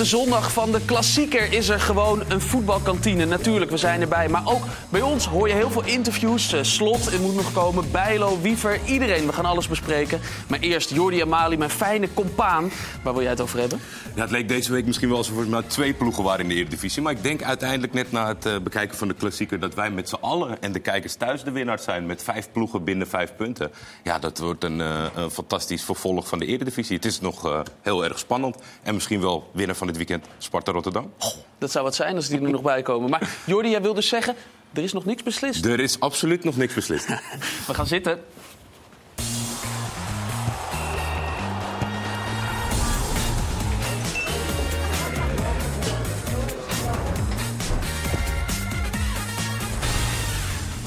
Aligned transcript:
de 0.00 0.06
zondag 0.06 0.52
van 0.52 0.72
de 0.72 0.80
klassieker 0.84 1.52
is 1.52 1.68
er 1.68 1.80
gewoon 1.80 2.22
een 2.28 2.40
voetbalkantine. 2.40 3.24
Natuurlijk, 3.24 3.70
we 3.70 3.76
zijn 3.76 4.00
erbij. 4.00 4.28
Maar 4.28 4.42
ook 4.44 4.62
bij 4.88 5.00
ons 5.00 5.26
hoor 5.26 5.48
je 5.48 5.54
heel 5.54 5.70
veel 5.70 5.84
interviews. 5.84 6.52
Eh, 6.52 6.62
Slot, 6.62 7.10
het 7.10 7.20
moet 7.20 7.34
nog 7.34 7.52
komen. 7.52 7.90
Bijlo, 7.90 8.40
Wiever, 8.40 8.80
iedereen. 8.84 9.26
We 9.26 9.32
gaan 9.32 9.44
alles 9.44 9.68
bespreken. 9.68 10.20
Maar 10.48 10.58
eerst 10.58 10.90
Jordi 10.90 11.22
Amali, 11.22 11.56
mijn 11.56 11.70
fijne 11.70 12.08
compaan. 12.14 12.70
Waar 13.02 13.12
wil 13.12 13.22
jij 13.22 13.30
het 13.30 13.40
over 13.40 13.58
hebben? 13.58 13.80
Ja, 14.14 14.20
het 14.20 14.30
leek 14.30 14.48
deze 14.48 14.72
week 14.72 14.86
misschien 14.86 15.08
wel 15.08 15.16
alsof 15.16 15.38
er 15.38 15.48
maar 15.48 15.66
twee 15.66 15.94
ploegen 15.94 16.24
waren 16.24 16.40
in 16.40 16.48
de 16.48 16.54
Eredivisie. 16.54 17.02
Maar 17.02 17.12
ik 17.12 17.22
denk 17.22 17.42
uiteindelijk 17.42 17.92
net 17.92 18.12
na 18.12 18.28
het 18.28 18.46
eh, 18.46 18.58
bekijken 18.58 18.96
van 18.96 19.08
de 19.08 19.14
klassieker... 19.14 19.60
dat 19.60 19.74
wij 19.74 19.90
met 19.90 20.08
z'n 20.08 20.18
allen 20.20 20.62
en 20.62 20.72
de 20.72 20.80
kijkers 20.80 21.14
thuis 21.14 21.44
de 21.44 21.50
winnaars 21.50 21.84
zijn. 21.84 22.06
Met 22.06 22.22
vijf 22.22 22.48
ploegen 22.52 22.84
binnen 22.84 23.06
vijf 23.06 23.36
punten. 23.36 23.70
Ja, 24.04 24.18
dat 24.18 24.38
wordt 24.38 24.64
een, 24.64 24.80
eh, 24.80 25.04
fantastisch 25.30 25.84
vervolg 25.84 26.28
van 26.28 26.38
de 26.38 26.46
Eredivisie. 26.46 26.96
Het 26.96 27.04
is 27.04 27.20
nog 27.20 27.64
heel 27.82 28.04
erg 28.04 28.18
spannend. 28.18 28.56
En 28.82 28.94
misschien 28.94 29.20
wel 29.20 29.50
winnaar 29.52 29.76
van 29.76 29.88
dit 29.90 30.08
weekend 30.08 30.26
Sparta 30.38 30.72
Rotterdam. 30.72 31.12
Dat 31.58 31.70
zou 31.70 31.84
wat 31.84 31.94
zijn 31.94 32.16
als 32.16 32.28
die 32.28 32.40
er 32.40 32.50
nog 32.50 32.62
bij 32.62 32.82
komen. 32.82 33.10
Maar 33.10 33.36
Jordi, 33.46 33.70
jij 33.70 33.82
wilde 33.82 34.00
zeggen, 34.00 34.34
er 34.72 34.82
is 34.82 34.92
nog 34.92 35.04
niks 35.04 35.22
beslist. 35.22 35.64
Er 35.64 35.80
is 35.80 36.00
absoluut 36.00 36.44
nog 36.44 36.56
niks 36.56 36.74
beslist. 36.74 37.06
We 37.66 37.74
gaan 37.74 37.86
zitten. 37.86 38.20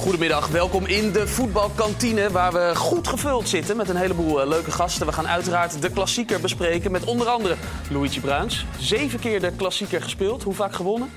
Goedemiddag, 0.04 0.48
welkom 0.48 0.86
in 0.86 1.12
de 1.12 1.28
voetbalkantine 1.28 2.30
waar 2.32 2.54
we 2.54 2.76
goed 2.76 3.08
gevuld 3.08 3.48
zitten 3.50 3.78
met 3.78 3.90
een 3.90 3.96
heleboel 3.96 4.42
eh, 4.42 4.48
leuke 4.48 4.72
gasten. 4.72 5.06
We 5.06 5.14
gaan 5.14 5.28
uiteraard 5.28 5.82
de 5.82 5.90
klassieker 5.90 6.40
bespreken 6.42 6.92
met 6.92 7.04
onder 7.04 7.28
andere 7.28 7.56
Luigi 7.92 8.20
Bruins. 8.20 8.66
Zeven 8.80 9.20
keer 9.20 9.40
de 9.40 9.52
klassieker 9.52 10.02
gespeeld, 10.02 10.44
hoe 10.44 10.54
vaak 10.54 10.74
gewonnen? 10.74 11.10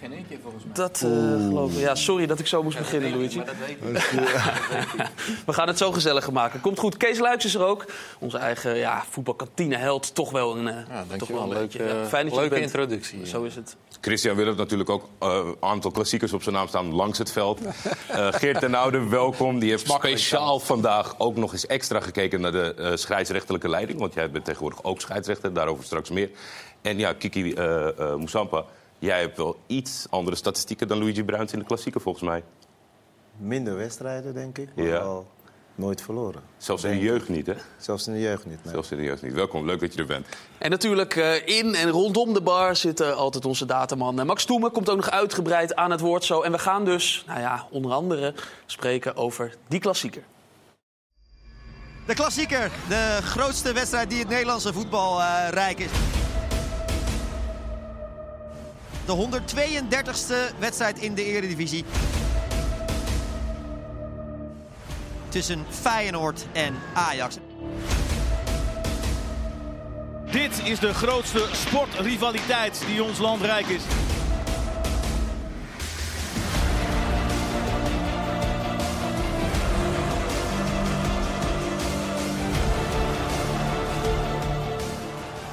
Geen 0.00 0.12
één 0.12 0.26
keer 0.28 0.38
volgens 0.42 0.64
mij. 0.64 0.74
Dat 0.74 1.02
eh, 1.04 1.10
geloof 1.48 1.72
ik. 1.72 1.78
Ja, 1.78 1.94
sorry 1.94 2.26
dat 2.26 2.38
ik 2.38 2.46
zo 2.46 2.62
moest 2.62 2.78
beginnen, 2.78 3.10
Luigi. 3.16 3.36
Maar 3.36 3.46
dat 3.46 3.54
weet 3.66 3.96
ik. 3.96 4.10
We 5.46 5.52
gaan 5.52 5.68
het 5.68 5.78
zo 5.78 5.92
gezellig 5.92 6.30
maken. 6.30 6.60
Komt 6.60 6.78
goed. 6.78 6.96
Kees 6.96 7.18
Luijks 7.18 7.44
is 7.44 7.54
er 7.54 7.64
ook. 7.64 7.84
Onze 8.18 8.38
eigen 8.38 8.76
ja, 8.76 9.04
voetbalkantineheld. 9.10 10.14
Toch 10.14 10.30
wel 10.30 10.56
een, 10.56 10.68
eh, 10.68 10.74
Ja, 10.88 11.16
toch 11.16 11.28
wel 11.28 11.42
een 11.42 11.58
beetje. 11.58 11.84
Ja, 11.84 12.06
fijn 12.06 12.24
dat 12.24 12.34
je 12.34 12.40
leuke 12.40 12.54
bent. 12.54 12.66
introductie. 12.66 13.26
Zo 13.26 13.42
is 13.42 13.54
het. 13.54 13.76
Christian 14.00 14.36
wil 14.36 14.44
heeft 14.44 14.56
natuurlijk 14.58 14.90
ook 14.90 15.08
eh, 15.18 15.28
een 15.44 15.56
aantal 15.60 15.90
klassiekers 15.90 16.32
op 16.32 16.42
zijn 16.42 16.54
naam 16.54 16.68
staan 16.68 16.94
langs 16.94 17.18
het 17.18 17.32
veld. 17.32 17.60
Eh, 18.08 18.32
Geert 18.32 18.60
ten 18.60 18.74
Oude, 18.74 19.08
welkom. 19.08 19.58
Die 19.58 19.70
heeft 19.70 19.90
speciaal 19.90 20.58
vandaag 20.60 21.14
ook 21.18 21.36
nog 21.36 21.52
eens 21.52 21.66
extra 21.66 22.00
gekeken 22.00 22.40
naar 22.40 22.52
de 22.52 22.74
eh 22.74 22.96
scheidsrechtelijke 22.96 23.68
leiding. 23.68 23.98
Want 23.98 24.14
jij 24.14 24.30
bent 24.30 24.44
tegenwoordig 24.44 24.84
ook 24.84 25.00
scheidsrechter, 25.00 25.52
daarover 25.52 25.84
straks 25.84 26.10
meer. 26.10 26.30
En 26.82 26.98
ja, 26.98 27.12
Kiki 27.12 27.52
eh 27.52 27.88
eh, 27.88 28.14
Moussampa, 28.14 28.64
jij 28.98 29.20
hebt 29.20 29.36
wel 29.36 29.56
iets 29.66 30.06
andere 30.10 30.36
statistieken 30.36 30.88
dan 30.88 30.98
Luigi 30.98 31.24
Bruins 31.24 31.52
in 31.52 31.58
de 31.58 31.64
klassieker 31.64 32.00
volgens 32.00 32.24
mij. 32.24 32.42
Minder 33.36 33.76
wedstrijden, 33.76 34.34
denk 34.34 34.58
ik. 34.58 34.68
Maar 34.74 34.84
Ja. 34.84 35.00
wel 35.02 35.26
nooit 35.78 36.02
verloren. 36.02 36.42
Zelfs 36.56 36.84
in 36.84 36.90
de 36.90 37.00
jeugd 37.00 37.28
niet, 37.28 37.46
hè? 37.46 37.54
Zelfs 37.76 38.06
in 38.06 38.12
de 38.12 38.20
jeugd 38.20 38.46
niet. 38.46 38.64
nee. 38.64 38.72
Zelfs 38.72 38.90
in 38.90 38.96
de 38.96 39.02
jeugd 39.02 39.22
niet. 39.22 39.32
Welkom, 39.32 39.66
leuk 39.66 39.80
dat 39.80 39.94
je 39.94 40.00
er 40.00 40.06
bent. 40.06 40.26
En 40.58 40.70
natuurlijk 40.70 41.16
eh, 41.16 41.46
in 41.46 41.74
en 41.74 41.90
rondom 41.90 42.34
de 42.34 42.42
bar 42.42 42.76
zit 42.76 43.00
eh, 43.00 43.16
altijd 43.16 43.44
onze 43.44 43.66
dataman. 43.66 44.20
Eh, 44.20 44.26
Max 44.26 44.44
Toemen 44.44 44.72
komt 44.72 44.90
ook 44.90 44.96
nog 44.96 45.10
uitgebreid 45.10 45.74
aan 45.74 45.90
het 45.90 46.00
woord 46.00 46.24
zo. 46.24 46.42
En 46.42 46.52
we 46.52 46.58
gaan 46.58 46.84
dus, 46.84 47.24
nou 47.26 47.40
ja, 47.40 47.66
onder 47.70 47.92
andere 47.92 48.34
spreken 48.66 49.16
over 49.16 49.54
die 49.68 49.80
klassieker. 49.80 50.22
De 52.08 52.14
klassieker, 52.14 52.70
de 52.88 53.18
grootste 53.22 53.72
wedstrijd 53.72 54.10
die 54.10 54.18
het 54.18 54.28
Nederlandse 54.28 54.72
voetbal 54.72 55.20
eh, 55.20 55.48
rijk 55.50 55.78
is. 55.78 55.90
De 59.06 59.28
132e 59.28 60.58
wedstrijd 60.58 60.98
in 60.98 61.14
de 61.14 61.24
Eredivisie. 61.24 61.84
Tussen 65.28 65.66
Feyenoord 65.70 66.46
en 66.52 66.74
Ajax. 66.94 67.36
Dit 70.30 70.60
is 70.64 70.78
de 70.78 70.94
grootste 70.94 71.46
sportrivaliteit 71.52 72.82
die 72.86 73.02
ons 73.02 73.18
land 73.18 73.42
rijk 73.42 73.66
is. 73.66 73.82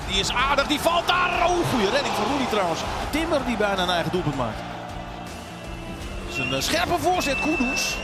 Die 0.07 0.19
is 0.19 0.31
aardig, 0.31 0.67
die 0.67 0.79
valt 0.79 1.07
daar. 1.07 1.49
Oh, 1.49 1.69
goede 1.69 1.89
redding 1.89 2.13
van 2.13 2.25
Rooney 2.25 2.45
trouwens. 2.49 2.79
Timmer 3.11 3.45
die 3.45 3.57
bijna 3.57 3.83
een 3.83 3.89
eigen 3.89 4.11
doelpunt 4.11 4.35
maakt. 4.35 4.59
Het 6.25 6.33
is 6.33 6.37
een 6.37 6.53
eh, 6.53 6.61
scherpe 6.61 6.99
voorzet, 6.99 7.39
Kudus. 7.39 7.95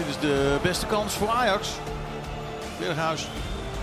Dit 0.00 0.08
is 0.08 0.20
de 0.20 0.58
beste 0.62 0.86
kans 0.86 1.14
voor 1.14 1.28
Ajax. 1.28 1.68
Berghuis. 2.78 3.26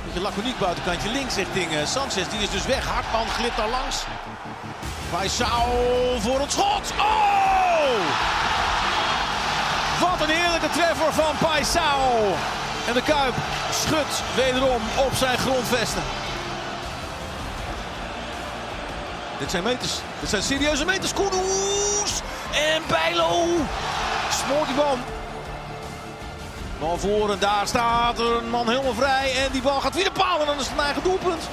Beetje 0.06 0.22
laconiek 0.22 0.60
buitenkantje 0.60 1.10
links 1.10 1.36
richting 1.36 1.72
eh, 1.72 1.86
Sanchez. 1.86 2.28
Die 2.30 2.40
is 2.40 2.50
dus 2.50 2.66
weg. 2.66 2.88
Hartman 2.88 3.28
glipt 3.28 3.58
daar 3.58 3.70
langs. 3.70 4.04
Paisao 5.12 6.20
voor 6.20 6.40
het 6.40 6.52
schot. 6.52 6.94
Oh! 7.00 8.00
Wat 10.00 10.28
een 10.28 10.36
heerlijke 10.36 10.70
treffer 10.70 11.14
van 11.14 11.38
Paisao. 11.48 12.34
En 12.88 12.94
de 12.94 13.04
Kuip 13.04 13.34
schudt 13.72 14.22
wederom 14.36 14.82
op 14.96 15.14
zijn 15.14 15.38
grondvesten. 15.38 16.04
Dit 19.40 19.52
zijn 19.52 19.64
meters. 19.64 19.94
Dit 20.20 20.30
zijn 20.30 20.44
serieuze 20.44 20.86
meters. 20.86 21.14
Kudus. 21.14 22.22
En 22.52 22.82
Bijlo. 22.88 23.46
Smoort 24.30 24.68
die 24.68 24.76
bal. 24.76 24.98
Bal 26.80 26.98
voor 26.98 27.32
en 27.32 27.40
daar 27.40 27.68
staat 27.68 28.20
een 28.20 28.50
man 28.50 28.70
helemaal 28.70 28.94
vrij. 28.94 29.36
En 29.46 29.52
die 29.52 29.62
bal 29.62 29.80
gaat 29.80 29.96
weer 29.96 30.04
de 30.04 30.12
paal 30.12 30.40
en 30.40 30.46
dan 30.46 30.60
is 30.60 30.68
het 30.68 30.78
een 30.78 30.84
eigen 30.84 31.04
doelpunt. 31.04 31.50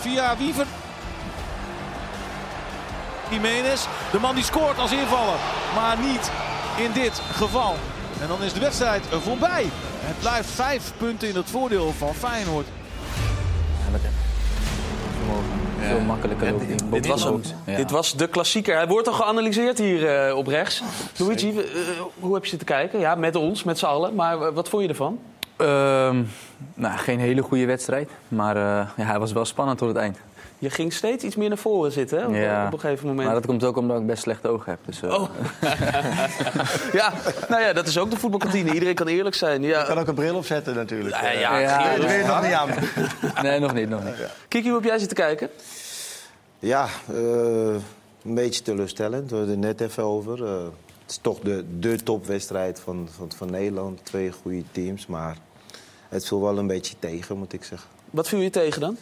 Via 0.00 0.36
Wiever. 0.36 0.66
Jiménez, 3.30 3.86
de 4.12 4.18
man 4.18 4.34
die 4.34 4.44
scoort 4.44 4.78
als 4.78 4.92
invaller. 4.92 5.38
Maar 5.74 5.98
niet 5.98 6.30
in 6.76 6.92
dit 6.92 7.20
geval. 7.32 7.76
En 8.20 8.28
dan 8.28 8.42
is 8.42 8.52
de 8.52 8.60
wedstrijd 8.60 9.04
voorbij. 9.22 9.70
Het 10.00 10.18
blijft 10.18 10.50
vijf 10.50 10.92
punten 10.96 11.28
in 11.28 11.36
het 11.36 11.50
voordeel 11.50 11.94
van 11.98 12.14
Feyenoord. 12.14 12.66
Veel 15.88 16.00
makkelijker 16.00 16.54
ook. 16.54 16.60
in- 16.62 16.76
Dit 16.90 17.06
was, 17.06 17.24
hem. 17.24 17.40
Dit 17.76 17.90
was 17.90 18.16
de 18.16 18.26
klassieker. 18.26 18.76
Hij 18.76 18.86
wordt 18.88 19.08
al 19.08 19.14
geanalyseerd 19.14 19.78
hier 19.78 20.26
eh, 20.28 20.36
op 20.36 20.46
rechts. 20.46 20.82
Luigi, 21.16 21.48
eh, 21.58 21.64
hoe 22.20 22.34
heb 22.34 22.42
je 22.42 22.48
zitten 22.48 22.66
kijken? 22.68 23.00
Ja, 23.00 23.14
met 23.14 23.36
ons, 23.36 23.62
met 23.64 23.78
z'n 23.78 23.84
allen. 23.86 24.14
Maar 24.14 24.40
eh, 24.40 24.48
wat 24.54 24.68
vond 24.68 24.82
je 24.82 24.88
ervan? 24.88 25.18
Ehm, 25.56 26.22
nou, 26.74 26.98
geen 26.98 27.18
hele 27.20 27.42
goede 27.42 27.66
wedstrijd. 27.66 28.10
Maar 28.28 28.56
ja, 28.56 28.88
hij 28.96 29.18
was 29.18 29.32
wel 29.32 29.44
spannend 29.44 29.78
tot 29.78 29.88
het 29.88 29.96
eind. 29.96 30.18
Je 30.58 30.70
ging 30.70 30.92
steeds 30.92 31.24
iets 31.24 31.36
meer 31.36 31.48
naar 31.48 31.58
voren 31.58 31.92
zitten 31.92 32.18
hè, 32.18 32.26
op, 32.26 32.34
Ja. 32.34 32.66
op 32.66 32.72
een 32.72 32.80
gegeven 32.80 33.06
moment. 33.06 33.24
Maar 33.26 33.34
dat 33.34 33.46
komt 33.46 33.64
ook 33.64 33.76
omdat 33.76 34.00
ik 34.00 34.06
best 34.06 34.22
slechte 34.22 34.48
ogen 34.48 34.70
heb. 34.70 34.78
Dus, 34.84 35.02
eh, 35.02 35.12
Oh. 35.12 35.28
ja, 37.00 37.12
nou 37.48 37.62
ja, 37.62 37.72
dat 37.72 37.86
is 37.86 37.98
ook 37.98 38.10
de 38.10 38.16
voetbalkantine. 38.16 38.72
Iedereen 38.72 38.94
kan 38.94 39.06
eerlijk 39.06 39.34
zijn. 39.34 39.62
Je 39.62 39.68
Ja, 39.68 39.82
kan 39.82 39.98
ook 39.98 40.06
een 40.06 40.14
bril 40.14 40.34
opzetten 40.36 40.74
natuurlijk. 40.74 41.14
ja, 41.22 41.30
ja, 41.30 41.58
Ja, 41.58 41.78
Geert. 41.80 41.96
Dat 41.96 42.06
weet 42.10 42.20
je 42.20 42.26
nog 42.26 42.42
niet 42.42 42.52
aan. 42.52 42.70
Nee, 43.46 43.58
nog 43.60 43.74
niet. 43.74 43.88
Nog 43.88 44.04
niet. 44.04 44.14
Kiki, 44.48 44.66
hoe 44.68 44.76
heb 44.76 44.84
jij 44.88 44.98
zitten 44.98 45.16
kijken? 45.16 45.48
Ja, 46.58 46.88
eh, 47.08 47.14
een 48.24 48.34
beetje 48.34 48.62
teleurstellend. 48.62 49.30
We 49.30 49.36
hadden 49.36 49.54
het 49.62 49.78
net 49.78 49.80
even 49.90 50.02
over. 50.02 50.44
Eh, 50.44 50.62
het 51.02 51.10
is 51.10 51.18
toch 51.22 51.38
de, 51.40 51.64
de 51.78 52.02
topwedstrijd 52.02 52.80
van, 52.80 53.08
van, 53.16 53.32
van 53.36 53.50
Nederland. 53.50 54.04
Twee 54.04 54.30
goede 54.42 54.62
teams, 54.70 55.06
maar 55.06 55.36
het 56.08 56.26
viel 56.26 56.40
wel 56.42 56.58
een 56.58 56.66
beetje 56.66 56.94
tegen, 56.98 57.36
moet 57.38 57.52
ik 57.52 57.64
zeggen. 57.64 57.88
Wat 58.10 58.28
viel 58.28 58.38
je 58.40 58.50
tegen 58.50 58.80
dan? 58.80 58.96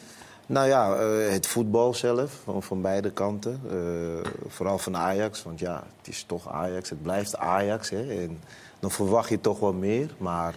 Nou 0.47 0.69
ja, 0.69 0.95
eh, 0.95 1.33
het 1.33 1.47
voetbal 1.47 1.95
zelf, 1.95 2.41
van, 2.45 2.63
van 2.63 2.83
beide 2.83 3.11
kanten. 3.11 3.61
Eh, 3.71 4.31
vooral 4.49 4.79
van 4.79 4.97
Ajax, 4.97 5.43
want 5.43 5.59
ja, 5.59 5.85
het 5.99 6.09
is 6.09 6.25
toch 6.25 6.49
Ajax. 6.49 6.91
Het 6.91 7.03
blijft 7.03 7.37
Ajax. 7.37 7.91
Hè, 7.91 8.23
en 8.23 8.41
dan 8.81 8.91
verwacht 8.91 9.29
je 9.29 9.41
toch 9.41 9.59
wel 9.59 9.73
meer. 9.73 10.11
Maar 10.19 10.55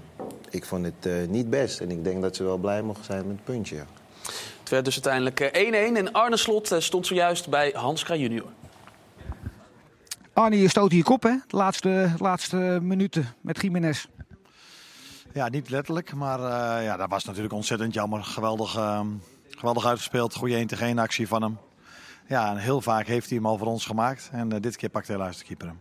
ik 0.50 0.66
vond 0.66 0.86
het 0.86 1.06
eh, 1.06 1.14
niet 1.28 1.50
best. 1.50 1.80
En 1.80 1.92
ik 1.92 2.04
denk 2.04 2.22
dat 2.22 2.36
ze 2.36 2.44
wel 2.44 2.58
blij 2.58 2.82
mogen 2.82 3.04
zijn 3.04 3.28
met 3.28 3.36
het 3.36 3.46
puntje. 3.46 3.76
ja. 3.76 3.86
Het 4.60 4.70
werd 4.70 4.86
dus 4.86 4.94
uiteindelijk 4.94 5.40
eh, 5.40 5.92
1-1 5.92 5.98
en 5.98 6.12
Arne 6.12 6.38
Slot 6.38 6.76
stond 6.78 7.08
zojuist 7.08 7.50
bij 7.50 7.72
Hans 7.76 8.04
Kraaij 8.04 8.22
junior. 8.22 8.46
Arnie, 10.34 10.62
je 10.62 10.70
stoot 10.70 10.92
hier 10.92 11.04
kop, 11.04 11.24
hè? 11.24 11.36
De 11.48 11.58
laatste, 11.58 12.12
laatste 12.20 12.80
minuten 12.82 13.36
met 13.42 13.62
Jiménez. 13.62 14.06
Ja, 15.34 15.50
niet 15.50 15.70
letterlijk, 15.70 16.14
maar 16.14 16.40
eh, 16.40 16.84
ja, 16.86 16.98
dat 16.98 17.10
was 17.10 17.26
natuurlijk 17.26 17.54
ontzettend 17.54 17.94
jammer. 17.94 18.24
Geweldig, 18.24 18.76
ehm, 18.76 19.08
geweldig 19.50 19.86
uitgespeeld, 19.86 20.36
goede 20.36 20.56
1 20.56 20.68
tegen 20.68 20.86
1 20.86 21.00
actie 21.00 21.28
van 21.28 21.42
hem. 21.42 21.58
Ja, 22.28 22.52
en 22.52 22.58
heel 22.58 22.82
vaak 22.82 23.08
heeft 23.08 23.30
hij 23.30 23.38
hem 23.38 23.48
al 23.48 23.58
voor 23.58 23.68
ons 23.68 23.86
gemaakt. 23.86 24.30
En 24.32 24.52
eh, 24.52 24.62
dit 24.62 24.76
keer 24.76 24.90
pakt 24.90 25.08
helaas 25.08 25.38
de 25.38 25.44
keeper 25.44 25.68
hem. 25.68 25.80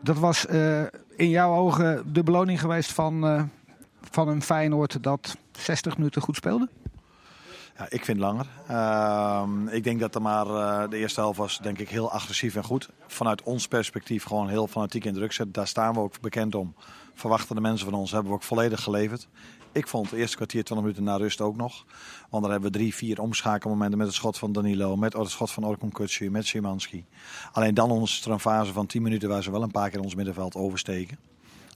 Dat 0.00 0.18
was 0.18 0.46
eh, 0.46 0.82
in 1.16 1.28
jouw 1.28 1.54
ogen 1.56 2.12
de 2.12 2.22
beloning 2.22 2.60
geweest 2.60 2.92
van, 2.92 3.26
eh, 3.26 3.42
van 4.10 4.28
een 4.28 4.42
Feyenoord 4.42 5.02
dat 5.02 5.36
60 5.58 5.96
minuten 5.96 6.22
goed 6.22 6.36
speelde? 6.36 6.68
Ja, 7.76 7.86
ik 7.88 8.04
vind 8.04 8.18
langer. 8.18 8.46
Ehm, 8.68 9.68
ik 9.68 9.84
denk 9.84 10.00
dat 10.00 10.14
er 10.14 10.22
maar 10.22 10.46
eh, 10.46 10.90
de 10.90 10.96
eerste 10.96 11.20
helft 11.20 11.38
was 11.38 11.58
denk 11.58 11.78
ik 11.78 11.88
heel 11.88 12.10
agressief 12.10 12.56
en 12.56 12.64
goed. 12.64 12.88
Vanuit 13.06 13.42
ons 13.42 13.68
perspectief 13.68 14.24
gewoon 14.24 14.48
heel 14.48 14.66
fanatiek 14.66 15.04
in 15.04 15.14
druk 15.14 15.32
zetten. 15.32 15.54
Daar 15.54 15.66
staan 15.66 15.94
we 15.94 16.00
ook 16.00 16.20
bekend 16.20 16.54
om. 16.54 16.74
Verwachten 17.14 17.54
de 17.54 17.60
mensen 17.60 17.90
van 17.90 17.98
ons, 17.98 18.10
hebben 18.10 18.30
we 18.30 18.36
ook 18.36 18.42
volledig 18.42 18.82
geleverd. 18.82 19.28
Ik 19.72 19.88
vond 19.88 20.10
het 20.10 20.18
eerste 20.18 20.36
kwartier, 20.36 20.64
20 20.64 20.86
minuten 20.86 21.04
na 21.04 21.16
rust 21.16 21.40
ook 21.40 21.56
nog. 21.56 21.84
Want 22.30 22.42
daar 22.42 22.52
hebben 22.52 22.72
we 22.72 22.78
drie, 22.78 22.94
vier 22.94 23.20
omschakelmomenten 23.20 23.98
met 23.98 24.06
het 24.06 24.16
schot 24.16 24.38
van 24.38 24.52
Danilo, 24.52 24.96
met 24.96 25.12
het 25.12 25.30
schot 25.30 25.50
van 25.50 25.64
Orkun 25.64 25.92
Kutsu, 25.92 26.30
met 26.30 26.46
Szymanski. 26.46 27.04
Alleen 27.52 27.74
dan 27.74 27.90
ons 27.90 28.26
een 28.26 28.40
fase 28.40 28.72
van 28.72 28.86
10 28.86 29.02
minuten 29.02 29.28
waar 29.28 29.42
ze 29.42 29.50
wel 29.50 29.62
een 29.62 29.70
paar 29.70 29.90
keer 29.90 30.00
ons 30.00 30.14
middenveld 30.14 30.54
oversteken. 30.54 31.18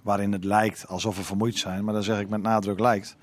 Waarin 0.02 0.32
het 0.32 0.44
lijkt 0.44 0.88
alsof 0.88 1.16
we 1.16 1.22
vermoeid 1.22 1.56
zijn. 1.56 1.84
Maar 1.84 1.94
dan 1.94 2.02
zeg 2.02 2.20
ik 2.20 2.28
met 2.28 2.42
nadruk 2.42 2.78
lijkt. 2.78 3.16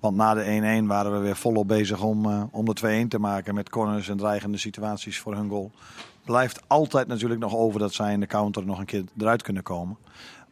Want 0.00 0.16
na 0.16 0.34
de 0.34 0.80
1-1 0.82 0.86
waren 0.86 1.12
we 1.12 1.18
weer 1.18 1.36
volop 1.36 1.68
bezig 1.68 2.02
om, 2.02 2.26
uh, 2.26 2.42
om 2.50 2.64
de 2.64 3.04
2-1 3.04 3.08
te 3.08 3.18
maken. 3.18 3.54
Met 3.54 3.70
corners 3.70 4.08
en 4.08 4.16
dreigende 4.16 4.58
situaties 4.58 5.18
voor 5.18 5.34
hun 5.34 5.48
goal. 5.48 5.70
Blijft 6.24 6.60
altijd 6.66 7.06
natuurlijk 7.06 7.40
nog 7.40 7.54
over 7.54 7.80
dat 7.80 7.94
zij 7.94 8.12
in 8.12 8.20
de 8.20 8.26
counter 8.26 8.66
nog 8.66 8.78
een 8.78 8.84
keer 8.84 9.04
eruit 9.18 9.42
kunnen 9.42 9.62
komen. 9.62 9.96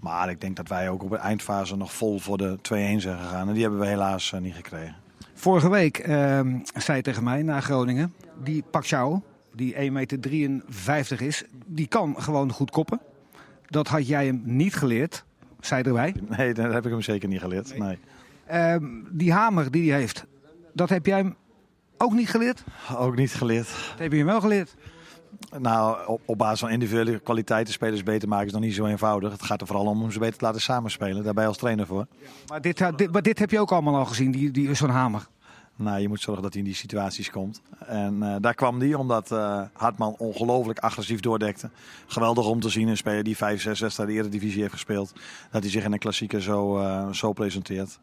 Maar 0.01 0.31
ik 0.31 0.41
denk 0.41 0.57
dat 0.57 0.69
wij 0.69 0.89
ook 0.89 1.03
op 1.03 1.11
de 1.11 1.17
eindfase 1.17 1.77
nog 1.77 1.93
vol 1.93 2.19
voor 2.19 2.39
de 2.39 2.57
2-1 2.57 2.61
zijn 3.01 3.19
gegaan. 3.19 3.49
En 3.49 3.53
die 3.53 3.63
hebben 3.63 3.81
we 3.81 3.87
helaas 3.87 4.33
uh, 4.33 4.41
niet 4.41 4.55
gekregen. 4.55 4.97
Vorige 5.35 5.71
week 5.71 6.07
uh, 6.09 6.41
zei 6.75 7.03
tegen 7.03 7.25
mij 7.25 7.43
na 7.43 7.61
Groningen, 7.61 8.15
die 8.43 8.65
Pacquiao, 8.71 9.23
die 9.55 9.75
1,53 9.75 9.81
meter 10.87 11.23
is, 11.23 11.45
die 11.67 11.87
kan 11.87 12.15
gewoon 12.19 12.53
goed 12.53 12.71
koppen. 12.71 13.01
Dat 13.67 13.89
had 13.89 14.07
jij 14.07 14.27
hem 14.27 14.43
niet 14.45 14.75
geleerd, 14.75 15.25
zei 15.61 15.83
erbij. 15.83 16.15
Nee, 16.37 16.55
dat 16.55 16.73
heb 16.73 16.85
ik 16.85 16.91
hem 16.91 17.03
zeker 17.03 17.29
niet 17.29 17.41
geleerd. 17.41 17.79
Nee. 17.79 17.99
Uh, 18.53 18.75
die 19.11 19.33
hamer 19.33 19.71
die 19.71 19.91
hij 19.91 20.01
heeft, 20.01 20.25
dat 20.73 20.89
heb 20.89 21.07
jij 21.07 21.17
hem 21.17 21.37
ook 21.99 22.13
niet 22.13 22.29
geleerd? 22.29 22.65
Ook 22.97 23.17
niet 23.17 23.35
geleerd. 23.35 23.67
Dat 23.67 23.99
heb 23.99 24.13
je 24.13 24.19
hem 24.19 24.27
wel 24.27 24.41
geleerd? 24.41 24.75
Nou, 25.59 26.07
op, 26.07 26.21
op, 26.25 26.39
basis 26.39 26.61
van 26.61 26.71
individuele 26.71 27.19
kwaliteiten 27.19 27.73
spelers 27.73 28.03
beter 28.03 28.29
maken 28.29 28.47
is 28.47 28.53
nog 28.53 28.61
niet 28.61 28.75
zo 28.75 28.87
eenvoudig. 28.87 29.33
Het 29.33 29.43
gaat 29.43 29.61
er 29.61 29.67
vooral 29.67 29.87
om 29.87 30.03
om 30.03 30.11
ze 30.11 30.19
beter 30.19 30.39
te 30.39 30.45
laten 30.45 30.61
samenspelen. 30.61 31.25
Daar 31.25 31.35
ben 31.35 31.43
je 31.43 31.49
als 31.49 31.59
trainer 31.59 31.87
voor. 31.87 32.07
Maar 32.47 32.61
dit, 32.61 32.83
dit, 32.97 33.13
maar 33.13 33.23
dit 33.23 33.39
heb 33.39 33.51
je 33.51 33.61
ook 33.61 33.73
allemaal 33.73 33.97
al 33.97 34.05
gezien, 34.05 34.31
die, 34.31 34.51
die, 34.51 34.75
zo'n 34.75 34.89
hamer. 34.89 35.27
Nou, 35.79 36.01
je 36.01 36.09
moet 36.09 36.21
zorgen 36.21 36.43
dat 36.43 36.53
hij 36.53 36.63
in 36.63 36.69
die 36.69 36.77
situaties 36.77 37.31
komt. 37.31 37.63
En 37.87 38.15
uh, 38.23 38.37
daar 38.41 38.55
kwam 38.55 38.79
die 38.79 38.99
omdat 38.99 39.31
uh, 39.31 39.63
Hartman 39.73 40.15
ongelooflijk 40.19 40.79
agressief 40.79 41.21
doordekte. 41.21 41.71
Geweldig 42.07 42.47
om 42.47 42.61
te 42.61 42.69
zien, 42.69 42.89
een 42.89 42.97
speler 42.97 43.23
die 43.23 43.37
5, 43.37 43.61
6 43.61 43.81
wedstrijden 43.81 44.15
de 44.15 44.21
Eredivisie 44.21 44.61
heeft 44.61 44.73
gespeeld. 44.73 45.13
Dat 45.51 45.63
hij 45.63 45.71
zich 45.71 45.85
in 45.85 45.93
een 45.93 45.99
klassieker 45.99 46.43
zo, 46.43 46.81
uh, 46.81 47.13
zo 47.13 47.33
presenteert. 47.33 47.99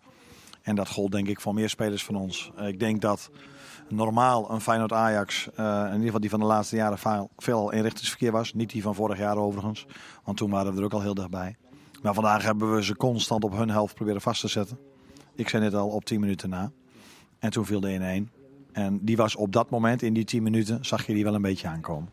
En 0.61 0.75
dat 0.75 0.89
gold 0.89 1.11
denk 1.11 1.27
ik 1.27 1.41
voor 1.41 1.53
meer 1.53 1.69
spelers 1.69 2.03
van 2.03 2.15
ons. 2.15 2.51
ik 2.61 2.79
denk 2.79 3.01
dat 3.01 3.29
normaal 3.89 4.51
een 4.51 4.61
Feyenoord 4.61 4.93
Ajax, 4.93 5.47
uh, 5.59 5.81
in 5.85 5.91
ieder 5.91 6.05
geval 6.05 6.19
die 6.19 6.29
van 6.29 6.39
de 6.39 6.45
laatste 6.45 6.75
jaren 6.75 6.97
veel, 6.97 7.29
veel 7.37 7.71
inrichtingsverkeer 7.71 8.31
was. 8.31 8.53
Niet 8.53 8.69
die 8.69 8.81
van 8.81 8.95
vorig 8.95 9.17
jaar 9.17 9.37
overigens, 9.37 9.85
want 10.23 10.37
toen 10.37 10.49
waren 10.49 10.73
we 10.73 10.79
er 10.79 10.85
ook 10.85 10.93
al 10.93 11.01
heel 11.01 11.13
dichtbij. 11.13 11.55
Maar 12.01 12.13
vandaag 12.13 12.43
hebben 12.43 12.75
we 12.75 12.83
ze 12.83 12.95
constant 12.95 13.43
op 13.43 13.57
hun 13.57 13.69
helft 13.69 13.95
proberen 13.95 14.21
vast 14.21 14.41
te 14.41 14.47
zetten. 14.47 14.79
Ik 15.35 15.49
zei 15.49 15.63
net 15.63 15.73
al 15.73 15.89
op 15.89 16.05
10 16.05 16.19
minuten 16.19 16.49
na. 16.49 16.71
En 17.39 17.49
toen 17.49 17.65
viel 17.65 17.79
de 17.79 18.25
1-1. 18.27 18.31
En 18.71 18.99
die 19.01 19.17
was 19.17 19.35
op 19.35 19.51
dat 19.51 19.69
moment, 19.69 20.01
in 20.01 20.13
die 20.13 20.25
10 20.25 20.43
minuten, 20.43 20.85
zag 20.85 21.05
je 21.05 21.13
die 21.13 21.23
wel 21.23 21.35
een 21.35 21.41
beetje 21.41 21.67
aankomen. 21.67 22.09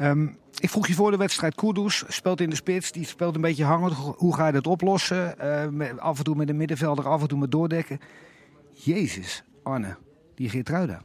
Um, 0.00 0.36
ik 0.58 0.70
vroeg 0.70 0.86
je 0.86 0.94
voor 0.94 1.10
de 1.10 1.16
wedstrijd, 1.16 1.54
Kudus 1.54 2.04
speelt 2.08 2.40
in 2.40 2.50
de 2.50 2.56
spits, 2.56 2.92
die 2.92 3.06
speelt 3.06 3.34
een 3.34 3.40
beetje 3.40 3.64
hangend. 3.64 3.92
Hoe 3.94 4.34
ga 4.34 4.46
je 4.46 4.52
dat 4.52 4.66
oplossen? 4.66 5.34
Uh, 5.42 5.68
met, 5.68 6.00
af 6.00 6.18
en 6.18 6.24
toe 6.24 6.36
met 6.36 6.46
de 6.46 6.52
middenvelder, 6.52 7.08
af 7.08 7.22
en 7.22 7.28
toe 7.28 7.38
met 7.38 7.50
doordekken. 7.50 8.00
Jezus, 8.72 9.44
Arne, 9.62 9.96
die 10.34 10.48
Geertruida. 10.48 11.02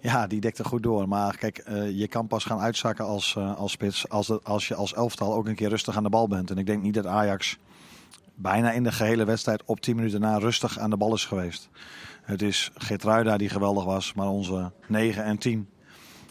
Ja, 0.00 0.26
die 0.26 0.40
dekt 0.40 0.58
er 0.58 0.64
goed 0.64 0.82
door. 0.82 1.08
Maar 1.08 1.36
kijk, 1.36 1.64
uh, 1.68 1.98
je 1.98 2.08
kan 2.08 2.26
pas 2.26 2.44
gaan 2.44 2.58
uitzakken 2.58 3.04
als, 3.04 3.34
uh, 3.38 3.56
als 3.56 3.72
spits 3.72 4.08
als, 4.08 4.44
als 4.44 4.68
je 4.68 4.74
als 4.74 4.94
elftal 4.94 5.34
ook 5.34 5.46
een 5.46 5.54
keer 5.54 5.68
rustig 5.68 5.96
aan 5.96 6.02
de 6.02 6.08
bal 6.08 6.28
bent. 6.28 6.50
En 6.50 6.58
ik 6.58 6.66
denk 6.66 6.82
niet 6.82 6.94
dat 6.94 7.06
Ajax 7.06 7.58
bijna 8.34 8.72
in 8.72 8.82
de 8.82 8.92
gehele 8.92 9.24
wedstrijd 9.24 9.62
op 9.64 9.80
10 9.80 9.96
minuten 9.96 10.20
na 10.20 10.38
rustig 10.38 10.78
aan 10.78 10.90
de 10.90 10.96
bal 10.96 11.14
is 11.14 11.24
geweest. 11.24 11.68
Het 12.22 12.42
is 12.42 12.70
Geertruida 12.74 13.36
die 13.36 13.48
geweldig 13.48 13.84
was, 13.84 14.12
maar 14.14 14.28
onze 14.28 14.72
9 14.86 15.24
en 15.24 15.38
10... 15.38 15.66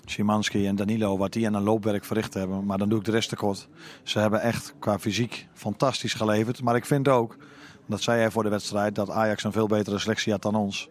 Szymanski 0.05 0.67
en 0.67 0.75
Danilo, 0.75 1.17
wat 1.17 1.33
die 1.33 1.47
aan 1.47 1.53
een 1.53 1.63
loopwerk 1.63 2.05
verricht 2.05 2.33
hebben. 2.33 2.65
Maar 2.65 2.77
dan 2.77 2.89
doe 2.89 2.99
ik 2.99 3.05
de 3.05 3.11
rest 3.11 3.29
tekort. 3.29 3.67
Ze 4.03 4.19
hebben 4.19 4.41
echt 4.41 4.73
qua 4.79 4.99
fysiek 4.99 5.47
fantastisch 5.53 6.13
geleverd. 6.13 6.61
Maar 6.61 6.75
ik 6.75 6.85
vind 6.85 7.07
ook, 7.07 7.37
dat 7.85 8.01
zei 8.01 8.19
hij 8.19 8.31
voor 8.31 8.43
de 8.43 8.49
wedstrijd, 8.49 8.95
dat 8.95 9.09
Ajax 9.09 9.43
een 9.43 9.51
veel 9.51 9.67
betere 9.67 9.99
selectie 9.99 10.31
had 10.31 10.41
dan 10.41 10.55
ons. 10.55 10.89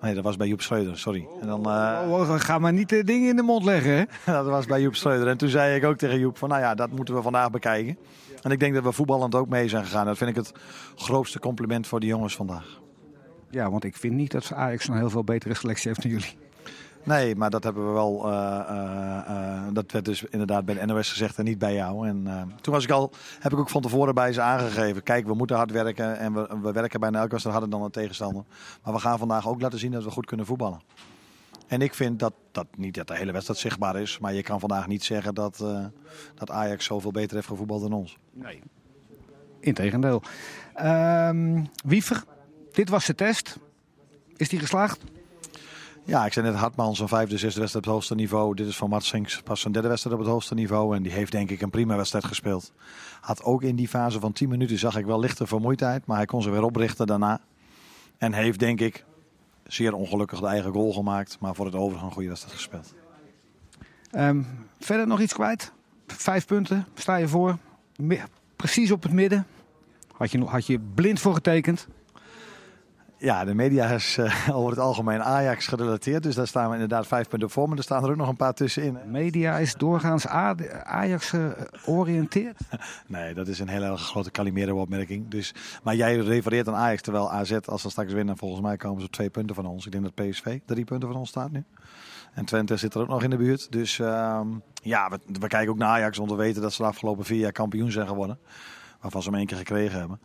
Nee, 0.00 0.14
dat 0.14 0.24
was 0.24 0.36
bij 0.36 0.46
Joep 0.46 0.60
Schreuder, 0.60 0.98
sorry. 0.98 1.26
En 1.40 1.46
dan, 1.46 1.60
uh... 1.68 2.00
oh, 2.10 2.40
ga 2.40 2.58
maar 2.58 2.72
niet 2.72 2.88
de 2.88 3.04
dingen 3.04 3.28
in 3.28 3.36
de 3.36 3.42
mond 3.42 3.64
leggen, 3.64 3.92
hè? 3.92 4.04
dat 4.32 4.46
was 4.46 4.66
bij 4.66 4.80
Joep 4.80 4.94
Schreuder. 4.94 5.28
En 5.28 5.36
toen 5.36 5.48
zei 5.48 5.76
ik 5.76 5.84
ook 5.84 5.96
tegen 5.96 6.18
Joep 6.18 6.38
van, 6.38 6.48
nou 6.48 6.60
ja, 6.60 6.74
dat 6.74 6.90
moeten 6.90 7.14
we 7.14 7.22
vandaag 7.22 7.50
bekijken. 7.50 7.98
En 8.42 8.50
ik 8.50 8.60
denk 8.60 8.74
dat 8.74 8.82
we 8.82 8.92
voetballend 8.92 9.34
ook 9.34 9.48
mee 9.48 9.68
zijn 9.68 9.84
gegaan. 9.84 10.06
Dat 10.06 10.16
vind 10.16 10.30
ik 10.30 10.36
het 10.36 10.52
grootste 10.96 11.38
compliment 11.38 11.86
voor 11.86 12.00
de 12.00 12.06
jongens 12.06 12.36
vandaag. 12.36 12.80
Ja, 13.50 13.70
want 13.70 13.84
ik 13.84 13.96
vind 13.96 14.14
niet 14.14 14.30
dat 14.30 14.52
Ajax 14.52 14.88
een 14.88 14.96
heel 14.96 15.10
veel 15.10 15.24
betere 15.24 15.54
selectie 15.54 15.88
heeft 15.88 16.02
dan 16.02 16.10
jullie. 16.10 16.38
Nee, 17.02 17.36
maar 17.36 17.50
dat 17.50 17.64
hebben 17.64 17.86
we 17.86 17.92
wel. 17.92 18.28
Uh, 18.28 18.60
uh, 18.70 19.18
uh, 19.28 19.62
dat 19.72 19.92
werd 19.92 20.04
dus 20.04 20.24
inderdaad 20.24 20.64
bij 20.64 20.74
de 20.74 20.86
NOS 20.86 21.10
gezegd 21.10 21.38
en 21.38 21.44
niet 21.44 21.58
bij 21.58 21.74
jou. 21.74 22.08
En 22.08 22.24
toen 22.60 22.74
was 22.74 22.84
ik 22.84 22.90
al, 22.90 23.12
heb 23.38 23.52
ik 23.52 23.58
ook 23.58 23.70
van 23.70 23.82
tevoren 23.82 24.14
bij 24.14 24.32
ze 24.32 24.40
aangegeven. 24.40 25.02
Kijk, 25.02 25.26
we 25.26 25.34
moeten 25.34 25.56
hard 25.56 25.70
werken 25.70 26.18
en 26.18 26.34
we, 26.34 26.58
we 26.62 26.72
werken 26.72 27.00
bijna 27.00 27.18
elke 27.18 27.30
wedstrijd 27.30 27.56
harder 27.58 27.76
dan 27.76 27.86
een 27.86 27.92
tegenstander. 27.92 28.44
Maar 28.82 28.94
we 28.94 29.00
gaan 29.00 29.18
vandaag 29.18 29.48
ook 29.48 29.60
laten 29.60 29.78
zien 29.78 29.90
dat 29.90 30.04
we 30.04 30.10
goed 30.10 30.26
kunnen 30.26 30.46
voetballen. 30.46 30.80
En 31.66 31.82
ik 31.82 31.94
vind 31.94 32.18
dat, 32.18 32.32
dat 32.52 32.66
niet 32.76 32.94
dat 32.94 33.06
de 33.06 33.16
hele 33.16 33.32
wedstrijd 33.32 33.60
zichtbaar 33.60 33.96
is. 33.96 34.18
Maar 34.18 34.34
je 34.34 34.42
kan 34.42 34.60
vandaag 34.60 34.86
niet 34.86 35.04
zeggen 35.04 35.34
dat, 35.34 35.64
dat 36.34 36.50
Ajax 36.50 36.84
zoveel 36.84 37.10
beter 37.10 37.36
heeft 37.36 37.48
gevoetbald 37.48 37.82
dan 37.82 37.92
ons. 37.92 38.18
Nee. 38.32 38.60
Integendeel. 39.60 40.22
Um, 40.82 41.68
Wiever, 41.84 42.24
dit 42.76 42.88
was 42.88 43.06
de 43.06 43.14
test. 43.14 43.58
Is 44.36 44.48
die 44.48 44.58
geslaagd? 44.58 45.04
Ja, 46.04 46.26
ik 46.26 46.32
zei 46.32 46.46
net 46.46 46.54
Hartman 46.54 46.96
zijn 46.96 47.08
vijfde, 47.08 47.38
zesde 47.38 47.60
wedstrijd 47.60 47.74
op 47.74 47.82
het 47.84 47.92
hoogste 47.92 48.14
niveau. 48.14 48.54
Dit 48.54 48.66
is 48.66 48.76
van 48.76 48.88
Mats 48.88 49.08
Sinks 49.08 49.42
pas 49.42 49.60
zijn 49.60 49.72
derde 49.72 49.88
wedstrijd 49.88 50.16
op 50.16 50.22
het 50.22 50.32
hoogste 50.32 50.54
niveau. 50.54 50.96
En 50.96 51.02
die 51.02 51.12
heeft 51.12 51.32
denk 51.32 51.50
ik 51.50 51.60
een 51.60 51.70
prima 51.70 51.96
wedstrijd 51.96 52.24
gespeeld. 52.24 52.72
Had 53.20 53.42
ook 53.42 53.62
in 53.62 53.76
die 53.76 53.88
fase 53.88 54.20
van 54.20 54.32
10 54.32 54.48
minuten 54.48 54.78
zag 54.78 54.96
ik 54.96 55.04
wel 55.04 55.20
lichte 55.20 55.46
vermoeidheid. 55.46 56.06
Maar 56.06 56.16
hij 56.16 56.26
kon 56.26 56.42
ze 56.42 56.50
weer 56.50 56.62
oprichten 56.62 57.06
daarna. 57.06 57.40
En 58.18 58.32
heeft 58.32 58.58
denk 58.58 58.80
ik 58.80 59.04
zeer 59.66 59.92
ongelukkig 59.92 60.40
de 60.40 60.46
eigen 60.46 60.72
goal 60.72 60.92
gemaakt. 60.92 61.36
Maar 61.40 61.54
voor 61.54 61.66
het 61.66 61.74
overige 61.74 62.04
een 62.04 62.12
goede 62.12 62.28
wedstrijd 62.28 62.56
gespeeld. 62.56 62.94
Um, 64.12 64.46
verder 64.80 65.06
nog 65.06 65.20
iets 65.20 65.32
kwijt? 65.32 65.72
Vijf 66.06 66.46
punten, 66.46 66.86
sta 66.94 67.16
je 67.16 67.28
voor. 67.28 67.58
Precies 68.56 68.90
op 68.90 69.02
het 69.02 69.12
midden. 69.12 69.46
Had 70.12 70.30
je, 70.30 70.44
had 70.44 70.66
je 70.66 70.78
blind 70.94 71.20
voor 71.20 71.34
getekend. 71.34 71.88
Ja, 73.26 73.44
de 73.44 73.54
media 73.54 73.88
is 73.88 74.16
uh, 74.16 74.48
over 74.56 74.70
het 74.70 74.78
algemeen 74.78 75.22
Ajax 75.22 75.66
gerelateerd. 75.66 76.22
Dus 76.22 76.34
daar 76.34 76.46
staan 76.46 76.68
we 76.68 76.72
inderdaad 76.72 77.06
vijf 77.06 77.28
punten 77.28 77.50
voor. 77.50 77.68
Maar 77.68 77.76
er 77.76 77.82
staan 77.82 78.04
er 78.04 78.10
ook 78.10 78.16
nog 78.16 78.28
een 78.28 78.36
paar 78.36 78.54
tussenin. 78.54 78.98
Media 79.06 79.58
is 79.58 79.74
doorgaans 79.74 80.26
Ajax 80.26 81.32
georiënteerd? 81.72 82.58
nee, 83.06 83.34
dat 83.34 83.48
is 83.48 83.58
een 83.58 83.68
hele 83.68 83.96
grote 83.96 84.30
Calimero-opmerking. 84.30 85.28
Dus, 85.28 85.54
maar 85.82 85.94
jij 85.94 86.16
refereert 86.16 86.68
aan 86.68 86.74
Ajax, 86.74 87.02
terwijl 87.02 87.32
AZ, 87.32 87.52
als 87.64 87.82
ze 87.82 87.90
straks 87.90 88.12
winnen, 88.12 88.36
volgens 88.36 88.62
mij 88.62 88.76
komen 88.76 89.00
ze 89.00 89.06
op 89.06 89.12
twee 89.12 89.30
punten 89.30 89.54
van 89.54 89.66
ons. 89.66 89.86
Ik 89.86 89.92
denk 89.92 90.04
dat 90.04 90.14
PSV 90.14 90.58
drie 90.66 90.84
punten 90.84 91.08
van 91.08 91.18
ons 91.18 91.28
staat 91.28 91.50
nu. 91.50 91.64
En 92.34 92.44
Twente 92.44 92.76
zit 92.76 92.94
er 92.94 93.00
ook 93.00 93.08
nog 93.08 93.22
in 93.22 93.30
de 93.30 93.36
buurt. 93.36 93.72
Dus 93.72 93.98
uh, 93.98 94.40
ja, 94.82 95.08
we, 95.08 95.18
we 95.40 95.46
kijken 95.46 95.70
ook 95.70 95.78
naar 95.78 95.88
Ajax, 95.88 96.18
want 96.18 96.30
we 96.30 96.36
weten 96.36 96.62
dat 96.62 96.72
ze 96.72 96.82
de 96.82 96.88
afgelopen 96.88 97.24
vier 97.24 97.38
jaar 97.38 97.52
kampioen 97.52 97.90
zijn 97.90 98.06
geworden 98.06 98.38
waarvan 99.00 99.22
ze 99.22 99.28
hem 99.28 99.38
één 99.38 99.46
keer 99.46 99.56
gekregen 99.56 99.98
hebben. 99.98 100.20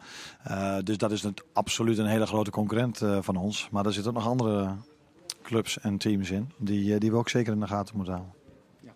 Uh, 0.47 0.77
dus 0.83 0.97
dat 0.97 1.11
is 1.11 1.21
het, 1.21 1.43
absoluut 1.53 1.97
een 1.97 2.05
hele 2.05 2.25
grote 2.25 2.51
concurrent 2.51 3.01
uh, 3.01 3.17
van 3.21 3.35
ons. 3.35 3.69
Maar 3.71 3.85
er 3.85 3.93
zitten 3.93 4.13
nog 4.13 4.27
andere 4.27 4.75
clubs 5.43 5.79
en 5.79 5.97
teams 5.97 6.31
in 6.31 6.51
die, 6.57 6.93
uh, 6.93 6.99
die 6.99 7.11
we 7.11 7.17
ook 7.17 7.29
zeker 7.29 7.53
in 7.53 7.59
de 7.59 7.67
gaten 7.67 7.95
moeten 7.95 8.13
houden. 8.13 8.35
Ja. 8.79 8.91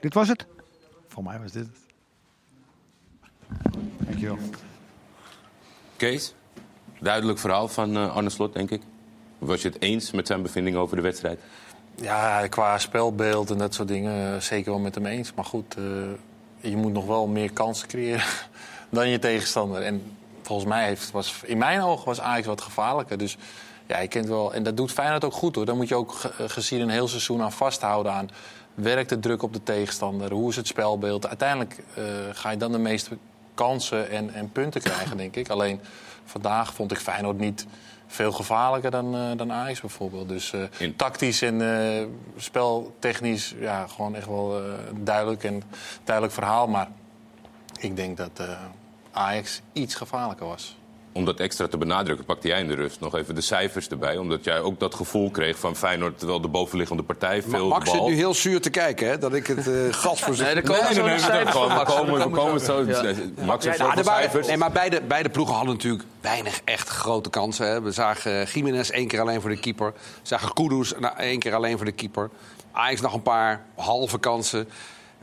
Dit 0.00 0.14
was 0.14 0.28
het? 0.28 0.46
Voor 1.08 1.22
mij 1.22 1.40
was 1.40 1.52
dit 1.52 1.66
het. 1.66 1.78
Dankjewel. 3.98 4.38
Kees, 5.96 6.34
duidelijk 7.00 7.38
verhaal 7.38 7.68
van 7.68 7.96
Arne 8.10 8.30
Slot, 8.30 8.52
denk 8.52 8.70
ik. 8.70 8.82
Was 9.38 9.62
je 9.62 9.68
het 9.68 9.82
eens 9.82 10.10
met 10.10 10.26
zijn 10.26 10.42
bevinding 10.42 10.76
over 10.76 10.96
de 10.96 11.02
wedstrijd? 11.02 11.40
Ja, 11.94 12.46
qua 12.46 12.78
spelbeeld 12.78 13.50
en 13.50 13.58
dat 13.58 13.74
soort 13.74 13.88
dingen 13.88 14.42
zeker 14.42 14.70
wel 14.70 14.80
met 14.80 14.94
hem 14.94 15.06
eens. 15.06 15.34
Maar 15.34 15.44
goed, 15.44 15.76
je 16.60 16.76
moet 16.76 16.92
nog 16.92 17.06
wel 17.06 17.26
meer 17.26 17.52
kansen 17.52 17.88
creëren 17.88 18.24
dan 18.90 19.08
je 19.08 19.18
tegenstander. 19.18 19.82
En 19.82 20.16
volgens 20.42 20.68
mij 20.68 20.86
heeft, 20.86 21.10
was 21.10 21.34
in 21.44 21.58
mijn 21.58 21.82
ogen 21.82 22.04
was 22.04 22.20
Ajax 22.20 22.46
wat 22.46 22.60
gevaarlijker. 22.60 23.18
Dus 23.18 23.36
ja, 23.86 23.98
je 23.98 24.08
kent 24.08 24.26
wel. 24.26 24.54
En 24.54 24.62
dat 24.62 24.76
doet 24.76 24.92
Feyenoord 24.92 25.24
ook 25.24 25.32
goed 25.32 25.54
hoor. 25.54 25.64
Dan 25.64 25.76
moet 25.76 25.88
je 25.88 25.94
ook 25.94 26.14
gezien 26.38 26.80
een 26.80 26.88
heel 26.88 27.08
seizoen 27.08 27.42
aan 27.42 27.52
vasthouden 27.52 28.12
aan. 28.12 28.30
Werkt 28.74 29.08
de 29.08 29.18
druk 29.18 29.42
op 29.42 29.52
de 29.52 29.62
tegenstander? 29.62 30.32
Hoe 30.32 30.50
is 30.50 30.56
het 30.56 30.66
spelbeeld? 30.66 31.26
Uiteindelijk 31.26 31.76
uh, 31.98 32.04
ga 32.32 32.50
je 32.50 32.56
dan 32.56 32.72
de 32.72 32.78
meeste 32.78 33.16
kansen 33.54 34.10
en, 34.10 34.34
en 34.34 34.52
punten 34.52 34.80
krijgen, 34.80 35.16
denk 35.16 35.36
ik. 35.36 35.48
Alleen 35.48 35.80
vandaag 36.24 36.74
vond 36.74 36.90
ik 36.92 36.98
Feyenoord 36.98 37.38
niet 37.38 37.66
veel 38.06 38.32
gevaarlijker 38.32 38.90
dan, 38.90 39.14
eh, 39.14 39.20
dan 39.36 39.52
Ajax 39.52 39.80
bijvoorbeeld. 39.80 40.28
Dus 40.28 40.52
eh, 40.52 40.60
In- 40.78 40.96
tactisch 40.96 41.42
en 41.42 41.60
eh, 41.60 42.06
speltechnisch 42.36 43.54
ja, 43.58 43.86
gewoon 43.86 44.14
echt 44.14 44.26
wel 44.26 44.58
eh, 44.58 44.72
duidelijk 44.94 45.44
en 45.44 45.62
duidelijk 46.04 46.34
verhaal. 46.34 46.66
Maar 46.68 46.88
ik 47.80 47.96
denk 47.96 48.16
dat 48.16 48.30
eh, 48.36 48.48
Ajax 49.12 49.60
iets 49.72 49.94
gevaarlijker 49.94 50.46
was. 50.46 50.76
Om 51.12 51.24
dat 51.24 51.40
extra 51.40 51.68
te 51.68 51.76
benadrukken, 51.76 52.24
pakte 52.24 52.48
jij 52.48 52.60
in 52.60 52.68
de 52.68 52.74
rust 52.74 53.00
nog 53.00 53.14
even 53.14 53.34
de 53.34 53.40
cijfers 53.40 53.88
erbij. 53.88 54.16
Omdat 54.16 54.44
jij 54.44 54.60
ook 54.60 54.80
dat 54.80 54.94
gevoel 54.94 55.30
kreeg 55.30 55.58
van 55.58 55.76
Feyenoord, 55.76 56.18
terwijl 56.18 56.40
de 56.40 56.48
bovenliggende 56.48 57.02
partij 57.02 57.42
veel 57.42 57.68
Max 57.68 57.84
de 57.84 57.90
zit 57.90 58.06
nu 58.06 58.14
heel 58.14 58.34
zuur 58.34 58.60
te 58.60 58.70
kijken, 58.70 59.08
hè? 59.08 59.18
Dat 59.18 59.34
ik 59.34 59.46
het 59.46 59.66
eh, 59.68 59.74
gas 60.04 60.20
voor 60.20 60.28
Nee, 60.36 60.36
zich... 60.36 60.54
er 60.54 60.62
komen 60.62 60.94
zo 60.94 61.06
nog 61.06 61.44
we 61.44 61.50
komen, 61.52 61.68
we 61.68 61.74
Max. 61.74 61.94
komen, 61.94 62.18
Daar 62.18 62.30
we 62.30 62.36
komen 62.36 62.60
zo. 62.60 62.84
Ja. 62.84 63.12
Max 63.44 63.64
heeft 63.64 63.78
Ja, 63.78 63.86
nou, 63.94 64.04
cijfers. 64.04 64.46
nee, 64.46 64.56
maar 64.56 64.72
beide, 64.72 65.00
beide 65.00 65.28
ploegen 65.28 65.54
hadden 65.54 65.74
natuurlijk 65.74 66.04
weinig 66.20 66.60
echt 66.64 66.88
grote 66.88 67.30
kansen. 67.30 67.66
Hè. 67.66 67.82
We 67.82 67.92
zagen 67.92 68.32
uh, 68.32 68.46
Jiménez 68.46 68.90
één 68.90 69.08
keer 69.08 69.20
alleen 69.20 69.40
voor 69.40 69.50
de 69.50 69.58
keeper. 69.60 69.92
We 69.92 70.00
zagen 70.22 70.52
Kudus 70.52 70.92
nou, 70.98 71.16
één 71.16 71.38
keer 71.38 71.54
alleen 71.54 71.76
voor 71.76 71.86
de 71.86 71.92
keeper. 71.92 72.30
Ajax 72.72 73.00
nog 73.00 73.14
een 73.14 73.22
paar 73.22 73.64
halve 73.74 74.18
kansen. 74.18 74.68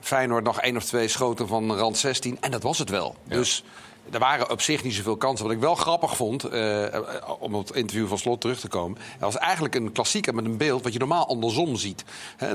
Feyenoord 0.04 0.44
nog 0.44 0.62
één 0.62 0.78
of 0.78 0.84
twee 0.84 1.08
schoten 1.08 1.48
van 1.48 1.76
rand 1.76 1.98
16. 1.98 2.38
En 2.40 2.52
dat 2.52 2.64
was 2.64 2.78
het 2.78 2.90
wel. 2.90 3.16
Dus 3.28 3.64
er 4.12 4.20
waren 4.20 4.50
op 4.50 4.62
zich 4.62 4.84
niet 4.84 4.94
zoveel 4.94 5.18
kansen. 5.18 5.46
Wat 5.46 5.56
ik 5.56 5.62
wel 5.62 5.76
grappig 5.76 6.16
vond, 6.16 6.44
eh, 6.44 6.86
om 7.40 7.56
op 7.56 7.68
het 7.68 7.76
interview 7.76 8.08
van 8.08 8.18
Slot 8.18 8.42
terug 8.42 8.60
te 8.60 8.68
komen... 8.68 8.98
dat 8.98 9.34
was 9.34 9.38
eigenlijk 9.38 9.76
een 9.76 9.92
klassieker 9.92 10.36
met 10.36 10.46
een 10.46 10.58
beeld 10.58 10.84
wat 10.84 10.94
je 10.94 11.00
normaal 11.00 11.28
andersom 11.28 11.76
ziet. 11.76 12.04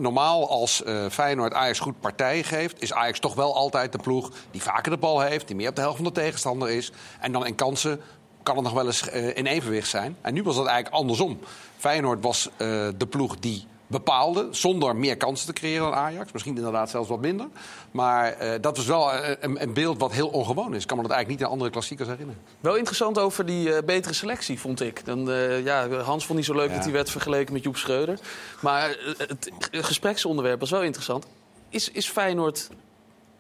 Normaal 0.01 0.51
als 0.51 0.83
eh, 0.83 1.07
Feyenoord 1.11 1.53
Ajax 1.53 1.79
goed 1.79 2.01
partij 2.01 2.43
geeft... 2.43 2.83
is 2.83 2.93
Ajax 2.93 3.19
toch 3.19 3.35
wel 3.35 3.55
altijd 3.55 3.93
de 3.93 3.99
ploeg 3.99 4.31
die 4.51 4.63
vaker 4.63 4.91
de 4.91 4.99
bal 4.99 5.21
heeft... 5.21 5.47
die 5.47 5.57
meer 5.57 5.69
op 5.69 5.75
de 5.75 5.81
helft 5.81 5.97
van 5.97 6.07
de 6.07 6.13
tegenstander 6.13 6.71
is. 6.71 6.93
En 7.21 7.33
dan 7.33 7.47
in 7.47 7.55
kansen 7.55 8.01
kan 8.43 8.57
het 8.57 8.65
nog 8.65 8.75
wel 8.75 8.87
eens 8.87 9.09
eh, 9.09 9.37
in 9.37 9.47
evenwicht 9.47 9.89
zijn. 9.89 10.17
En 10.21 10.35
nu 10.35 10.43
was 10.43 10.57
dat 10.57 10.67
eigenlijk 10.67 10.97
andersom. 10.97 11.39
Feyenoord 11.77 12.23
was 12.23 12.49
eh, 12.57 12.89
de 12.97 13.07
ploeg 13.09 13.39
die 13.39 13.67
bepaalde, 13.89 14.49
zonder 14.51 14.97
meer 14.97 15.17
kansen 15.17 15.47
te 15.47 15.53
creëren 15.53 15.83
dan 15.83 15.95
Ajax. 15.95 16.33
Misschien 16.33 16.57
inderdaad 16.57 16.91
zelfs 16.91 17.09
wat 17.09 17.21
minder. 17.21 17.47
Maar 17.91 18.33
eh, 18.33 18.61
dat 18.61 18.77
was 18.77 18.87
wel 18.87 19.13
eh, 19.13 19.37
een, 19.41 19.63
een, 19.63 19.73
beeld 19.73 20.01
wat 20.01 20.13
heel 20.13 20.29
ongewoon 20.29 20.75
is. 20.75 20.83
Ik 20.83 20.89
kan 20.89 20.97
me 20.97 21.03
dat 21.03 21.13
eigenlijk 21.13 21.41
niet 21.41 21.49
in 21.49 21.55
andere 21.55 21.71
klassiekers 21.71 22.09
herinneren. 22.09 22.43
Wel 22.61 22.77
interessant 22.77 23.19
over 23.19 23.47
die 23.47 23.69
uh, 23.69 23.79
betere 23.87 24.15
selectie, 24.15 24.61
vond 24.61 24.81
ik. 24.81 25.05
Dan, 25.05 25.31
uh, 25.31 25.65
ja, 25.65 25.89
Hans 25.89 26.27
vond 26.27 26.39
niet 26.39 26.47
zo 26.47 26.55
leuk 26.55 26.69
Ja. 26.69 26.75
dat 26.75 26.85
hij 26.85 26.93
werd 26.93 27.11
vergeleken 27.11 27.53
met 27.53 27.63
Joep 27.63 27.77
Schreuder. 27.77 28.19
Maar 28.61 28.91
uh, 28.91 29.17
het 29.19 29.51
gespreksonderwerp 29.71 30.61
was 30.61 30.71
wel 30.71 30.83
interessant. 30.83 31.27
Is, 31.69 31.91
is 31.91 32.09
Feyenoord 32.09 32.71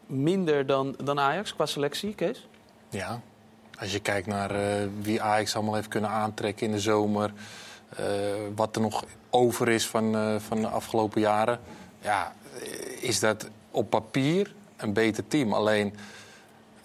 minder 0.07 0.67
dan, 0.67 0.95
dan 1.05 1.21
Ajax 1.21 1.55
qua 1.55 1.67
selectie, 1.67 2.15
Kees? 2.15 2.47
Ja, 2.91 3.21
als 3.79 3.93
je 3.93 4.01
kijkt 4.01 4.27
naar 4.27 4.55
uh, 4.55 4.89
wie 5.01 5.23
Ajax 5.23 5.55
allemaal 5.55 5.75
heeft 5.75 5.89
kunnen 5.89 6.11
aantrekken 6.11 6.67
in 6.67 6.73
de 6.73 6.81
zomer. 6.81 7.33
Uh, 8.01 8.07
wat 8.55 8.77
er 8.77 8.83
nog 8.83 9.05
over 9.31 9.69
is 9.69 9.87
van, 9.87 10.15
uh, 10.15 10.35
van 10.39 10.61
de 10.61 10.69
afgelopen 10.69 11.21
jaren. 11.21 11.61
Ja, 12.01 12.33
is 13.01 13.21
dat 13.21 13.49
op 13.71 13.91
papier 13.91 14.55
een 14.77 14.93
beter 14.93 15.29
team. 15.29 15.53
Alleen, 15.53 15.95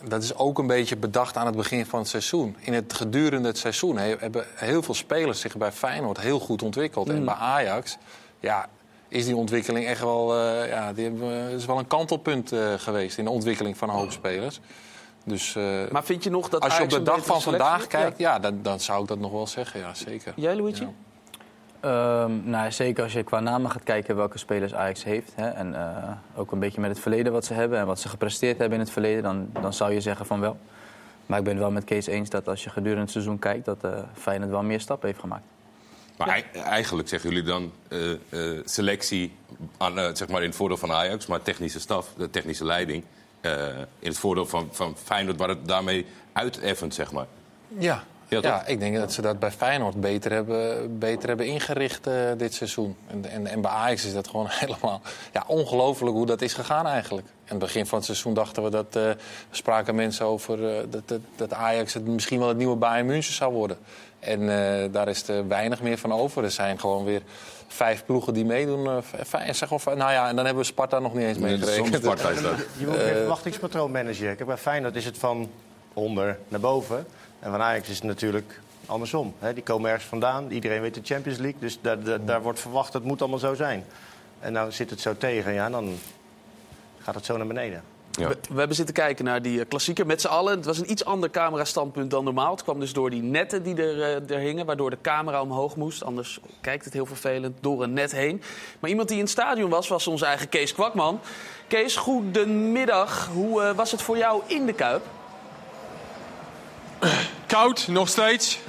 dat 0.04 0.24
is 0.24 0.36
ook 0.36 0.58
een 0.58 0.68
beetje 0.68 0.96
bedacht 0.96 1.38
aan 1.38 1.46
het 1.46 1.56
begin 1.56 1.86
van 1.86 2.00
het 2.00 2.08
seizoen. 2.08 2.56
In 2.60 2.74
het 2.74 2.94
gedurende 2.94 3.48
het 3.48 3.58
seizoen 3.58 3.98
he, 3.98 4.16
hebben 4.20 4.46
heel 4.56 4.84
veel 4.84 4.94
spelers 4.94 5.40
zich 5.40 5.58
bij 5.58 5.72
Feyenoord 5.72 6.20
heel 6.20 6.40
goed 6.40 6.62
ontwikkeld. 6.62 7.08
Mm. 7.08 7.16
En 7.16 7.26
bij 7.26 7.34
Ajax, 7.34 7.98
ja, 8.40 8.70
is 9.08 9.26
die 9.26 9.36
ontwikkeling 9.36 9.86
echt 9.86 10.02
wel... 10.02 10.38
Uh, 10.38 10.68
ja, 10.68 10.94
die 10.94 11.04
hebben, 11.04 11.50
is 11.50 11.66
wel 11.66 11.78
een 11.78 11.88
kantelpunt 11.88 12.54
uh, 12.54 12.74
geweest 12.78 13.18
in 13.18 13.24
de 13.24 13.30
ontwikkeling 13.30 13.78
van 13.78 13.90
een 13.90 13.96
hoop 13.96 14.12
spelers. 14.12 14.60
Dus, 15.26 15.56
uh, 15.56 15.90
maar 15.92 16.04
vind 16.04 16.24
je 16.24 16.30
nog 16.30 16.50
dat 16.50 16.62
als 16.64 16.78
je 16.78 16.84
op 16.84 16.90
de 16.90 17.04
dag 17.04 17.26
van 17.26 17.42
vandaag 17.42 17.88
kijkt, 17.88 18.18
ja, 18.18 18.40
dan, 18.40 18.60
dan, 18.62 18.80
zou 18.80 19.02
ik 19.02 19.08
dat 19.08 19.20
nog 19.20 19.32
wel 19.32 19.48
zeggen. 19.48 19.80
Ja, 19.80 19.94
zeker. 19.94 20.34
Jij, 20.36 20.56
Luigi? 20.56 20.84
Ja. 20.84 20.90
Um, 21.86 22.42
nou, 22.46 22.72
zeker 22.72 23.04
als 23.04 23.14
je 23.14 23.24
qua 23.24 23.40
namen 23.40 23.72
gaat 23.72 23.84
kijken 23.84 24.16
welke 24.16 24.38
spelers 24.38 24.74
Ajax 24.74 25.04
heeft. 25.04 25.32
Hè, 25.36 25.50
en 25.50 25.72
uh, 25.72 26.12
ook 26.36 26.52
een 26.52 26.60
beetje 26.60 26.82
met 26.82 26.90
het 26.90 27.00
verleden 27.00 27.32
wat 27.32 27.46
ze 27.46 27.54
hebben 27.54 27.80
en 27.80 27.86
wat 27.86 28.00
ze 28.00 28.10
gepresteerd 28.10 28.58
hebben 28.58 28.78
in 28.78 28.84
het 28.84 28.94
verleden, 28.94 29.24
dan, 29.24 29.50
dan 29.62 29.74
zou 29.74 29.94
je 29.94 30.02
zeggen 30.02 30.26
van 30.26 30.40
wel. 30.40 30.58
Maar 31.26 31.38
ik 31.38 31.44
ben 31.44 31.54
het 31.54 31.64
wel 31.64 31.72
met 31.72 31.84
Kees 31.84 32.08
eens 32.08 32.30
dat 32.30 32.48
als 32.48 32.64
je 32.64 32.70
gedurende 32.70 33.02
het 33.02 33.12
seizoen 33.12 33.40
kijkt, 33.40 33.66
dat 33.66 33.84
uh, 33.86 33.92
Feyenoord 34.14 34.52
wel 34.52 34.64
meer 34.64 34.80
stappen 34.80 35.08
heeft 35.08 35.20
gemaakt. 35.20 35.44
Maar 36.18 36.38
ja. 36.54 36.64
eigenlijk 36.64 37.10
zeggen 37.10 37.30
jullie 37.30 37.46
dan 37.46 37.72
uh, 37.90 38.60
selectie 38.66 39.36
aan, 39.78 40.16
zeg 40.16 40.28
maar 40.28 40.42
in 40.42 40.48
het 40.48 40.58
voordeel 40.58 40.78
van 40.78 40.92
Ajax, 40.92 41.26
maar 41.26 41.42
technische 41.42 41.80
staf, 41.80 42.14
de 42.18 42.30
technische 42.30 42.66
leiding. 42.66 43.04
Uh, 43.42 43.68
in 44.00 44.08
het 44.08 44.18
voordeel 44.18 44.46
van, 44.46 44.70
van 44.72 44.96
Feyenoord, 45.04 45.38
waar 45.38 45.50
het 45.50 45.68
daarmee 45.68 46.06
uiteffent, 46.34 46.94
zeg 46.94 47.12
maar. 47.12 47.26
Ja. 47.68 48.04
Ja, 48.42 48.50
ja, 48.50 48.66
ik 48.66 48.80
denk 48.80 48.96
dat 48.96 49.14
ze 49.14 49.22
dat 49.22 49.40
bij 49.40 49.52
Feyenoord 49.52 50.02
beter 50.02 50.32
hebben, 50.32 51.00
beter 51.00 51.28
hebben 51.28 51.46
ingericht 51.46 52.08
uh, 52.08 52.14
dit 52.38 52.54
seizoen. 52.54 52.96
En, 53.08 53.26
en, 53.30 53.48
en, 53.48 53.62
bij 53.62 53.72
Ajax 53.72 54.06
is 54.06 54.14
dat 54.14 54.28
gewoon 54.28 54.48
helemaal 54.64 55.02
ja, 55.34 55.44
ongelooflijk 55.48 56.16
hoe 56.16 56.26
dat 56.26 56.42
is 56.42 56.54
gegaan 56.54 56.88
eigenlijk. 56.88 57.28
In 57.28 57.50
het 57.50 57.60
begin 57.60 57.86
van 57.86 57.98
het 57.98 58.06
seizoen 58.06 58.34
dachten 58.34 58.64
we 58.64 58.70
dat... 58.70 58.96
Uh, 58.96 59.10
spraken 59.52 59.96
mensen 59.96 60.26
over 60.26 60.60
uh, 60.60 60.80
dat, 60.90 61.08
dat, 61.08 61.20
dat, 61.36 61.54
Ajax 61.54 61.94
het 61.94 62.06
misschien 62.08 62.40
wel 62.40 62.48
het 62.48 62.58
nieuwe 62.58 62.76
Bayern 62.76 63.06
München 63.06 63.34
zou 63.34 63.54
worden. 63.54 63.78
En 64.20 64.48
daar 64.92 65.08
is 65.08 65.28
er 65.28 65.48
weinig 65.48 65.82
meer 65.82 65.98
van 65.98 66.14
over. 66.14 66.44
Er 66.44 66.52
zijn 66.52 66.80
gewoon 66.80 67.04
weer 67.04 67.22
vijf 67.68 68.06
ploegen 68.06 68.34
die 68.34 68.46
meedoen. 68.46 69.04
Vijf, 69.04 69.56
zeg 69.56 69.72
of, 69.72 69.86
nou 69.86 70.12
ja, 70.12 70.30
en 70.30 70.36
dan 70.36 70.46
hebben 70.46 70.64
we 70.64 70.70
Sparta 70.70 71.00
nog 71.00 71.14
niet 71.14 71.26
eens 71.26 71.38
meegerekend. 71.38 71.96
Sparta 71.96 72.30
is 72.30 72.42
dat. 72.50 72.56
Je 72.78 72.86
moet 72.88 72.96
weer 72.96 73.16
verwachtingspatroon 73.16 73.92
managen. 73.92 74.36
Kijk, 74.36 74.46
bij 74.46 74.58
Feyenoord 74.58 74.96
is 74.96 75.06
het 75.06 75.18
van 75.18 75.50
onder 75.94 76.38
naar 76.48 76.60
boven. 76.60 77.06
En 77.44 77.52
van 77.52 77.62
Ajax 77.62 77.90
is 77.90 77.96
het 77.96 78.04
natuurlijk 78.04 78.60
andersom. 78.86 79.34
Hè? 79.40 79.54
Die 79.54 79.64
komen 79.64 79.90
ergens 79.90 80.10
vandaan. 80.10 80.52
Iedereen 80.52 80.82
weet 80.82 80.94
de 80.94 81.02
Champions 81.04 81.40
League. 81.40 81.60
Dus 81.60 81.80
daar, 81.82 82.04
daar, 82.04 82.26
daar 82.26 82.42
wordt 82.42 82.60
verwacht, 82.60 82.92
dat 82.92 83.04
moet 83.04 83.22
allemaal 83.22 83.40
zo 83.40 83.54
zijn. 83.54 83.86
En 84.40 84.54
nou 84.54 84.72
zit 84.72 84.90
het 84.90 85.02
zo 85.02 85.18
tegen. 85.18 85.54
Ja, 85.54 85.70
dan 85.70 85.98
gaat 87.02 87.16
het 87.16 87.26
zo 87.26 87.38
naar 87.38 87.48
beneden. 87.48 87.84
Ja. 88.12 88.28
We, 88.28 88.38
we, 88.50 88.58
hebben 88.58 88.76
zitten 88.76 88.96
kijken 88.96 89.26
naar 89.26 89.42
die 89.42 89.66
klassieker 89.66 90.06
met 90.06 90.22
z'n 90.22 90.28
allen. 90.28 90.56
Het 90.56 90.66
was 90.66 90.78
een 90.78 90.92
iets 90.92 91.06
ander 91.06 91.30
camerastandpunt 91.30 92.12
dan 92.12 92.24
normaal. 92.24 92.52
Het 92.52 92.64
kwam 92.64 92.80
dus 92.80 92.94
door 92.94 93.10
die 93.10 93.22
netten 93.22 93.64
die 93.64 93.76
er, 93.76 93.96
uh, 93.98 94.36
er 94.36 94.40
hingen, 94.40 94.66
waardoor 94.66 94.90
de 94.90 95.02
camera 95.02 95.42
omhoog 95.42 95.76
moest. 95.76 96.04
Anders 96.04 96.40
kijkt 96.62 96.86
het 96.86 96.94
heel 96.94 97.06
vervelend 97.06 97.58
door 97.62 97.84
een 97.84 97.94
net 97.94 98.12
heen. 98.12 98.42
Maar 98.80 98.90
iemand 98.90 99.08
die 99.08 99.18
in 99.18 99.24
het 99.24 99.32
stadion 99.32 99.70
was, 99.70 99.88
was 99.88 100.08
onze 100.08 100.26
eigen 100.26 100.50
Kees 100.50 100.74
Kwakman. 100.74 101.20
Kees, 101.68 101.96
goedemiddag. 101.96 103.28
Hoe 103.28 103.62
uh, 103.62 103.72
was 103.72 103.92
het 103.92 104.02
voor 104.02 104.18
jou 104.18 104.42
in 104.48 104.66
de 104.66 104.74
Kuip? 104.74 105.06
Koud, 107.46 107.88
nog 107.88 108.08
steeds. 108.10 108.60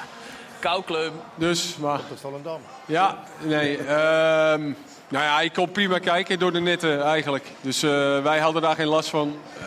Koukleum. 0.60 1.12
Dus, 1.34 1.76
maar... 1.76 2.00
Tot 2.08 2.20
Volendam. 2.20 2.60
Ja, 2.86 3.18
nee. 3.42 3.78
Uh, 3.78 3.86
nou 5.08 5.24
ja, 5.24 5.40
ik 5.40 5.52
kon 5.52 5.70
prima 5.70 5.98
kijken 5.98 6.38
door 6.38 6.52
de 6.52 6.60
netten 6.60 7.02
eigenlijk. 7.02 7.44
Dus 7.60 7.84
uh, 7.84 8.22
wij 8.22 8.38
hadden 8.38 8.62
daar 8.62 8.74
geen 8.74 8.86
last 8.86 9.08
van. 9.08 9.36
Uh, 9.60 9.64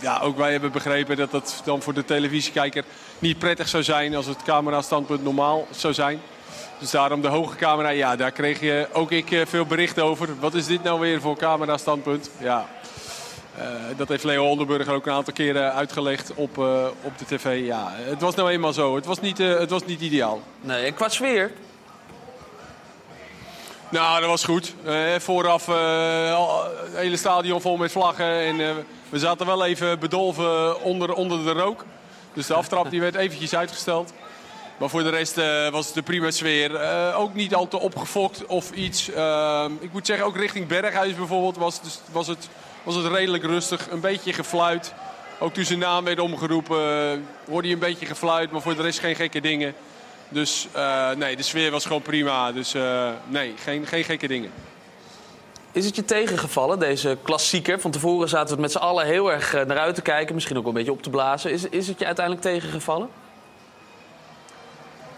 ja, 0.00 0.20
ook 0.20 0.36
wij 0.36 0.52
hebben 0.52 0.72
begrepen 0.72 1.16
dat 1.16 1.30
dat 1.30 1.62
dan 1.64 1.82
voor 1.82 1.94
de 1.94 2.04
televisiekijker 2.04 2.84
niet 3.18 3.38
prettig 3.38 3.68
zou 3.68 3.82
zijn 3.82 4.14
als 4.14 4.26
het 4.26 4.42
camera-standpunt 4.42 5.22
normaal 5.22 5.66
zou 5.70 5.94
zijn. 5.94 6.20
Dus 6.78 6.90
daarom 6.90 7.20
de 7.20 7.28
hoge 7.28 7.56
camera, 7.56 7.88
ja, 7.88 8.16
daar 8.16 8.30
kreeg 8.30 8.60
je 8.60 8.88
ook 8.92 9.10
ik 9.10 9.30
uh, 9.30 9.46
veel 9.46 9.66
berichten 9.66 10.04
over. 10.04 10.38
Wat 10.38 10.54
is 10.54 10.66
dit 10.66 10.82
nou 10.82 11.00
weer 11.00 11.20
voor 11.20 11.36
camera-standpunt? 11.36 12.30
Ja, 12.38 12.68
uh, 13.60 13.66
dat 13.96 14.08
heeft 14.08 14.24
Leo 14.24 14.46
Onderburger 14.46 14.94
ook 14.94 15.06
een 15.06 15.12
aantal 15.12 15.32
keren 15.32 15.72
uitgelegd 15.72 16.34
op, 16.34 16.58
uh, 16.58 16.86
op 17.02 17.18
de 17.18 17.24
tv. 17.24 17.66
Ja, 17.66 17.92
het 17.92 18.20
was 18.20 18.34
nou 18.34 18.50
eenmaal 18.50 18.72
zo. 18.72 18.94
Het 18.94 19.06
was 19.06 19.20
niet, 19.20 19.40
uh, 19.40 19.58
het 19.58 19.70
was 19.70 19.84
niet 19.84 20.00
ideaal. 20.00 20.40
Nee, 20.60 20.84
en 20.84 20.94
qua 20.94 21.08
sfeer? 21.08 21.52
Nou, 23.88 24.20
dat 24.20 24.28
was 24.28 24.44
goed. 24.44 24.74
vooraf 25.18 25.66
het 25.66 26.94
hele 26.94 27.16
stadion 27.16 27.60
vol 27.60 27.76
met 27.76 27.92
vlaggen. 27.92 28.26
En 28.26 28.56
we 29.08 29.18
zaten 29.18 29.46
wel 29.46 29.64
even 29.64 29.98
bedolven 29.98 30.82
onder, 30.82 31.12
onder 31.12 31.44
de 31.44 31.52
rook. 31.52 31.84
Dus 32.32 32.46
de 32.46 32.54
aftrap 32.54 32.90
die 32.90 33.00
werd 33.00 33.14
eventjes 33.14 33.54
uitgesteld. 33.54 34.12
Maar 34.78 34.88
voor 34.88 35.02
de 35.02 35.08
rest 35.08 35.34
was 35.70 35.86
het 35.86 35.96
een 35.96 36.02
prima 36.02 36.30
sfeer. 36.30 36.80
ook 37.14 37.34
niet 37.34 37.54
al 37.54 37.68
te 37.68 37.80
opgefokt 37.80 38.46
of 38.46 38.70
iets. 38.70 39.08
ik 39.80 39.92
moet 39.92 40.06
zeggen, 40.06 40.26
ook 40.26 40.36
richting 40.36 40.66
Berghuis 40.66 41.14
bijvoorbeeld 41.14 41.56
was, 41.56 41.82
dus, 41.82 42.00
was 42.12 42.26
het 42.26 42.48
was 42.82 42.94
het 42.94 43.06
redelijk 43.06 43.44
rustig. 43.44 43.90
Een 43.90 44.00
beetje 44.00 44.32
gefluit. 44.32 44.94
Ook 45.38 45.52
toen 45.54 45.64
zijn 45.64 45.78
naam 45.78 46.04
werd 46.04 46.20
omgeroepen 46.20 46.78
hoorde 47.48 47.68
je 47.68 47.74
een 47.74 47.80
beetje 47.80 48.06
gefluit. 48.06 48.50
Maar 48.50 48.60
voor 48.60 48.76
de 48.76 48.82
rest 48.82 48.98
geen 48.98 49.14
gekke 49.14 49.40
dingen. 49.40 49.74
Dus 50.28 50.68
uh, 50.76 51.10
nee, 51.10 51.36
de 51.36 51.42
sfeer 51.42 51.70
was 51.70 51.84
gewoon 51.84 52.02
prima. 52.02 52.52
Dus 52.52 52.74
uh, 52.74 53.08
nee, 53.26 53.54
geen, 53.56 53.86
geen 53.86 54.04
gekke 54.04 54.26
dingen. 54.26 54.50
Is 55.72 55.84
het 55.84 55.96
je 55.96 56.04
tegengevallen, 56.04 56.78
deze 56.78 57.16
klassieker? 57.22 57.80
Van 57.80 57.90
tevoren 57.90 58.28
zaten 58.28 58.54
we 58.54 58.60
met 58.60 58.72
z'n 58.72 58.78
allen 58.78 59.06
heel 59.06 59.32
erg 59.32 59.52
naar 59.52 59.78
uit 59.78 59.94
te 59.94 60.02
kijken. 60.02 60.34
Misschien 60.34 60.56
ook 60.56 60.62
wel 60.62 60.72
een 60.72 60.78
beetje 60.78 60.92
op 60.92 61.02
te 61.02 61.10
blazen. 61.10 61.52
Is, 61.52 61.64
is 61.64 61.88
het 61.88 61.98
je 61.98 62.06
uiteindelijk 62.06 62.46
tegengevallen? 62.46 63.08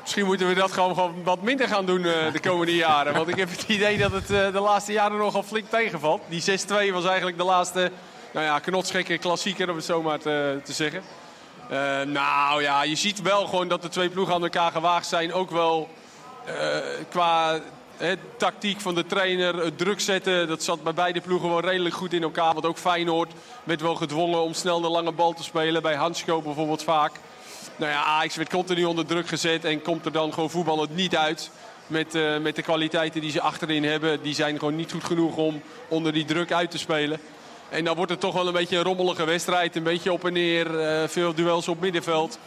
Misschien 0.02 0.24
moeten 0.26 0.48
we 0.48 0.54
dat 0.54 0.72
gewoon, 0.72 1.22
wat 1.24 1.42
minder 1.42 1.68
gaan 1.68 1.86
doen 1.86 2.00
uh, 2.00 2.32
de 2.32 2.40
komende 2.40 2.74
jaren. 2.74 3.14
Want 3.14 3.28
ik 3.28 3.36
heb 3.36 3.50
het 3.50 3.64
idee 3.68 3.98
dat 3.98 4.12
het 4.12 4.30
uh, 4.30 4.52
de 4.52 4.60
laatste 4.60 4.92
jaren 4.92 5.18
nogal 5.18 5.42
flink 5.42 5.70
tegenvalt. 5.70 6.22
Die 6.28 6.42
6-2 6.90 6.92
was 6.92 7.04
eigenlijk 7.04 7.36
de 7.36 7.44
laatste 7.44 7.90
nou 8.32 8.46
ja, 8.46 8.58
knotsgekke 8.58 9.18
klassieker, 9.18 9.70
om 9.70 9.76
het 9.76 9.84
zo 9.84 10.02
maar 10.02 10.18
te, 10.18 10.60
zeggen. 10.64 11.02
Eh, 11.68 12.00
nou 12.00 12.62
ja, 12.62 12.82
je 12.82 12.94
ziet 12.94 13.22
wel 13.22 13.46
gewoon 13.46 13.68
dat 13.68 13.82
de 13.82 13.88
twee 13.88 14.08
ploegen 14.08 14.34
aan 14.34 14.42
elkaar 14.42 14.72
gewaagd 14.72 15.06
zijn. 15.06 15.32
Ook 15.32 15.50
wel 15.50 15.88
eh, 16.44 16.76
qua 17.08 17.60
tactiek 18.36 18.80
van 18.80 18.94
de 18.94 19.06
trainer, 19.06 19.56
het 19.56 19.78
druk 19.78 20.00
zetten. 20.00 20.48
Dat 20.48 20.62
zat 20.62 20.82
bij 20.82 20.94
beide 20.94 21.20
ploegen 21.20 21.48
wel 21.48 21.60
redelijk 21.60 21.94
goed 21.94 22.12
in 22.12 22.22
elkaar. 22.22 22.52
Want 22.52 22.66
ook 22.66 22.78
Feyenoord 22.78 23.32
werd 23.64 23.80
wel 23.80 23.94
gedwongen 23.94 24.42
om 24.42 24.54
snel 24.54 24.80
de 24.80 24.88
lange 24.88 25.12
bal 25.12 25.32
te 25.32 25.42
spelen. 25.42 25.82
Bij 25.82 25.94
Hansko 25.94 26.42
bijvoorbeeld 26.42 26.82
vaak. 26.82 27.12
Nou 27.82 27.94
ja, 27.94 28.02
Ajax 28.02 28.36
werd 28.36 28.48
continu 28.48 28.84
onder 28.84 29.06
druk 29.06 29.28
gezet 29.28 29.64
en 29.64 29.82
komt 29.82 30.04
er 30.04 30.12
dan 30.12 30.32
gewoon 30.32 30.50
voetballend 30.50 30.94
niet 30.94 31.16
uit. 31.16 31.50
Met, 31.86 32.14
eh, 32.14 32.38
met 32.38 32.56
de 32.56 32.62
kwaliteiten 32.62 33.20
die 33.20 33.30
ze 33.30 33.40
achterin 33.40 33.84
hebben. 33.84 34.22
Die 34.22 34.34
zijn 34.34 34.58
gewoon 34.58 34.76
niet 34.76 34.92
goed 34.92 35.04
genoeg 35.04 35.36
om 35.36 35.62
onder 35.88 36.12
die 36.12 36.24
druk 36.24 36.52
uit 36.52 36.70
te 36.70 36.78
spelen. 36.78 37.20
En 37.68 37.84
dan 37.84 37.96
wordt 37.96 38.10
het 38.10 38.20
toch 38.20 38.34
wel 38.34 38.46
een 38.46 38.52
beetje 38.52 38.76
een 38.76 38.82
rommelige 38.82 39.24
wedstrijd. 39.24 39.76
Een 39.76 39.82
beetje 39.82 40.12
op 40.12 40.24
en 40.24 40.32
neer. 40.32 40.80
eh, 40.80 41.08
veel 41.08 41.34
duels 41.34 41.68
op 41.68 41.80
middenveld. 41.80 42.38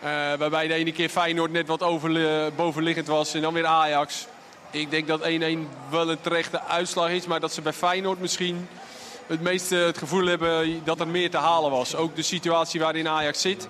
Eh, 0.00 0.08
waarbij 0.38 0.66
de 0.66 0.74
ene 0.74 0.92
keer 0.92 1.08
Feyenoord 1.08 1.52
net 1.52 1.66
wat 1.66 1.82
over, 1.82 2.52
bovenliggend 2.56 3.06
was. 3.06 3.34
En 3.34 3.40
dan 3.40 3.54
weer 3.54 3.66
Ajax. 3.66 4.26
Ik 4.70 4.90
denk 4.90 5.06
dat 5.06 5.20
1-1 5.22 5.68
wel 5.90 6.10
een 6.10 6.20
terechte 6.20 6.62
uitslag 6.62 7.10
is. 7.10 7.26
Maar 7.26 7.40
dat 7.40 7.52
ze 7.52 7.62
bij 7.62 7.72
Feyenoord 7.72 8.20
misschien 8.20 8.68
het 9.26 9.40
meeste 9.40 9.76
het 9.76 9.98
gevoel 9.98 10.26
hebben 10.26 10.80
dat 10.84 11.00
er 11.00 11.08
meer 11.08 11.30
te 11.30 11.36
halen 11.36 11.70
was. 11.70 11.94
Ook 11.94 12.16
de 12.16 12.22
situatie 12.22 12.80
waarin 12.80 13.08
Ajax 13.08 13.40
zit. 13.40 13.68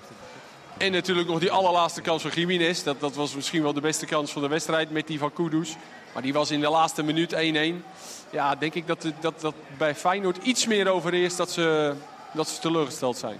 En 0.77 0.91
natuurlijk 0.91 1.27
nog 1.27 1.39
die 1.39 1.51
allerlaatste 1.51 2.01
kans 2.01 2.21
van 2.21 2.31
Jiménez. 2.31 2.83
Dat, 2.83 2.99
dat 2.99 3.15
was 3.15 3.35
misschien 3.35 3.63
wel 3.63 3.73
de 3.73 3.81
beste 3.81 4.05
kans 4.05 4.31
van 4.31 4.41
de 4.41 4.47
wedstrijd 4.47 4.91
met 4.91 5.07
die 5.07 5.19
van 5.19 5.33
Kudus. 5.33 5.75
Maar 6.13 6.21
die 6.21 6.33
was 6.33 6.51
in 6.51 6.59
de 6.59 6.69
laatste 6.69 7.03
minuut 7.03 7.33
1-1. 7.33 7.37
Ja, 8.29 8.55
denk 8.55 8.73
ik 8.73 8.87
dat, 8.87 9.05
dat, 9.19 9.41
dat 9.41 9.53
bij 9.77 9.95
Feyenoord 9.95 10.37
iets 10.43 10.67
meer 10.67 10.87
overheerst 10.87 11.37
dat 11.37 11.51
ze, 11.51 11.93
dat 12.33 12.47
ze 12.47 12.59
teleurgesteld 12.59 13.17
zijn. 13.17 13.39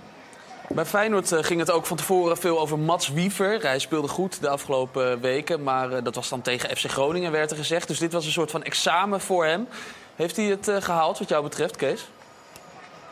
Bij 0.69 0.85
Feyenoord 0.85 1.31
eh, 1.31 1.43
ging 1.43 1.59
het 1.59 1.71
ook 1.71 1.85
van 1.85 1.97
tevoren 1.97 2.37
veel 2.37 2.59
over 2.59 2.79
Mats 2.79 3.07
Wiever. 3.09 3.61
Hij 3.61 3.79
speelde 3.79 4.07
goed 4.07 4.41
de 4.41 4.49
afgelopen 4.49 5.11
eh, 5.11 5.17
weken, 5.17 5.63
maar 5.63 5.91
eh, 5.91 6.03
dat 6.03 6.15
was 6.15 6.29
dan 6.29 6.41
tegen 6.41 6.77
FC 6.77 6.85
Groningen, 6.85 7.31
werd 7.31 7.51
er 7.51 7.57
gezegd. 7.57 7.87
Dus 7.87 7.99
dit 7.99 8.13
was 8.13 8.25
een 8.25 8.31
soort 8.31 8.51
van 8.51 8.63
examen 8.63 9.21
voor 9.21 9.45
hem. 9.45 9.67
Heeft 10.15 10.35
hij 10.35 10.45
het 10.45 10.67
eh, 10.67 10.81
gehaald 10.81 11.19
wat 11.19 11.29
jou 11.29 11.43
betreft, 11.43 11.75
Kees? 11.75 12.07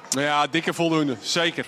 Nou 0.10 0.26
ja, 0.26 0.48
dikke 0.48 0.74
voldoende. 0.74 1.16
Zeker. 1.22 1.66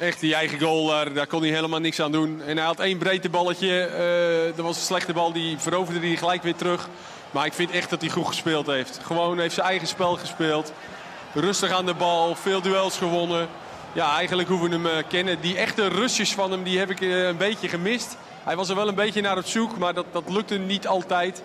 Echt, 0.00 0.20
die 0.20 0.34
eigen 0.34 0.60
goal, 0.60 0.86
daar, 1.14 1.26
kon 1.26 1.42
hij 1.42 1.50
helemaal 1.50 1.80
niks 1.80 2.00
aan 2.00 2.12
doen. 2.12 2.42
En 2.42 2.56
hij 2.56 2.66
had 2.66 2.80
één 2.80 2.98
breedteballetje. 2.98 3.84
eh 3.84 4.56
dat 4.56 4.64
was 4.64 4.76
een 4.76 4.82
slechte 4.82 5.12
bal, 5.12 5.32
die 5.32 5.58
veroverde 5.58 6.06
hij 6.06 6.16
gelijk 6.16 6.42
weer 6.42 6.54
terug. 6.54 6.88
Maar 7.30 7.46
ik 7.46 7.52
vind 7.52 7.70
echt 7.70 7.90
dat 7.90 8.00
hij 8.00 8.10
goed 8.10 8.26
gespeeld 8.26 8.66
heeft. 8.66 9.00
Gewoon 9.02 9.38
heeft 9.38 9.54
zijn 9.54 9.66
eigen 9.66 9.88
spel 9.88 10.16
gespeeld. 10.16 10.72
Rustig 11.34 11.70
aan 11.70 11.86
de 11.86 11.94
bal, 11.94 12.34
veel 12.34 12.60
duels 12.60 12.96
gewonnen. 12.96 13.48
Ja, 13.92 14.16
eigenlijk 14.16 14.48
hoe 14.48 14.62
we 14.62 14.68
hem 14.68 14.86
eh, 14.86 14.92
kennen. 15.08 15.40
Die 15.40 15.56
echte 15.56 15.88
rustjes 15.88 16.32
van 16.32 16.50
hem, 16.50 16.62
die 16.62 16.78
heb 16.78 16.90
ik 16.90 17.00
eh, 17.00 17.26
een 17.26 17.36
beetje 17.36 17.68
gemist. 17.68 18.16
Hij 18.44 18.56
was 18.56 18.68
er 18.68 18.76
wel 18.76 18.88
een 18.88 18.94
beetje 18.94 19.20
naar 19.20 19.38
op 19.38 19.46
zoek, 19.46 19.78
maar 19.78 19.94
dat, 19.94 20.06
dat 20.12 20.24
lukte 20.28 20.58
niet 20.58 20.86
altijd. 20.86 21.42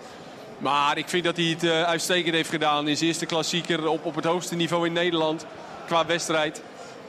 Maar 0.58 0.98
ik 0.98 1.08
vind 1.08 1.24
dat 1.24 1.36
hij 1.36 1.56
het 1.58 1.64
uitstekend 1.64 2.34
heeft 2.34 2.50
gedaan. 2.50 2.88
In 2.88 2.96
zijn 2.96 3.08
eerste 3.08 3.26
klassieker 3.26 3.88
op, 3.88 4.04
op 4.04 4.14
het 4.14 4.24
hoogste 4.24 4.54
niveau 4.54 4.86
in 4.86 4.92
Nederland 4.92 5.46
qua 5.86 6.06
wedstrijd. 6.06 6.62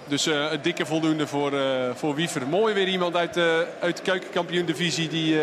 Dus 0.08 0.26
eh, 0.26 0.52
een 0.52 0.62
dikke 0.62 0.86
voldoende 0.86 1.28
voor, 1.28 1.54
eh, 1.54 1.90
voor 1.96 2.16
Wiever. 2.16 2.48
Mooi 2.48 2.74
weer 2.74 2.88
iemand 2.88 3.16
uit, 3.16 3.38
eh, 3.38 3.44
uit 3.80 3.98
de 3.98 4.04
keukenkampioen-divisie 4.04 5.08
die, 5.08 5.40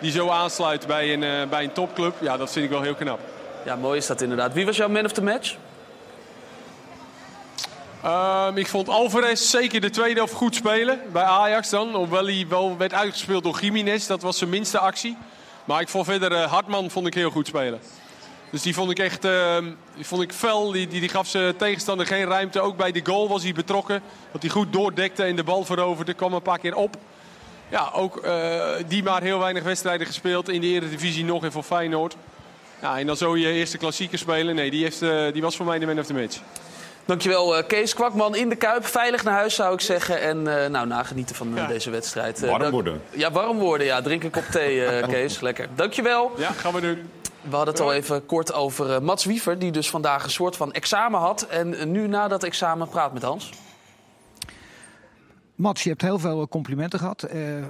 die 0.00 0.10
zo 0.10 0.28
aansluit 0.28 0.86
bij 0.86 1.12
een, 1.12 1.48
bij 1.48 1.64
een 1.64 1.72
topclub. 1.72 2.14
Ja, 2.20 2.36
dat 2.36 2.52
vind 2.52 2.64
ik 2.64 2.70
wel 2.70 2.82
heel 2.82 2.94
knap. 2.94 3.20
Ja, 3.64 3.76
mooi 3.76 3.98
is 3.98 4.06
dat 4.06 4.20
inderdaad. 4.20 4.52
Wie 4.52 4.66
was 4.66 4.76
jouw 4.76 4.88
man 4.88 5.04
of 5.04 5.12
the 5.12 5.22
match? 5.22 5.56
Ehm, 8.02 8.56
ik 8.56 8.66
vond 8.66 8.88
Alvarez 8.88 9.50
zeker 9.50 9.80
de 9.80 9.90
tweede 9.90 10.14
helft 10.14 10.32
goed 10.34 10.54
spelen. 10.54 11.00
Bij 11.12 11.22
Ajax 11.22 11.70
dan. 11.70 11.94
Hoewel 11.94 12.24
hij 12.24 12.46
wel 12.48 12.76
werd 12.76 12.94
uitgespeeld 12.94 13.42
door 13.44 13.60
Jiménez. 13.60 14.06
Dat 14.06 14.22
was 14.22 14.38
zijn 14.38 14.50
minste 14.50 14.78
actie. 14.78 15.16
Maar 15.64 15.80
ik 15.80 15.88
vond 15.88 16.06
verder 16.06 16.36
Hartman 16.38 16.90
vond 16.90 17.06
ik 17.06 17.14
heel 17.14 17.30
goed 17.30 17.46
spelen. 17.46 17.80
Dus 18.54 18.62
die 18.62 18.74
vond 18.74 18.90
ik 18.90 18.98
echt 18.98 19.24
ehm, 19.24 19.64
die 19.94 20.06
vond 20.06 20.22
ik 20.22 20.32
fel. 20.32 20.72
Die, 20.72 20.88
die, 20.88 21.00
die 21.00 21.08
gaf 21.08 21.26
zijn 21.26 21.56
tegenstander 21.56 22.06
geen 22.06 22.24
ruimte. 22.24 22.60
Ook 22.60 22.76
bij 22.76 22.92
de 22.92 23.00
goal 23.04 23.28
was 23.28 23.42
hij 23.42 23.52
betrokken. 23.52 24.02
Dat 24.32 24.42
hij 24.42 24.50
goed 24.50 24.72
doordekte 24.72 25.22
en 25.22 25.36
de 25.36 25.44
bal 25.44 25.64
veroverde. 25.64 26.14
Kwam 26.14 26.32
een 26.32 26.42
paar 26.42 26.58
keer 26.58 26.74
op. 26.74 26.96
Ja, 27.68 27.90
ook 27.94 28.16
eh, 28.16 28.62
die 28.86 29.02
maar 29.02 29.22
heel 29.22 29.38
weinig 29.38 29.62
wedstrijden 29.62 30.06
gespeeld. 30.06 30.48
In 30.48 30.60
de 30.60 30.66
Eredivisie 30.66 31.24
nog 31.24 31.44
en 31.44 31.52
voor 31.52 31.62
Feyenoord. 31.62 32.16
Ja, 32.80 32.98
en 32.98 33.06
dan 33.06 33.16
zo 33.16 33.36
je 33.36 33.52
eerste 33.52 33.78
klassieker 33.78 34.18
spelen. 34.18 34.54
Nee, 34.54 34.70
die, 34.70 34.82
heeft, 34.82 35.02
eh, 35.02 35.32
die 35.32 35.42
was 35.42 35.56
voor 35.56 35.66
mij 35.66 35.78
de 35.78 35.86
man 35.86 35.98
of 35.98 36.06
the 36.06 36.14
match. 36.14 36.40
Dankjewel, 37.04 37.56
eh, 37.56 37.66
Kees 37.66 37.94
Kwakman 37.94 38.36
in 38.36 38.48
de 38.48 38.56
Kuip. 38.56 38.86
Veilig 38.86 39.24
naar 39.24 39.34
huis, 39.34 39.54
zou 39.54 39.74
ik 39.74 39.80
zeggen. 39.80 40.20
En 40.20 40.62
eh, 40.62 40.70
nou, 40.70 40.86
nagenieten 40.86 41.36
van 41.36 41.58
deze 41.68 41.90
wedstrijd. 41.90 42.40
Warm 42.40 42.70
worden. 42.70 43.02
Ja, 43.10 43.30
warm 43.30 43.58
worden. 43.58 43.86
Ja, 43.86 44.02
drink 44.02 44.22
een 44.24 44.30
kop 44.30 44.44
thee, 44.50 44.84
eh, 44.84 45.08
Kees. 45.12 45.40
Lekker. 45.40 45.68
Dankjewel. 45.74 46.32
Ja, 46.36 46.50
gaan 46.50 46.74
we 46.74 46.80
doen. 46.80 47.10
We 47.48 47.56
hadden 47.56 47.74
het 47.74 47.82
al 47.82 47.92
even 47.92 48.26
kort 48.26 48.52
over 48.52 48.94
eh, 48.94 49.00
Mats 49.00 49.24
Wiever, 49.24 49.58
die 49.58 49.72
dus 49.72 49.90
vandaag 49.90 50.24
een 50.24 50.30
soort 50.30 50.56
van 50.56 50.72
examen 50.72 51.20
had. 51.20 51.42
En 51.42 51.74
eh, 51.78 51.86
nu 51.86 52.08
na 52.08 52.28
dat 52.28 52.42
examen 52.42 52.88
praat 52.88 53.12
met 53.12 53.22
Hans. 53.22 53.50
Mats, 55.54 55.82
je 55.82 55.88
hebt 55.88 56.02
heel 56.02 56.18
veel 56.18 56.48
complimenten 56.48 56.98
gehad 56.98 57.22
eh, 57.22 57.64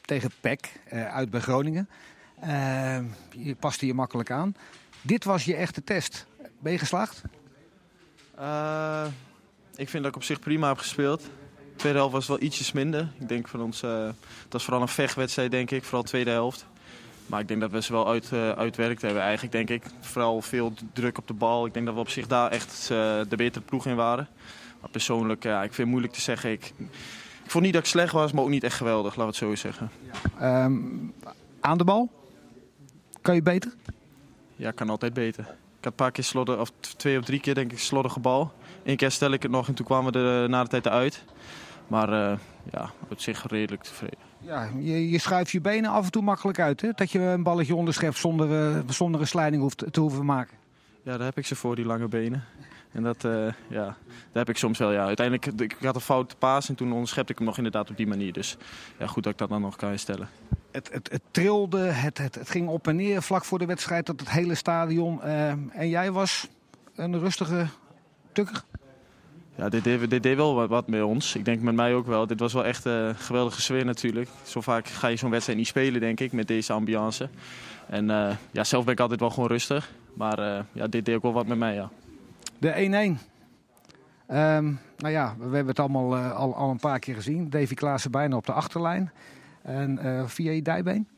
tegen 0.00 0.30
PEC 0.40 0.72
eh, 0.84 1.14
uit 1.14 1.30
bij 1.30 1.40
Groningen. 1.40 1.88
Eh, 2.40 2.98
je 3.30 3.54
paste 3.54 3.86
je 3.86 3.94
makkelijk 3.94 4.30
aan. 4.30 4.56
Dit 5.02 5.24
was 5.24 5.44
je 5.44 5.54
echte 5.54 5.84
test. 5.84 6.26
Ben 6.58 6.72
je 6.72 6.78
geslaagd? 6.78 7.22
Eh, 8.36 9.04
ik 9.76 9.88
vind 9.88 10.02
dat 10.02 10.12
ik 10.12 10.16
op 10.16 10.22
zich 10.22 10.40
prima 10.40 10.68
heb 10.68 10.78
gespeeld. 10.78 11.20
De 11.20 11.76
tweede 11.76 11.98
helft 11.98 12.14
was 12.14 12.26
wel 12.26 12.40
ietsjes 12.42 12.72
minder. 12.72 13.12
Ik 13.18 13.28
denk 13.28 13.48
van 13.48 13.62
ons, 13.62 13.82
eh, 13.82 14.04
het 14.42 14.52
was 14.52 14.64
vooral 14.64 14.82
een 14.82 14.88
vechtwedstrijd, 14.88 15.50
denk 15.50 15.70
ik, 15.70 15.82
vooral 15.82 16.02
de 16.02 16.08
tweede 16.08 16.30
helft. 16.30 16.66
Maar 17.26 17.40
ik 17.40 17.48
denk 17.48 17.60
dat 17.60 17.70
we 17.70 17.82
ze 17.82 17.92
wel 17.92 18.08
uit, 18.08 18.32
eh, 18.32 18.50
uitwerkt 18.50 19.02
hebben, 19.02 19.22
eigenlijk, 19.22 19.52
denk 19.52 19.70
ik. 19.70 19.82
Vooral 20.00 20.42
veel 20.42 20.72
druk 20.92 21.18
op 21.18 21.26
de 21.26 21.34
bal. 21.34 21.66
Ik 21.66 21.74
denk 21.74 21.86
dat 21.86 21.94
we 21.94 22.00
op 22.00 22.08
zich 22.08 22.26
daar 22.26 22.50
echt 22.50 22.80
eh, 22.82 23.20
de 23.28 23.36
betere 23.36 23.64
ploeg 23.64 23.86
in 23.86 23.96
waren. 23.96 24.28
Maar 24.80 24.90
persoonlijk, 24.90 25.42
ja, 25.42 25.56
ik 25.56 25.66
vind 25.66 25.76
het 25.76 25.86
moeilijk 25.86 26.12
te 26.12 26.20
zeggen. 26.20 26.50
Ik, 26.50 26.72
ik 27.44 27.50
vond 27.50 27.64
niet 27.64 27.72
dat 27.72 27.82
ik 27.82 27.88
slecht 27.88 28.12
was, 28.12 28.32
maar 28.32 28.42
ook 28.42 28.48
niet 28.48 28.64
echt 28.64 28.76
geweldig, 28.76 29.16
laten 29.16 29.40
we 29.40 29.46
het 29.46 29.58
zo 29.58 29.68
zeggen. 29.68 29.90
Ehm, 30.38 30.76
aan 31.60 31.78
de 31.78 31.84
bal? 31.84 32.10
Kan 33.22 33.34
je 33.34 33.42
beter? 33.42 33.74
Ja, 34.56 34.70
kan 34.70 34.90
altijd 34.90 35.14
beter. 35.14 35.44
Ik 35.44 35.90
had 35.90 35.92
een 35.92 36.04
paar 36.04 36.10
keer 36.12 36.24
slodder, 36.24 36.60
of 36.60 36.72
twee 36.80 37.18
of 37.18 37.24
drie 37.24 37.40
keer 37.40 37.54
denk 37.54 37.72
ik 37.72 37.78
slordige 37.78 38.20
bal. 38.20 38.52
Eén 38.84 38.96
keer 38.96 39.10
stel 39.10 39.32
ik 39.32 39.42
het 39.42 39.50
nog 39.50 39.68
en 39.68 39.74
toen 39.74 39.86
kwamen 39.86 40.12
we 40.12 40.18
er 40.18 40.48
na 40.48 40.62
de 40.62 40.68
tijd 40.68 40.86
eruit. 40.86 41.24
Maar 41.86 42.12
eh, 42.12 42.38
ja, 42.72 42.90
op 43.08 43.20
zich 43.20 43.46
redelijk 43.48 43.82
tevreden. 43.82 44.18
Ja, 44.46 44.68
je, 44.78 45.10
je 45.10 45.18
schuift 45.18 45.50
je 45.50 45.60
benen 45.60 45.90
af 45.90 46.04
en 46.04 46.10
toe 46.10 46.22
makkelijk 46.22 46.58
uit. 46.58 46.80
Hè? 46.80 46.90
Dat 46.94 47.10
je 47.10 47.18
een 47.18 47.42
balletje 47.42 47.74
onderschept 47.74 48.18
zonder, 48.18 48.76
eh, 48.76 48.78
zonder 48.88 49.20
een 49.20 49.26
slijding 49.26 49.62
hoeft 49.62 49.84
te 49.90 50.00
hoeven 50.00 50.24
maken. 50.24 50.56
Ja, 51.02 51.16
daar 51.16 51.26
heb 51.26 51.38
ik 51.38 51.46
ze 51.46 51.56
voor, 51.56 51.76
die 51.76 51.84
lange 51.84 52.08
benen. 52.08 52.44
En 52.92 53.02
dat, 53.02 53.24
eh, 53.24 53.46
ja, 53.68 53.84
daar 53.84 53.96
heb 54.32 54.48
ik 54.48 54.56
soms 54.56 54.78
wel, 54.78 54.92
ja. 54.92 55.04
Uiteindelijk, 55.04 55.60
ik 55.60 55.76
had 55.80 55.94
een 55.94 56.00
foute 56.00 56.36
paas 56.36 56.68
en 56.68 56.74
toen 56.74 56.92
onderschepte 56.92 57.32
ik 57.32 57.38
hem 57.38 57.46
nog 57.46 57.56
inderdaad 57.56 57.90
op 57.90 57.96
die 57.96 58.06
manier. 58.06 58.32
Dus 58.32 58.56
ja, 58.98 59.06
goed 59.06 59.22
dat 59.22 59.32
ik 59.32 59.38
dat 59.38 59.48
dan 59.48 59.60
nog 59.60 59.76
kan 59.76 59.88
herstellen. 59.88 60.28
Het, 60.70 60.92
het, 60.92 61.10
het 61.10 61.22
trilde, 61.30 61.78
het, 61.78 62.18
het, 62.18 62.34
het 62.34 62.50
ging 62.50 62.68
op 62.68 62.88
en 62.88 62.96
neer 62.96 63.22
vlak 63.22 63.44
voor 63.44 63.58
de 63.58 63.66
wedstrijd. 63.66 64.06
Dat 64.06 64.20
het 64.20 64.30
hele 64.30 64.54
stadion. 64.54 65.22
eh, 65.22 65.48
en 65.50 65.88
jij 65.88 66.12
was 66.12 66.48
een 66.94 67.18
rustige 67.18 67.66
tukker. 68.32 68.64
Ja, 69.54 69.68
dit 69.68 69.84
deed, 69.84 70.10
dit 70.10 70.22
deed 70.22 70.36
wel 70.36 70.54
wat, 70.54 70.68
wat 70.68 70.88
met 70.88 71.02
ons. 71.02 71.34
Ik 71.34 71.44
denk 71.44 71.60
met 71.60 71.74
mij 71.74 71.94
ook 71.94 72.06
wel. 72.06 72.26
Dit 72.26 72.40
was 72.40 72.52
wel 72.52 72.64
echt 72.64 72.84
een 72.84 73.14
geweldige 73.14 73.60
sfeer 73.60 73.84
natuurlijk. 73.84 74.28
Zo 74.42 74.60
vaak 74.60 74.86
ga 74.86 75.08
je 75.08 75.16
zo'n 75.16 75.30
wedstrijd 75.30 75.58
niet 75.58 75.68
spelen, 75.68 76.00
denk 76.00 76.20
ik, 76.20 76.32
met 76.32 76.48
deze 76.48 76.72
ambiance. 76.72 77.28
En 77.86 78.10
eh, 78.10 78.36
ja, 78.50 78.64
zelf 78.64 78.84
ben 78.84 78.92
ik 78.92 79.00
altijd 79.00 79.20
wel 79.20 79.30
gewoon 79.30 79.48
rustig. 79.48 79.92
Maar 80.14 80.38
eh, 80.38 80.64
ja, 80.72 80.86
dit 80.86 81.04
deed 81.04 81.16
ook 81.16 81.22
wel 81.22 81.32
wat 81.32 81.46
met 81.46 81.58
mij, 81.58 81.74
ja. 81.74 81.90
De 82.58 83.16
1-1. 83.18 83.32
Ehm, 84.26 84.72
nou 84.96 85.12
ja, 85.12 85.34
we 85.38 85.42
hebben 85.42 85.66
het 85.66 85.78
allemaal 85.78 86.16
eh, 86.16 86.36
al, 86.36 86.54
al 86.54 86.70
een 86.70 86.78
paar 86.78 86.98
keer 86.98 87.14
gezien. 87.14 87.50
Davy 87.50 87.74
Klaassen 87.74 88.10
bijna 88.10 88.36
op 88.36 88.46
de 88.46 88.52
achterlijn. 88.52 89.12
En 89.62 89.98
eh, 89.98 90.26
via 90.26 90.50
je 90.50 90.62
dijbeen. 90.62 91.08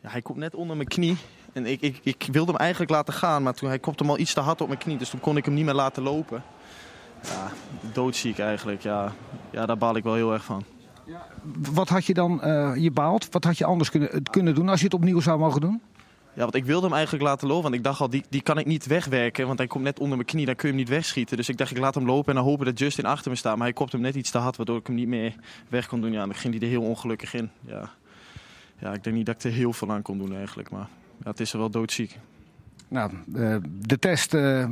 Ja, 0.00 0.08
hij 0.10 0.22
komt 0.22 0.38
net 0.38 0.54
onder 0.54 0.76
mijn 0.76 0.88
knie. 0.88 1.16
En 1.52 1.66
ik, 1.66 1.80
ik, 1.80 2.00
ik 2.02 2.28
wilde 2.32 2.50
hem 2.50 2.60
eigenlijk 2.60 2.90
laten 2.90 3.14
gaan, 3.14 3.42
maar 3.42 3.54
toen 3.54 3.68
hij 3.68 3.78
kopte 3.78 4.02
hem 4.02 4.12
al 4.12 4.18
iets 4.18 4.34
te 4.34 4.40
hard 4.40 4.60
op 4.60 4.66
mijn 4.68 4.80
knie. 4.80 4.96
Dus 4.96 5.10
toen 5.10 5.20
kon 5.20 5.36
ik 5.36 5.44
hem 5.44 5.54
niet 5.54 5.64
meer 5.64 5.74
laten 5.74 6.02
lopen. 6.02 6.42
Ja, 7.22 7.52
doodziek 7.92 8.38
eigenlijk. 8.38 8.82
Ja, 8.82 9.12
ja 9.50 9.66
daar 9.66 9.78
baal 9.78 9.96
ik 9.96 10.04
wel 10.04 10.14
heel 10.14 10.32
erg 10.32 10.44
van. 10.44 10.64
Wat 11.72 11.88
had 11.88 12.04
je 12.04 12.14
dan, 12.14 12.42
eh, 12.42 12.72
je 12.76 12.90
baalt, 12.90 13.28
wat 13.30 13.44
had 13.44 13.58
je 13.58 13.64
anders 13.64 13.90
kunnen, 13.90 14.22
kunnen 14.30 14.54
doen 14.54 14.68
als 14.68 14.78
je 14.78 14.84
het 14.84 14.94
opnieuw 14.94 15.20
zou 15.20 15.38
mogen 15.38 15.60
doen? 15.60 15.80
Ja, 16.34 16.42
want 16.42 16.54
ik 16.54 16.64
wilde 16.64 16.86
hem 16.86 16.94
eigenlijk 16.94 17.24
laten 17.24 17.48
lopen. 17.48 17.62
Want 17.62 17.74
ik 17.74 17.84
dacht 17.84 18.00
al, 18.00 18.10
die, 18.10 18.24
die 18.28 18.42
kan 18.42 18.58
ik 18.58 18.66
niet 18.66 18.86
wegwerken. 18.86 19.46
Want 19.46 19.58
hij 19.58 19.66
komt 19.66 19.84
net 19.84 19.98
onder 19.98 20.16
mijn 20.16 20.28
knie, 20.28 20.46
dan 20.46 20.54
kun 20.54 20.68
je 20.68 20.74
hem 20.74 20.84
niet 20.84 20.92
wegschieten. 20.92 21.36
Dus 21.36 21.48
ik 21.48 21.56
dacht, 21.56 21.70
ik 21.70 21.78
laat 21.78 21.94
hem 21.94 22.06
lopen 22.06 22.28
en 22.28 22.34
dan 22.34 22.44
hopen 22.44 22.66
dat 22.66 22.78
Justin 22.78 23.04
achter 23.04 23.30
me 23.30 23.36
staat. 23.36 23.56
Maar 23.56 23.66
hij 23.66 23.72
kopte 23.72 23.96
hem 23.96 24.04
net 24.04 24.14
iets 24.14 24.30
te 24.30 24.38
hard, 24.38 24.56
waardoor 24.56 24.78
ik 24.78 24.86
hem 24.86 24.96
niet 24.96 25.08
meer 25.08 25.34
weg 25.68 25.86
kon 25.86 26.00
doen. 26.00 26.12
Ja, 26.12 26.24
dan 26.24 26.34
ging 26.34 26.54
hij 26.54 26.62
er 26.62 26.68
heel 26.68 26.82
ongelukkig 26.82 27.34
in. 27.34 27.50
Ja. 27.66 27.90
ja, 28.78 28.92
ik 28.92 29.04
denk 29.04 29.16
niet 29.16 29.26
dat 29.26 29.34
ik 29.34 29.42
er 29.42 29.50
heel 29.50 29.72
veel 29.72 29.90
aan 29.90 30.02
kon 30.02 30.18
doen 30.18 30.36
eigenlijk. 30.36 30.70
Maar 30.70 30.88
ja, 31.22 31.30
het 31.30 31.40
is 31.40 31.52
er 31.52 31.58
wel 31.58 31.70
doodziek. 31.70 32.18
Nou, 32.92 33.10
eh, 33.34 33.56
de 33.62 33.98
test 33.98 34.34
eh, 34.34 34.66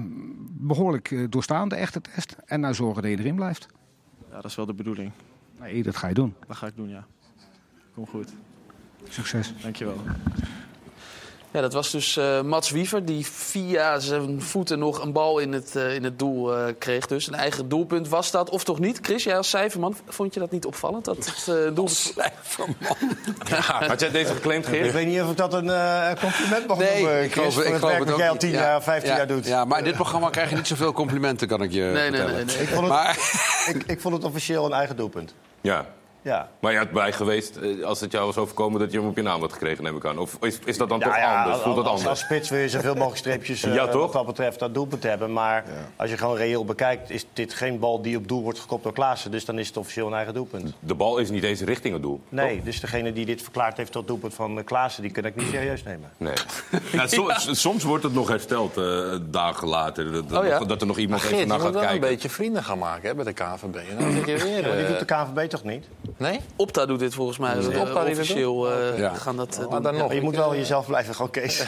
behoorlijk 0.50 1.10
eh, 1.10 1.24
doorstaan, 1.28 1.68
de 1.68 1.74
echte 1.74 2.00
test. 2.00 2.36
En 2.46 2.60
nou 2.60 2.74
zorgen 2.74 3.02
dat 3.02 3.10
je 3.10 3.18
erin 3.18 3.34
blijft. 3.34 3.66
Ja, 4.28 4.34
dat 4.34 4.44
is 4.44 4.54
wel 4.54 4.66
de 4.66 4.74
bedoeling. 4.74 5.12
Nee, 5.60 5.82
dat 5.82 5.96
ga 5.96 6.08
je 6.08 6.14
doen. 6.14 6.34
Dat 6.46 6.56
ga 6.56 6.66
ik 6.66 6.76
doen, 6.76 6.88
ja. 6.88 7.06
Kom 7.94 8.06
goed. 8.06 8.32
Succes. 9.08 9.54
Dankjewel. 9.62 9.96
Ja, 11.52 11.60
dat 11.60 11.72
was 11.72 11.90
dus 11.90 12.16
eh, 12.16 12.40
Mats 12.42 12.70
Wiever 12.70 13.04
die 13.04 13.26
via 13.26 13.98
zijn 13.98 14.42
voeten 14.42 14.78
nog 14.78 15.02
een 15.02 15.12
bal 15.12 15.38
in 15.38 15.52
het, 15.52 15.76
eh, 15.76 15.94
in 15.94 16.04
het 16.04 16.18
doel 16.18 16.56
eh, 16.56 16.64
kreeg. 16.78 17.06
Dus 17.06 17.26
een 17.26 17.34
eigen 17.34 17.68
doelpunt 17.68 18.08
was 18.08 18.30
dat, 18.30 18.50
of 18.50 18.64
toch 18.64 18.78
niet? 18.78 18.98
Chris, 19.02 19.24
jij 19.24 19.36
als 19.36 19.48
cijferman, 19.48 19.96
vond 20.08 20.34
je 20.34 20.40
dat 20.40 20.50
niet 20.50 20.64
opvallend? 20.66 21.04
Dat 21.04 21.16
het 21.16 21.46
uh, 21.48 21.54
doelpunt... 21.64 21.90
Cijferman? 21.90 22.76
Ja. 23.48 23.86
Had 23.86 24.00
jij 24.00 24.10
deze 24.10 24.32
geclaimd, 24.34 24.66
Geert? 24.66 24.86
Ik 24.86 24.92
weet 24.92 25.06
niet 25.06 25.20
of 25.20 25.30
ik 25.30 25.36
dat 25.36 25.52
een 25.54 25.70
eh, 25.70 26.10
compliment 26.20 26.66
mag 26.66 26.78
Nee, 26.78 27.02
noemen, 27.02 27.22
ik 27.22 27.32
Chris, 27.32 27.32
geloof, 27.32 27.54
voor 27.54 27.64
ik 27.64 27.68
het 27.72 27.78
geloof 27.78 27.96
werk 27.96 27.98
het 27.98 28.06
dat 28.06 28.14
ook 28.14 28.20
jij 28.20 28.26
al 28.28 28.32
niet. 28.32 28.42
10 28.42 28.50
Ja, 28.50 28.60
jaar, 28.60 28.82
15 28.82 29.10
ja, 29.10 29.16
jaar 29.16 29.26
doet. 29.26 29.46
Ja, 29.46 29.64
maar 29.64 29.78
in 29.78 29.84
dit 29.84 29.94
programma 29.94 30.30
krijg 30.30 30.50
je 30.50 30.56
niet 30.56 30.66
zoveel 30.66 30.92
complimenten, 30.92 31.48
kan 31.48 31.62
ik 31.62 31.72
je 31.72 31.80
Nee, 31.80 31.92
nee, 31.92 32.02
vertellen. 32.10 32.34
nee, 32.34 32.44
nee. 32.44 32.56
Ik, 32.62 32.68
vond 32.68 32.80
het, 32.80 32.88
Maar 32.88 33.16
ik, 33.74 33.82
ik 33.86 34.00
vond 34.00 34.14
het 34.14 34.24
officieel 34.24 34.64
een 34.64 34.72
eigen 34.72 34.96
doelpunt. 34.96 35.34
Ja. 35.60 35.86
Ja. 36.22 36.48
Maar 36.60 36.72
je 36.72 36.78
had 36.78 36.90
bij 36.90 37.12
geweest, 37.12 37.56
eh, 37.56 37.84
als 37.84 38.00
het 38.00 38.12
jou 38.12 38.26
was 38.26 38.36
overkomen, 38.36 38.80
dat 38.80 38.92
je 38.92 38.98
hem 38.98 39.08
op 39.08 39.16
je 39.16 39.22
naam 39.22 39.40
had 39.40 39.52
gekregen, 39.52 39.84
neem 39.84 39.96
ik 39.96 40.04
aan. 40.04 40.18
Of 40.18 40.36
is, 40.40 40.58
is 40.64 40.78
dat 40.78 40.88
dan 40.88 41.00
toch 41.00 41.16
anders? 41.16 41.58
Voelt 41.58 41.76
dat 41.76 41.84
als, 41.84 41.88
anders? 41.92 42.08
Als 42.08 42.18
spits 42.20 42.48
wil 42.50 42.58
je 42.58 42.68
zoveel 42.68 42.94
mogelijk 42.94 43.16
streepjes 43.18 43.62
eh, 43.64 43.74
Ja, 43.74 43.88
toch? 43.88 44.02
wat 44.02 44.12
dat 44.12 44.26
betreft 44.26 44.58
dat 44.58 44.74
doelpunt 44.74 45.02
hebben. 45.02 45.32
Maar 45.32 45.64
als 45.96 46.10
je 46.10 46.16
gewoon 46.16 46.36
reëel 46.36 46.64
bekijkt, 46.64 47.10
is 47.10 47.26
dit 47.32 47.54
geen 47.54 47.78
bal 47.78 48.02
die 48.02 48.16
op 48.16 48.28
doel 48.28 48.42
wordt 48.42 48.58
gekopt 48.58 48.82
door 48.82 48.92
Klaassen. 48.92 49.30
Dus 49.30 49.44
dan 49.44 49.58
is 49.58 49.66
het 49.66 49.76
officieel 49.76 50.06
een 50.06 50.14
eigen 50.14 50.34
doelpunt. 50.34 50.72
De 50.80 50.94
bal 50.94 51.18
is 51.18 51.30
niet 51.30 51.42
eens 51.44 51.60
richting 51.60 51.92
het 51.94 52.02
doel. 52.02 52.20
Nee, 52.28 52.62
dus 52.62 52.80
degene 52.80 53.12
die 53.12 53.26
dit 53.26 53.42
verklaard 53.42 53.76
heeft 53.76 53.92
tot 53.92 54.06
doelpunt 54.06 54.34
van 54.34 54.58
eh, 54.58 54.64
Klaassen, 54.64 55.02
die 55.02 55.10
kan 55.12 55.24
ik 55.24 55.36
niet 55.36 55.48
serieus 55.54 55.82
nemen. 55.82 56.10
Nee. 56.16 56.34
Ja, 56.92 57.06
soms, 57.06 57.60
soms 57.60 57.82
wordt 57.84 58.04
het 58.04 58.12
nog 58.14 58.28
hersteld, 58.28 58.76
eh, 58.76 59.14
dagen 59.22 59.68
later. 59.68 60.12
Dat, 60.12 60.38
Oh 60.40 60.46
ja? 60.46 60.58
dat 60.58 60.80
er 60.80 60.86
nog 60.86 60.98
iemand 60.98 61.22
even 61.24 61.36
je 61.38 61.46
naar 61.46 61.56
moet 61.56 61.64
gaat 61.64 61.74
wel 61.74 61.82
kijken. 61.82 62.02
een 62.02 62.12
beetje 62.12 62.28
vrienden 62.28 62.64
gaan 62.64 62.78
maken 62.78 63.08
hè, 63.08 63.14
bij 63.14 63.24
de 63.24 63.32
KVB. 63.32 63.74
En 63.90 63.98
dan 63.98 64.12
zit 64.12 64.26
je 64.26 64.38
weer... 64.44 64.62
Maar 64.62 64.76
die 64.76 64.86
doet 64.86 64.98
de 64.98 65.04
KNVB 65.04 65.48
toch 65.48 65.64
niet? 65.64 65.86
Nee? 66.16 66.40
Opta 66.56 66.86
doet 66.86 66.98
dit 66.98 67.14
volgens 67.14 67.38
mij. 67.38 67.50
Het 67.50 67.68
eh, 67.68 67.80
Opta 67.80 68.04
officieel 68.04 68.70
eh, 68.72 68.98
Ja. 68.98 69.14
gaan 69.14 69.36
dat 69.36 69.58
eh, 69.62 69.68
Maar 69.70 69.82
dan 69.82 69.96
nog. 69.96 70.12
Je 70.12 70.20
moet 70.20 70.36
wel 70.36 70.54
jezelf 70.54 70.86
blijven 70.86 71.14
gewoon 71.14 71.30
Kees. 71.40 71.58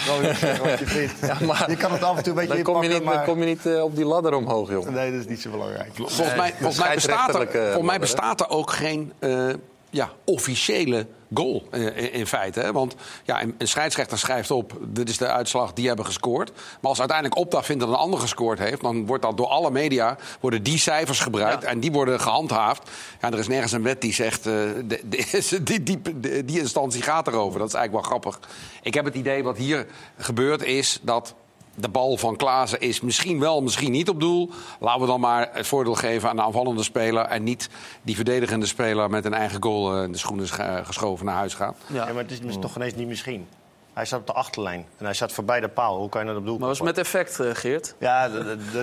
Wat 0.62 0.78
je 0.78 0.86
vindt. 0.86 1.12
Ja, 1.20 1.36
maar- 1.46 1.70
Je 1.70 1.76
kan 1.76 1.92
het 1.92 2.02
af 2.02 2.16
en 2.16 2.22
toe 2.22 2.32
een 2.32 2.38
beetje 2.38 2.62
Dan 2.62 2.72
kom 2.74 2.82
je 2.82 2.88
niet, 2.88 2.96
dan 3.04 3.14
maar... 3.14 3.24
kom 3.24 3.38
je 3.38 3.44
niet 3.44 3.66
op 3.82 3.96
die 3.96 4.04
ladder 4.04 4.34
omhoog, 4.34 4.70
joh. 4.70 4.88
Nee, 4.88 5.10
dat 5.10 5.20
is 5.20 5.26
niet 5.26 5.40
zo 5.40 5.50
belangrijk. 5.50 5.90
volgens 5.94 6.34
mij, 6.36 6.52
volgens 6.58 6.78
mij, 6.78 6.94
bestaat, 6.94 7.34
er, 7.34 7.48
volgens 7.52 7.82
mij 7.86 7.98
bestaat 7.98 8.40
er 8.40 8.48
ook 8.48 8.70
geen 8.72 9.12
eh, 9.18 9.48
ja, 9.92 10.10
officiële 10.24 11.06
goal 11.34 11.68
in, 11.70 12.12
in 12.12 12.26
feite. 12.26 12.60
Hè? 12.60 12.72
Want 12.72 12.94
ja, 13.24 13.42
een, 13.42 13.54
een 13.58 13.68
scheidsrechter 13.68 14.18
schrijft 14.18 14.50
op, 14.50 14.78
dit 14.80 15.08
is 15.08 15.18
de 15.18 15.26
uitslag, 15.26 15.72
die 15.72 15.86
hebben 15.86 16.06
gescoord. 16.06 16.52
Maar 16.52 16.90
als 16.90 16.98
uiteindelijk 16.98 17.38
Opta 17.38 17.62
vindt 17.62 17.80
dat 17.80 17.90
een 17.90 17.98
ander 17.98 18.20
gescoord 18.20 18.58
heeft... 18.58 18.80
dan 18.80 19.06
wordt 19.06 19.22
dat 19.22 19.36
door 19.36 19.46
alle 19.46 19.70
media, 19.70 20.16
worden 20.40 20.62
die 20.62 20.78
cijfers 20.78 21.20
gebruikt... 21.20 21.62
Ja. 21.62 21.68
en 21.68 21.80
die 21.80 21.92
worden 21.92 22.20
gehandhaafd. 22.20 22.90
Ja, 23.20 23.30
er 23.30 23.38
is 23.38 23.48
nergens 23.48 23.72
een 23.72 23.82
wet 23.82 24.00
die 24.00 24.12
zegt, 24.12 24.46
eh, 24.46 24.52
de, 24.84 25.00
de- 25.04 25.60
die, 25.64 25.82
die, 25.82 26.00
die, 26.02 26.44
die 26.44 26.60
instantie 26.60 27.02
gaat 27.02 27.26
erover. 27.26 27.58
Dat 27.58 27.68
is 27.68 27.74
eigenlijk 27.74 28.06
wel 28.06 28.18
grappig. 28.18 28.48
Ik 28.82 28.94
heb 28.94 29.04
het 29.04 29.14
idee 29.14 29.42
wat 29.42 29.56
hier 29.56 29.86
gebeurt 30.16 30.62
is 30.62 30.98
dat... 31.02 31.34
De 31.74 31.88
bal 31.88 32.16
van 32.16 32.36
Klaassen 32.36 32.80
is 32.80 33.00
misschien 33.00 33.40
wel, 33.40 33.62
misschien 33.62 33.92
niet 33.92 34.08
op 34.08 34.20
doel. 34.20 34.50
Laten 34.80 35.00
we 35.00 35.06
dan 35.06 35.20
maar 35.20 35.48
het 35.52 35.66
voordeel 35.66 35.94
geven 35.94 36.28
aan 36.28 36.36
de 36.36 36.42
aanvallende 36.42 36.82
speler... 36.82 37.24
en 37.24 37.42
niet 37.42 37.68
die 38.02 38.16
verdedigende 38.16 38.66
speler 38.66 39.10
met 39.10 39.24
een 39.24 39.34
eigen 39.34 39.62
goal 39.62 39.96
eh, 39.96 40.02
in 40.02 40.12
de 40.12 40.18
schoenen 40.18 40.48
geschoven 40.84 41.26
naar 41.26 41.34
huis 41.34 41.54
gaan. 41.54 41.74
Ja. 41.86 42.06
Ja, 42.06 42.12
maar 42.12 42.22
het 42.22 42.30
is 42.44 42.56
toch 42.60 42.76
ineens 42.76 42.94
niet 42.94 43.08
misschien. 43.08 43.48
Hij 43.92 44.04
staat 44.04 44.20
op 44.20 44.26
de 44.26 44.32
achterlijn 44.32 44.86
en 44.98 45.04
hij 45.04 45.14
staat 45.14 45.32
voorbij 45.32 45.60
de 45.60 45.68
paal. 45.68 45.96
Hoe 45.98 46.08
kan 46.08 46.20
je 46.20 46.26
dat 46.28 46.36
op 46.36 46.46
doel 46.46 46.58
Maar 46.58 46.68
was 46.68 46.80
met 46.80 46.98
effect, 46.98 47.40
eh, 47.40 47.50
Geert. 47.52 47.94
Ja, 47.98 48.30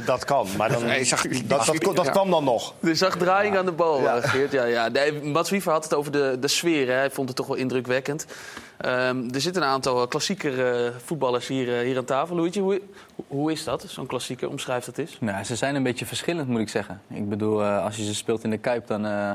dat 0.05 0.25
kan. 0.25 0.47
Maar 0.57 0.71
dan, 0.71 0.85
Nee, 0.93 1.03
zag 1.03 1.21
dat, 1.27 1.65
dat, 1.65 1.95
dat 1.95 2.05
Ja. 2.05 2.11
kwam 2.11 2.29
dan 2.29 2.43
nog. 2.43 2.73
Er 2.79 2.95
zag 2.95 3.17
draaiing 3.17 3.57
aan 3.57 3.65
de 3.65 3.71
bal, 3.71 4.07
eh, 4.07 4.29
Geert. 4.29 4.51
Ja, 4.51 4.63
ja. 4.63 4.87
Nee, 4.87 5.21
Mats 5.23 5.49
Wiever 5.49 5.71
had 5.71 5.83
het 5.83 5.93
over 5.93 6.11
de, 6.11 6.37
de 6.39 6.47
sfeer. 6.47 6.87
Hè. 6.87 6.93
Hij 6.93 7.11
vond 7.11 7.27
het 7.27 7.37
toch 7.37 7.47
wel 7.47 7.55
indrukwekkend. 7.57 8.25
Ehm, 8.79 9.29
er 9.33 9.41
zitten 9.41 9.61
een 9.61 9.67
aantal 9.67 10.07
klassieker 10.07 10.65
eh, 10.85 10.89
voetballers 11.05 11.47
hier, 11.47 11.77
eh, 11.77 11.85
hier 11.85 11.97
aan 11.97 12.05
tafel. 12.05 12.35
Luigi, 12.35 12.59
hoe, 12.59 12.81
hoe 13.27 13.51
is 13.51 13.63
dat, 13.63 13.85
zo'n 13.87 14.05
klassieker? 14.05 14.49
Omschrijf 14.49 14.85
dat 14.85 14.97
eens. 14.97 15.17
Nou, 15.19 15.43
ze 15.43 15.55
zijn 15.55 15.75
een 15.75 15.83
beetje 15.83 16.05
verschillend, 16.05 16.47
moet 16.47 16.59
ik 16.59 16.69
zeggen. 16.69 17.01
Ik 17.07 17.29
bedoel, 17.29 17.63
eh, 17.63 17.83
als 17.83 17.95
je 17.95 18.03
ze 18.03 18.15
speelt 18.15 18.43
in 18.43 18.49
de 18.49 18.57
Kuip, 18.57 18.87
dan 18.87 19.05
eh, 19.05 19.31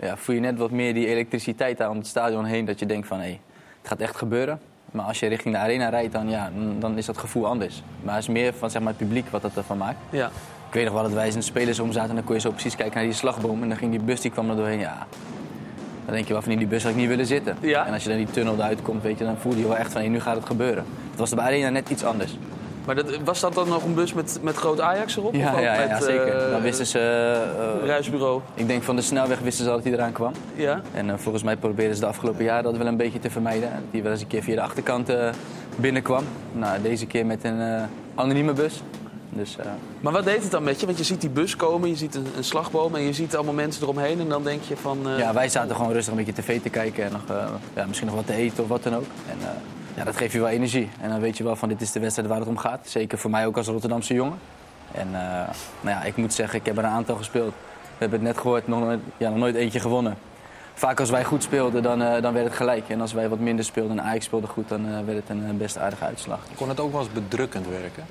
ja, 0.00 0.16
voel 0.16 0.34
je 0.34 0.40
net 0.40 0.58
wat 0.58 0.70
meer 0.70 0.94
die 0.94 1.06
elektriciteit 1.06 1.80
aan 1.80 1.96
het 1.96 2.06
stadion 2.06 2.44
heen. 2.44 2.64
Dat 2.64 2.78
je 2.78 2.86
denkt 2.86 3.06
van, 3.06 3.20
hé, 3.20 3.38
het 3.80 3.88
gaat 3.88 4.00
echt 4.00 4.16
gebeuren. 4.16 4.60
Maar 4.90 5.04
als 5.04 5.20
je 5.20 5.26
richting 5.26 5.54
de 5.54 5.60
arena 5.60 5.88
rijdt, 5.88 6.12
dan, 6.12 6.28
ja, 6.30 6.50
dan- 6.56 6.76
dan 6.80 6.98
is 6.98 7.06
dat 7.06 7.18
gevoel 7.18 7.46
anders. 7.46 7.82
Maar 8.02 8.14
het 8.14 8.22
is 8.22 8.28
meer 8.28 8.54
van 8.54 8.70
zeg 8.70 8.82
maar, 8.82 8.92
het 8.92 9.06
publiek 9.06 9.28
wat 9.28 9.42
dat 9.42 9.56
ervan 9.56 9.78
maakt. 9.78 9.98
Ja. 10.10 10.26
Ik 10.68 10.74
weet 10.80 10.84
nog 10.84 10.94
wel 10.94 11.02
dat 11.02 11.12
wij 11.12 11.28
in 11.28 11.34
de 11.34 11.40
spelers 11.40 11.78
om 11.78 11.92
zaten 11.92 12.08
en 12.10 12.14
dan 12.16 12.24
kon 12.24 12.34
je 12.34 12.40
zo 12.40 12.50
precies 12.50 12.76
kijken 12.76 12.94
naar 12.96 13.04
die 13.04 13.12
slagboom. 13.12 13.62
En 13.62 13.68
dan 13.68 13.78
ging 13.78 13.90
die 13.90 14.00
bus, 14.00 14.20
die 14.20 14.30
kwam 14.30 14.50
er 14.50 14.56
doorheen. 14.56 14.78
Ja, 14.78 15.06
dan 16.04 16.14
denk 16.14 16.26
je 16.26 16.32
wel 16.32 16.42
van, 16.42 16.52
in 16.52 16.58
die 16.58 16.66
bus 16.66 16.82
had 16.82 16.92
ik 16.92 16.98
niet 16.98 17.08
willen 17.08 17.26
zitten. 17.26 17.56
Ja. 17.60 17.86
En 17.86 17.92
als 17.92 18.02
je 18.02 18.08
dan 18.08 18.18
die 18.18 18.30
tunnel 18.30 18.54
eruit 18.54 18.82
komt, 18.82 19.02
weet 19.02 19.18
je, 19.18 19.24
dan 19.24 19.36
voel 19.36 19.54
je 19.54 19.62
wel 19.66 19.76
echt 19.76 19.92
van, 19.92 20.10
nu 20.10 20.20
gaat 20.20 20.36
het 20.36 20.46
gebeuren. 20.46 20.84
Het 21.10 21.18
was 21.18 21.30
er 21.30 21.36
bij 21.36 21.44
arena 21.44 21.68
net 21.68 21.88
iets 21.90 22.04
anders. 22.04 22.38
Maar 22.84 22.94
dat, 22.94 23.18
was 23.24 23.40
dat 23.40 23.54
dan 23.54 23.68
nog 23.68 23.84
een 23.84 23.94
bus 23.94 24.12
met, 24.12 24.38
met 24.42 24.56
groot 24.56 24.80
Ajax 24.80 25.16
erop? 25.16 25.34
Ja, 25.34 25.52
of 25.54 25.60
ja, 25.60 25.80
ja, 25.82 26.00
zeker. 26.00 26.26
eh, 26.44 26.50
Dan 26.50 26.60
wisten 26.62 26.86
ze... 26.86 26.98
eh, 27.80 27.86
Reisbureau. 27.86 28.40
ik 28.54 28.66
denk 28.66 28.82
van 28.82 28.96
de 28.96 29.02
snelweg 29.02 29.38
wisten 29.38 29.64
ze 29.64 29.70
al 29.70 29.76
dat 29.76 29.84
hij 29.84 29.92
eraan 29.94 30.12
kwam. 30.12 30.32
Ja. 30.54 30.80
En 30.94 31.18
volgens 31.20 31.44
mij 31.44 31.56
probeerden 31.56 31.94
ze 31.94 32.00
de 32.00 32.06
afgelopen 32.06 32.44
jaren 32.44 32.62
dat 32.64 32.76
wel 32.76 32.86
een 32.86 32.96
beetje 32.96 33.18
te 33.18 33.30
vermijden. 33.30 33.68
Hij 33.90 34.02
wel 34.02 34.12
eens 34.12 34.20
een 34.20 34.26
keer 34.26 34.42
via 34.42 34.54
de 34.54 34.60
achterkant 34.60 35.12
binnenkwam. 35.76 36.24
Nou, 36.52 36.82
deze 36.82 37.06
keer 37.06 37.26
met 37.26 37.44
een 37.44 37.86
anonieme 38.14 38.52
bus. 38.52 38.82
Dus, 39.36 39.56
eh, 39.58 39.66
Maar 40.00 40.12
wat 40.12 40.24
deed 40.24 40.42
het 40.42 40.50
dan 40.50 40.62
met 40.62 40.80
je? 40.80 40.86
Want 40.86 40.98
je 40.98 41.04
ziet 41.04 41.20
die 41.20 41.30
bus 41.30 41.56
komen, 41.56 41.88
je 41.88 41.96
ziet 41.96 42.14
een, 42.14 42.26
een 42.36 42.44
slagboom 42.44 42.94
en 42.94 43.02
je 43.02 43.12
ziet 43.12 43.34
allemaal 43.36 43.54
mensen 43.54 43.82
eromheen. 43.82 44.20
En 44.20 44.28
dan 44.28 44.42
denk 44.44 44.62
je 44.62 44.76
van... 44.76 45.08
eh, 45.08 45.18
ja, 45.18 45.32
wij 45.32 45.48
zaten 45.48 45.76
gewoon 45.76 45.92
rustig 45.92 46.14
een 46.16 46.24
beetje 46.24 46.42
tv 46.42 46.60
te 46.62 46.68
kijken 46.68 47.04
en 47.04 47.12
nog, 47.12 47.36
eh, 47.36 47.46
ja, 47.74 47.86
misschien 47.86 48.06
nog 48.06 48.16
wat 48.16 48.26
te 48.26 48.34
eten 48.34 48.62
of 48.62 48.68
wat 48.68 48.82
dan 48.82 48.94
ook. 48.94 49.04
En 49.28 49.38
eh, 49.40 49.48
ja, 49.96 50.04
dat 50.04 50.16
geeft 50.16 50.32
je 50.32 50.38
wel 50.38 50.48
energie. 50.48 50.90
En 51.00 51.08
dan 51.08 51.20
weet 51.20 51.36
je 51.36 51.44
wel 51.44 51.56
van 51.56 51.68
dit 51.68 51.80
is 51.80 51.92
de 51.92 52.00
wedstrijd 52.00 52.28
waar 52.28 52.38
het 52.38 52.48
om 52.48 52.58
gaat. 52.58 52.80
Zeker 52.88 53.18
voor 53.18 53.30
mij 53.30 53.46
ook 53.46 53.56
als 53.56 53.66
Rotterdamse 53.66 54.14
jongen. 54.14 54.38
En 54.92 55.06
eh, 55.12 55.20
nou 55.80 55.96
ja, 55.96 56.02
ik 56.02 56.16
moet 56.16 56.32
zeggen, 56.32 56.58
ik 56.58 56.66
heb 56.66 56.76
er 56.78 56.84
een 56.84 56.90
aantal 56.90 57.16
gespeeld. 57.16 57.52
We 57.82 58.00
hebben 58.00 58.18
het 58.18 58.28
net 58.28 58.38
gehoord, 58.38 58.68
nog 58.68 58.80
nooit, 58.80 59.00
ja, 59.16 59.28
nog 59.28 59.38
nooit 59.38 59.54
eentje 59.54 59.80
gewonnen. 59.80 60.16
Vaak 60.74 61.00
als 61.00 61.10
wij 61.10 61.24
goed 61.24 61.42
speelden, 61.42 61.82
dan, 61.82 61.98
dan 61.98 62.32
werd 62.32 62.44
het 62.46 62.54
gelijk. 62.54 62.88
En 62.88 63.00
als 63.00 63.12
wij 63.12 63.28
wat 63.28 63.38
minder 63.38 63.64
speelden 63.64 63.98
en 63.98 64.04
Ajax 64.04 64.24
speelde 64.24 64.46
goed, 64.46 64.68
dan 64.68 65.04
werd 65.04 65.18
het 65.18 65.28
een 65.28 65.56
best 65.56 65.78
aardige 65.78 66.04
uitslag. 66.04 66.40
Kon 66.54 66.68
het 66.68 66.80
ook 66.80 66.92
wel 66.92 67.00
eens 67.00 67.12
bedrukkend 67.12 67.66
werken? 67.68 68.04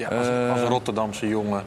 Ja, 0.00 0.08
als, 0.08 0.26
Eh. 0.28 0.50
als 0.52 0.60
Rotterdamse 0.60 1.28
jongen 1.28 1.64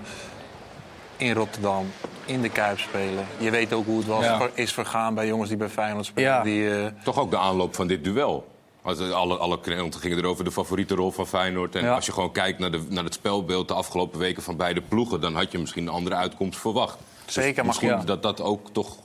in 1.18 1.34
Rotterdam, 1.34 1.92
in 2.26 2.42
de 2.42 2.50
Kuip 2.50 2.80
spelen. 2.80 3.26
Je 3.38 3.50
weet 3.50 3.74
ook 3.74 3.86
hoe 3.86 3.98
het 3.98 4.08
was, 4.08 4.24
Ja. 4.24 4.50
is 4.54 4.74
vergaan 4.74 5.14
bij 5.16 5.28
jongens 5.28 5.50
die 5.50 5.58
bij 5.58 5.70
Feyenoord 5.70 6.06
spelen. 6.06 6.30
Ja. 6.30 6.44
Die, 6.44 6.78
eh, 6.80 6.86
Toch 7.04 7.20
ook 7.20 7.32
de 7.32 7.38
aanloop 7.38 7.76
van 7.76 7.88
dit 7.88 8.04
duel. 8.04 8.48
Als, 8.82 9.00
alle, 9.12 9.38
alle 9.38 9.60
kranten 9.60 10.00
gingen 10.00 10.18
erover 10.18 10.44
de 10.44 10.52
favoriete 10.52 10.96
rol 10.96 11.12
van 11.12 11.28
Feyenoord. 11.28 11.76
En 11.76 11.84
Ja. 11.84 11.96
als 11.96 12.06
je 12.06 12.12
gewoon 12.12 12.32
kijkt 12.32 12.60
naar, 12.60 12.72
de, 12.72 12.82
naar 12.90 13.04
het 13.04 13.14
spelbeeld 13.14 13.68
de 13.68 13.74
afgelopen 13.74 14.20
weken 14.20 14.44
van 14.44 14.58
beide 14.58 14.82
ploegen... 14.82 15.22
dan 15.22 15.36
had 15.36 15.52
je 15.52 15.58
misschien 15.58 15.88
een 15.88 15.94
andere 15.94 16.16
uitkomst 16.16 16.60
verwacht. 16.60 16.98
Dus 17.26 17.34
Zeker, 17.34 17.56
maar 17.56 17.66
misschien 17.66 17.98
goed. 17.98 18.08
dat 18.08 18.24
dat 18.24 18.42
ook 18.42 18.70
toch... 18.72 18.96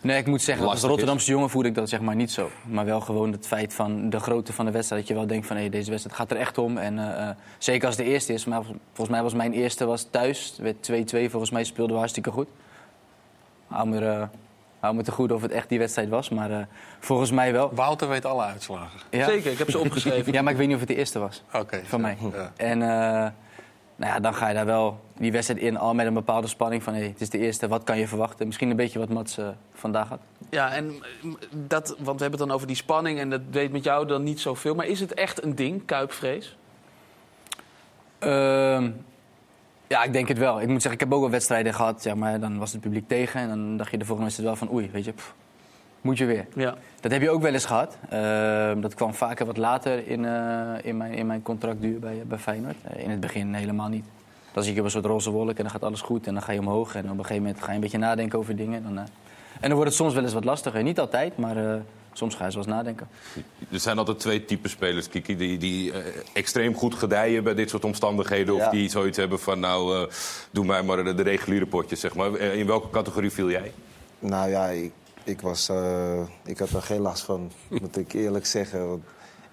Nee, 0.00 0.18
ik 0.18 0.26
moet 0.26 0.42
zeggen, 0.42 0.68
als 0.68 0.82
Rotterdamse 0.82 1.30
jongen 1.30 1.50
voelde 1.50 1.68
ik 1.68 1.74
dat 1.74 1.88
zeg 1.88 2.00
maar 2.00 2.14
niet 2.16 2.30
zo. 2.30 2.50
Maar 2.62 2.84
wel 2.84 3.00
gewoon 3.00 3.32
het 3.32 3.46
feit 3.46 3.74
van 3.74 4.10
de 4.10 4.20
grootte 4.20 4.52
van 4.52 4.64
de 4.64 4.70
wedstrijd. 4.70 5.00
Dat 5.00 5.10
je 5.10 5.16
wel 5.16 5.26
denkt 5.26 5.46
van 5.46 5.56
hé, 5.56 5.68
deze 5.68 5.90
wedstrijd 5.90 6.18
gaat 6.18 6.30
er 6.30 6.36
echt 6.36 6.58
om. 6.58 6.78
En 6.78 6.98
eh, 6.98 7.28
eh, 7.28 7.36
zeker 7.58 7.86
als 7.86 7.96
het 7.96 8.06
de 8.06 8.12
eerste 8.12 8.32
is. 8.32 8.44
Maar 8.44 8.62
volgens 8.92 9.08
mij 9.08 9.22
was 9.22 9.34
mijn 9.34 9.52
eerste 9.52 9.84
was 9.84 10.06
thuis. 10.10 10.54
Het 10.56 10.86
werd 10.86 11.10
2-2. 11.14 11.30
Volgens 11.30 11.50
mij 11.50 11.64
speelden 11.64 11.92
we 11.92 11.98
hartstikke 11.98 12.30
goed. 12.30 12.48
Hou 13.68 13.88
me, 13.88 14.06
eh, 14.06 14.22
hou 14.80 14.94
me 14.94 15.02
te 15.02 15.12
goed 15.12 15.32
of 15.32 15.42
het 15.42 15.50
echt 15.50 15.68
die 15.68 15.78
wedstrijd 15.78 16.08
was. 16.08 16.28
Maar 16.28 16.50
eh, 16.50 16.58
volgens 17.00 17.30
mij 17.30 17.52
wel. 17.52 17.70
Wouter 17.74 18.08
weet 18.08 18.24
alle 18.24 18.42
uitslagen. 18.42 19.00
Ja. 19.10 19.24
Zeker, 19.24 19.52
ik 19.52 19.58
heb 19.58 19.70
ze 19.70 19.78
opgeschreven. 19.78 20.32
Ja, 20.36 20.42
maar 20.42 20.52
ik 20.52 20.58
weet 20.58 20.66
niet 20.66 20.76
of 20.76 20.82
het 20.82 20.90
de 20.90 20.96
eerste 20.96 21.18
was. 21.18 21.42
Oké. 21.52 21.80
Van 21.84 22.00
mij. 22.00 22.16
Ja. 22.32 22.52
En 22.56 22.82
eh, 22.82 23.30
nou 23.96 24.12
ja, 24.12 24.20
dan 24.20 24.34
ga 24.34 24.48
je 24.48 24.54
daar 24.54 24.66
wel 24.66 25.00
die 25.18 25.32
wedstrijd 25.32 25.60
in. 25.60 25.76
Al 25.76 25.94
met 25.94 26.06
een 26.06 26.14
bepaalde 26.14 26.46
spanning 26.46 26.82
van 26.82 26.94
hé, 26.94 27.02
het 27.02 27.20
is 27.20 27.30
de 27.30 27.38
eerste. 27.38 27.68
Wat 27.68 27.84
kan 27.84 27.98
je 27.98 28.08
verwachten? 28.08 28.46
Misschien 28.46 28.70
een 28.70 28.76
beetje 28.76 28.98
wat 28.98 29.08
Mats 29.08 29.38
eh, 29.38 29.48
vandaag 29.72 30.08
had. 30.08 30.20
Ja, 30.50 30.72
en 30.72 30.90
eh, 30.90 31.30
dat, 31.50 31.88
want 31.88 32.16
we 32.16 32.22
hebben 32.22 32.30
het 32.30 32.48
dan 32.48 32.50
over 32.50 32.66
die 32.66 32.76
spanning 32.76 33.18
en 33.18 33.30
dat 33.30 33.40
weet 33.50 33.72
met 33.72 33.84
jou 33.84 34.06
dan 34.06 34.22
niet 34.22 34.40
zoveel. 34.40 34.74
Maar 34.74 34.86
is 34.86 35.00
het 35.00 35.14
echt 35.14 35.42
een 35.42 35.54
ding, 35.54 35.84
kuipvrees? 35.84 36.56
Ehm, 38.18 38.90
ja, 39.86 40.02
ik 40.02 40.12
denk 40.12 40.28
het 40.28 40.38
wel. 40.38 40.60
Ik 40.60 40.68
moet 40.68 40.82
zeggen, 40.82 40.92
ik 40.92 41.00
heb 41.00 41.12
ook 41.12 41.20
wel 41.20 41.30
wedstrijden 41.30 41.74
gehad. 41.74 42.02
Zeg 42.02 42.14
maar, 42.14 42.40
dan 42.40 42.58
was 42.58 42.72
het 42.72 42.80
publiek 42.80 43.08
tegen. 43.08 43.40
En 43.40 43.48
dan 43.48 43.76
dacht 43.76 43.90
je 43.90 43.98
de 43.98 44.04
volgende 44.04 44.30
wedstrijd 44.30 44.58
wel 44.58 44.68
van 44.68 44.76
oei, 44.76 44.90
weet 44.90 45.04
je, 45.04 45.12
pff, 45.12 45.34
moet 46.06 46.18
je 46.18 46.24
weer. 46.24 46.46
Ja. 46.54 46.74
Dat 47.00 47.12
heb 47.12 47.22
je 47.22 47.30
ook 47.30 47.42
wel 47.42 47.52
eens 47.52 47.64
gehad. 47.64 47.96
Ehm, 48.08 48.80
dat 48.80 48.94
kwam 48.94 49.14
vaker 49.14 49.46
wat 49.46 49.56
later 49.56 50.06
in, 50.08 50.24
eh, 50.24 50.72
in, 50.82 50.96
mijn, 50.96 51.12
in 51.12 51.26
mijn 51.26 51.42
contractduur 51.42 51.98
bij, 51.98 52.22
bij 52.26 52.38
Feyenoord. 52.38 52.76
Eh, 52.82 53.02
in 53.04 53.10
het 53.10 53.20
begin 53.20 53.54
helemaal 53.54 53.88
niet. 53.88 54.04
Dan 54.52 54.62
zie 54.64 54.74
je 54.74 54.82
een 54.82 54.90
soort 54.90 55.04
roze 55.04 55.30
wolk 55.30 55.48
en 55.56 55.62
dan 55.62 55.70
gaat 55.70 55.84
alles 55.84 56.00
goed. 56.00 56.26
En 56.26 56.34
dan 56.34 56.42
ga 56.42 56.52
je 56.52 56.58
omhoog 56.60 56.94
en 56.94 57.04
op 57.04 57.10
een 57.10 57.16
gegeven 57.16 57.42
moment 57.42 57.60
ga 57.62 57.68
je 57.68 57.74
een 57.74 57.80
beetje 57.80 57.98
nadenken 57.98 58.38
over 58.38 58.56
dingen. 58.56 58.82
Dan, 58.82 58.96
eh, 58.98 59.04
en 59.60 59.68
dan 59.68 59.72
wordt 59.72 59.84
het 59.88 59.94
soms 59.94 60.14
wel 60.14 60.22
eens 60.22 60.32
wat 60.32 60.44
lastiger. 60.44 60.82
Niet 60.82 60.98
altijd, 61.00 61.36
maar 61.36 61.56
eh, 61.56 61.80
soms 62.12 62.34
ga 62.34 62.46
je 62.46 62.56
eens 62.56 62.66
nadenken. 62.66 63.08
Er 63.72 63.80
zijn 63.80 63.98
altijd 63.98 64.18
twee 64.18 64.44
typen 64.44 64.70
spelers, 64.70 65.08
Kiki. 65.08 65.36
Die, 65.36 65.58
die 65.58 65.92
eh, 65.92 65.98
extreem 66.32 66.74
goed 66.74 66.94
gedijen 66.94 67.44
bij 67.44 67.54
dit 67.54 67.70
soort 67.70 67.84
omstandigheden. 67.84 68.54
Of 68.54 68.60
Ja. 68.60 68.70
die 68.70 68.88
zoiets 68.88 69.16
hebben 69.16 69.40
van, 69.40 69.60
nou, 69.60 69.96
eh, 70.02 70.12
doe 70.50 70.64
mij 70.64 70.82
maar 70.82 71.04
de, 71.04 71.14
de 71.14 71.22
reguliere 71.22 71.66
potjes, 71.66 72.00
zeg 72.00 72.14
maar. 72.14 72.36
In 72.40 72.66
welke 72.66 72.90
categorie 72.90 73.30
viel 73.30 73.50
jij? 73.50 73.72
Nou 74.18 74.50
ja, 74.50 74.66
ik, 74.66 74.92
ik, 75.26 75.40
was, 75.40 75.68
eh, 75.68 76.20
ik 76.44 76.58
had 76.58 76.70
er 76.70 76.82
geen 76.82 77.00
last 77.00 77.22
van, 77.22 77.50
moet 77.82 77.96
ik 77.96 78.12
eerlijk 78.12 78.46
zeggen. 78.46 78.88
Want 78.88 79.04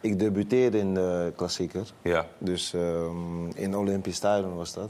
ik 0.02 0.20
debuteerde 0.20 0.78
in 0.78 0.94
de 0.94 1.34
klassieker. 1.36 1.94
Ja. 2.02 2.26
Dus 2.38 2.74
ehm, 2.74 3.50
in 3.56 3.78
Olympisch 3.78 4.16
Stadion 4.16 4.56
was 4.56 4.74
dat. 4.74 4.90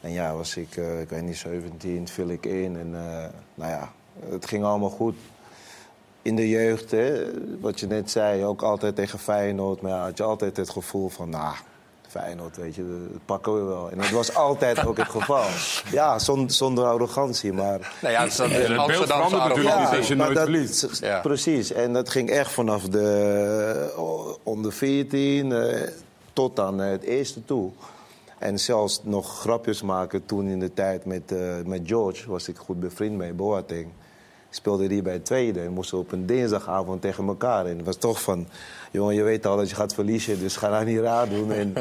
En 0.00 0.12
ja, 0.12 0.34
was 0.34 0.56
ik, 0.56 0.76
eh, 0.76 1.00
ik 1.00 1.08
weet 1.08 1.22
niet, 1.22 1.36
17, 1.36 2.08
viel 2.08 2.28
ik 2.28 2.46
in. 2.46 2.76
En 2.76 2.94
eh, 2.94 3.28
nou 3.54 3.70
ja, 3.70 3.92
het 4.28 4.46
ging 4.46 4.64
allemaal 4.64 4.90
goed. 4.90 5.16
In 6.22 6.36
de 6.36 6.48
jeugd, 6.48 6.90
hè, 6.90 7.30
wat 7.60 7.80
je 7.80 7.86
net 7.86 8.10
zei, 8.10 8.44
ook 8.44 8.62
altijd 8.62 8.94
tegen 8.96 9.18
Feyenoord. 9.18 9.80
Maar 9.80 9.90
ja, 9.90 10.02
had 10.02 10.16
je 10.16 10.22
altijd 10.22 10.56
het 10.56 10.70
gevoel 10.70 11.08
van, 11.08 11.28
nou, 11.28 11.54
Feyenoord, 12.10 12.56
weet 12.56 12.74
je, 12.74 13.06
dat 13.12 13.20
pakken 13.24 13.54
we 13.54 13.62
wel. 13.62 13.90
En 13.90 13.98
dat 13.98 14.10
was 14.10 14.34
altijd 14.34 14.86
ook 14.86 14.96
het 14.96 15.08
geval. 15.08 15.44
Ja, 15.92 16.18
zonder, 16.18 16.50
zonder 16.50 16.84
arrogantie, 16.84 17.52
maar... 17.52 17.92
Nou 18.02 18.14
ja, 18.14 18.20
het 18.22 18.30
is 18.30 18.36
dat- 18.36 18.48
beeld 18.86 19.06
verandert 19.06 19.42
natuurlijk 19.48 19.78
niet 19.78 19.96
als 19.98 20.08
je 20.08 20.16
maar 20.16 20.24
nooit 20.26 20.38
dat- 20.38 20.48
verliest. 20.48 20.88
s- 20.96 20.98
Ja. 20.98 21.20
Precies, 21.20 21.72
en 21.72 21.92
dat 21.92 22.08
ging 22.08 22.30
echt 22.30 22.50
vanaf 22.52 22.82
de 22.82 23.90
eh, 23.96 24.02
onder 24.42 24.72
14 24.72 25.52
eh, 25.52 25.88
tot 26.32 26.60
aan 26.60 26.78
het 26.78 27.02
eerste 27.02 27.44
toe. 27.44 27.70
En 28.38 28.58
zelfs 28.58 29.00
nog 29.04 29.40
grapjes 29.40 29.82
maken 29.82 30.26
toen 30.26 30.46
in 30.46 30.60
de 30.60 30.74
tijd 30.74 31.04
met, 31.04 31.32
eh, 31.32 31.38
met 31.64 31.80
George, 31.84 32.30
was 32.30 32.48
ik 32.48 32.56
goed 32.56 32.80
bevriend 32.80 33.16
mee, 33.16 33.32
Boateng. 33.32 33.88
Speelde 34.50 34.86
die 34.88 35.02
bij 35.02 35.12
het 35.12 35.24
tweede 35.24 35.60
en 35.60 35.72
moesten 35.72 35.98
op 35.98 36.12
een 36.12 36.26
dinsdagavond 36.26 37.00
tegen 37.00 37.26
elkaar. 37.26 37.66
En 37.66 37.76
het 37.76 37.86
was 37.86 37.96
toch 37.96 38.22
van, 38.22 38.46
jongen, 38.90 39.14
je 39.14 39.22
weet 39.22 39.46
al 39.46 39.56
dat 39.56 39.68
je 39.70 39.74
gaat 39.74 39.94
verliezen, 39.94 40.38
dus 40.38 40.56
ga 40.56 40.68
nou 40.68 40.84
niet 40.84 40.98
raar 40.98 41.28
doen. 41.28 41.52
En, 41.52 41.74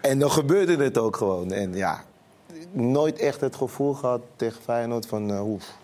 en 0.00 0.18
dan 0.18 0.30
gebeurde 0.30 0.76
het 0.84 0.98
ook 0.98 1.16
gewoon. 1.16 1.52
En 1.52 1.74
ja, 1.74 2.04
nooit 2.70 3.18
echt 3.18 3.40
het 3.40 3.56
gevoel 3.56 3.94
gehad 3.94 4.20
tegen 4.36 4.62
Feyenoord 4.62 5.06
van, 5.06 5.40
oef. 5.40 5.76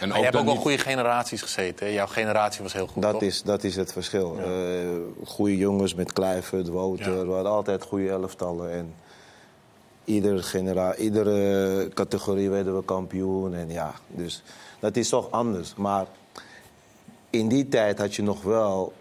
En 0.00 0.08
Maar 0.08 0.18
je 0.18 0.24
hebt 0.24 0.36
ook 0.36 0.44
wel 0.44 0.56
goede 0.56 0.78
generaties 0.78 1.42
gezeten. 1.42 1.86
hè? 1.86 1.92
Jouw 1.92 2.06
generatie 2.06 2.62
was 2.62 2.72
heel 2.72 2.86
goed, 2.86 3.02
Dat 3.02 3.12
toch? 3.12 3.22
is, 3.22 3.42
dat 3.42 3.64
is 3.64 3.76
het 3.76 3.92
verschil. 3.92 4.36
Eh 4.38 4.46
goede 5.24 5.56
jongens 5.56 5.94
met 5.94 6.12
Kluivert, 6.12 6.68
Wouter. 6.68 7.26
We 7.26 7.32
hadden 7.32 7.52
altijd 7.52 7.82
goede 7.82 8.08
elftallen. 8.08 8.70
En 8.72 8.94
iedere, 10.04 10.42
genera 10.42 10.94
iedere 10.96 11.88
categorie 11.94 12.50
werden 12.50 12.76
we 12.76 12.84
kampioen. 12.84 13.54
En 13.54 13.70
ja, 13.70 13.92
dus 14.08 14.42
dat 14.80 14.96
is 14.96 15.08
toch 15.08 15.30
anders. 15.30 15.74
Maar 15.74 16.06
in 17.30 17.48
die 17.48 17.68
tijd 17.68 17.98
had 17.98 18.14
je 18.14 18.22
nog 18.22 18.42
wel 18.42 18.92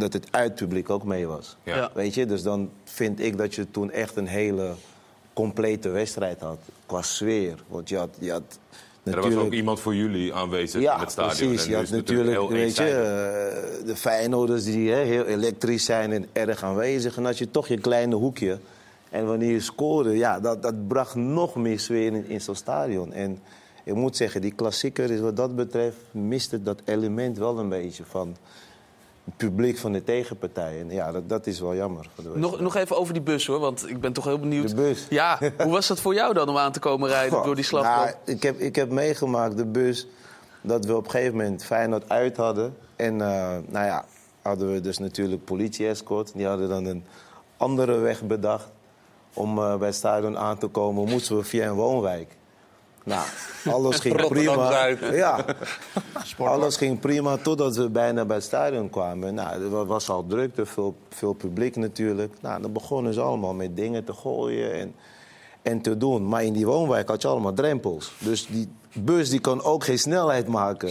dat 0.00 0.12
het 0.12 0.26
uitpubliek 0.30 0.90
ook 0.90 1.04
mee 1.04 1.26
was. 1.26 1.56
Ja. 1.62 1.76
Ja. 1.76 1.90
Weet 1.94 2.14
je? 2.14 2.26
Dus 2.26 2.42
dan 2.42 2.70
vind 2.84 3.20
ik 3.20 3.38
dat 3.38 3.54
je 3.54 3.70
toen 3.70 3.90
echt 3.90 4.16
een 4.16 4.26
hele 4.26 4.74
complete 5.32 5.88
wedstrijd 5.88 6.40
had. 6.40 6.58
Qua 6.86 7.02
sfeer. 7.02 7.54
Want 7.68 7.88
je 7.88 7.96
had, 7.96 8.16
je 8.18 8.30
had 8.30 8.58
Er 9.02 9.20
was 9.20 9.34
ook 9.34 9.52
iemand 9.52 9.80
voor 9.80 9.94
jullie 9.94 10.34
aanwezig 10.34 10.80
ja, 10.80 10.94
in 10.94 11.00
het 11.00 11.10
stadion. 11.10 11.48
precies. 11.48 11.64
En 11.64 11.70
Je 11.70 11.76
had 11.76 11.90
natuurlijk, 11.90 12.30
heel 12.30 12.48
weet 12.48 12.76
je, 12.76 12.84
eh, 12.84 13.86
de 13.86 13.96
Feyenoorders 13.96 14.64
die 14.64 14.90
hè, 14.90 15.02
heel 15.02 15.24
elektrisch 15.24 15.84
zijn 15.84 16.12
en 16.12 16.26
erg 16.32 16.62
aanwezig. 16.62 17.16
En 17.16 17.24
had 17.24 17.38
je 17.38 17.50
toch 17.50 17.68
je 17.68 17.78
kleine 17.78 18.14
hoekje. 18.14 18.58
En 19.10 19.26
wanneer 19.26 19.52
je 19.52 19.60
scoorde, 19.60 20.16
ja, 20.16 20.40
dat, 20.40 20.62
dat 20.62 20.88
bracht 20.88 21.14
nog 21.14 21.54
meer 21.54 21.80
sfeer 21.80 22.06
in, 22.06 22.28
in 22.28 22.40
zo'n 22.40 22.54
stadion. 22.54 23.12
En 23.12 23.38
ik 23.84 23.94
moet 23.94 24.16
zeggen, 24.16 24.40
die 24.40 24.54
klassieker 24.54 25.10
is 25.10 25.20
wat 25.20 25.36
dat 25.36 25.56
betreft... 25.56 25.96
miste 26.10 26.62
dat 26.62 26.80
element 26.84 27.38
wel 27.38 27.58
een 27.58 27.68
beetje 27.68 28.04
van 28.04 28.36
publiek 29.36 29.78
van 29.78 29.92
de 29.92 30.04
tegenpartij. 30.04 30.80
En 30.80 30.90
ja, 30.90 31.12
dat, 31.12 31.28
dat 31.28 31.46
is 31.46 31.60
wel 31.60 31.74
jammer. 31.74 32.06
Voor 32.14 32.24
de 32.24 32.38
Nog, 32.38 32.60
nog 32.60 32.76
even 32.76 32.96
over 32.96 33.12
die 33.12 33.22
bus 33.22 33.46
hoor, 33.46 33.58
want 33.58 33.88
ik 33.88 34.00
ben 34.00 34.12
toch 34.12 34.24
heel 34.24 34.38
benieuwd. 34.38 34.68
De 34.68 34.74
bus. 34.74 35.06
Ja, 35.10 35.38
hoe 35.62 35.72
was 35.72 35.86
dat 35.86 36.00
voor 36.00 36.14
jou 36.14 36.34
dan 36.34 36.48
om 36.48 36.56
aan 36.56 36.72
te 36.72 36.78
komen 36.78 37.08
rijden 37.08 37.32
Goh, 37.32 37.44
door 37.44 37.54
die 37.54 37.64
slagboom? 37.64 38.04
nou, 38.04 38.14
ik, 38.24 38.42
heb, 38.42 38.58
ik 38.58 38.76
heb 38.76 38.90
meegemaakt, 38.90 39.56
de 39.56 39.66
bus, 39.66 40.06
dat 40.60 40.84
we 40.84 40.96
op 40.96 41.04
een 41.04 41.10
gegeven 41.10 41.36
moment 41.36 41.64
Feyenoord 41.64 42.08
uit 42.08 42.36
hadden. 42.36 42.76
En 42.96 43.20
eh, 43.20 43.56
nou 43.66 43.86
ja, 43.86 44.04
hadden 44.42 44.72
we 44.72 44.80
dus 44.80 44.98
natuurlijk 44.98 45.44
politie-escort. 45.44 46.32
Die 46.34 46.46
hadden 46.46 46.68
dan 46.68 46.84
een 46.84 47.04
andere 47.56 47.98
weg 47.98 48.22
bedacht 48.22 48.68
om 49.34 49.58
eh, 49.58 49.76
bij 49.76 49.86
het 49.86 49.96
stadion 49.96 50.38
aan 50.38 50.58
te 50.58 50.66
komen. 50.66 51.08
Moesten 51.08 51.36
we 51.36 51.42
via 51.44 51.66
een 51.66 51.74
woonwijk. 51.74 52.36
Nou, 53.04 53.26
alles 53.64 53.98
ging 53.98 54.26
prima. 54.28 54.86
Ja, 55.12 55.44
alles 56.38 56.76
ging 56.76 57.00
prima 57.00 57.36
totdat 57.36 57.76
we 57.76 57.88
bijna 57.90 58.24
bij 58.24 58.36
het 58.36 58.44
stadion 58.44 58.90
kwamen. 58.90 59.34
Nou, 59.34 59.62
er 59.62 59.70
wa- 59.70 59.84
was 59.84 60.08
al 60.08 60.26
drukte, 60.26 60.66
veel, 60.66 60.94
veel 61.08 61.32
publiek 61.32 61.76
natuurlijk. 61.76 62.34
Nou, 62.40 62.62
dan 62.62 62.72
begonnen 62.72 63.14
ze 63.14 63.20
allemaal 63.20 63.54
met 63.54 63.76
dingen 63.76 64.04
te 64.04 64.12
gooien 64.12 64.72
en, 64.72 64.94
en 65.62 65.80
te 65.80 65.96
doen. 65.96 66.28
Maar 66.28 66.44
in 66.44 66.52
die 66.52 66.66
woonwijk 66.66 67.08
had 67.08 67.22
je 67.22 67.28
allemaal 67.28 67.52
drempels. 67.54 68.12
Dus 68.18 68.46
die 68.46 68.68
bus 68.94 69.30
die 69.30 69.40
kon 69.40 69.62
ook 69.62 69.84
geen 69.84 69.98
snelheid 69.98 70.48
maken. 70.48 70.90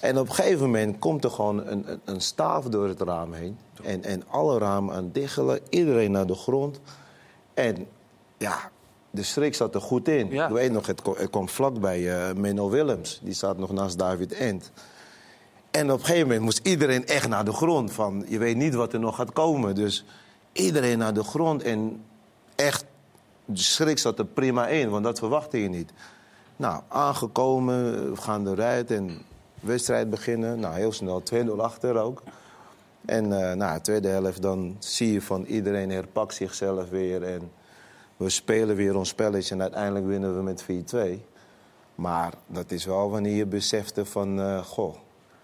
En 0.00 0.18
op 0.18 0.28
een 0.28 0.34
gegeven 0.34 0.64
moment 0.66 0.98
komt 0.98 1.24
er 1.24 1.30
gewoon 1.30 1.66
een, 1.66 2.00
een, 2.04 2.20
staaf 2.20 2.64
door 2.64 2.88
het 2.88 3.00
raam 3.00 3.32
heen. 3.32 3.58
En, 3.82 4.04
en 4.04 4.22
alle 4.28 4.58
ramen 4.58 4.94
aan 4.94 5.04
het 5.04 5.14
diggelen, 5.14 5.60
iedereen 5.68 6.10
naar 6.10 6.26
de 6.26 6.34
grond. 6.34 6.80
En 7.54 7.86
ja, 8.38 8.70
de 9.10 9.22
schrik 9.22 9.54
zat 9.54 9.74
er 9.74 9.80
goed 9.80 10.08
in. 10.08 10.32
Ik 10.48 10.52
weet 10.54 10.72
nog, 10.72 10.86
het, 10.86 11.02
ko- 11.02 11.14
het 11.18 11.30
kwam 11.30 11.48
vlakbij 11.48 12.28
eh 12.28 12.34
Menno 12.34 12.70
Willems. 12.70 13.20
Die 13.22 13.34
staat 13.34 13.58
nog 13.58 13.72
naast 13.72 13.98
David 13.98 14.32
Ent. 14.32 14.70
En 15.70 15.90
op 15.92 15.98
een 15.98 16.04
gegeven 16.04 16.26
moment 16.26 16.44
moest 16.44 16.60
iedereen 16.66 17.06
echt 17.06 17.28
naar 17.28 17.44
de 17.44 17.52
grond. 17.52 17.92
Van, 17.92 18.24
je 18.28 18.38
weet 18.38 18.56
niet 18.56 18.74
wat 18.74 18.92
er 18.92 19.00
nog 19.00 19.16
gaat 19.16 19.32
komen. 19.32 19.74
Dus 19.74 20.04
iedereen 20.52 20.98
naar 20.98 21.14
de 21.14 21.22
grond. 21.24 21.62
En 21.62 22.02
echt, 22.56 22.84
de 23.44 23.56
schrik 23.60 23.98
zat 23.98 24.18
er 24.18 24.24
prima 24.26 24.68
in. 24.68 24.90
Want 24.90 25.04
dat 25.04 25.18
verwachtte 25.18 25.62
je 25.62 25.68
niet. 25.68 25.90
Nou, 26.56 26.82
aangekomen, 26.88 28.10
we 28.10 28.16
gaan 28.20 28.48
eruit 28.48 28.90
en 28.90 29.18
wedstrijd 29.60 30.10
beginnen. 30.10 30.60
Nou, 30.60 30.74
heel 30.74 30.92
snel 30.92 31.22
2-0 31.34 31.48
achter 31.56 31.96
ook. 31.96 32.22
En 33.04 33.48
eh 33.48 33.54
nou, 33.56 33.74
de 33.74 33.80
tweede 33.80 34.08
helft, 34.08 34.42
dan 34.42 34.76
zie 34.78 35.12
je 35.12 35.22
van 35.22 35.44
iedereen 35.44 35.90
herpakt 35.90 36.34
zichzelf 36.34 36.88
weer. 36.90 37.22
En 37.22 37.50
we 38.18 38.28
spelen 38.28 38.76
weer 38.76 38.96
ons 38.96 39.08
spelletje 39.08 39.54
en 39.54 39.62
uiteindelijk 39.62 40.06
winnen 40.06 40.36
we 40.36 40.42
met 40.42 40.64
4-2. 40.64 41.22
Maar 41.94 42.34
dat 42.46 42.70
is 42.70 42.84
wel 42.84 43.10
wanneer 43.10 43.36
je 43.36 43.46
besefte 43.46 44.04
van, 44.04 44.40
eh, 44.40 44.58
goh, 44.64 44.94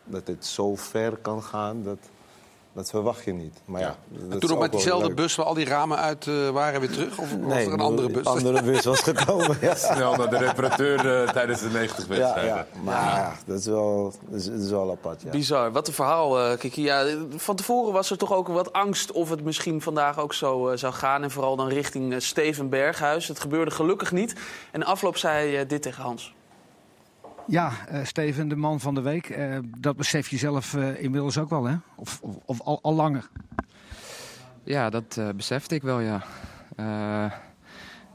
dat 0.05 0.27
het 0.27 0.47
zo 0.47 0.77
ver 0.77 1.17
kan 1.17 1.43
gaan, 1.43 1.83
dat, 1.83 1.99
dat 2.75 2.91
verwacht 2.91 3.25
je 3.25 3.33
niet. 3.33 3.61
Maar 3.65 3.81
ja, 3.81 3.97
toen 4.39 4.51
ook 4.53 4.59
met 4.61 4.73
diezelfde 4.73 5.07
leuk. 5.07 5.17
bus 5.17 5.35
waar 5.35 5.47
al 5.47 5.55
die 5.55 5.65
ramen 5.67 5.99
uit 5.99 6.27
eh, 6.27 6.49
waren 6.51 6.81
weer 6.81 6.91
terug? 6.91 7.19
Of 7.19 7.31
was 7.31 7.39
Nee, 7.55 7.67
er 7.67 7.73
een 7.73 7.81
andere 7.81 8.11
bus? 8.11 8.25
andere 8.27 8.63
bus 8.73 8.85
was 8.85 9.01
gekomen. 9.01 9.57
ja. 9.61 9.75
Snel 9.75 10.15
naar 10.17 10.31
de 10.31 10.37
reparateur 10.39 11.23
eh, 11.23 11.29
tijdens 11.33 11.61
de 11.61 11.69
90 11.71 12.03
Ja, 12.09 12.09
wedstrijden. 12.19 12.55
ja, 12.57 12.67
maar 12.83 12.95
ja, 13.17 13.37
dat, 13.47 13.59
is 13.59 13.67
wel, 13.67 14.13
dat, 14.29 14.41
is, 14.41 14.47
dat 14.47 14.61
is 14.61 14.71
wel 14.71 14.91
apart. 14.91 15.23
Ja. 15.23 15.31
Bizar, 15.31 15.73
wat 15.73 15.89
een 15.89 15.95
verhaal, 15.95 16.41
eh 16.41 16.59
Kiki. 16.59 16.83
Ja, 16.83 17.07
van 17.37 17.57
tevoren 17.57 17.93
was 17.93 18.11
er 18.11 18.19
toch 18.19 18.33
ook 18.33 18.49
wat 18.49 18.73
angst 18.73 19.13
of 19.13 19.31
het 19.31 19.45
misschien 19.45 19.83
vandaag 19.83 20.19
ook 20.19 20.35
zo 20.35 20.73
zou 20.77 20.93
gaan. 20.93 21.23
En 21.23 21.31
vooral 21.31 21.57
dan 21.57 21.69
richting 21.69 22.23
Steven 22.23 22.69
Berghuis. 22.69 23.29
Het 23.29 23.41
gebeurde 23.41 23.71
gelukkig 23.71 24.13
niet. 24.13 24.35
En 24.73 24.85
afloop 24.85 25.17
zei 25.17 25.55
hij 25.55 25.67
dit 25.67 25.83
tegen 25.83 26.03
Hans. 26.03 26.35
Ja, 27.47 27.73
eh, 27.89 28.05
Steven, 28.05 28.49
de 28.49 28.57
man 28.57 28.81
van 28.81 28.95
de 28.95 29.01
week. 29.01 29.29
eh, 29.29 29.59
dat 29.79 29.97
besef 29.97 30.29
je 30.29 30.37
zelf 30.37 30.75
eh, 30.75 31.03
inmiddels 31.03 31.39
ook 31.39 31.51
wel, 31.51 31.65
hè? 31.65 31.77
Of, 31.97 32.21
of, 32.23 32.37
of 32.45 32.61
al, 32.61 32.79
al 32.83 32.95
langer. 32.95 33.29
Ja, 34.63 34.91
dat 34.91 35.21
besefte 35.37 35.75
ik 35.75 35.83
wel, 35.83 36.01
ja. 36.01 36.23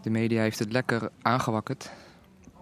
De 0.02 0.10
media 0.10 0.42
heeft 0.42 0.60
het 0.60 0.72
lekker 0.72 1.10
aangewakkerd. 1.22 1.92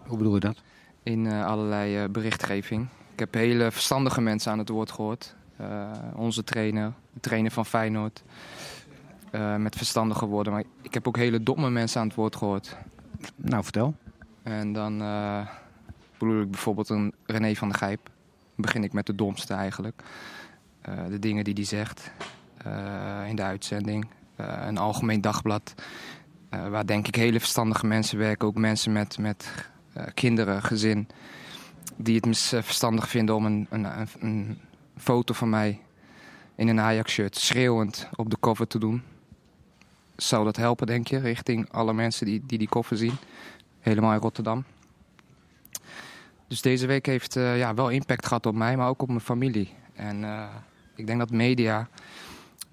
Hoe 0.06 0.18
bedoel 0.18 0.34
je 0.34 0.40
dat? 0.40 0.62
In 1.04 1.28
allerlei 1.28 2.08
berichtgeving. 2.08 2.88
Ik 3.14 3.20
heb 3.20 3.34
hele 3.34 3.72
verstandige 3.72 4.22
mensen 4.22 4.52
aan 4.52 4.58
het 4.58 4.70
woord 4.70 4.92
gehoord. 4.92 5.36
Eh, 5.58 5.92
onze 6.16 6.44
trainer, 6.44 6.94
de 7.14 7.20
trainer 7.20 7.52
van 7.52 7.66
Feyenoord. 7.66 8.24
met 9.58 9.76
verstandige 9.76 10.26
woorden. 10.26 10.54
Maar 10.54 10.64
ik 10.82 10.94
heb 10.94 11.08
ook 11.08 11.18
hele 11.18 11.44
domme 11.44 11.70
mensen 11.70 12.02
aan 12.02 12.08
het 12.08 12.16
woord 12.16 12.36
gehoord. 12.36 12.78
Nou, 13.36 13.64
vertel. 13.64 13.96
En 14.44 14.74
dan 14.74 15.02
bedoel 16.18 16.42
ik 16.42 16.52
bijvoorbeeld 16.52 16.90
een 16.90 17.14
René 17.26 17.56
van 17.56 17.70
der 17.70 17.78
Gijp. 17.78 18.10
Begin 18.56 18.84
ik 18.84 18.94
met 18.94 19.06
de 19.06 19.16
domste 19.16 19.54
eigenlijk. 19.54 20.04
Eh, 20.88 20.94
de 21.10 21.20
dingen 21.20 21.44
die 21.44 21.54
hij 21.54 21.64
zegt 21.64 22.12
eh, 22.58 23.24
in 23.28 23.36
de 23.36 23.42
uitzending. 23.42 24.08
Eh, 24.36 24.64
een 24.66 24.78
algemeen 24.78 25.22
dagblad. 25.22 25.74
waar 26.50 26.86
denk 26.86 27.08
ik 27.08 27.16
hele 27.16 27.40
verstandige 27.40 27.86
mensen 27.86 28.18
werken. 28.18 28.48
Ook 28.48 28.56
mensen 28.56 28.92
met, 28.92 29.18
met 29.18 29.70
kinderen, 30.14 30.64
gezin. 30.64 31.08
Die 31.96 32.22
het 32.22 32.38
verstandig 32.66 33.10
vinden 33.10 33.36
om 33.36 33.46
een, 33.46 33.68
een, 33.70 34.08
een, 34.20 34.60
foto 34.98 35.34
van 35.34 35.50
mij 35.50 35.80
in 36.56 36.68
een 36.68 36.80
Ajax-shirt 36.80 37.36
schreeuwend 37.36 38.10
op 38.16 38.30
de 38.30 38.38
cover 38.40 38.68
te 38.68 38.80
doen. 38.80 39.04
Zou 40.16 40.46
dat 40.46 40.56
helpen, 40.56 40.88
denk 40.88 41.08
je, 41.08 41.20
richting 41.20 41.72
alle 41.72 41.94
mensen 41.94 42.26
die 42.26 42.44
die, 42.46 42.58
die 42.58 42.98
zien? 42.98 43.18
Helemaal 43.80 44.14
in 44.14 44.20
Rotterdam. 44.20 44.64
Dus 46.48 46.62
deze 46.62 46.88
week 46.88 47.06
heeft 47.06 47.36
eh, 47.36 47.58
ja, 47.58 47.74
wel 47.74 47.90
impact 47.90 48.26
gehad 48.26 48.46
op 48.46 48.56
mij, 48.56 48.78
maar 48.78 48.88
ook 48.88 49.02
op 49.02 49.08
mijn 49.08 49.20
familie. 49.20 49.74
En 49.94 50.24
eh, 50.24 50.48
ik 50.96 51.08
denk 51.08 51.20
dat 51.20 51.32
media, 51.32 51.88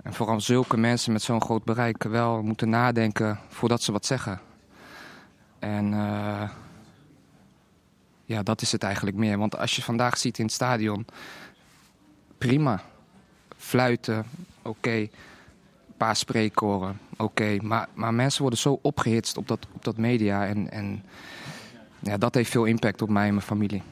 en 0.03 0.13
vooral 0.13 0.41
zulke 0.41 0.77
mensen 0.77 1.13
met 1.13 1.23
zo'n 1.23 1.43
groot 1.43 1.65
bereik, 1.65 2.03
wel 2.03 2.43
moeten 2.43 2.69
nadenken 2.69 3.39
voordat 3.49 3.83
ze 3.83 3.93
wat 3.93 4.07
zeggen. 4.07 4.41
En 5.59 5.95
eh, 5.95 6.51
ja, 8.25 8.43
dat 8.43 8.63
is 8.63 8.73
het 8.73 8.83
eigenlijk 8.83 9.17
meer. 9.17 9.39
Want 9.39 9.59
als 9.59 9.77
je 9.77 9.83
vandaag 9.83 10.17
ziet 10.17 10.39
in 10.39 10.45
het 10.45 10.55
stadion, 10.55 11.07
prima. 12.39 12.83
Fluiten, 13.57 14.27
oké. 14.63 14.91
Een 14.91 15.11
paar 15.97 16.17
spreekkoren, 16.17 16.99
oké. 17.17 17.57
Maar, 17.63 17.89
maar 17.95 18.15
mensen 18.15 18.41
worden 18.41 18.59
zo 18.59 18.79
opgehitst 18.83 19.37
op 19.37 19.49
dat, 19.49 19.67
op 19.73 19.85
dat 19.85 19.97
media. 19.97 20.47
En, 20.47 20.71
en 20.71 21.05
ja, 22.05 22.17
dat 22.17 22.35
heeft 22.35 22.51
veel 22.51 22.65
impact 22.65 23.03
op 23.03 23.09
mij 23.09 23.27
en 23.27 23.35
mijn 23.35 23.47
familie. 23.47 23.83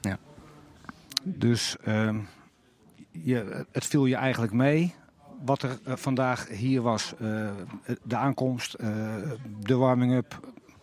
Ja. 0.00 0.18
Dus 1.22 1.76
ehm, 1.84 2.18
je, 3.10 3.66
het 3.72 3.84
viel 3.86 4.06
je 4.06 4.16
eigenlijk 4.16 4.52
mee 4.52 4.94
wat 5.44 5.62
er 5.62 5.78
eh, 5.84 5.96
vandaag 5.96 6.48
hier 6.48 6.82
was. 6.82 7.14
eh, 7.18 7.48
de 8.02 8.16
aankomst, 8.16 8.74
eh, 8.74 8.88
de 9.60 9.76
warming-up. 9.76 10.40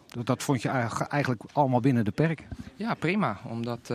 Dat, 0.08 0.26
dat 0.26 0.44
vond 0.44 0.62
je 0.62 0.70
eigenlijk, 0.70 1.42
allemaal 1.54 1.80
binnen 1.80 2.06
de 2.06 2.12
perken. 2.12 2.46
Ja, 2.76 2.94
prima. 2.94 3.40
Omdat 3.44 3.88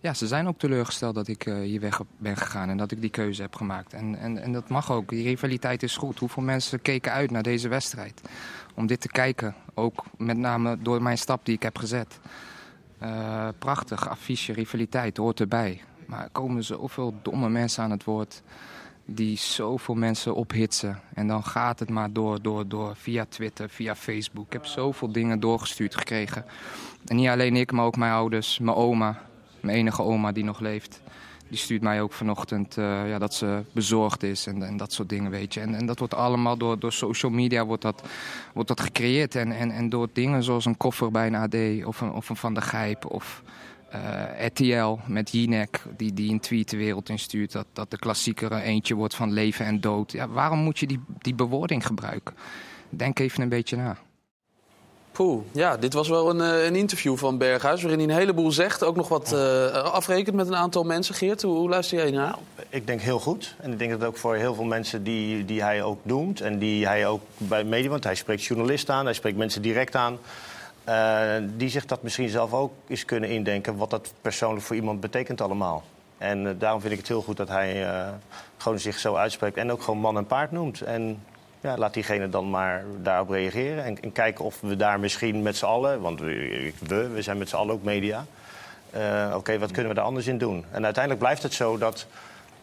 ja, 0.00 0.14
ze 0.14 0.26
zijn 0.26 0.46
ook 0.48 0.58
teleurgesteld 0.58 1.14
dat 1.14 1.28
ik 1.28 1.42
hier 1.42 1.80
weg 1.80 2.00
ben 2.18 2.36
gegaan 2.36 2.68
en 2.68 2.76
dat 2.76 2.90
ik 2.90 3.00
die 3.00 3.10
keuze 3.10 3.42
heb 3.42 3.54
gemaakt. 3.54 3.92
En, 3.92 4.18
en, 4.18 4.38
en 4.38 4.52
dat 4.52 4.68
mag 4.68 4.92
ook. 4.92 5.08
Die 5.08 5.24
rivaliteit 5.24 5.82
is 5.82 5.96
goed. 5.96 6.18
Hoeveel 6.18 6.42
mensen 6.42 6.82
keken 6.82 7.12
uit 7.12 7.30
naar 7.30 7.42
deze 7.42 7.68
wedstrijd? 7.68 8.22
Om 8.74 8.86
dit 8.86 9.00
te 9.00 9.08
kijken. 9.08 9.54
Ook 9.74 10.04
met 10.16 10.36
name 10.36 10.78
door 10.82 11.02
mijn 11.02 11.18
stap 11.18 11.44
die 11.44 11.54
ik 11.54 11.62
heb 11.62 11.78
gezet. 11.78 12.20
Eh, 12.98 13.48
prachtig, 13.58 14.08
affiche, 14.08 14.52
rivaliteit, 14.52 15.16
hoort 15.16 15.40
erbij. 15.40 15.80
Maar 16.06 16.22
er 16.22 16.30
komen 16.30 16.64
zoveel 16.64 17.14
domme 17.22 17.48
mensen 17.48 17.82
aan 17.82 17.90
het 17.90 18.04
woord 18.04 18.42
die 19.04 19.36
zoveel 19.38 19.94
mensen 19.94 20.34
ophitsen. 20.34 21.00
En 21.14 21.26
dan 21.26 21.44
gaat 21.44 21.78
het 21.78 21.90
maar 21.90 22.12
door, 22.12 22.42
door, 22.42 22.68
door, 22.68 22.96
via 22.96 23.26
Twitter, 23.28 23.68
via 23.68 23.94
Facebook. 23.94 24.46
Ik 24.46 24.52
heb 24.52 24.66
zoveel 24.66 25.12
dingen 25.12 25.40
doorgestuurd 25.40 25.96
gekregen. 25.96 26.44
En 27.06 27.16
niet 27.16 27.28
alleen 27.28 27.56
ik, 27.56 27.72
maar 27.72 27.84
ook 27.84 27.96
mijn 27.96 28.12
ouders, 28.12 28.58
mijn 28.58 28.76
oma, 28.76 29.22
mijn 29.60 29.76
enige 29.76 30.02
oma 30.02 30.32
die 30.32 30.44
nog 30.44 30.60
leeft. 30.60 31.01
Die 31.52 31.60
stuurt 31.60 31.82
mij 31.82 32.02
ook 32.02 32.12
vanochtend 32.12 32.78
eh, 32.78 33.08
ja, 33.08 33.18
dat 33.18 33.34
ze 33.34 33.64
bezorgd 33.72 34.22
is 34.22 34.46
en, 34.46 34.62
en 34.62 34.76
dat 34.76 34.92
soort 34.92 35.08
dingen, 35.08 35.30
weet 35.30 35.54
je. 35.54 35.60
En, 35.60 35.74
en 35.74 35.86
dat 35.86 35.98
wordt 35.98 36.14
allemaal 36.14 36.56
door, 36.56 36.78
door 36.78 36.92
social 36.92 37.32
media 37.32 37.66
wordt 37.66 37.82
dat, 37.82 38.02
wordt 38.54 38.68
dat 38.68 38.80
gecreëerd. 38.80 39.34
En, 39.34 39.52
en, 39.52 39.70
en 39.70 39.88
door 39.88 40.08
dingen 40.12 40.42
zoals 40.42 40.64
een 40.64 40.76
koffer 40.76 41.10
bij 41.10 41.26
een 41.26 41.34
AD 41.34 41.86
of 41.86 42.00
een, 42.00 42.12
of 42.12 42.30
Van 42.32 42.54
der 42.54 42.62
Gijp 42.62 43.10
of 43.10 43.42
eh, 43.90 44.46
RTL 44.46 44.98
met 45.06 45.30
Jinek, 45.30 45.82
die, 45.96 46.12
die 46.12 46.30
een 46.30 46.40
tweet 46.40 46.70
de 46.70 46.76
wereld 46.76 47.08
instuurt... 47.08 47.52
Dat, 47.52 47.66
dat 47.72 47.90
de 47.90 47.98
klassieker 47.98 48.52
er 48.52 48.62
eentje 48.62 48.94
wordt 48.94 49.14
van 49.14 49.32
leven 49.32 49.66
en 49.66 49.80
dood. 49.80 50.12
Ja, 50.12 50.28
waarom 50.28 50.58
moet 50.58 50.78
je 50.78 50.86
die, 50.86 51.00
die 51.18 51.34
bewoording 51.34 51.86
gebruiken? 51.86 52.34
Denk 52.88 53.18
even 53.18 53.42
een 53.42 53.48
beetje 53.48 53.76
na. 53.76 53.96
Poeh, 55.12 55.42
ja, 55.52 55.76
dit 55.76 55.92
was 55.92 56.08
wel 56.08 56.30
een, 56.30 56.40
eh, 56.40 56.64
een 56.64 56.76
interview 56.76 57.16
van 57.16 57.38
Berghuis... 57.38 57.82
waarin 57.82 58.00
hij 58.00 58.08
een 58.08 58.18
heleboel 58.18 58.52
zegt. 58.52 58.84
Ook 58.84 58.96
nog 58.96 59.08
wat 59.08 59.32
eh, 59.32 59.66
afrekent 59.72 60.36
met 60.36 60.48
een 60.48 60.56
aantal 60.56 60.84
mensen. 60.84 61.14
Geert, 61.14 61.42
hoe, 61.42 61.68
luister 61.68 61.98
jij 61.98 62.10
naar? 62.10 62.34
Ik 62.68 62.86
denk 62.86 63.00
heel 63.00 63.18
goed. 63.18 63.54
En 63.60 63.72
ik 63.72 63.78
denk 63.78 63.90
dat 63.90 64.04
ook 64.04 64.16
voor 64.16 64.34
heel 64.34 64.54
veel 64.54 64.64
mensen 64.64 65.02
die, 65.02 65.44
die 65.44 65.62
hij 65.62 65.82
ook 65.82 65.98
noemt... 66.02 66.40
en 66.40 66.58
die 66.58 66.86
hij 66.86 67.06
ook 67.06 67.20
bij 67.36 67.64
media... 67.64 67.90
want 67.90 68.04
hij 68.04 68.14
spreekt 68.14 68.44
journalisten 68.44 68.94
aan, 68.94 69.04
hij 69.04 69.14
spreekt 69.14 69.36
mensen 69.36 69.62
direct 69.62 69.94
aan... 69.96 70.18
eh, 70.84 71.34
die 71.56 71.68
zich 71.68 71.86
dat 71.86 72.02
misschien 72.02 72.28
zelf 72.28 72.52
ook 72.52 72.72
eens 72.88 73.04
kunnen 73.04 73.30
indenken... 73.30 73.76
wat 73.76 73.90
dat 73.90 74.12
persoonlijk 74.20 74.64
voor 74.64 74.76
iemand 74.76 75.00
betekent 75.00 75.40
allemaal. 75.40 75.82
En 76.18 76.58
daarom 76.58 76.80
vind 76.80 76.92
ik 76.92 76.98
het 76.98 77.08
heel 77.08 77.22
goed 77.22 77.36
dat 77.36 77.48
hij 77.48 77.86
gewoon 78.56 78.78
zich 78.78 78.98
zo 78.98 79.14
uitspreekt... 79.14 79.56
en 79.56 79.72
ook 79.72 79.82
gewoon 79.82 80.00
man 80.00 80.16
en 80.16 80.26
paard 80.26 80.52
noemt. 80.52 80.80
En 80.80 81.22
ja, 81.62 81.76
laat 81.76 81.94
diegene 81.94 82.28
dan 82.28 82.50
maar 82.50 82.84
daarop 83.02 83.28
reageren. 83.28 83.84
En, 83.84 84.02
en 84.02 84.12
kijken 84.12 84.44
of 84.44 84.60
we 84.60 84.76
daar 84.76 85.00
misschien 85.00 85.42
met 85.42 85.56
z'n 85.56 85.64
allen... 85.64 86.00
want 86.00 86.20
we, 86.20 86.72
we, 87.14 87.22
zijn 87.22 87.38
met 87.38 87.48
z'n 87.48 87.56
allen 87.56 87.74
ook 87.74 87.82
media... 87.82 88.26
eh, 88.90 89.32
oké, 89.36 89.58
wat 89.58 89.70
kunnen 89.70 89.88
we 89.88 89.96
daar 89.96 90.06
anders 90.06 90.26
in 90.26 90.38
doen? 90.38 90.64
En 90.70 90.84
uiteindelijk 90.84 91.22
blijft 91.22 91.42
het 91.42 91.54
zo 91.54 91.78
dat 91.78 92.06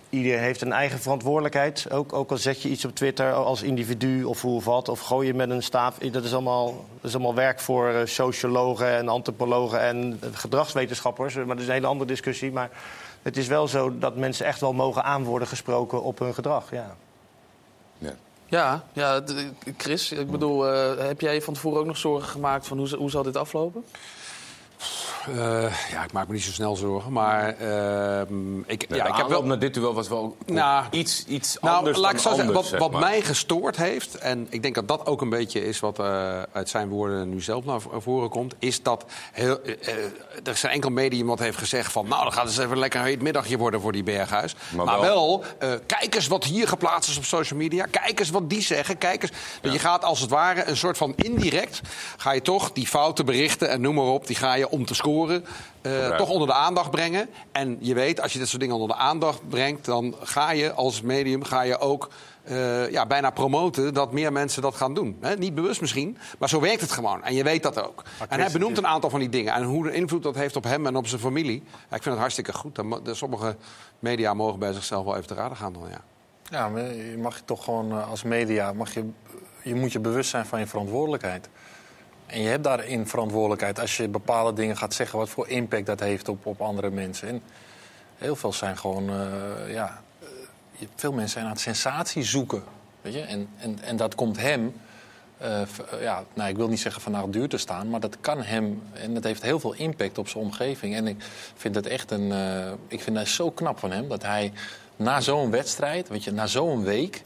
iedereen 0.10 0.40
heeft 0.40 0.62
een 0.62 0.72
eigen 0.72 1.00
verantwoordelijkheid. 1.00 1.92
Ook, 1.92 2.14
ook 2.14 2.32
al 2.32 2.38
zet 2.38 2.62
je 2.62 2.70
iets 2.70 2.86
op 2.86 2.96
Twitter 2.96 3.34
als 3.34 3.62
individu 3.62 4.24
of 4.24 4.42
hoe 4.42 4.56
of 4.56 4.66
wat... 4.66 4.90
of 4.90 5.00
gooi 5.00 5.28
je 5.28 5.34
met 5.34 5.50
een 5.50 5.64
staaf... 5.64 5.98
Dat 5.98 6.24
is 6.24 6.34
allemaal, 6.34 6.86
dat 7.02 7.10
is 7.10 7.14
allemaal 7.14 7.36
werk 7.36 7.60
voor 7.60 7.90
eh, 7.90 8.06
sociologen 8.06 8.88
en 8.88 9.08
antropologen 9.08 9.82
en 9.82 10.20
gedragswetenschappers. 10.34 11.36
Maar 11.36 11.48
dat 11.48 11.60
is 11.60 11.68
een 11.68 11.74
hele 11.74 11.88
andere 11.88 12.10
discussie. 12.10 12.52
Maar 12.52 12.70
het 13.22 13.38
is 13.38 13.48
wel 13.48 13.68
zo 13.68 13.98
dat 13.98 14.16
mensen 14.16 14.46
echt 14.46 14.60
wel 14.60 14.74
mogen 14.74 15.04
aan 15.04 15.24
worden 15.24 15.48
gesproken 15.48 16.04
op 16.04 16.20
hun 16.20 16.34
gedrag. 16.34 16.72
Ja. 16.72 16.96
Ja, 17.98 18.14
ja 18.94 19.22
d- 19.22 19.34
Chris, 19.78 20.12
ik 20.12 20.32
bedoel, 20.32 20.68
eh, 20.68 21.08
heb 21.08 21.22
jij 21.22 21.42
van 21.42 21.54
tevoren 21.54 21.80
ook 21.80 21.86
nog 21.86 21.98
zorgen 21.98 22.30
gemaakt... 22.30 22.68
van 22.68 22.78
hoe, 22.78 22.96
hoe 22.96 23.10
zal 23.10 23.24
dit 23.24 23.38
aflopen? 23.38 23.84
Eh, 25.38 25.92
ja, 25.92 26.04
ik 26.04 26.12
maak 26.12 26.28
me 26.28 26.34
niet 26.34 26.44
zo 26.44 26.52
snel 26.52 26.76
zorgen. 26.76 27.12
Maar 27.12 27.48
ehm, 27.58 28.60
ik, 28.66 28.86
Ja, 28.90 29.06
ik 29.08 29.16
heb 29.16 29.28
wel. 29.28 29.44
naar 29.44 29.60
dit 29.60 29.74
duel 29.74 29.94
was 29.94 30.08
wel 30.08 30.38
Nou, 30.46 30.86
iets, 30.92 31.26
iets 31.28 31.58
Nou, 31.62 31.78
anders 31.78 31.98
laat 31.98 32.12
ik 32.14 32.24
dan 32.24 32.24
zo 32.24 32.30
zeggen, 32.30 32.48
anders, 32.48 32.62
wat, 32.62 32.70
zeg 32.70 32.80
wat 32.80 32.92
maar. 32.92 33.10
mij 33.10 33.22
gestoord 33.22 33.78
heeft, 33.78 34.16
en 34.16 34.48
ik 34.50 34.62
denk 34.62 34.76
dat 34.76 34.88
dat 34.88 35.06
ook 35.06 35.22
een 35.22 35.30
beetje 35.30 35.66
is 35.66 35.80
wat 35.80 36.00
eh, 36.00 36.42
uit 36.52 36.70
zijn 36.70 36.90
woorden 36.90 37.30
nu 37.30 37.42
zelf 37.42 37.66
naar 37.66 37.80
voren 37.98 38.30
komt, 38.30 38.56
is 38.60 38.84
dat 38.84 39.06
heel, 39.32 39.62
eh, 39.62 39.94
er 40.44 40.52
is 40.52 40.64
enkel 40.64 40.90
medium 40.90 41.28
wat 41.28 41.40
heeft 41.40 41.58
gezegd 41.58 41.92
van, 41.92 42.08
nou, 42.08 42.24
dan 42.24 42.32
gaat 42.32 42.42
het 42.44 42.52
eens 42.52 42.60
even 42.60 42.72
een 42.72 42.80
lekker 42.80 43.02
heet 43.04 43.22
middagje 43.22 43.58
worden 43.58 43.82
voor 43.82 43.92
die 43.92 44.04
Berghuis. 44.04 44.56
Maar, 44.76 44.86
Maar 44.86 45.00
wel, 45.00 45.44
wel- 45.60 45.80
kijk 45.86 46.16
eens 46.16 46.28
wat 46.28 46.44
hier 46.44 46.68
geplaatst 46.68 47.10
is 47.10 47.18
op 47.18 47.24
social 47.24 47.60
media, 47.60 47.86
kijk 47.92 48.20
eens 48.20 48.30
wat 48.30 48.50
die 48.50 48.62
zeggen, 48.62 48.98
kijk 48.98 49.22
eens. 49.22 49.32
Je 49.62 49.80
gaat 49.80 50.04
als 50.04 50.20
het 50.20 50.30
ware 50.30 50.66
een 50.66 50.78
soort 50.78 50.98
van 50.98 51.14
indirect, 51.16 51.82
ga 52.18 52.32
je 52.32 52.42
toch 52.42 52.72
die 52.72 52.88
foute 52.88 53.24
berichten 53.24 53.70
en 53.70 53.82
noem 53.82 53.96
maar 53.96 54.04
op, 54.06 54.28
die 54.28 54.36
ga 54.36 54.54
je 54.54 54.70
om 54.70 54.86
te 54.86 54.94
scoren. 54.94 55.18
Eh, 55.82 56.16
toch 56.16 56.30
onder 56.30 56.48
de 56.48 56.54
aandacht 56.54 56.92
brengen. 56.92 57.30
En 57.52 57.78
je 57.80 57.94
weet, 57.94 58.22
als 58.22 58.34
je 58.34 58.40
dit 58.40 58.48
soort 58.48 58.62
dingen 58.62 58.76
onder 58.76 58.96
de 58.96 59.02
aandacht 59.04 59.50
brengt... 59.50 59.86
dan 59.86 60.16
ga 60.24 60.52
je 60.52 60.74
als 60.74 61.02
medium 61.02 61.44
ga 61.44 61.62
je 61.62 61.80
ook 61.80 62.10
eh, 62.44 62.92
ja, 62.92 63.06
bijna 63.06 63.30
promoten 63.30 63.94
dat 63.94 64.12
meer 64.12 64.32
mensen 64.32 64.62
dat 64.62 64.76
gaan 64.76 64.94
doen. 64.94 65.18
Hè? 65.22 65.36
Niet 65.36 65.56
bewust 65.56 65.82
misschien, 65.82 66.18
maar 66.40 66.50
zo 66.50 66.60
werkt 66.60 66.82
het 66.82 66.92
gewoon. 66.92 67.24
En 67.24 67.34
je 67.34 67.44
weet 67.44 67.64
dat 67.64 67.84
ook. 67.84 68.04
En 68.30 68.40
hij 68.40 68.52
benoemt 68.52 68.78
een 68.78 68.88
aantal 68.88 69.10
van 69.10 69.20
die 69.20 69.30
dingen. 69.30 69.54
En 69.54 69.64
hoe 69.64 69.84
de 69.84 69.94
invloed 69.94 70.24
dat 70.24 70.36
heeft 70.36 70.56
op 70.56 70.64
hem 70.64 70.86
en 70.88 70.96
op 70.96 71.08
zijn 71.08 71.22
familie. 71.22 71.64
Ja, 71.66 71.96
ik 71.96 72.02
vind 72.02 72.06
het 72.06 72.18
hartstikke 72.18 72.54
goed. 72.54 72.76
Dat 72.76 72.86
mo- 72.86 73.02
dat 73.02 73.16
sommige 73.16 73.56
media 74.00 74.34
mogen 74.34 74.60
bij 74.60 74.74
zichzelf 74.74 75.06
wel 75.06 75.16
even 75.16 75.28
te 75.28 75.34
raden 75.34 75.58
gaan. 75.58 75.74
Dan, 75.74 75.84
ja. 75.90 76.02
Ja, 76.50 76.70
maar 76.70 76.94
je 76.96 77.18
mag 77.18 77.36
je 77.36 77.46
toch 77.46 77.64
gewoon 77.64 77.92
eh, 77.92 78.10
als 78.10 78.24
media, 78.24 78.74
mag 78.74 78.94
je, 78.94 79.10
je 79.64 79.76
moet 79.76 79.92
je 79.92 80.00
bewust 80.00 80.30
zijn 80.30 80.46
van 80.46 80.60
je 80.60 80.68
verantwoordelijkheid. 80.68 81.50
En 82.30 82.42
je 82.42 82.48
hebt 82.48 82.64
daarin 82.64 83.08
verantwoordelijkheid 83.08 83.80
als 83.80 83.98
je 83.98 84.08
bepaalde 84.08 84.54
dingen 84.54 84.78
gaat 84.78 84.94
zeggen, 84.94 85.20
wat 85.20 85.30
voor 85.30 85.48
impact 85.48 85.86
dat 85.86 86.00
heeft 86.00 86.28
op, 86.28 86.46
op 86.46 86.62
andere 86.62 86.90
mensen. 86.90 87.28
En 87.28 87.42
heel 88.18 88.36
veel 88.36 88.54
zijn 88.54 88.78
gewoon, 88.78 89.10
eh, 89.10 89.74
ja, 89.74 90.02
eh, 90.20 90.88
veel 90.96 91.12
mensen 91.12 91.32
zijn 91.32 91.46
aan 91.46 91.52
het 91.52 91.62
sensatie 91.62 92.24
zoeken. 92.24 92.64
Weet 93.02 93.14
je? 93.14 93.22
En, 93.22 93.50
en, 93.58 93.80
en 93.82 93.98
dat 93.98 94.16
komt 94.16 94.40
hem, 94.40 94.76
eh, 95.38 95.62
ja, 96.02 96.24
nou, 96.34 96.50
ik 96.50 96.56
wil 96.56 96.68
niet 96.68 96.80
zeggen 96.80 97.02
vandaag 97.02 97.26
duur 97.26 97.50
te 97.50 97.58
staan, 97.58 97.90
maar 97.90 98.00
dat 98.00 98.18
kan 98.20 98.42
hem, 98.42 98.84
en 98.94 99.14
dat 99.14 99.24
heeft 99.24 99.42
heel 99.42 99.60
veel 99.60 99.74
impact 99.74 100.18
op 100.18 100.28
zijn 100.28 100.44
omgeving. 100.44 100.96
En 100.96 101.08
ik 101.08 101.24
vind 101.56 101.76
het 101.76 101.88
echt 101.88 102.12
een, 102.12 102.32
ik 102.88 103.02
vind 103.02 103.16
dat 103.16 103.28
zo 103.28 103.52
knap 103.52 103.80
van 103.80 103.92
hem, 103.92 104.08
dat 104.08 104.24
hij 104.24 104.52
na 104.96 105.22
zo'n 105.22 105.52
wedstrijd, 105.52 106.08
weet 106.08 106.24
je, 106.24 106.32
na 106.32 106.48
zo'n 106.48 106.84
week, 106.84 107.24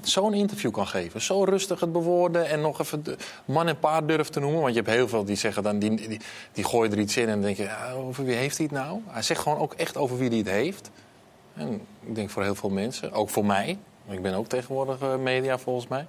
zo'n 0.00 0.34
interview 0.34 0.70
kan 0.72 0.86
geven. 0.86 1.20
Zo 1.22 1.44
rustig 1.44 1.80
het 1.80 1.92
bewoorden 1.92 2.48
en 2.48 2.60
nog 2.60 2.80
even 2.80 3.04
man 3.44 3.68
en 3.68 3.78
paard 3.78 4.08
durft 4.08 4.32
te 4.32 4.40
noemen. 4.40 4.60
Want 4.60 4.74
je 4.74 4.80
hebt 4.80 4.92
heel 4.94 5.08
veel 5.08 5.24
die 5.24 5.36
zeggen 5.36 5.62
dan, 5.62 5.78
die, 5.78 6.08
die, 6.08 6.20
die 6.52 6.64
gooien 6.64 6.92
er 6.92 6.98
iets 6.98 7.16
in 7.16 7.26
en 7.26 7.32
dan 7.32 7.40
denk 7.42 7.56
je, 7.56 7.62
ja, 7.62 7.90
over 7.92 8.24
wie 8.24 8.34
heeft 8.34 8.56
hij 8.56 8.66
het 8.70 8.74
nou? 8.74 9.00
Hij 9.06 9.22
zegt 9.22 9.40
gewoon 9.40 9.58
ook 9.58 9.72
echt 9.74 9.96
over 9.96 10.18
wie 10.18 10.28
hij 10.28 10.38
het 10.38 10.48
heeft. 10.50 10.90
En 11.54 11.86
ik 12.06 12.14
denk 12.14 12.30
voor 12.30 12.42
heel 12.42 12.54
veel 12.54 12.70
mensen, 12.70 13.12
ook 13.12 13.30
voor 13.30 13.44
mij. 13.46 13.78
Ik 14.08 14.22
ben 14.22 14.34
ook 14.34 14.46
tegenwoordig 14.46 15.00
eh, 15.00 15.16
media 15.16 15.58
volgens 15.58 15.88
mij. 15.88 16.06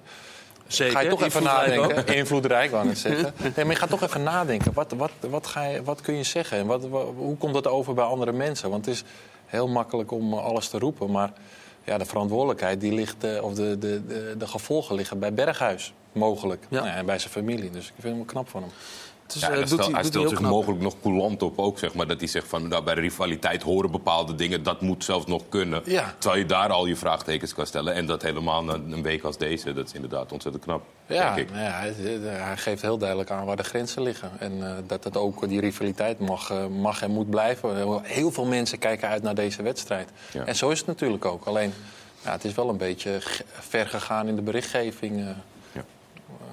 Zeker, 0.66 0.92
Ga 0.94 1.00
je 1.00 1.08
toch 1.08 1.22
even 1.22 1.42
nadenken. 1.42 1.98
ook. 1.98 2.08
Invloedrijk, 2.22 2.70
wou 2.70 2.88
ik 2.88 2.96
zeggen. 2.96 3.34
Nee, 3.56 3.64
maar 3.64 3.74
je 3.74 3.80
gaat 3.80 3.90
toch 3.90 4.02
even 4.02 4.22
nadenken. 4.22 4.72
Wat, 4.72 4.92
wat, 4.92 5.10
wat, 5.20 5.46
ga 5.46 5.64
je, 5.64 5.82
wat 5.82 6.00
kun 6.00 6.14
je 6.14 6.22
zeggen? 6.22 6.58
En 6.58 6.66
wat, 6.66 6.88
wat- 6.88 7.08
hoe 7.16 7.36
komt 7.36 7.54
dat 7.54 7.66
over 7.66 7.94
bij 7.94 8.04
andere 8.04 8.32
mensen? 8.32 8.70
Want 8.70 8.86
het 8.86 8.94
is 8.94 9.04
heel 9.46 9.68
makkelijk 9.68 10.10
om 10.10 10.32
eh, 10.32 10.44
alles 10.44 10.68
te 10.68 10.78
roepen. 10.78 11.10
Maar 11.10 11.32
ja, 11.84 11.98
de 11.98 12.04
verantwoordelijkheid, 12.04 12.80
die 12.80 12.92
ligt, 12.92 13.24
eh, 13.24 13.42
of 13.42 13.54
de, 13.54 13.78
de, 13.78 14.06
de, 14.06 14.34
de 14.38 14.46
gevolgen 14.46 14.94
liggen 14.96 15.18
bij 15.18 15.34
Berghuis. 15.34 15.94
Mogelijk. 16.12 16.66
Nou 16.68 16.86
ja, 16.86 16.94
en 16.94 17.06
bij 17.06 17.18
zijn 17.18 17.32
familie. 17.32 17.70
Dus 17.70 17.86
ik 17.86 17.94
vind 17.98 18.16
hem 18.16 18.24
knap 18.24 18.48
van 18.48 18.62
hem. 18.62 18.70
Dus, 19.26 19.40
Ja, 19.42 19.48
hij 19.48 19.56
doet 19.58 19.66
stel- 19.68 19.78
hij- 19.78 19.92
hij 19.92 20.02
doet 20.02 20.10
stelt 20.10 20.28
zich 20.28 20.38
knap. 20.38 20.50
mogelijk 20.50 20.80
nog 20.82 20.94
coulant 21.02 21.42
op 21.42 21.58
ook, 21.58 21.78
zeg 21.78 21.94
maar. 21.94 22.06
Dat 22.06 22.18
hij 22.18 22.28
zegt 22.28 22.48
van, 22.48 22.68
nou, 22.68 22.82
bij 22.84 22.94
rivaliteit 22.94 23.62
horen 23.62 23.90
bepaalde 23.90 24.34
dingen. 24.34 24.62
Dat 24.62 24.80
moet 24.80 25.04
zelfs 25.04 25.26
nog 25.26 25.42
kunnen. 25.48 25.82
Ja. 25.84 26.14
Terwijl 26.18 26.40
je 26.42 26.46
daar 26.48 26.70
al 26.70 26.86
je 26.86 26.96
vraagtekens 26.96 27.54
kan 27.54 27.66
stellen. 27.66 27.94
En 27.94 28.06
dat 28.06 28.22
helemaal 28.22 28.64
na 28.64 28.72
een 28.74 29.02
week 29.02 29.22
als 29.22 29.38
deze. 29.38 29.72
Dat 29.72 29.86
is 29.86 29.92
inderdaad 29.92 30.32
ontzettend 30.32 30.64
knap, 30.64 30.82
Ja, 31.06 31.34
denk 31.34 31.48
ik. 31.48 31.54
ja 31.56 31.60
hij, 31.60 31.92
hij 32.22 32.56
geeft 32.56 32.82
heel 32.82 32.98
duidelijk 32.98 33.30
aan 33.30 33.44
waar 33.44 33.56
de 33.56 33.62
grenzen 33.62 34.02
liggen. 34.02 34.30
En 34.38 34.66
eh, 34.66 34.72
dat 34.86 35.04
het 35.04 35.16
ook 35.16 35.48
die 35.48 35.60
rivaliteit 35.60 36.18
mag, 36.18 36.50
eh, 36.50 36.66
mag 36.66 37.02
en 37.02 37.10
moet 37.10 37.30
blijven. 37.30 38.00
Heel 38.02 38.32
veel 38.32 38.44
mensen 38.46 38.78
kijken 38.78 39.08
uit 39.08 39.22
naar 39.22 39.34
deze 39.34 39.62
wedstrijd. 39.62 40.08
Ja. 40.32 40.44
En 40.44 40.56
zo 40.56 40.70
is 40.70 40.78
het 40.78 40.86
natuurlijk 40.86 41.24
ook. 41.24 41.44
Alleen, 41.44 41.72
ja, 42.24 42.30
het 42.32 42.44
is 42.44 42.54
wel 42.54 42.68
een 42.68 42.76
beetje 42.76 43.18
ver 43.50 43.86
gegaan 43.86 44.28
in 44.28 44.36
de 44.36 44.42
berichtgeving. 44.42 45.24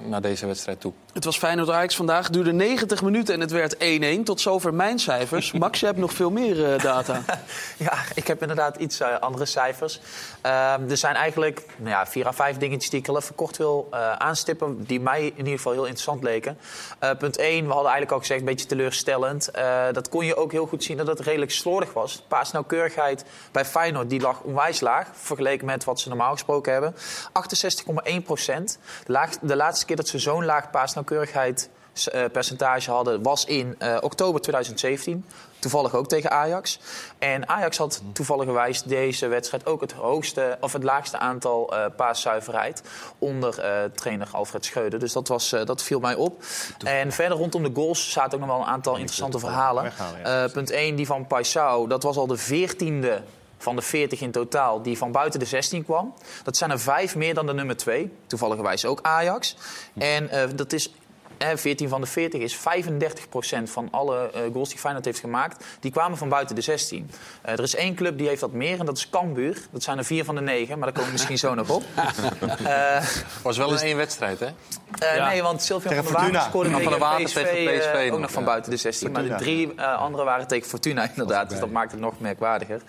naar 0.06 0.20
deze 0.20 0.46
wedstrijd 0.46 0.80
toe. 0.80 0.92
Het 1.12 1.24
was 1.24 1.38
Feyenoord 1.38 1.70
Ajax 1.70 1.96
vandaag. 1.96 2.30
duurde 2.30 2.52
90 2.52 3.02
minuten 3.02 3.34
en 3.34 3.40
het 3.40 3.50
werd 3.50 3.76
1-1. 4.20 4.22
Tot 4.24 4.40
zover 4.40 4.74
mijn 4.74 4.98
cijfers. 4.98 5.52
Max, 5.62 5.80
je 5.80 5.86
hebt 5.86 5.98
nog 5.98 6.12
veel 6.12 6.30
meer 6.30 6.72
eh, 6.72 6.82
data. 6.82 7.20
Ja, 7.76 7.92
ik 8.14 8.26
heb 8.26 8.40
inderdaad 8.40 8.76
iets 8.76 9.00
eh, 9.00 9.18
andere 9.18 9.44
cijfers. 9.44 10.00
Ehm, 10.40 10.90
er 10.90 10.96
zijn 10.96 11.14
eigenlijk 11.14 11.66
nou 11.76 11.90
ja, 11.90 12.06
vier 12.06 12.26
à 12.26 12.32
vijf 12.32 12.56
dingetjes 12.56 12.90
die 12.90 13.00
ik 13.00 13.08
al 13.08 13.16
even 13.16 13.34
kort 13.34 13.56
wil 13.56 13.88
eh, 13.90 14.12
aanstippen... 14.12 14.84
die 14.84 15.00
mij 15.00 15.24
in 15.24 15.36
ieder 15.36 15.52
geval 15.52 15.72
heel 15.72 15.84
interessant 15.84 16.22
leken. 16.22 16.58
Punt 17.18 17.36
1, 17.36 17.66
we 17.66 17.72
hadden 17.72 17.90
eigenlijk 17.90 18.12
al 18.12 18.18
gezegd, 18.18 18.40
een 18.40 18.46
beetje 18.46 18.66
teleurstellend. 18.66 19.50
Dat 19.92 20.08
kon 20.08 20.24
je 20.24 20.36
ook 20.36 20.52
heel 20.52 20.66
goed 20.66 20.84
zien 20.84 20.96
dat 20.96 21.06
het 21.06 21.20
redelijk 21.20 21.50
slordig 21.50 21.92
was. 21.92 22.24
Paasnauwkeurigheid 22.28 23.24
bij 23.52 23.64
Feyenoord 23.64 24.10
die 24.10 24.20
lag 24.20 24.40
onwijs 24.40 24.80
laag... 24.80 25.08
vergeleken 25.12 25.66
met 25.66 25.84
wat 25.84 26.00
ze 26.00 26.08
normaal 26.08 26.32
gesproken 26.32 26.72
hebben. 26.72 26.94
68,1 28.14 28.22
procent. 28.24 28.78
De, 29.06 29.28
de 29.40 29.56
laatste 29.56 29.86
keer 29.86 29.96
dat 29.96 30.08
ze 30.08 30.18
zo'n 30.18 30.44
laag 30.44 30.70
paasnauwkeurigheid 30.70 31.01
eh, 32.12 32.24
percentage 32.32 32.90
hadden, 32.90 33.22
was 33.22 33.44
in 33.44 33.74
eh, 33.78 33.96
oktober 34.00 34.40
2017. 34.40 35.24
Toevallig 35.58 35.94
ook 35.94 36.08
tegen 36.08 36.30
Ajax. 36.30 36.78
En 37.18 37.48
Ajax 37.48 37.76
had 37.76 38.02
toevallig 38.12 38.46
deze 38.82 39.26
wedstrijd 39.26 39.66
ook 39.66 39.80
het 39.80 39.92
hoogste 39.92 40.56
of 40.60 40.72
het 40.72 40.82
laagste 40.82 41.18
aantal 41.18 41.74
eh 41.74 41.84
paaszuiverheid 41.96 42.82
onder 43.18 43.54
trainer 43.94 44.28
Alfred 44.32 44.64
Schreuder. 44.64 44.98
Dus 44.98 45.12
dat, 45.12 45.28
was, 45.28 45.48
dat 45.64 45.82
viel 45.82 46.00
mij 46.00 46.14
op. 46.14 46.42
En 46.84 47.12
verder 47.12 47.38
rondom 47.38 47.62
de 47.62 47.70
goals 47.74 48.10
zaten 48.12 48.32
ook 48.32 48.46
nog 48.46 48.56
wel 48.56 48.66
een 48.66 48.72
aantal 48.72 48.96
interessante 48.96 49.38
verhalen. 49.38 49.92
punt 50.52 50.70
1, 50.70 50.96
die 50.96 51.06
van 51.06 51.26
Paisao, 51.26 51.86
dat 51.86 52.02
was 52.02 52.16
al 52.16 52.26
de 52.26 52.36
veertiende 52.36 53.22
van 53.62 53.76
de 53.76 53.82
40 53.82 54.20
in 54.20 54.30
totaal 54.30 54.82
die 54.82 54.98
van 54.98 55.12
buiten 55.12 55.40
de 55.40 55.46
16 55.46 55.84
kwam. 55.84 56.14
Dat 56.44 56.56
zijn 56.56 56.70
er 56.70 56.80
vijf 56.80 57.16
meer 57.16 57.34
dan 57.34 57.46
de 57.46 57.54
nummer 57.54 57.76
2. 57.76 58.10
Toevallig 58.26 58.84
ook 58.86 59.02
Ajax. 59.02 59.56
En 59.98 60.28
eh, 60.28 60.48
dat 60.54 60.72
is... 60.72 60.92
eh, 61.50 61.56
14 61.56 61.88
van 61.88 62.00
de 62.00 62.06
40 62.06 62.40
is 62.40 62.56
35% 62.56 62.58
van 63.70 63.88
alle 63.90 64.30
eh, 64.30 64.40
goals 64.52 64.68
die 64.68 64.78
Feyenoord 64.78 65.04
heeft 65.04 65.20
gemaakt. 65.20 65.64
Die 65.80 65.90
kwamen 65.90 66.18
van 66.18 66.28
buiten 66.28 66.54
de 66.54 66.60
16. 66.60 67.10
Eh, 67.42 67.52
er 67.52 67.62
is 67.62 67.74
één 67.74 67.94
club 67.94 68.18
die 68.18 68.28
heeft 68.28 68.40
dat 68.40 68.52
meer 68.52 68.78
en 68.80 68.86
dat 68.86 68.96
is 68.96 69.10
Cambuur. 69.10 69.56
Dat 69.70 69.82
zijn 69.82 69.98
er 69.98 70.04
vier 70.04 70.24
van 70.24 70.34
de 70.34 70.40
negen, 70.40 70.74
maar 70.78 70.84
daar 70.84 70.92
komen 70.92 71.06
we 71.06 71.12
misschien 71.12 71.38
zo 71.38 71.54
nog 71.54 71.68
op. 71.70 71.82
Eh, 72.64 73.04
was 73.42 73.56
wel 73.56 73.72
in 73.72 73.78
één 73.78 73.96
wedstrijd, 73.96 74.40
hè? 74.40 74.46
eh, 74.98 75.16
Ja. 75.16 75.28
Nee, 75.28 75.42
want 75.42 75.62
Sylvian 75.62 75.94
Tegen 75.94 76.04
van 76.10 76.22
der 76.22 76.32
Water 76.32 76.48
scoorde 76.48 76.70
Van 76.70 76.80
tegen 76.80 76.98
Water 76.98 77.24
PSV, 77.24 77.34
tegen 77.34 77.78
PSV 77.78 77.94
eh, 77.94 78.12
ook 78.14 78.20
nog, 78.20 78.30
van 78.30 78.42
ja. 78.42 78.48
buiten 78.48 78.70
de 78.70 78.76
16. 78.76 79.12
Maar 79.12 79.22
de 79.22 79.34
drie 79.34 79.74
eh, 79.76 79.98
andere 79.98 80.24
waren 80.24 80.46
tegen 80.46 80.68
Fortuna 80.68 81.08
inderdaad. 81.08 81.50
Dus 81.50 81.58
dat 81.58 81.70
maakt 81.70 81.90
het 81.90 82.00
nog 82.00 82.14
merkwaardiger. 82.20 82.80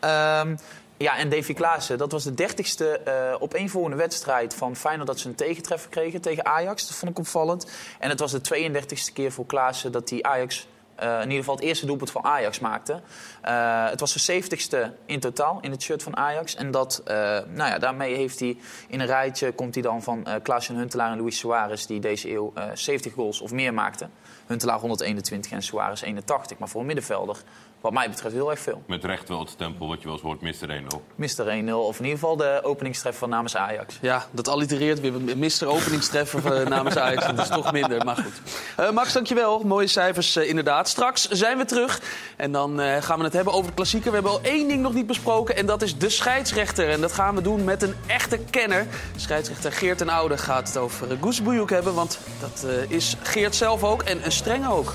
Ehm, 0.00 0.56
ja, 0.96 1.16
en 1.16 1.28
Davy 1.28 1.54
Klaassen, 1.54 1.98
dat 1.98 2.12
was 2.12 2.24
de 2.24 2.34
dertigste 2.34 2.98
eh 2.98 3.34
opeenvolgende 3.38 3.96
wedstrijd 3.96 4.54
van 4.54 4.76
Feyenoord 4.76 5.08
dat 5.08 5.18
ze 5.18 5.28
een 5.28 5.34
tegentreffer 5.34 5.90
kregen 5.90 6.20
tegen 6.20 6.44
Ajax. 6.46 6.86
Dat 6.86 6.96
vond 6.96 7.10
ik 7.10 7.18
opvallend. 7.18 7.70
En 7.98 8.08
het 8.08 8.20
was 8.20 8.32
de 8.32 8.40
32e 8.40 9.12
keer 9.12 9.32
voor 9.32 9.46
Klaassen 9.46 9.92
dat 9.92 10.10
hij 10.10 10.22
Ajax... 10.22 10.66
eh, 10.94 11.14
in 11.14 11.22
ieder 11.22 11.38
geval 11.38 11.54
het 11.54 11.64
eerste 11.64 11.86
doelpunt 11.86 12.10
van 12.10 12.24
Ajax 12.24 12.58
maakte. 12.58 13.00
Eh, 13.42 13.88
het 13.88 14.00
was 14.00 14.12
de 14.12 14.42
70ste 14.42 15.06
in 15.06 15.20
totaal 15.20 15.58
in 15.60 15.70
het 15.70 15.82
shirt 15.82 16.02
van 16.02 16.16
Ajax. 16.16 16.54
En 16.54 16.70
dat, 16.70 17.02
nou 17.04 17.70
ja, 17.70 17.78
daarmee 17.78 18.14
heeft 18.16 18.40
hij 18.40 18.56
in 18.88 19.00
een 19.00 19.06
rijtje 19.06 19.52
komt 19.52 19.74
hij 19.74 19.82
dan 19.82 20.02
van 20.02 20.26
Klaas-Jan 20.42 20.76
Huntelaar 20.78 21.12
en 21.12 21.20
Luis 21.20 21.38
Suarez... 21.38 21.86
die 21.86 22.00
deze 22.00 22.30
eeuw 22.30 22.52
eh 22.54 22.64
70 22.74 23.12
goals 23.12 23.40
of 23.40 23.52
meer 23.52 23.74
maakten. 23.74 24.10
Huntelaar 24.46 24.78
121 24.78 25.52
en 25.52 25.62
Suarez 25.62 26.02
81. 26.02 26.58
Maar 26.58 26.68
voor 26.68 26.80
een 26.80 26.86
middenvelder, 26.86 27.36
wat 27.84 27.92
mij 27.92 28.10
betreft, 28.10 28.34
heel 28.34 28.50
erg 28.50 28.58
veel. 28.60 28.82
Met 28.86 29.04
recht 29.04 29.28
wel 29.28 29.40
het 29.40 29.50
stempel 29.50 29.88
wat 29.88 29.98
je 29.98 30.04
wel 30.04 30.12
eens 30.12 30.22
hoort, 30.22 30.40
Mr. 30.40 30.82
1-0. 30.82 31.00
Mr. 31.14 31.64
1-0, 31.68 31.72
of 31.72 31.98
in 31.98 32.04
ieder 32.04 32.18
geval 32.18 32.36
de 32.36 32.60
openingstreffer 32.62 33.20
van 33.20 33.30
namens 33.30 33.56
Ajax. 33.56 33.98
Ja, 34.00 34.26
dat 34.30 34.48
allitereert 34.48 35.00
weer 35.00 35.12
met 35.12 35.36
Mr. 35.36 35.66
Openingstreffer 35.66 36.60
eh, 36.60 36.66
namens 36.76 36.96
Ajax. 36.96 37.26
Dat 37.26 37.38
is 37.38 37.48
toch 37.48 37.72
minder, 37.72 38.04
maar 38.04 38.16
goed. 38.16 38.40
Eh, 38.76 38.90
Max, 38.90 39.12
dankjewel. 39.12 39.60
Mooie 39.64 39.86
cijfers 39.86 40.36
eh, 40.36 40.48
inderdaad. 40.48 40.88
Straks 40.88 41.28
zijn 41.28 41.58
we 41.58 41.64
terug 41.64 42.00
en 42.36 42.52
dan 42.52 42.80
eh, 42.80 43.02
gaan 43.02 43.18
we 43.18 43.24
het 43.24 43.32
hebben 43.32 43.52
over 43.52 43.66
de 43.66 43.74
klassieker. 43.74 44.08
We 44.08 44.14
hebben 44.14 44.32
al 44.32 44.40
één 44.42 44.68
ding 44.68 44.82
nog 44.82 44.94
niet 44.94 45.06
besproken 45.06 45.56
en 45.56 45.66
dat 45.66 45.82
is 45.82 45.98
de 45.98 46.08
scheidsrechter. 46.08 46.90
En 46.90 47.00
dat 47.00 47.12
gaan 47.12 47.34
we 47.34 47.40
doen 47.42 47.64
met 47.64 47.82
een 47.82 47.94
echte 48.06 48.38
kenner. 48.50 48.86
Scheidsrechter 49.16 49.72
Geert 49.72 49.98
ten 49.98 50.08
Oude 50.08 50.38
gaat 50.38 50.68
het 50.68 50.76
over 50.76 51.16
Goes 51.20 51.42
Boejoek 51.42 51.70
hebben, 51.70 51.94
want 51.94 52.18
dat 52.40 52.64
eh, 52.70 52.90
is 52.90 53.16
Geert 53.22 53.54
zelf 53.54 53.84
ook 53.84 54.02
en 54.02 54.24
een 54.24 54.32
streng 54.32 54.68
ook. 54.68 54.94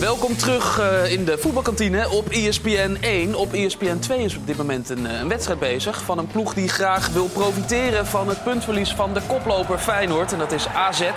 Welkom 0.00 0.36
terug 0.36 0.78
eh, 0.78 1.12
in 1.12 1.24
de 1.24 1.38
voetbalkantine 1.38 2.10
op 2.10 2.28
ESPN 2.28 2.96
1. 3.00 3.34
Op 3.34 3.52
ESPN 3.52 3.98
2 3.98 4.24
is 4.24 4.36
op 4.36 4.46
dit 4.46 4.56
moment 4.56 4.88
een, 4.88 5.06
eh, 5.06 5.20
een 5.20 5.28
wedstrijd 5.28 5.58
bezig 5.58 6.02
van 6.02 6.18
een 6.18 6.26
ploeg 6.26 6.54
die 6.54 6.68
graag 6.68 7.08
wil 7.08 7.26
profiteren 7.26 8.06
van 8.06 8.28
het 8.28 8.44
puntverlies 8.44 8.94
van 8.94 9.14
de 9.14 9.20
koploper 9.26 9.78
Feyenoord. 9.78 10.32
En 10.32 10.38
dat 10.38 10.52
is 10.52 10.68
AZ. 10.68 11.10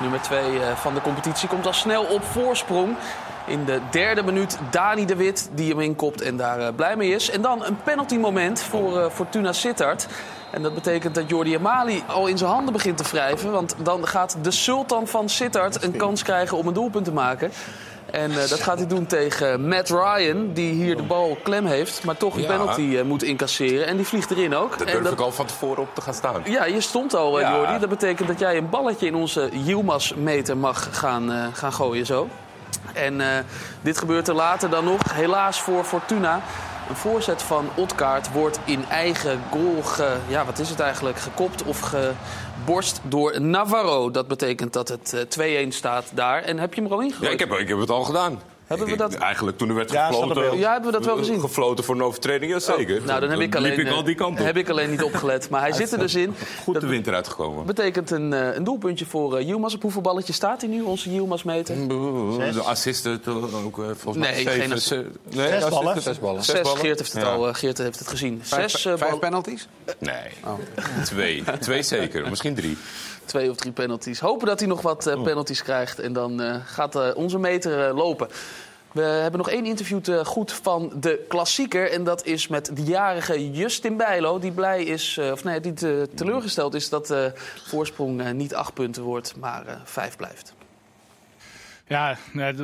Nummer 0.00 0.20
2 0.20 0.40
van 0.74 0.94
de 0.94 1.00
competitie 1.00 1.48
komt 1.48 1.66
al 1.66 1.72
snel 1.72 2.04
op 2.04 2.22
voorsprong. 2.22 2.96
In 3.46 3.64
de 3.64 3.80
derde 3.90 4.22
minuut 4.22 4.58
Dani 4.70 5.04
de 5.04 5.16
Wit 5.16 5.50
die 5.54 5.70
hem 5.70 5.80
inkopt 5.80 6.20
en 6.20 6.36
daar 6.36 6.60
eh, 6.60 6.74
blij 6.76 6.96
mee 6.96 7.10
is. 7.10 7.30
En 7.30 7.42
dan 7.42 7.64
een 7.64 7.82
penalty 7.82 8.16
moment 8.16 8.62
voor 8.62 9.00
eh, 9.00 9.10
Fortuna 9.10 9.52
Sittard. 9.52 10.06
En 10.50 10.62
dat 10.62 10.74
betekent 10.74 11.14
dat 11.14 11.28
Jordi 11.28 11.56
Amali 11.56 12.02
al 12.06 12.26
in 12.26 12.38
zijn 12.38 12.50
handen 12.50 12.72
begint 12.72 12.96
te 12.96 13.04
wrijven. 13.04 13.50
Want 13.50 13.74
dan 13.82 14.06
gaat 14.06 14.36
de 14.42 14.50
sultan 14.50 15.06
van 15.06 15.28
Sittard 15.28 15.82
een 15.82 15.96
kans 15.96 16.22
krijgen 16.22 16.56
om 16.56 16.66
een 16.66 16.74
doelpunt 16.74 17.04
te 17.04 17.12
maken. 17.12 17.50
En 18.10 18.30
eh, 18.30 18.36
dat 18.48 18.60
gaat 18.62 18.78
hij 18.78 18.86
doen 18.86 19.06
tegen 19.06 19.68
Matt 19.68 19.88
Ryan, 19.88 20.52
die 20.52 20.72
hier 20.72 20.96
de 20.96 21.02
bal 21.02 21.38
klem 21.42 21.66
heeft. 21.66 22.04
Maar 22.04 22.16
toch 22.16 22.34
een 22.34 22.42
Ja. 22.42 22.46
penalty 22.48 22.96
eh, 22.96 23.02
moet 23.02 23.22
incasseren. 23.22 23.86
En 23.86 23.96
die 23.96 24.06
vliegt 24.06 24.30
erin 24.30 24.54
ook. 24.54 24.74
En 24.74 24.86
durf 24.86 25.02
dat- 25.02 25.12
ik 25.12 25.20
al 25.20 25.32
van 25.32 25.46
tevoren 25.46 25.82
op 25.82 25.94
te 25.94 26.00
gaan 26.00 26.14
staan. 26.14 26.42
ja, 26.44 26.64
je 26.64 26.80
stond 26.80 27.14
al, 27.14 27.40
eh, 27.40 27.42
Ja. 27.48 27.56
Jordi. 27.56 27.78
Dat 27.78 27.88
betekent 27.88 28.28
dat 28.28 28.38
jij 28.38 28.56
een 28.56 28.68
balletje 28.70 29.06
in 29.06 29.14
onze 29.14 29.48
Yilmaz-meter 29.52 30.56
mag 30.56 30.88
gaan, 30.92 31.50
gaan 31.52 31.72
gooien 31.72 32.06
zo. 32.06 32.28
En 32.92 33.20
dit 33.80 33.98
gebeurt 33.98 34.28
er 34.28 34.34
later 34.34 34.70
dan 34.70 34.84
nog, 34.84 35.00
helaas 35.12 35.60
voor 35.60 35.84
Fortuna. 35.84 36.40
Een 36.88 36.96
voorzet 36.96 37.42
van 37.42 37.68
Otkaart 37.74 38.32
wordt 38.32 38.58
in 38.64 38.84
eigen 38.90 39.40
goal 39.50 39.82
ge, 39.82 40.16
ja, 40.28 40.44
wat 40.44 40.58
is 40.58 40.68
het 40.68 40.80
eigenlijk, 40.80 41.18
gekopt 41.18 41.62
of 41.62 41.94
geborst 42.66 43.00
door 43.02 43.40
Navarro. 43.40 44.10
Dat 44.10 44.28
betekent 44.28 44.72
dat 44.72 44.88
het 44.88 45.12
eh, 45.38 45.64
2-1 45.64 45.68
staat 45.68 46.10
daar. 46.14 46.42
En 46.42 46.58
heb 46.58 46.74
je 46.74 46.80
hem 46.80 46.90
er 46.90 46.96
al 46.96 47.02
ingegooid? 47.02 47.26
Ja, 47.26 47.32
ik 47.34 47.38
heb, 47.38 47.58
ik 47.58 47.68
heb 47.68 47.78
het 47.78 47.90
al 47.90 48.04
gedaan. 48.04 48.40
Hebben 48.66 48.86
we 48.86 48.96
dat- 48.96 49.14
Eigenlijk 49.14 49.58
toen 49.58 49.68
er 49.68 49.74
werd 49.74 49.90
Ja, 49.90 50.06
gefloten... 50.06 50.58
Ja, 50.58 50.72
hebben 50.72 50.90
we 50.90 50.96
dat 50.96 51.06
wel 51.06 51.16
gezien? 51.16 51.40
Gefloten 51.40 51.84
voor 51.84 51.94
een 51.94 52.02
overtreding, 52.02 52.52
ja, 52.52 52.58
zeker. 52.58 53.02
Nou, 53.04 53.20
dan 53.20 53.30
heb 53.30 53.40
ik 53.40 53.54
alleen, 53.56 53.70
liep 53.76 53.86
ik 53.86 53.92
al 53.92 54.04
die 54.04 54.14
kant 54.14 54.38
op. 54.40 54.44
heb 54.46 54.56
ik 54.56 54.68
alleen 54.68 54.90
niet 54.90 55.02
opgelet. 55.02 55.50
Maar 55.50 55.60
hij 55.60 55.72
zit 55.72 55.92
er 55.92 55.98
dus 55.98 56.14
in. 56.14 56.34
Goed 56.62 56.80
de 56.80 56.86
wind 56.86 57.06
eruit 57.06 57.28
gekomen. 57.28 57.66
betekent 57.66 58.10
een, 58.10 58.32
eh, 58.32 58.54
een 58.54 58.64
doelpuntje 58.64 59.06
voor 59.06 59.40
uh, 59.40 59.46
Yilmaz. 59.46 59.74
Op 59.74 59.82
hoeveel 59.82 60.00
balletjes 60.00 60.36
staat 60.36 60.60
hij 60.60 60.70
nu, 60.70 60.82
onze 60.82 61.10
Yilmaz-meter? 61.12 61.88
De 61.88 62.60
assisten 62.64 63.20
toch 63.20 63.64
ook 63.64 63.78
eh, 63.78 63.84
volgens 63.96 64.16
mij 64.16 64.30
Nee, 64.34 64.42
zeven, 64.42 64.60
geen 64.60 64.72
assist. 64.72 64.90
nee, 64.90 65.04
Zes 65.48 65.52
assisten, 65.52 65.70
ballen. 65.70 66.02
Zes 66.02 66.18
ballen. 66.18 66.44
Zes, 66.44 66.68
Geert 66.68 66.98
heeft 66.98 67.12
het 67.12 67.22
Ja. 67.22 67.28
al, 67.32 67.48
eh, 67.48 67.54
Geert 67.54 67.78
heeft 67.78 67.98
het 67.98 68.08
gezien. 68.08 68.40
Vijf- 68.42 68.70
Zes, 68.70 68.84
eh, 68.84 68.92
vijf 68.96 69.18
penalties? 69.18 69.68
Nee, 69.98 70.14
twee. 71.04 71.44
Twee 71.60 71.82
zeker. 71.82 72.28
Misschien 72.28 72.54
drie. 72.54 72.76
Twee 73.26 73.50
of 73.50 73.56
drie 73.56 73.72
penalties. 73.72 74.20
Hopen 74.20 74.46
dat 74.46 74.58
hij 74.58 74.68
nog 74.68 74.82
wat 74.82 75.06
eh, 75.06 75.22
penalties 75.22 75.62
krijgt. 75.62 75.98
En 75.98 76.12
dan 76.12 76.40
eh, 76.42 76.56
gaat 76.64 76.96
eh, 76.96 77.08
onze 77.14 77.38
meter 77.38 77.94
lopen. 77.94 78.28
We 78.92 79.02
hebben 79.02 79.38
nog 79.38 79.50
één 79.50 79.64
interview 79.66 80.00
te 80.00 80.24
goed 80.24 80.52
van 80.52 80.92
de 81.00 81.24
klassieker. 81.28 81.90
En 81.90 82.04
dat 82.04 82.24
is 82.24 82.48
met 82.48 82.70
de 82.76 82.82
jarige 82.82 83.50
Justin 83.50 83.96
Bijlo. 83.96 84.38
Die 84.38 84.52
blij 84.52 84.84
is, 84.84 85.18
of 85.32 85.44
nee, 85.44 85.60
die 85.60 85.72
te- 85.72 86.08
teleurgesteld 86.14 86.74
is 86.74 86.88
dat 86.88 87.06
de 87.06 87.32
voorsprong 87.66 88.32
niet 88.32 88.54
acht 88.54 88.74
punten 88.74 89.02
wordt, 89.02 89.34
maar 89.36 89.80
vijf 89.84 90.16
blijft. 90.16 90.54
Ja, 91.88 92.16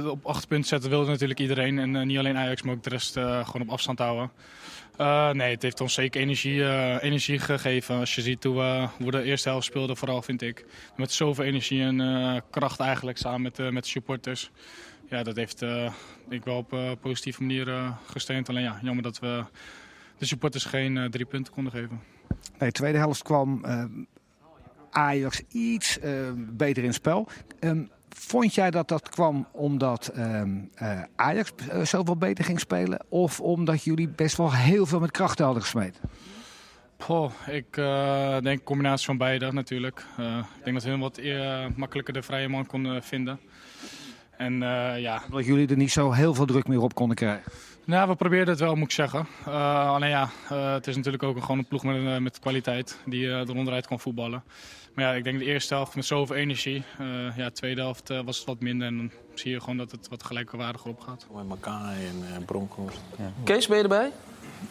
op 0.06 0.26
acht 0.26 0.48
punten 0.48 0.68
zetten 0.68 0.90
wilde 0.90 1.10
natuurlijk 1.10 1.40
iedereen. 1.40 1.78
En 1.78 1.96
eh, 1.96 2.02
niet 2.02 2.18
alleen 2.18 2.36
Ajax, 2.36 2.62
maar 2.62 2.74
ook 2.74 2.82
de 2.82 2.90
rest 2.90 3.16
eh, 3.16 3.46
gewoon 3.46 3.62
op 3.62 3.68
afstand 3.68 3.98
houden. 3.98 4.30
Eh, 4.96 5.30
nee, 5.30 5.50
het 5.50 5.62
heeft 5.62 5.80
ons 5.80 5.94
zeker 5.94 6.20
energie, 6.20 6.64
energie 7.00 7.38
gegeven. 7.38 7.98
Als 7.98 8.14
je 8.14 8.22
ziet 8.22 8.44
hoe 8.44 8.88
we, 8.98 9.10
de 9.10 9.22
eerste 9.22 9.48
helft 9.48 9.66
speelden, 9.66 9.96
vooral 9.96 10.22
vind 10.22 10.42
ik. 10.42 10.64
Met 10.96 11.12
zoveel 11.12 11.44
energie 11.44 11.82
en 11.82 12.42
kracht 12.50 12.80
eigenlijk, 12.80 13.18
samen 13.18 13.42
met, 13.42 13.72
met 13.72 13.82
de 13.82 13.90
supporters. 13.90 14.50
Ja, 15.08 15.22
dat 15.22 15.36
heeft 15.36 15.62
ik 16.28 16.44
wel 16.44 16.56
op 16.56 16.72
een 16.72 16.98
positieve 16.98 17.40
manier 17.42 17.94
gesteund. 18.06 18.48
Alleen 18.48 18.62
ja, 18.62 18.78
jammer 18.82 19.02
dat 19.02 19.18
we 19.18 19.44
de 20.18 20.26
supporters 20.26 20.64
geen 20.64 21.10
drie 21.10 21.26
punten 21.26 21.52
konden 21.52 21.72
geven. 21.72 22.00
Nee, 22.58 22.68
de 22.68 22.72
tweede 22.72 22.98
helft 22.98 23.22
kwam 23.22 23.64
Ajax 24.90 25.42
iets 25.48 25.98
beter 26.36 26.84
in 26.84 26.94
spel. 26.94 27.28
Ehm, 27.60 27.84
vond 28.16 28.54
jij 28.54 28.70
dat 28.70 28.88
dat 28.88 29.08
kwam 29.08 29.46
omdat 29.52 30.08
ehm, 30.08 30.50
eh, 30.74 31.02
Ajax 31.16 31.52
eh, 31.68 31.84
zoveel 31.84 32.16
beter 32.16 32.44
ging 32.44 32.60
spelen? 32.60 33.04
Of 33.08 33.40
omdat 33.40 33.84
jullie 33.84 34.08
best 34.08 34.36
wel 34.36 34.52
heel 34.52 34.86
veel 34.86 35.00
met 35.00 35.10
kracht 35.10 35.38
hadden 35.38 35.62
gesmeed? 35.62 36.00
Ik 37.46 37.76
eh, 37.76 38.32
denk 38.32 38.58
een 38.58 38.64
combinatie 38.64 39.06
van 39.06 39.16
beide 39.16 39.52
natuurlijk. 39.52 40.06
Ik 40.58 40.64
denk 40.64 40.76
dat 40.76 40.84
hun 40.84 41.00
wat 41.00 41.20
makkelijker 41.76 42.14
de 42.14 42.22
vrije 42.22 42.48
man 42.48 42.66
konden 42.66 43.02
vinden. 43.02 43.40
En 44.36 44.58
ja, 44.98 45.22
Dat 45.30 45.44
jullie 45.44 45.68
er 45.68 45.76
niet 45.76 45.92
zo 45.92 46.12
heel 46.12 46.34
veel 46.34 46.46
druk 46.46 46.68
meer 46.68 46.80
op 46.80 46.94
konden 46.94 47.16
krijgen. 47.16 47.52
Nou, 47.84 48.08
we 48.08 48.14
probeerden 48.14 48.48
het 48.48 48.60
wel, 48.60 48.74
moet 48.74 48.84
ik 48.84 48.92
zeggen. 48.92 49.26
Eh, 49.46 49.90
alleen 49.90 50.10
ja, 50.10 50.28
eh, 50.48 50.72
het 50.72 50.86
is 50.86 50.96
natuurlijk 50.96 51.22
ook 51.22 51.36
een, 51.36 51.42
gewoon 51.42 51.58
een 51.58 51.66
ploeg 51.66 51.84
met, 51.84 51.96
eh, 51.96 52.18
met 52.18 52.38
kwaliteit 52.38 52.98
die 53.06 53.26
eh 53.26 53.48
er 53.48 53.56
onderuit 53.56 53.86
kan 53.86 54.00
voetballen. 54.00 54.42
Maar 54.94 55.04
ja, 55.04 55.12
ik 55.12 55.24
denk 55.24 55.38
de 55.38 55.44
eerste 55.44 55.74
helft 55.74 55.94
met 55.94 56.04
zoveel 56.04 56.36
energie. 56.36 56.82
Eh, 56.98 57.36
ja, 57.36 57.44
de 57.44 57.52
tweede 57.52 57.80
helft 57.80 58.10
eh, 58.10 58.20
was 58.24 58.36
het 58.36 58.46
wat 58.46 58.60
minder 58.60 58.86
en 58.86 58.96
dan 58.96 59.10
zie 59.34 59.50
je 59.50 59.60
gewoon 59.60 59.76
dat 59.76 59.90
het 59.90 60.08
wat 60.08 60.22
gelijkwaardiger 60.22 60.90
opgaat. 60.90 61.26
Met 61.34 61.48
Makai 61.48 62.06
en 62.06 62.16
uh, 62.18 62.46
Bronkhorst. 62.46 63.00
Kees, 63.44 63.66
ben 63.66 63.76
je 63.76 63.82
erbij? 63.82 64.10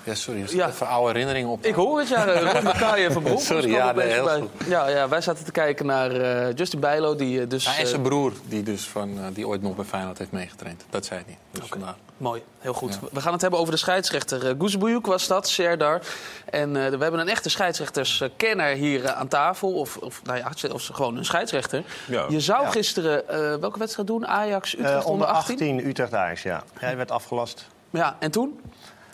Ja, 0.04 0.16
sorry. 0.16 0.42
Er 0.42 0.56
Ja. 0.56 0.68
Even 0.68 0.88
oude 0.88 1.12
herinneringen 1.12 1.50
op. 1.50 1.66
Ik 1.66 1.76
hoor 1.76 2.00
het, 2.00 2.08
ja. 2.08 2.26
Makai 2.64 3.12
van 3.12 3.22
Bronkhorst 3.22 3.48
Sorry, 3.48 3.62
kwam 3.62 3.74
ja, 3.74 3.92
nee, 3.92 4.08
heel 4.08 4.28
voorbij. 4.28 4.68
Ja, 4.68 4.88
ja, 4.88 5.10
wij 5.10 5.22
zaten 5.22 5.46
te 5.46 5.52
kijken 5.52 5.86
naar 5.86 6.12
eh, 6.12 6.56
Justin 6.56 6.80
Bijlo, 6.80 7.16
die 7.16 7.42
eh, 7.42 7.50
dus... 7.50 7.66
Hij 7.66 7.76
is 7.76 7.82
eh, 7.82 7.88
zijn 7.88 8.02
broer, 8.02 8.34
die, 8.46 8.64
dus 8.64 8.88
van, 8.88 9.20
die 9.34 9.48
ooit 9.48 9.62
nog 9.62 9.76
bij 9.76 9.86
Feyenoord 9.86 10.18
heeft 10.18 10.32
meegetraind. 10.32 10.86
Dat 10.89 11.06
zei 11.06 11.22
hij. 11.26 11.38
Dus 11.52 11.68
vandaar. 11.68 11.96
Mooi, 12.22 12.44
heel 12.60 12.74
goed. 12.74 13.00
We 13.12 13.22
gaan 13.22 13.32
het 13.34 13.42
hebben 13.42 13.60
over 13.60 13.74
de 13.74 13.80
scheidsrechter. 13.80 14.46
Uh, 14.50 14.52
Guzebuyuk 14.60 15.06
was 15.06 15.28
dat, 15.28 15.50
Serdar. 15.50 16.02
En 16.46 16.76
eh, 16.76 16.89
we 16.92 16.98
hebben 16.98 17.20
een 17.20 17.28
echte 17.30 17.50
scheidsrechterskenner 17.50 18.76
hier 18.76 19.12
aan 19.12 19.28
tafel. 19.28 19.74
Of, 19.74 19.98
of, 19.98 20.22
nou 20.24 20.38
ja, 20.38 20.70
of 20.72 20.89
gewoon 20.94 21.18
een 21.18 21.26
scheidsrechter. 21.26 21.84
Ja. 22.08 22.26
Je 22.30 22.39
zou 22.39 22.64
Ja. 22.64 22.70
gisteren 22.70 23.30
eh, 23.30 23.56
welke 23.56 23.80
wedstrijd 23.80 24.08
doen? 24.08 24.28
Ajax, 24.28 24.74
Utrecht 24.74 25.06
onder 25.06 25.28
18? 25.28 25.54
18 25.54 25.88
Utrecht 25.88 26.14
Ajax, 26.14 26.44
ja. 26.44 26.64
Hij 26.80 26.98
werd 26.98 27.12
afgelast. 27.12 27.68
Ja, 27.89 28.16
en 28.20 28.32
toen? 28.32 28.60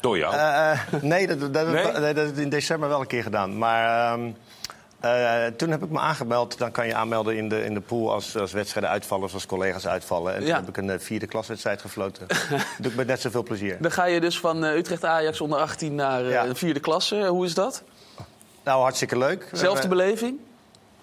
Door 0.02 0.18
jou? 0.18 0.34
Eh, 0.34 0.72
eh, 0.72 0.80
nee, 1.02 1.28
dat, 1.28 1.54
dat, 1.54 1.68
Nee? 1.68 2.14
dat 2.14 2.38
in 2.38 2.50
december 2.50 2.90
wel 2.90 3.00
een 3.02 3.08
keer 3.08 3.24
gedaan. 3.24 3.58
Maar 3.58 4.12
ehm, 4.14 4.30
eh, 5.00 5.46
toen 5.58 5.70
heb 5.70 5.84
ik 5.84 5.90
me 5.90 6.00
aangemeld. 6.00 6.58
Dan 6.58 6.72
kan 6.72 6.88
je 6.88 6.96
aanmelden 6.96 7.38
in 7.38 7.50
de, 7.50 7.64
in 7.64 7.74
de 7.74 7.80
pool 7.82 8.14
als, 8.14 8.38
als 8.38 8.52
wedstrijden 8.52 8.92
uitvallen... 8.92 9.26
of 9.26 9.34
als 9.34 9.46
collega's 9.46 9.88
uitvallen. 9.88 10.34
En 10.36 10.40
toen 10.46 10.54
heb 10.54 10.68
ik 10.68 10.78
een 10.78 11.00
vierde 11.02 11.28
klaswedstrijd 11.28 11.82
gefloten. 11.82 12.28
Doe 12.80 12.92
ik 12.92 12.98
met 12.98 13.08
net 13.08 13.22
zoveel 13.22 13.44
plezier. 13.44 13.78
Dan 13.80 13.92
ga 13.92 14.06
je 14.06 14.20
dus 14.20 14.40
van 14.40 14.66
eh, 14.66 14.76
Utrecht 14.76 15.06
Ajax 15.06 15.42
onder 15.42 15.60
18 15.60 15.96
naar 15.96 16.24
Ja. 16.24 16.46
een 16.46 16.56
vierde 16.56 16.80
klasse. 16.80 17.26
Hoe 17.28 17.46
is 17.46 17.54
dat? 17.54 17.84
Nou, 18.64 18.82
hartstikke 18.82 19.18
leuk. 19.18 19.50
Zelfde 19.52 19.88
beleving? 19.88 20.40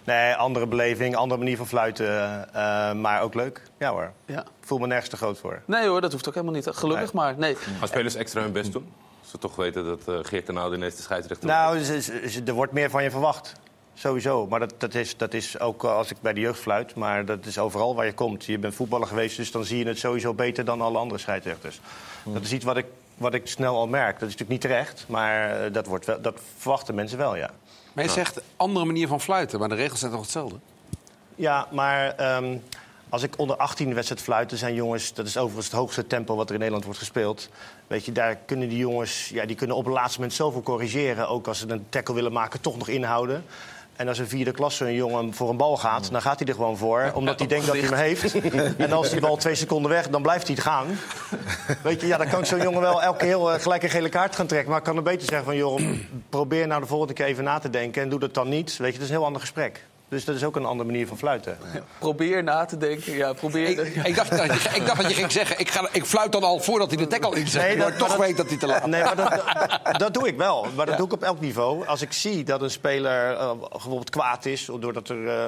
Nee, 0.04 0.34
andere 0.34 0.66
beleving, 0.66 1.16
andere 1.16 1.40
manier 1.40 1.56
van 1.56 1.66
fluiten. 1.66 2.06
eh, 2.54 2.92
maar 2.92 3.22
ook 3.22 3.34
leuk. 3.34 3.62
Ja 3.78 3.90
hoor. 3.90 4.12
Ja. 4.26 4.40
Ik 4.40 4.66
voel 4.66 4.78
me 4.78 4.86
nergens 4.86 5.08
te 5.08 5.16
groot 5.16 5.38
voor. 5.38 5.62
Nee 5.64 5.86
hoor, 5.86 6.00
dat 6.00 6.12
hoeft 6.12 6.28
ook 6.28 6.34
helemaal 6.34 6.54
niet. 6.54 6.68
Gelukkig 6.72 7.12
maar. 7.12 7.34
Nee. 7.38 7.54
Gaan 7.78 7.88
spelers 7.88 8.14
extra 8.14 8.40
hun 8.40 8.52
best 8.52 8.72
doen? 8.72 8.92
Als 9.20 9.30
ze 9.30 9.38
toch 9.38 9.56
weten 9.56 9.84
dat 9.84 10.08
eh 10.08 10.14
Geert 10.22 10.46
ten 10.46 10.56
Oude 10.56 10.76
ineens 10.76 10.96
de 10.96 11.02
scheidsrechter 11.02 11.48
Nou, 11.48 11.78
er 12.46 12.52
wordt 12.52 12.72
meer 12.72 12.90
van 12.90 13.02
je 13.02 13.10
verwacht. 13.10 13.52
Sowieso. 13.94 14.46
Maar 14.46 14.60
dat, 14.60 14.74
dat, 14.78 14.94
is, 14.94 15.16
dat 15.16 15.34
is 15.34 15.58
ook 15.60 15.84
eh, 15.84 15.96
als 15.96 16.10
ik 16.10 16.16
bij 16.20 16.32
de 16.32 16.40
jeugd 16.40 16.60
fluit. 16.60 16.94
Maar 16.94 17.24
dat 17.24 17.46
is 17.46 17.58
overal 17.58 17.94
waar 17.94 18.06
je 18.06 18.12
komt. 18.14 18.44
Je 18.44 18.58
bent 18.58 18.74
voetballer 18.74 19.06
geweest, 19.06 19.36
dus 19.36 19.50
dan 19.50 19.64
zie 19.64 19.78
je 19.78 19.86
het 19.86 19.98
sowieso 19.98 20.34
beter 20.34 20.64
dan 20.64 20.80
alle 20.80 20.98
andere 20.98 21.20
scheidsrechters. 21.20 21.80
Dat 22.24 22.42
is 22.42 22.52
iets 22.52 22.64
wat 22.64 22.76
ik, 22.76 22.86
wat 23.16 23.34
ik 23.34 23.46
snel 23.46 23.76
al 23.76 23.86
merk. 23.86 24.12
Dat 24.12 24.28
is 24.28 24.36
natuurlijk 24.36 24.50
niet 24.50 24.60
terecht, 24.60 25.04
maar 25.08 25.72
dat, 25.72 25.86
wordt 25.86 26.06
wel, 26.06 26.20
dat 26.20 26.40
verwachten 26.58 26.94
mensen 26.94 27.18
wel, 27.18 27.36
ja. 27.36 27.50
Maar 27.94 28.04
je 28.04 28.10
zegt 28.10 28.40
andere 28.56 28.84
manier 28.84 29.08
van 29.08 29.20
fluiten, 29.20 29.58
maar 29.58 29.68
de 29.68 29.74
regels 29.74 30.00
zijn 30.00 30.10
toch 30.10 30.20
hetzelfde? 30.20 30.56
Ja, 31.34 31.68
maar 31.70 32.14
ehm, 32.14 32.56
als 33.08 33.22
ik 33.22 33.38
onder 33.38 33.56
18 33.56 33.94
wedstrijd 33.94 34.22
fluit, 34.22 34.48
dan 34.48 34.58
zijn 34.58 34.74
jongens... 34.74 35.14
dat 35.14 35.26
is 35.26 35.36
overigens 35.36 35.66
het 35.66 35.74
hoogste 35.74 36.06
tempo 36.06 36.36
wat 36.36 36.46
er 36.46 36.52
in 36.52 36.58
Nederland 36.58 36.84
wordt 36.84 36.98
gespeeld. 36.98 37.48
Weet 37.86 38.04
je, 38.04 38.12
daar 38.12 38.36
kunnen 38.36 38.68
die 38.68 38.78
jongens... 38.78 39.28
Ja, 39.28 39.46
die 39.46 39.56
kunnen 39.56 39.76
op 39.76 39.84
het 39.84 39.94
laatste 39.94 40.18
moment 40.18 40.36
zoveel 40.36 40.62
corrigeren. 40.62 41.28
Ook 41.28 41.46
als 41.46 41.58
ze 41.58 41.70
een 41.70 41.86
tackle 41.88 42.14
willen 42.14 42.32
maken, 42.32 42.60
toch 42.60 42.76
nog 42.76 42.88
inhouden. 42.88 43.44
En 43.96 44.08
als 44.08 44.18
een 44.18 44.28
vierde 44.28 44.50
klasse 44.50 44.84
een 44.84 44.94
jongen 44.94 45.34
voor 45.34 45.50
een 45.50 45.56
bal 45.56 45.76
gaat, 45.76 46.10
dan 46.10 46.22
gaat 46.22 46.38
hij 46.38 46.48
er 46.48 46.54
gewoon 46.54 46.76
voor. 46.76 47.10
Omdat 47.14 47.38
hij 47.38 47.48
denkt 47.48 47.66
dat 47.66 47.74
hij 47.74 47.84
hem 47.84 47.94
heeft. 47.94 48.34
En 48.78 48.92
als 48.92 49.10
die 49.10 49.20
bal 49.20 49.36
twee 49.36 49.54
seconden 49.54 49.90
weg, 49.90 50.08
dan 50.08 50.22
blijft 50.22 50.46
hij 50.46 50.54
het 50.54 50.64
gaan. 50.64 50.86
Weet 51.82 52.00
je, 52.00 52.06
ja, 52.06 52.16
dan 52.16 52.28
kan 52.28 52.40
ik 52.40 52.46
zo'n 52.46 52.62
jongen 52.62 52.80
wel 52.80 53.02
elke 53.02 53.18
keer 53.18 53.28
heel, 53.28 53.52
eh, 53.52 53.60
gelijk 53.60 53.82
een 53.82 53.90
gele 53.90 54.08
kaart 54.08 54.36
gaan 54.36 54.46
trekken. 54.46 54.68
Maar 54.70 54.78
ik 54.78 54.84
kan 54.84 54.94
hem 54.94 55.04
beter 55.04 55.28
zeggen 55.28 55.44
van, 55.44 55.56
joh, 55.56 55.80
probeer 56.28 56.66
nou 56.66 56.80
de 56.80 56.86
volgende 56.86 57.12
keer 57.12 57.26
even 57.26 57.44
na 57.44 57.58
te 57.58 57.70
denken. 57.70 58.02
En 58.02 58.08
doe 58.08 58.20
dat 58.20 58.34
dan 58.34 58.48
niet. 58.48 58.76
Weet 58.76 58.92
je, 58.92 58.98
dat 58.98 59.02
is 59.02 59.08
een 59.08 59.16
heel 59.16 59.26
ander 59.26 59.40
gesprek. 59.40 59.84
Dus 60.08 60.24
dat 60.24 60.34
is 60.34 60.44
ook 60.44 60.56
een 60.56 60.64
andere 60.64 60.90
manier 60.90 61.06
van 61.06 61.18
fluiten. 61.18 61.58
Probeer 61.98 62.42
na 62.42 62.64
te 62.64 62.76
denken. 62.76 63.12
Ja, 63.12 63.32
probeer... 63.32 63.68
Ik, 63.68 63.94
ik, 64.04 64.16
dacht, 64.16 64.30
dat 64.30 64.62
je, 64.62 64.68
ik 64.74 64.86
dacht 64.86 65.00
dat 65.00 65.10
je 65.10 65.16
ging 65.16 65.32
zeggen, 65.32 65.58
ik, 65.58 65.70
ga, 65.70 65.88
ik 65.92 66.04
fluit 66.04 66.32
dan 66.32 66.42
al 66.42 66.58
voordat 66.60 66.88
hij 66.88 66.96
de 66.96 67.06
tackle 67.06 67.38
inzet. 67.38 67.62
Nee, 67.62 67.76
maar 67.76 67.84
dat- 67.84 67.92
ik 67.94 67.98
toch 67.98 68.08
maar 68.08 68.16
dat- 68.16 68.26
weet 68.26 68.36
dat 68.36 68.48
hij 68.48 68.56
te 68.58 68.66
laat 68.66 68.86
Nee, 68.86 69.02
maar 69.02 69.16
dat, 69.16 69.98
dat, 69.98 70.14
doe 70.14 70.26
ik 70.28 70.36
wel. 70.36 70.66
Maar 70.76 70.86
dat 70.86 70.96
doe 70.96 71.06
ik 71.06 71.12
op 71.12 71.22
elk 71.22 71.40
niveau. 71.40 71.86
Als 71.86 72.02
ik 72.02 72.12
zie 72.12 72.44
dat 72.44 72.62
een 72.62 72.70
speler 72.70 73.32
eh, 73.36 73.50
bijvoorbeeld 73.70 74.10
kwaad 74.10 74.44
is... 74.46 74.68
doordat 74.80 75.08
er, 75.08 75.28
eh, 75.28 75.44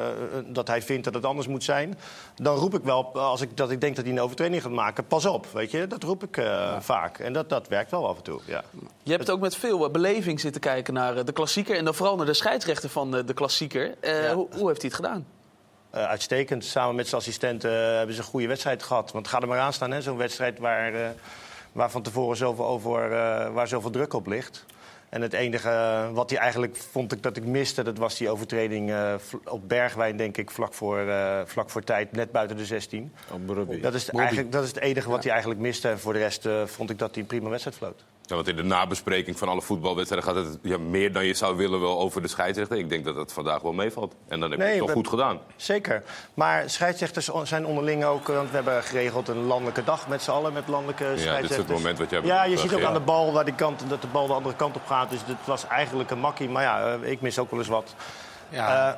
dat 0.46 0.68
hij 0.68 0.82
vindt 0.82 1.04
dat 1.04 1.14
het 1.14 1.24
anders 1.24 1.46
moet 1.46 1.64
zijn... 1.64 1.98
dan 2.36 2.56
roep 2.56 2.74
ik 2.74 2.82
wel, 2.84 3.12
als 3.14 3.40
ik, 3.40 3.56
dat 3.56 3.70
ik 3.70 3.80
denk 3.80 3.96
dat 3.96 4.04
hij 4.04 4.14
een 4.14 4.20
overtreding 4.20 4.62
gaat 4.62 4.72
maken... 4.72 5.06
pas 5.06 5.26
op, 5.26 5.46
weet 5.52 5.70
je. 5.70 5.86
Dat 5.86 6.02
roep 6.02 6.22
ik 6.22 6.36
eh, 6.36 6.76
vaak. 6.80 7.18
En 7.18 7.32
dat, 7.32 7.48
dat 7.48 7.68
werkt 7.68 7.90
wel 7.90 8.08
af 8.08 8.16
en 8.16 8.22
toe, 8.22 8.40
ja. 8.44 8.62
Je 9.02 9.12
hebt 9.12 9.30
ook 9.30 9.40
met 9.40 9.56
veel 9.56 9.90
beleving 9.90 10.40
zitten 10.40 10.60
kijken 10.60 10.94
naar 10.94 11.24
de 11.24 11.32
klassieker. 11.32 11.76
En 11.76 11.84
dan 11.84 11.94
vooral 11.94 12.16
naar 12.16 12.26
de 12.26 12.34
scheidsrechter 12.34 12.88
van 12.90 13.10
de 13.10 13.34
klassieker. 13.34 13.94
Hoe, 14.50 14.58
hoe 14.58 14.68
heeft 14.68 14.82
hij 14.82 14.90
het 14.90 15.00
gedaan? 15.04 15.26
Eh, 15.90 16.04
uitstekend. 16.04 16.64
Samen 16.64 16.94
met 16.94 17.08
zijn 17.08 17.20
assistenten 17.20 17.70
eh, 17.70 17.96
hebben 17.96 18.14
ze 18.14 18.20
een 18.20 18.26
goede 18.26 18.46
wedstrijd 18.46 18.82
gehad. 18.82 19.12
Want 19.12 19.28
ga 19.28 19.40
er 19.40 19.48
maar 19.48 19.58
aan 19.58 19.72
staan, 19.72 19.90
hè. 19.90 20.02
Zo'n 20.02 20.16
wedstrijd 20.16 20.58
waar, 20.58 20.94
eh, 20.94 21.08
waar 21.72 21.90
van 21.90 22.02
tevoren 22.02 22.36
zoveel, 22.36 22.66
over, 22.66 23.12
eh, 23.12 23.52
waar 23.52 23.68
zoveel 23.68 23.90
druk 23.90 24.12
op 24.12 24.26
ligt. 24.26 24.64
En 25.08 25.22
het 25.22 25.32
enige 25.32 26.08
wat 26.12 26.30
hij 26.30 26.38
eigenlijk 26.38 26.76
vond 26.76 27.12
ik 27.12 27.22
dat 27.22 27.36
ik 27.36 27.44
miste... 27.44 27.82
dat 27.82 27.98
was 27.98 28.16
die 28.16 28.30
overtreding 28.30 28.90
eh, 28.90 29.14
op 29.44 29.68
Bergwijn, 29.68 30.16
denk 30.16 30.36
ik, 30.36 30.50
vlak 30.50 30.74
voor, 30.74 30.98
eh, 30.98 31.40
vlak 31.44 31.70
voor 31.70 31.82
tijd. 31.82 32.12
Net 32.12 32.32
buiten 32.32 32.56
de 32.56 32.64
16. 32.64 33.12
Dat 33.82 33.94
is, 33.94 34.10
eigenlijk, 34.10 34.52
dat 34.52 34.62
is 34.62 34.68
het 34.68 34.78
enige 34.78 35.08
wat 35.08 35.22
hij 35.22 35.32
eigenlijk 35.32 35.60
miste. 35.60 35.88
En 35.88 35.98
voor 35.98 36.12
de 36.12 36.18
rest 36.18 36.46
eh, 36.46 36.64
vond 36.64 36.90
ik 36.90 36.98
dat 36.98 37.10
hij 37.10 37.20
een 37.20 37.28
prima 37.28 37.48
wedstrijd 37.48 37.76
floot. 37.76 38.04
Ja, 38.26 38.34
want 38.34 38.48
in 38.48 38.56
de 38.56 38.62
nabespreking 38.62 39.38
van 39.38 39.48
alle 39.48 39.62
voetbalwedstrijden 39.62 40.28
gaat 40.34 40.44
het 40.44 40.58
ja, 40.62 40.78
meer 40.78 41.12
dan 41.12 41.24
je 41.24 41.34
zou 41.34 41.56
willen 41.56 41.80
wel 41.80 41.98
over 42.00 42.22
de 42.22 42.28
scheidsrechter. 42.28 42.76
Ik 42.78 42.88
denk 42.88 43.04
dat 43.04 43.16
het 43.16 43.32
vandaag 43.32 43.60
wel 43.62 43.72
meevalt. 43.72 44.14
En 44.28 44.40
dan 44.40 44.50
heb 44.50 44.60
je 44.60 44.66
het 44.66 44.78
toch 44.78 44.86
we- 44.88 44.92
goed 44.94 45.08
gedaan. 45.08 45.38
Zeker. 45.56 46.02
Maar 46.34 46.70
scheidsrechters 46.70 47.30
zijn 47.42 47.66
onderling 47.66 48.04
ook... 48.04 48.26
Want 48.26 48.48
we 48.50 48.54
hebben 48.54 48.82
geregeld 48.82 49.28
een 49.28 49.44
landelijke 49.44 49.84
dag 49.84 50.08
met 50.08 50.22
z'n 50.22 50.30
allen, 50.30 50.52
met 50.52 50.68
landelijke 50.68 51.04
Ja, 51.04 51.10
dit 51.10 51.18
is 51.18 51.24
scheidsrechters. 51.24 51.68
het 51.68 51.78
moment 51.78 51.98
wat 51.98 52.10
jij 52.10 52.20
Ja, 52.22 52.44
je 52.44 52.56
ziet 52.58 52.74
ook 52.74 52.82
aan 52.82 52.94
de 52.94 53.00
bal 53.00 53.32
waar 53.32 53.44
die 53.44 53.54
kant, 53.54 53.82
dat 53.88 54.00
de 54.00 54.08
bal 54.08 54.26
de 54.26 54.32
andere 54.32 54.56
kant 54.56 54.76
op 54.76 54.86
gaat. 54.86 55.10
Dus 55.10 55.20
het 55.26 55.36
was 55.44 55.66
eigenlijk 55.66 56.10
een 56.10 56.18
makkie. 56.20 56.48
Maar 56.48 56.62
ja, 56.62 56.94
eh, 57.02 57.10
ik 57.10 57.20
mis 57.20 57.38
ook 57.38 57.50
wel 57.50 57.58
eens 57.60 57.68
wat. 57.68 57.94
Ja. 58.48 58.88
Eh, 58.88 58.94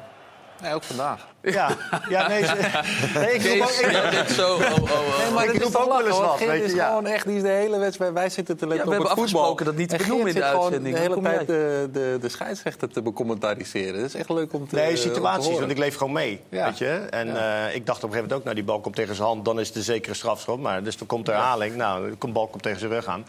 Nee, 0.63 0.75
ook 0.75 0.83
vandaag. 0.83 1.27
Ja, 1.53 1.77
ja, 2.09 2.29
nee, 2.29 2.45
ze- 2.45 2.55
nee, 3.19 3.33
ik 3.35 3.47
roep 3.47 3.61
ook, 3.63 3.69
ik, 3.69 4.29
zo, 4.29 4.55
oh, 4.55 4.61
oh, 4.61 4.83
oh. 4.83 5.19
Nee, 5.19 5.31
maar 5.35 5.45
Ik 5.45 5.53
dat 5.61 5.63
roep 5.63 5.83
ook 5.83 5.89
wel 5.89 6.07
eens 6.07 6.19
wat, 6.19 6.39
weet 6.39 6.59
je, 6.59 6.65
is 6.65 6.73
ja. 6.73 6.87
gewoon 6.89 7.07
echt, 7.07 7.27
die 7.27 7.37
is 7.37 7.43
de 7.43 7.49
hele 7.49 7.79
wedstrijd. 7.79 8.13
Wij 8.13 8.29
zitten 8.29 8.57
te 8.57 8.67
letten 8.67 8.85
Ja, 8.91 8.93
we 8.93 8.97
op 8.97 9.09
het 9.09 9.09
hebben 9.09 9.25
voetbal. 9.29 9.43
afgesproken 9.43 9.65
dat 9.65 9.77
niet 9.77 9.89
te 9.89 9.97
En 9.97 10.03
benoemen 10.03 10.29
in 10.29 10.35
de 10.35 10.45
uitzending. 10.45 10.95
de 10.95 11.01
hele 11.01 11.21
tijd 11.21 11.47
de, 11.47 11.89
de, 11.93 12.19
de 12.21 12.29
scheidsrechter 12.29 12.89
te 12.89 13.03
becommentariëren. 13.03 13.95
Dat 14.01 14.09
is 14.09 14.15
echt 14.15 14.29
leuk 14.29 14.53
om 14.53 14.69
te 14.69 14.75
Nee, 14.75 14.97
situaties, 14.97 15.59
want 15.59 15.71
ik 15.71 15.79
leef 15.79 15.97
gewoon 15.97 16.13
mee. 16.13 16.41
Ja. 16.49 16.65
Weet 16.65 16.79
je? 16.79 16.87
En 17.11 17.37
eh, 17.37 17.75
ik 17.75 17.87
dacht 17.87 18.05
op 18.05 18.11
een 18.11 18.15
gegeven 18.15 18.15
moment 18.15 18.33
ook, 18.33 18.43
nou, 18.45 18.55
die 18.55 18.65
bal 18.65 18.81
komt 18.81 18.95
tegen 18.95 19.15
zijn 19.15 19.27
hand, 19.29 19.45
dan 19.45 19.61
is 19.61 19.69
het 19.69 19.77
een 19.77 19.83
zekere 19.83 20.15
strafschop. 20.15 20.61
Maar 20.61 20.83
dus 20.83 20.97
dan 20.97 21.07
komt 21.07 21.27
de 21.27 21.33
herhaling, 21.33 21.75
nou, 21.77 22.15
de 22.19 22.29
bal 22.29 22.47
komt 22.47 22.63
tegen 22.63 22.79
zijn 22.79 22.91
rug 22.93 23.07
aan. 23.07 23.27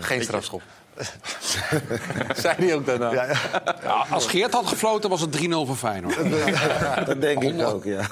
Geen 0.00 0.22
strafschop. 0.22 0.62
Zei 2.42 2.54
hij 2.58 2.74
ook 2.74 2.86
daarna. 2.86 3.12
Ja, 3.12 3.24
ja. 3.24 3.36
Ja, 3.82 4.06
als 4.10 4.26
Geert 4.26 4.52
had 4.52 4.66
gefloten 4.66 5.10
was 5.10 5.20
het 5.20 5.36
3-0 5.36 5.40
voor 5.48 5.76
Feyenoord. 5.76 6.16
Dat 7.06 7.20
denk 7.20 7.42
ik 7.42 7.62
ook, 7.62 7.84
ja. 7.84 8.00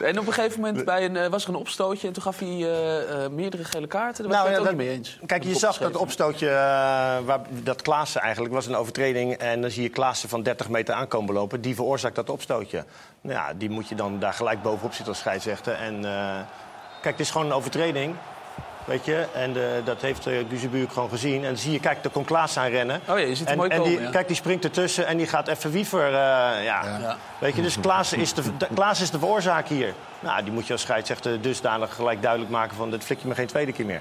En 0.00 0.18
op 0.18 0.26
een 0.26 0.32
gegeven 0.32 0.60
moment 0.60 0.84
bij 0.84 1.04
een, 1.04 1.16
eh, 1.16 1.30
was 1.30 1.42
er 1.42 1.48
een 1.48 1.54
opstootje 1.54 2.06
en 2.06 2.12
toen 2.12 2.22
gaf 2.22 2.38
hij 2.38 2.48
eh, 2.48 3.24
eh, 3.24 3.30
meerdere 3.30 3.64
gele 3.64 3.86
kaarten. 3.86 4.22
Daar 4.24 4.32
Nou, 4.32 4.44
ik 4.48 4.50
het 4.54 4.62
ja, 4.62 4.68
dat- 4.68 4.78
niet 4.78 4.86
mee 4.86 4.96
eens. 4.96 5.18
Kijk, 5.26 5.44
je 5.44 5.54
zag 5.54 5.78
dat 5.78 5.96
opstootje, 5.96 6.46
waar, 7.24 7.40
dat 7.50 7.82
Klaassen 7.82 8.20
eigenlijk, 8.20 8.54
was 8.54 8.66
een 8.66 8.74
overtreding. 8.76 9.32
En 9.32 9.60
dan 9.60 9.70
zie 9.70 9.82
je 9.82 9.88
Klaassen 9.88 10.28
van 10.28 10.42
30 10.42 10.68
meter 10.68 10.94
aankomen 10.94 11.34
lopen. 11.34 11.60
Die 11.60 11.74
veroorzaakt 11.74 12.14
dat 12.14 12.30
opstootje. 12.30 12.84
Nou 13.20 13.34
ja, 13.36 13.52
die 13.54 13.70
moet 13.70 13.88
je 13.88 13.94
dan 13.94 14.18
daar 14.18 14.32
gelijk 14.32 14.62
bovenop 14.62 14.92
zitten 14.92 15.08
als 15.08 15.18
scheidsrechter. 15.18 15.74
En 15.74 16.04
eh, 16.04 16.40
kijk, 17.02 17.16
het 17.16 17.20
is 17.20 17.30
gewoon 17.30 17.46
een 17.46 17.52
overtreding. 17.52 18.14
Weet 18.90 19.04
je, 19.04 19.26
en 19.34 19.56
eh, 19.56 19.62
dat 19.84 20.00
heeft 20.00 20.26
uh, 20.26 20.38
Guzebuurk 20.48 20.92
gewoon 20.92 21.08
gezien. 21.08 21.36
En 21.36 21.42
dan 21.42 21.56
zie 21.56 21.72
je, 21.72 21.80
kijk, 21.80 22.02
daar 22.02 22.12
komt 22.12 22.26
Klaas 22.26 22.56
aan 22.56 22.68
rennen. 22.70 23.00
Oh 23.08 23.18
ja, 23.18 23.24
je 23.26 23.34
ziet 23.34 23.38
hem 23.38 23.46
en, 23.48 23.56
mooi 23.56 23.70
en 23.70 23.76
komen, 23.76 23.92
die, 23.92 24.00
ja. 24.02 24.10
Kijk, 24.10 24.26
die 24.26 24.36
springt 24.36 24.64
ertussen 24.64 25.06
en 25.06 25.16
die 25.16 25.26
gaat 25.26 25.48
even 25.48 25.70
wiever. 25.70 26.04
eh, 26.06 26.12
ja. 26.64 26.98
Ja. 27.00 27.16
Weet 27.38 27.56
je, 27.56 27.62
dus 27.62 27.80
Klaas 27.80 28.12
is, 28.12 28.34
de, 28.34 28.56
de- 28.56 28.66
Klaas 28.74 29.00
is 29.00 29.10
de 29.10 29.18
veroorzaak 29.18 29.68
hier. 29.68 29.94
Nou, 30.20 30.42
die 30.42 30.52
moet 30.52 30.66
je 30.66 30.72
als 30.72 30.82
scheidsrechter 30.82 31.40
dusdanig 31.40 31.94
gelijk 31.94 32.22
duidelijk 32.22 32.50
maken 32.50 32.76
van... 32.76 32.90
dit 32.90 33.04
flik 33.04 33.20
je 33.20 33.28
me 33.28 33.34
geen 33.34 33.46
tweede 33.46 33.72
keer 33.72 33.86
meer. 33.86 34.00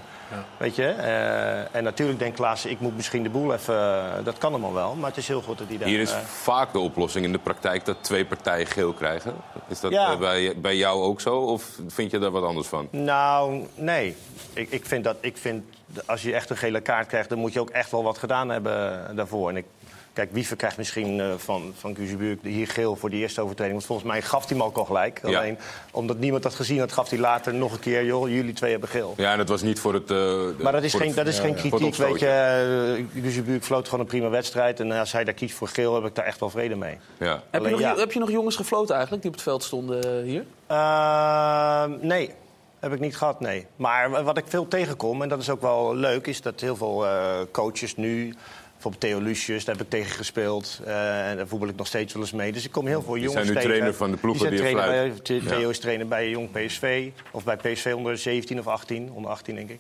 Weet 0.58 0.76
je? 0.76 0.86
eh, 0.86 1.76
en 1.76 1.84
natuurlijk 1.84 2.20
denkt 2.20 2.36
Klaas, 2.36 2.66
ik 2.66 2.80
moet 2.80 2.96
misschien 2.96 3.24
de 3.24 3.30
boel 3.30 3.54
even... 3.54 3.76
eh, 3.76 4.24
dat 4.24 4.38
kan 4.38 4.52
allemaal 4.52 4.74
wel, 4.74 4.96
maar 4.96 5.10
het 5.10 5.18
is 5.18 5.28
heel 5.28 5.42
goed 5.42 5.58
dat 5.58 5.68
hij 5.68 5.78
daar... 5.78 5.88
Hier 5.88 6.00
is 6.00 6.12
eh, 6.12 6.20
vaak 6.20 6.72
de 6.74 6.80
oplossing 6.80 7.26
in 7.26 7.32
de 7.32 7.38
praktijk 7.40 7.86
dat 7.86 7.98
twee 8.02 8.26
partijen 8.26 8.68
geel 8.68 8.94
krijgen. 8.94 9.34
Is 9.68 9.80
dat 9.80 9.92
Ja. 9.92 10.18
bij, 10.18 10.54
bij 10.58 10.76
jou 10.76 11.04
ook 11.04 11.22
zo? 11.22 11.36
Of 11.38 11.70
vind 11.88 12.12
je 12.12 12.20
daar 12.20 12.32
wat 12.32 12.44
anders 12.44 12.68
van? 12.68 12.88
Nou, 12.92 13.68
nee. 13.76 14.16
Ik, 14.54 14.72
ik 14.72 14.80
ik 14.80 14.86
vind 14.86 15.04
dat, 15.04 15.18
ik 15.20 15.38
vind, 15.38 15.64
als 16.06 16.22
je 16.22 16.34
echt 16.34 16.50
een 16.50 16.58
gele 16.58 16.82
kaart 16.82 17.08
krijgt... 17.08 17.30
dan 17.30 17.38
moet 17.40 17.54
je 17.54 17.60
ook 17.60 17.70
echt 17.70 17.92
wel 17.92 18.04
wat 18.04 18.18
gedaan 18.18 18.50
hebben 18.50 19.16
daarvoor. 19.16 19.50
En 19.50 19.58
ik, 19.58 19.66
kijk, 20.14 20.30
Wiever 20.32 20.56
krijgt 20.56 20.78
misschien 20.78 21.20
eh, 21.20 21.28
van, 21.38 21.74
van 21.78 21.96
Guzebuurk 21.96 22.40
hier 22.44 22.68
geel 22.68 22.96
voor 22.96 23.10
die 23.10 23.20
eerste 23.20 23.42
overtreding. 23.42 23.76
Want 23.76 23.88
volgens 23.88 24.08
mij 24.08 24.22
gaf 24.22 24.48
hij 24.48 24.58
hem 24.58 24.66
ook 24.66 24.78
al 24.78 24.86
gelijk. 24.86 25.20
Ja. 25.24 25.38
Alleen, 25.38 25.58
omdat 25.92 26.18
niemand 26.18 26.44
dat 26.44 26.56
gezien 26.56 26.80
had, 26.80 26.92
gaf 26.92 27.10
hij 27.10 27.20
later 27.20 27.54
nog 27.54 27.74
een 27.74 27.80
keer... 27.80 28.06
joh, 28.06 28.30
jullie 28.30 28.54
twee 28.54 28.72
hebben 28.72 28.90
geel. 28.90 29.14
Ja, 29.18 29.32
en 29.32 29.38
dat 29.38 29.50
was 29.50 29.62
niet 29.62 29.80
voor 29.80 29.94
het... 29.94 30.12
eh, 30.12 30.46
Maar 30.64 30.72
dat 30.72 30.84
is 30.84 30.94
geen, 30.94 31.08
het- 31.08 31.16
dat 31.16 31.28
is 31.28 31.36
ja, 31.38 31.42
geen 31.42 31.56
kritiek, 31.56 31.96
weet 31.96 32.20
je. 32.20 33.06
Uh, 33.16 33.24
Guzebuurk 33.24 33.64
floot 33.64 33.86
gewoon 33.86 34.00
een 34.00 34.06
prima 34.12 34.30
wedstrijd. 34.30 34.80
En 34.80 34.92
als 34.92 35.12
hij 35.12 35.24
daar 35.24 35.34
kiest 35.34 35.56
voor 35.56 35.68
geel, 35.68 35.96
heb 35.96 36.06
ik 36.06 36.16
daar 36.16 36.26
echt 36.26 36.40
wel 36.40 36.50
vrede 36.50 36.76
mee. 36.76 36.98
Ja. 37.20 37.44
Heb 37.50 37.64
je, 37.64 37.70
nog, 37.70 37.80
ja. 37.80 37.96
heb 37.96 38.12
je 38.12 38.20
nog 38.20 38.32
jongens 38.32 38.56
gefloten 38.56 38.94
eigenlijk 38.94 39.22
die 39.24 39.32
op 39.32 39.38
het 39.38 39.48
veld 39.48 39.64
stonden 39.64 40.24
hier? 40.24 40.46
Ehm, 40.68 41.92
nee, 42.02 42.32
heb 42.80 42.94
ik 42.94 43.00
niet 43.00 43.18
gehad, 43.18 43.40
nee. 43.40 43.66
Maar 43.76 44.24
wat 44.24 44.38
ik 44.38 44.44
veel 44.48 44.68
tegenkom, 44.68 45.22
en 45.22 45.30
dat 45.30 45.40
is 45.42 45.50
ook 45.50 45.62
wel 45.62 45.96
leuk... 45.96 46.28
is 46.28 46.42
dat 46.42 46.60
heel 46.60 46.76
veel 46.76 47.06
eh, 47.06 47.38
coaches 47.52 47.96
nu... 47.96 48.36
Bijvoorbeeld 48.82 49.12
Theo 49.12 49.20
Lucius, 49.28 49.66
daar 49.66 49.76
heb 49.76 49.84
ik 49.84 49.90
tegen 49.90 50.12
gespeeld. 50.12 50.80
eh, 50.86 51.30
en 51.30 51.38
daar 51.38 51.48
voetbal 51.48 51.70
ik 51.70 51.76
nog 51.76 51.88
steeds 51.88 52.14
wel 52.14 52.22
eens 52.22 52.32
mee. 52.32 52.52
Dus 52.52 52.66
ik 52.66 52.72
kom 52.72 52.88
heel 52.88 53.02
veel 53.02 53.14
Die 53.14 53.24
jongens 53.24 53.46
zijn 53.46 53.48
nu 53.48 53.54
tegen. 53.54 53.70
trainer 53.70 53.94
van 53.94 54.12
de 54.12 54.18
ploegen 54.18 54.50
die 54.50 54.62
die 54.62 54.74
bij, 54.76 55.14
Theo 55.24 55.60
Ja. 55.60 55.70
is 55.70 55.80
trainer 55.80 56.08
bij 56.08 56.30
Jong 56.30 56.52
PSV. 56.52 57.10
Of 57.32 57.44
bij 57.44 57.56
PSV 57.58 57.94
onder 57.96 58.18
17 58.18 58.60
of 58.60 58.68
18. 58.68 59.12
Onder 59.12 59.32
18, 59.32 59.56
denk 59.56 59.70
ik. 59.70 59.80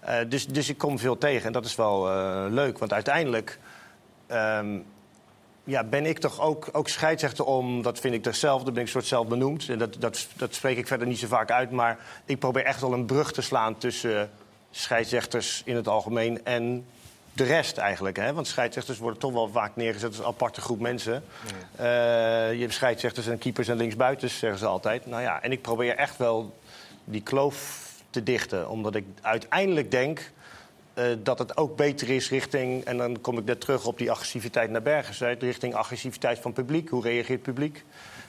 Eh, 0.00 0.16
dus, 0.28 0.46
dus 0.46 0.68
ik 0.68 0.78
kom 0.78 0.98
veel 0.98 1.18
tegen. 1.18 1.46
En 1.46 1.52
dat 1.52 1.64
is 1.64 1.74
wel 1.74 2.08
eh, 2.10 2.44
leuk. 2.50 2.78
Want 2.78 2.92
uiteindelijk... 2.92 3.58
ehm, 4.26 4.78
ja, 5.64 5.84
ben 5.84 6.06
ik 6.06 6.18
toch 6.18 6.40
ook, 6.40 6.68
ook 6.72 6.88
scheidsrechter 6.88 7.44
om, 7.44 7.82
dat 7.82 8.00
vind 8.00 8.26
ik 8.26 8.34
zelf, 8.34 8.62
dat 8.62 8.74
ben 8.74 8.82
ik 8.82 8.88
soort 8.88 9.06
zelf 9.06 9.26
benoemd. 9.26 9.68
En 9.68 9.78
dat, 9.78 9.96
dat, 9.98 10.26
dat 10.36 10.54
spreek 10.54 10.76
ik 10.76 10.86
verder 10.86 11.06
niet 11.06 11.18
zo 11.18 11.26
vaak 11.26 11.50
uit. 11.50 11.70
Maar 11.70 11.98
ik 12.24 12.38
probeer 12.38 12.64
echt 12.64 12.80
wel 12.80 12.92
een 12.92 13.06
brug 13.06 13.32
te 13.32 13.42
slaan 13.42 13.78
tussen 13.78 14.30
scheidsrechters 14.70 15.62
in 15.64 15.76
het 15.76 15.88
algemeen 15.88 16.44
en 16.44 16.84
de 17.32 17.44
rest 17.44 17.76
eigenlijk. 17.76 18.16
Hè? 18.16 18.32
Want 18.32 18.46
scheidsrechters 18.46 18.98
worden 18.98 19.18
toch 19.18 19.32
wel 19.32 19.48
vaak 19.48 19.76
neergezet 19.76 20.08
als 20.08 20.18
een 20.18 20.24
aparte 20.24 20.60
groep 20.60 20.80
mensen. 20.80 21.24
Eh, 21.76 21.84
je 22.52 22.60
hebt 22.60 22.72
scheidsrechters 22.72 23.26
en 23.26 23.38
keepers 23.38 23.68
en 23.68 23.76
linksbuitens, 23.76 24.38
zeggen 24.38 24.58
ze 24.58 24.66
altijd. 24.66 25.06
Nou 25.06 25.22
ja, 25.22 25.42
en 25.42 25.52
ik 25.52 25.62
probeer 25.62 25.96
echt 25.96 26.16
wel 26.16 26.58
die 27.04 27.22
kloof 27.22 27.90
te 28.10 28.22
dichten. 28.22 28.68
Omdat 28.68 28.94
ik 28.94 29.04
uiteindelijk 29.20 29.90
denk 29.90 30.30
eh, 30.94 31.04
dat 31.18 31.38
het 31.38 31.56
ook 31.56 31.76
beter 31.76 32.10
is 32.10 32.30
richting... 32.30 32.84
en 32.84 32.96
dan 32.96 33.20
kom 33.20 33.38
ik 33.38 33.44
net 33.44 33.60
terug 33.60 33.86
op 33.86 33.98
die 33.98 34.10
agressiviteit 34.10 34.70
naar 34.70 34.82
Bergen. 34.82 35.38
Richting 35.38 35.74
agressiviteit 35.74 36.38
van 36.38 36.52
publiek. 36.52 36.88
Hoe 36.88 37.02
reageert 37.02 37.28
het 37.28 37.42
publiek? 37.42 37.84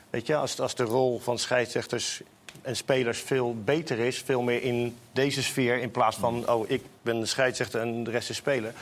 Weet 0.10 0.28
je, 0.28 0.36
als, 0.36 0.60
als 0.60 0.76
de 0.76 0.84
rol 0.84 1.20
van 1.20 1.40
scheidsrechters 1.40 2.22
en 2.62 2.76
spelers 2.76 3.20
veel 3.20 3.56
beter 3.64 4.00
is... 4.00 4.22
veel 4.22 4.42
meer 4.42 4.64
in 4.64 4.98
deze 5.12 5.44
sfeer 5.44 5.78
in 5.82 5.92
plaats 5.92 6.18
van... 6.18 6.50
oh, 6.50 6.70
ik 6.70 6.84
ben 7.02 7.20
de 7.20 7.26
scheidsrechter 7.26 7.82
en 7.82 8.04
de 8.04 8.12
rest 8.12 8.30
is 8.30 8.36
speler... 8.36 8.74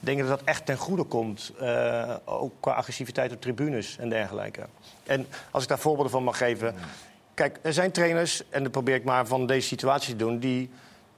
denk 0.00 0.18
ik 0.18 0.26
dat 0.26 0.38
dat 0.38 0.48
echt 0.48 0.66
ten 0.66 0.76
goede 0.76 1.04
komt. 1.04 1.52
eh, 1.58 2.14
ook 2.24 2.52
qua 2.60 2.72
agressiviteit 2.72 3.32
op 3.32 3.40
tribunes 3.40 3.98
en 3.98 4.08
dergelijke. 4.08 4.66
En 5.06 5.26
als 5.50 5.62
ik 5.62 5.68
daar 5.68 5.78
voorbeelden 5.78 6.12
van 6.12 6.24
mag 6.24 6.38
geven... 6.38 6.74
Kijk, 7.34 7.58
er 7.62 7.72
zijn 7.72 7.92
trainers, 7.92 8.42
en 8.48 8.62
dat 8.62 8.72
probeer 8.72 8.94
ik 8.94 9.04
maar 9.04 9.26
van 9.26 9.46
deze 9.46 9.66
situatie 9.66 10.10
te 10.10 10.24
doen... 10.24 10.38
die, 10.38 10.70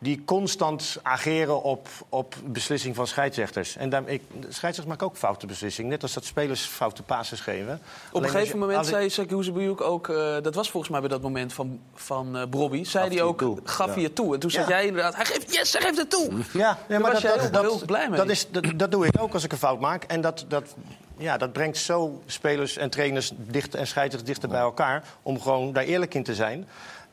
die 0.03 0.23
constant 0.25 0.97
ageren 1.03 1.63
op, 1.63 1.89
op 2.09 2.35
beslissing 2.45 2.95
van 2.97 3.07
scheidsrechters. 3.07 3.77
En 3.77 3.91
daar, 3.91 4.03
ik, 4.07 4.23
scheidsrechters 4.39 4.87
maken 4.87 5.07
ook 5.07 5.17
foute 5.17 5.47
beslissingen. 5.47 5.91
Net 5.91 6.03
als 6.03 6.13
dat 6.13 6.25
spelers 6.25 6.61
foute 6.63 7.03
passes 7.03 7.41
geven. 7.41 7.75
Op 7.75 7.81
een 7.81 8.13
Alleen 8.13 8.31
gegeven 8.31 8.59
je- 8.59 8.67
moment 8.67 8.87
zei 8.87 9.11
Sekhuzebujuk 9.11 9.81
ook... 9.81 10.09
eh, 10.09 10.37
dat 10.43 10.55
was 10.55 10.71
volgens 10.71 10.93
mij 10.93 11.01
bij 11.01 11.09
dat 11.09 11.23
moment 11.23 11.53
van, 11.53 11.81
van 11.95 12.37
eh 12.37 12.43
Brobby... 12.51 12.85
zei 12.85 13.09
hij 13.09 13.23
ook, 13.23 13.39
toe. 13.39 13.59
gaf 13.65 13.87
Ja. 13.87 13.93
hij 13.93 14.03
het 14.03 14.15
toe. 14.15 14.35
En 14.35 14.41
toen 14.41 14.51
Ja. 14.53 14.57
zei 14.57 14.69
jij 14.69 14.87
inderdaad... 14.87 15.15
Hij 15.17 15.25
geeft, 15.25 15.55
yes, 15.55 15.73
hij 15.73 15.83
geeft 15.83 15.97
het 15.99 16.11
toe! 16.11 16.31
Ja, 16.53 16.79
maar 16.89 17.13
dat, 17.13 17.23
dat, 17.23 17.53
dat, 17.53 17.63
heel 17.63 17.83
blij 17.87 18.09
mee. 18.09 18.19
Dat, 18.19 18.29
is, 18.31 18.51
dat, 18.51 18.65
dat 18.77 18.91
doe 18.91 19.07
ik 19.07 19.21
ook 19.21 19.33
als 19.33 19.45
ik 19.45 19.53
een 19.53 19.59
fout 19.59 19.81
maak. 19.81 20.05
En 20.05 20.21
dat, 20.21 20.45
dat, 20.49 20.75
ja, 21.17 21.37
dat 21.37 21.53
brengt 21.53 21.79
zo 21.79 22.23
spelers 22.27 22.77
en 22.77 22.91
trainers 22.91 23.33
dicht, 23.37 23.75
en 23.75 23.87
scheidsrechters 23.87 24.25
dichter 24.33 24.49
bij 24.49 24.61
elkaar... 24.61 25.05
om 25.23 25.41
gewoon 25.41 25.73
daar 25.73 25.85
eerlijk 25.85 26.15
in 26.15 26.23
te 26.23 26.35
zijn. 26.35 26.69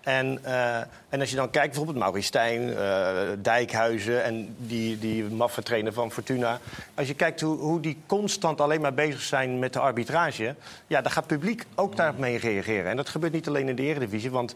En, 0.08 0.40
eh, 0.44 0.78
en 1.10 1.20
als 1.20 1.30
je 1.30 1.36
dan 1.36 1.50
kijkt, 1.50 1.68
bijvoorbeeld 1.68 1.98
Maurice 1.98 2.28
Stijn, 2.28 2.78
eh, 2.78 3.18
Dijkhuizen... 3.42 4.24
en 4.24 4.56
die, 4.58 5.00
die 5.00 5.24
maffe 5.24 5.64
trainer 5.64 5.94
van 5.94 6.12
Fortuna. 6.12 6.60
Als 6.94 7.08
je 7.08 7.14
kijkt 7.14 7.42
hoe, 7.42 7.58
hoe 7.58 7.80
die 7.80 7.98
constant 8.06 8.62
alleen 8.62 8.82
maar 8.82 8.94
bezig 8.94 9.22
zijn 9.22 9.60
met 9.60 9.74
de 9.74 9.80
arbitrage... 9.80 10.56
ja, 10.88 11.02
dan 11.02 11.12
gaat 11.12 11.30
het 11.30 11.40
publiek 11.40 11.64
ook 11.76 11.96
daarmee 11.96 12.38
reageren. 12.38 12.90
En 12.92 12.96
dat 12.96 13.10
gebeurt 13.10 13.34
niet 13.34 13.48
alleen 13.48 13.70
in 13.70 13.76
de 13.76 13.82
Eredivisie, 13.82 14.32
want... 14.32 14.56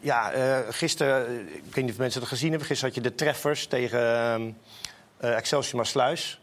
Ja, 0.00 0.32
eh, 0.32 0.58
gisteren, 0.70 1.40
ik 1.46 1.74
weet 1.74 1.84
niet 1.84 1.92
of 1.92 1.98
mensen 1.98 2.20
dat 2.20 2.28
gezien 2.28 2.50
hebben... 2.50 2.68
gisteren 2.68 2.94
had 2.94 3.04
je 3.04 3.10
de 3.10 3.16
treffers 3.16 3.66
tegen 3.66 4.56
Excelsior 5.20 5.76
Maasluis. 5.76 6.40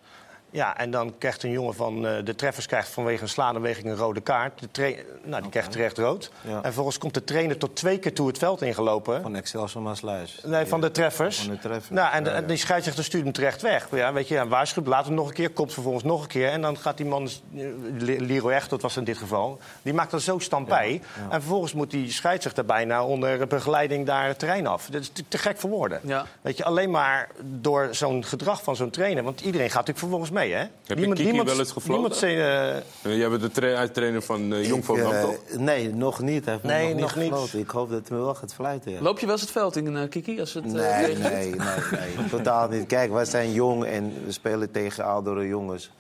Ja, 0.54 0.78
en 0.78 0.91
dan 0.91 1.14
krijgt 1.18 1.43
een 1.43 1.51
jongen 1.51 1.74
van 1.76 2.08
eh, 2.08 2.26
de 2.26 2.36
treffers 2.36 2.66
krijgt 2.66 2.89
vanwege 2.89 3.22
een 3.22 3.30
slaanbeweging 3.30 3.86
een 3.88 3.95
rode 3.95 4.22
kaart. 4.22 4.60
De 4.72 5.04
nou, 5.24 5.41
die 5.41 5.51
krijgt 5.51 5.72
terecht 5.72 5.97
rood. 5.97 6.32
Ja. 6.41 6.56
En 6.56 6.62
vervolgens 6.64 6.97
komt 6.97 7.14
de 7.14 7.24
trainer 7.24 7.58
tot 7.58 7.76
twee 7.76 7.97
keer 7.99 8.14
toe 8.14 8.28
het 8.28 8.38
veld 8.38 8.62
ingelopen. 8.62 9.22
Van 9.22 9.36
Excelsior 9.36 9.84
Maasluis. 9.84 10.41
Nee, 10.45 10.66
van 10.66 10.82
de 10.82 10.91
treffers. 10.91 11.39
Van 11.39 11.54
de 11.54 11.60
treffers. 11.60 11.89
Nou, 11.89 12.14
en, 12.14 12.24
de- 12.24 12.30
Ja, 12.30 12.36
ja. 12.36 12.41
en 12.41 12.47
die 12.47 12.58
scheidsrechter 12.58 13.04
stuurt 13.04 13.24
hem 13.24 13.34
terecht 13.34 13.62
weg. 13.62 13.88
Ja, 13.91 14.14
weet 14.14 14.28
je, 14.28 14.34
ja, 14.34 14.47
waarschuwt, 14.47 14.88
laat 14.88 15.06
hem 15.06 15.14
nog 15.14 15.28
een 15.28 15.34
keer, 15.34 15.49
komt 15.49 15.74
vervolgens 15.74 16.04
nog 16.04 16.22
een 16.22 16.28
keer. 16.28 16.49
En 16.49 16.62
dan 16.62 16.78
gaat 16.78 16.97
die 16.97 17.06
man, 17.06 17.30
eh, 17.56 17.66
Leroy 17.99 18.51
Echt, 18.51 18.70
dat 18.70 18.82
was 18.82 18.97
in 18.97 19.04
dit 19.04 19.18
geval, 19.18 19.60
die 19.82 19.93
maakt 19.93 20.12
er 20.12 20.22
zo 20.22 20.39
stampij. 20.39 21.01
En 21.30 21.39
vervolgens 21.41 21.74
moet 21.74 21.91
die 21.91 22.12
scheidsrechter 22.12 22.66
bijna 22.66 23.06
onder 23.06 23.47
begeleiding 23.47 24.06
daar 24.06 24.28
het 24.28 24.39
terrein 24.39 24.68
af. 24.68 24.88
Dat 24.91 25.01
is 25.01 25.10
te, 25.10 25.24
te 25.28 25.38
gek 25.38 25.58
voor 25.60 25.70
woorden. 25.70 25.99
Ja. 26.04 26.26
Weet 26.41 26.58
je, 26.58 26.64
alleen 26.64 26.91
maar 26.91 27.30
door 27.41 27.88
zo'n 27.91 28.26
gedrag 28.26 28.64
van 28.64 28.76
zo'n 28.76 28.89
trainer. 28.89 29.24
Want 29.24 29.41
iedereen 29.41 29.68
gaat 29.68 29.74
natuurlijk 29.86 29.99
vervolgens 29.99 30.32
mee, 30.32 30.43
hè? 30.52 30.66
Heb 30.86 30.98
je 30.98 31.14
Kiki 31.14 31.44
wel 31.44 31.60
eens 31.60 31.72
gefloten? 31.72 31.91
Niemand 31.91 32.16
zei, 32.16 32.36
eh, 32.38 32.76
Eh, 32.78 32.84
Jij 33.18 33.30
bent 33.30 33.41
de 33.41 33.52
tra- 33.52 33.88
trainer 33.88 34.22
van 34.22 34.54
uh, 34.54 34.68
Jong 34.68 34.84
eh, 34.89 35.22
toch? 35.22 35.36
Nee, 35.58 35.94
nog 35.94 36.22
niet. 36.22 36.46
Hij 36.46 36.60
Nee, 36.64 36.89
nog, 36.94 37.00
nog 37.02 37.16
niet 37.16 37.24
gefloten. 37.32 37.60
Ik 37.60 37.70
hoop 37.70 37.89
dat 37.89 38.08
hij 38.08 38.18
me 38.18 38.24
wel 38.24 38.36
gaat 38.36 38.54
fluiten. 38.54 38.91
Ja. 38.91 39.02
Loop 39.02 39.20
je 39.20 39.26
wel 39.26 39.34
eens 39.36 39.41
het 39.44 39.52
veld 39.52 39.76
in, 39.76 39.98
eh, 39.98 40.10
Kiki? 40.10 40.39
Als 40.39 40.54
het, 40.54 40.66
eh, 40.66 40.72
Nee, 40.72 41.16
nee, 41.18 41.32
nee, 41.32 41.56
nee. 41.91 42.30
Totaal 42.30 42.70
niet. 42.70 42.86
Kijk, 42.88 43.12
wij 43.12 43.26
zijn 43.26 43.52
jong 43.52 43.86
en 43.86 44.14
we 44.26 44.32
spelen 44.32 44.72
tegen 44.72 45.04
oudere 45.04 45.48
jongens. 45.48 45.91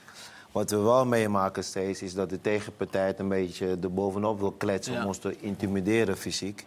Wat 0.51 0.69
we 0.71 0.77
wel 0.77 1.05
meemaken 1.05 1.63
steeds 1.63 2.01
is 2.01 2.13
dat 2.13 2.29
de 2.29 2.41
tegenpartij 2.41 3.07
het 3.07 3.19
een 3.19 3.27
beetje 3.29 3.77
er 3.81 3.93
bovenop 3.93 4.39
wil 4.39 4.51
kletsen 4.51 4.93
Ja. 4.93 5.01
om 5.01 5.05
ons 5.07 5.17
te 5.17 5.35
intimideren 5.39 6.17
fysiek. 6.17 6.65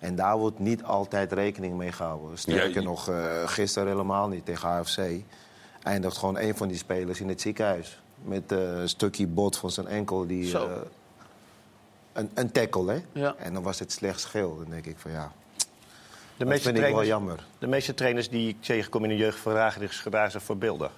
En 0.00 0.14
daar 0.16 0.36
wordt 0.38 0.58
niet 0.58 0.82
altijd 0.82 1.32
rekening 1.32 1.76
mee 1.76 1.92
gehouden. 1.92 2.38
Sterker 2.38 2.68
Ja, 2.68 2.74
je- 2.80 2.86
nog, 2.86 3.08
eh, 3.08 3.16
gisteren 3.46 3.88
helemaal 3.88 4.28
niet 4.28 4.44
tegen 4.44 4.68
AFC. 4.68 4.98
Eindigt 5.84 6.16
gewoon 6.16 6.38
een 6.38 6.56
van 6.56 6.68
die 6.68 6.76
spelers 6.76 7.20
in 7.20 7.28
het 7.28 7.40
ziekenhuis. 7.40 7.98
Met 8.22 8.52
eh, 8.52 8.58
een 8.58 8.88
stukje 8.88 9.26
bot 9.26 9.56
van 9.56 9.70
zijn 9.70 9.86
enkel. 9.86 10.26
Die, 10.26 10.46
Zo. 10.48 10.66
eh, 10.68 10.72
een, 12.12 12.30
een 12.34 12.50
tackle, 12.52 12.92
hè? 12.92 12.98
Ja. 13.20 13.34
En 13.38 13.52
dan 13.54 13.62
was 13.62 13.78
het 13.78 13.92
slechts 13.92 14.24
geel. 14.24 14.56
Dan 14.58 14.70
denk 14.70 14.86
ik 14.86 14.98
van 14.98 15.10
ja, 15.10 15.32
de 15.56 15.64
dat 16.36 16.48
meeste, 16.48 16.72
vind 16.72 16.84
ik 16.84 16.92
wel 16.94 17.04
jammer. 17.04 17.44
de 17.58 17.66
meeste 17.66 17.94
trainers 17.94 18.28
die 18.30 18.48
ik 18.48 18.56
tegenkom 18.62 19.02
in 19.02 19.08
de 19.08 19.16
jeugd 19.16 19.38
gedragen 19.40 20.30
zich 20.30 20.42
voorbeeldig. 20.42 20.90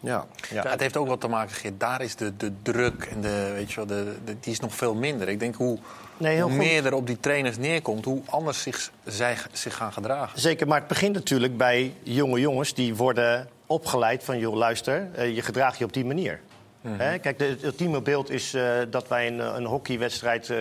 Ja. 0.00 0.26
Ja. 0.50 0.68
het 0.68 0.80
heeft 0.80 0.96
ook 0.96 1.06
wat 1.08 1.20
te 1.20 1.28
maken, 1.28 1.54
Geert. 1.54 1.80
Daar 1.80 2.00
is 2.02 2.16
de, 2.16 2.36
de 2.36 2.52
druk 2.62 3.04
en 3.04 3.20
de, 3.20 3.50
weet 3.54 3.70
je 3.70 3.76
wel, 3.76 3.86
de, 3.86 4.14
de- 4.24 4.36
die 4.40 4.52
is 4.52 4.60
nog 4.60 4.74
veel 4.74 4.94
minder. 4.94 5.28
Ik 5.28 5.40
denk 5.40 5.54
hoe, 5.54 5.78
Nee, 6.16 6.34
heel 6.34 6.42
hoe 6.42 6.50
goed. 6.50 6.60
meer 6.60 6.86
er 6.86 6.94
op 6.94 7.06
die 7.06 7.20
trainers 7.20 7.56
neerkomt, 7.58 8.04
hoe 8.04 8.22
anders 8.26 8.62
zich, 8.62 8.90
zij 9.04 9.36
zich 9.52 9.74
gaan 9.76 9.92
gedragen. 9.92 10.40
Zeker, 10.40 10.66
maar 10.66 10.78
het 10.78 10.88
begint 10.88 11.14
natuurlijk 11.14 11.56
bij 11.56 11.94
jonge 12.02 12.40
jongens 12.40 12.74
die 12.74 12.94
worden 12.94 13.48
opgeleid 13.66 14.24
van... 14.24 14.38
joh, 14.38 14.54
luister, 14.54 15.08
eh, 15.14 15.34
je 15.34 15.42
gedraagt 15.42 15.78
je 15.78 15.84
op 15.84 15.92
die 15.92 16.04
manier. 16.04 16.40
Hè, 16.88 17.18
Kijk, 17.18 17.40
het 17.40 17.64
ultieme 17.64 18.02
beeld 18.02 18.30
is 18.30 18.54
eh, 18.54 18.72
dat 18.90 19.08
wij 19.08 19.26
een, 19.26 19.38
een 19.56 19.64
hockeywedstrijd 19.64 20.50
eh, 20.50 20.58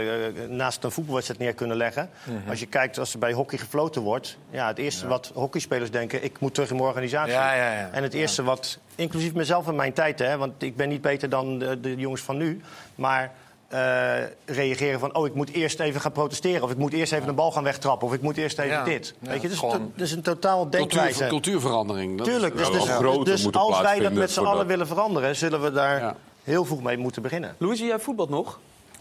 naast 0.50 0.84
een 0.84 0.92
voetbalwedstrijd 0.92 1.40
neer 1.42 1.54
kunnen 1.54 1.78
leggen. 1.78 2.10
Als 2.50 2.60
je 2.60 2.66
kijkt, 2.66 3.00
als 3.00 3.14
er 3.14 3.20
bij 3.20 3.34
hockey 3.34 3.58
gefloten 3.58 4.02
wordt... 4.02 4.38
Ja, 4.50 4.68
het 4.68 4.78
eerste 4.78 5.08
wat 5.08 5.32
hockeyspelers 5.34 5.92
denken, 5.92 6.24
ik 6.24 6.40
moet 6.40 6.54
terug 6.54 6.70
in 6.70 6.76
mijn 6.76 6.88
organisatie. 6.88 7.34
Ja, 7.34 7.54
ja, 7.54 7.74
ja. 7.74 7.90
En 7.92 8.04
het 8.04 8.14
eerste 8.14 8.44
wat, 8.44 8.80
inclusief 8.96 9.34
mezelf 9.34 9.68
in 9.68 9.76
mijn 9.76 9.94
tijd... 9.94 10.20
Hè, 10.20 10.38
want 10.38 10.64
ik 10.64 10.76
ben 10.76 10.90
niet 10.90 11.02
beter 11.02 11.30
dan 11.30 11.60
de, 11.60 11.80
de 11.80 11.96
jongens 11.96 12.22
van 12.22 12.38
nu... 12.38 12.62
maar 12.96 13.32
eh, 13.74 14.24
reageren 14.46 15.00
van, 15.00 15.16
oh, 15.16 15.26
ik 15.28 15.34
moet 15.34 15.50
eerst 15.52 15.80
even 15.80 16.02
gaan 16.02 16.12
protesteren... 16.12 16.64
of 16.64 16.72
ik 16.72 16.78
moet 16.78 16.94
eerst 16.94 17.12
even 17.14 17.26
de 17.28 17.34
bal 17.34 17.52
gaan 17.52 17.64
wegtrappen... 17.64 18.08
of 18.08 18.14
ik 18.14 18.22
moet 18.22 18.38
eerst 18.38 18.60
even 18.60 18.72
Ja. 18.72 18.84
dit. 18.84 19.14
Ja, 19.20 19.30
Weet 19.30 19.42
je, 19.42 19.48
dus 19.48 19.60
dat 19.60 19.80
is 19.96 20.12
een 20.12 20.22
totaal 20.22 20.70
denkwijze. 20.70 21.10
Cultuur, 21.12 21.28
cultuurverandering. 21.30 22.18
Dat 22.18 22.28
is- 22.28 22.34
Tuurlijk, 22.34 22.58
dus, 22.58 22.68
dus, 22.72 23.44
dus 23.44 23.54
als 23.54 23.82
wij 23.82 24.00
dat 24.00 24.12
met 24.14 24.32
z'n 24.32 24.40
allen 24.40 24.58
dat. 24.58 24.66
willen 24.68 24.88
veranderen... 24.88 25.36
zullen 25.36 25.62
we 25.62 25.72
daar 25.72 26.00
Ja. 26.00 26.16
heel 26.44 26.66
vroeg 26.66 26.84
mee 26.84 26.98
moeten 26.98 27.22
beginnen. 27.22 27.56
Luigi, 27.58 27.86
jij 27.86 28.00
voetbalt 28.00 28.30
nog? 28.30 28.60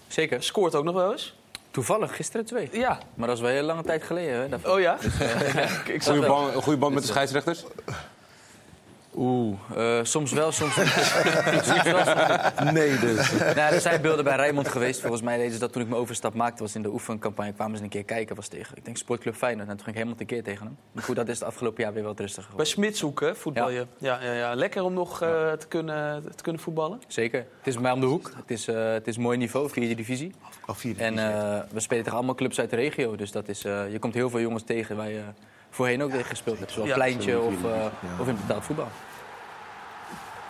Zeker. 0.08 0.42
Scoort 0.42 0.74
ook 0.74 0.84
nog 0.84 0.94
wel 0.94 1.12
eens? 1.12 1.34
Toevallig, 1.70 2.16
gisteren 2.16 2.46
twee. 2.46 2.68
Ja. 2.72 2.98
Maar 3.14 3.26
dat 3.26 3.36
is 3.36 3.42
wel 3.42 3.50
een 3.50 3.56
hele 3.56 3.68
lange 3.68 3.82
tijd 3.82 4.02
geleden. 4.02 4.40
Hè, 4.40 4.48
daarvoor. 4.48 4.70
Oh 4.70 4.80
ja? 4.80 4.96
ik 5.94 6.02
zag 6.02 6.14
Goeie 6.14 6.20
wel. 6.20 6.28
band, 6.50 6.54
goeie 6.64 6.78
band 6.78 6.94
met 6.94 7.02
de 7.02 7.08
scheidsrechters? 7.08 7.64
Oeh, 9.16 9.58
eh, 9.76 10.04
soms 10.04 10.32
wel, 10.32 10.52
soms 10.52 10.76
niet. 10.76 10.86
soms 11.68 11.82
wel, 11.82 12.04
soms 12.04 12.60
niet. 12.62 12.72
Nee, 12.72 12.98
dus. 12.98 13.32
Nou, 13.32 13.74
er 13.74 13.80
zijn 13.80 14.00
beelden 14.00 14.24
bij 14.24 14.36
Rijnmond 14.36 14.68
geweest. 14.68 15.00
Volgens 15.00 15.22
mij 15.22 15.36
deden 15.36 15.52
ze 15.52 15.58
dat 15.58 15.72
toen 15.72 15.82
ik 15.82 15.88
mijn 15.88 16.00
overstap 16.00 16.34
maakte. 16.34 16.62
was 16.62 16.74
in 16.74 16.82
de 16.82 16.88
oefencampagne. 16.88 17.52
Kwamen 17.52 17.76
ze 17.76 17.82
een 17.82 17.88
keer 17.88 18.04
kijken. 18.04 18.36
was 18.36 18.48
tegen, 18.48 18.76
ik 18.76 18.84
denk, 18.84 18.96
Sportclub 18.96 19.34
Feyenoord. 19.34 19.68
En 19.68 19.76
toen 19.76 19.84
ging 19.84 19.96
ik 19.96 20.02
helemaal 20.02 20.26
tekeer 20.26 20.42
tegen 20.42 20.66
hem. 20.66 20.76
Maar 20.92 21.04
goed, 21.04 21.16
dat 21.16 21.28
is 21.28 21.38
het 21.38 21.48
afgelopen 21.48 21.82
jaar 21.82 21.92
weer 21.92 22.02
wat 22.02 22.20
rustiger 22.20 22.54
Bij 22.54 22.64
geworden. 22.66 22.92
Smitshoek, 23.00 23.36
voetbal 23.36 23.70
je. 23.70 23.86
Ja. 23.98 24.20
Ja, 24.22 24.32
ja, 24.32 24.54
Lekker 24.54 24.82
om 24.82 24.92
nog 24.92 25.22
eh, 25.22 25.52
te, 25.52 25.66
kunnen, 25.68 26.22
te 26.36 26.42
kunnen 26.42 26.62
voetballen. 26.62 27.00
Zeker. 27.06 27.46
Het 27.58 27.66
is 27.66 27.74
bij 27.74 27.82
mij 27.82 27.92
om 27.92 28.00
de 28.00 28.06
hoek. 28.06 28.30
Het 28.36 28.50
is, 28.50 28.68
eh, 28.68 28.92
het 28.92 29.06
is 29.06 29.16
mooi 29.16 29.38
niveau, 29.38 29.70
vierde 29.70 29.94
divisie. 29.94 30.34
en 30.96 31.18
eh, 31.18 31.60
we 31.70 31.80
spelen 31.80 32.02
tegen 32.02 32.18
allemaal 32.18 32.34
clubs 32.34 32.60
uit 32.60 32.70
de 32.70 32.76
regio. 32.76 33.16
Dus 33.16 33.32
dat 33.32 33.48
is, 33.48 33.64
eh, 33.64 33.92
je 33.92 33.98
komt 33.98 34.14
heel 34.14 34.30
veel 34.30 34.40
jongens 34.40 34.62
tegen 34.62 34.96
waar 34.96 35.10
je 35.10 35.22
voorheen 35.72 36.02
ook 36.02 36.10
tegen 36.10 36.26
gespeeld 36.26 36.58
hebt. 36.58 36.72
Zoals. 36.72 36.92
Pleintje 36.92 37.40
of, 37.40 37.64
eh, 37.64 38.20
of 38.20 38.28
in 38.28 38.36
betaald 38.46 38.64
voetbal. 38.64 38.88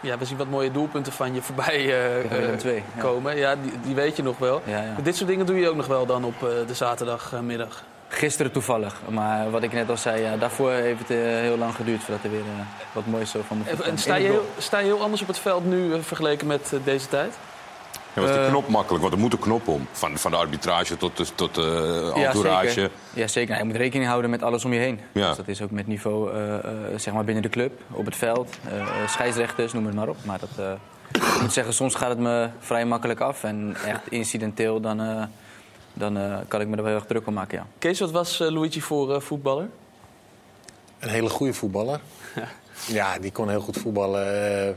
Ja, 0.01 0.19
we 0.19 0.25
zien 0.25 0.37
wat 0.37 0.49
mooie 0.49 0.71
doelpunten 0.71 1.13
van 1.13 1.35
je 1.35 1.43
voorbij 1.43 1.77
eh, 1.77 2.65
eh, 2.65 2.75
ja. 2.75 2.81
komen. 3.01 3.37
Ja, 3.37 3.57
die, 3.57 3.73
die 3.83 3.95
weet 3.95 4.17
je 4.17 4.23
nog 4.23 4.39
wel. 4.39 4.63
Ja, 4.65 4.83
ja. 4.83 4.93
Maar 4.93 5.03
dit 5.03 5.17
soort 5.17 5.29
dingen 5.29 5.47
doe 5.47 5.57
je 5.57 5.69
ook 5.69 5.77
nog 5.77 5.87
wel 5.87 6.07
dan 6.07 6.25
op 6.25 6.41
de 6.41 6.75
zaterdagmiddag. 6.75 7.85
Gisteren 8.09 8.53
toevallig. 8.53 9.01
Maar 9.09 9.51
wat 9.51 9.63
ik 9.63 9.73
net 9.73 9.89
al 9.89 9.97
zei, 9.97 10.23
ja, 10.23 10.37
daarvoor 10.37 10.71
heeft 10.71 10.99
het 10.99 11.19
heel 11.19 11.59
lang 11.59 11.75
geduurd 11.75 12.03
voordat 12.03 12.25
er 12.25 12.31
weer 12.31 12.43
wat 12.93 13.07
moois 13.07 13.31
zo 13.31 13.41
van 13.47 13.59
me 13.59 13.83
En, 13.85 13.99
sta, 13.99 14.15
je 14.15 14.27
heel, 14.27 14.47
sta 14.59 14.79
je 14.79 14.85
heel 14.85 15.03
anders 15.03 15.23
op 15.23 15.29
het 15.29 15.39
veld 15.39 15.65
nu 15.65 16.03
vergeleken 16.03 16.47
met 16.47 16.73
deze 16.85 17.09
tijd? 17.09 17.35
Ja, 18.15 18.21
was 18.23 18.31
die 18.31 18.41
Eh, 18.41 18.49
knop 18.49 18.69
makkelijk? 18.69 19.03
Want 19.03 19.15
er 19.15 19.21
moet 19.21 19.33
een 19.33 19.39
knop 19.39 19.69
om. 19.69 19.87
Van, 19.93 20.19
van 20.19 20.31
de 20.31 20.37
arbitrage 20.37 20.97
tot 20.97 21.17
de, 21.17 21.27
tot 21.35 21.55
de 21.55 22.13
entourage. 22.15 22.67
Ja, 22.67 22.73
zeker. 22.73 22.91
Ja, 23.15 23.27
zeker. 23.27 23.49
Nou, 23.51 23.61
je 23.63 23.69
moet 23.71 23.77
rekening 23.81 24.09
houden 24.09 24.31
met 24.31 24.43
alles 24.43 24.65
om 24.65 24.73
je 24.73 24.79
heen. 24.79 25.01
Ja. 25.13 25.29
Dus 25.29 25.37
dat 25.37 25.49
is 25.49 25.63
ook 25.63 25.71
met 25.71 25.87
niveau 25.87 26.33
eh, 26.33 26.55
eh, 26.55 26.63
zeg 26.97 27.15
maar 27.15 27.25
binnen 27.25 27.43
de 27.43 27.49
club, 27.49 27.73
op 27.91 28.05
het 28.05 28.17
veld, 28.17 28.57
eh, 28.69 28.87
scheidsrechters, 29.09 29.73
noem 29.73 29.87
het 29.87 29.95
maar 29.95 30.09
op. 30.09 30.17
Maar 30.25 30.39
dat, 30.39 30.49
eh, 30.59 30.73
ik 31.35 31.41
moet 31.41 31.53
zeggen, 31.53 31.75
soms 31.75 31.95
gaat 31.95 32.09
het 32.09 32.19
me 32.19 32.49
vrij 32.59 32.85
makkelijk 32.87 33.21
af. 33.21 33.45
En 33.45 33.77
echt 33.87 34.01
incidenteel, 34.09 34.81
dan, 34.81 35.01
eh, 35.01 35.23
dan 35.93 36.17
eh, 36.19 36.37
kan 36.49 36.61
ik 36.61 36.67
me 36.69 36.77
er 36.77 36.83
wel 36.83 36.91
heel 36.91 37.01
erg 37.01 37.09
druk 37.09 37.27
om 37.27 37.35
maken, 37.35 37.59
ja. 37.59 37.67
Kees, 37.79 38.01
wat 38.01 38.11
was 38.11 38.41
eh, 38.41 38.51
Luigi 38.51 38.81
voor 38.81 39.15
eh, 39.15 39.21
voetballer? 39.21 39.69
Een 40.99 41.09
hele 41.09 41.29
goede 41.29 41.55
voetballer. 41.55 42.01
Ja, 42.87 43.19
die 43.19 43.33
kon 43.33 43.49
heel 43.49 43.61
goed 43.61 43.77
voetballen. 43.77 44.77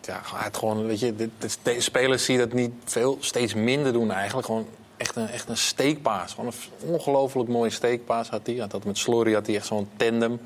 Ja, 0.00 0.20
had 0.22 0.56
gewoon, 0.56 0.86
weet 0.86 1.00
je, 1.00 1.14
de, 1.62 1.80
spelers 1.80 2.24
zie 2.24 2.34
je 2.34 2.40
dat 2.40 2.52
niet 2.52 2.72
veel, 2.84 3.16
steeds 3.20 3.54
minder 3.54 3.92
doen 3.92 4.10
eigenlijk. 4.10 4.46
Gewoon 4.46 4.66
echt 4.96 5.16
een, 5.16 5.28
echt 5.28 5.48
een 5.48 5.56
steekpaas. 5.56 6.34
Gewoon 6.34 6.52
een 6.80 6.88
ongelooflijk 6.88 7.48
mooie 7.48 7.70
steekpaas 7.70 8.28
had 8.28 8.46
hij. 8.46 8.56
Had 8.56 8.70
dat 8.70 8.84
met 8.84 8.98
Slory 8.98 9.34
had 9.34 9.46
hij 9.46 9.56
echt 9.56 9.66
zo'n 9.66 9.88
tandem. 9.96 10.40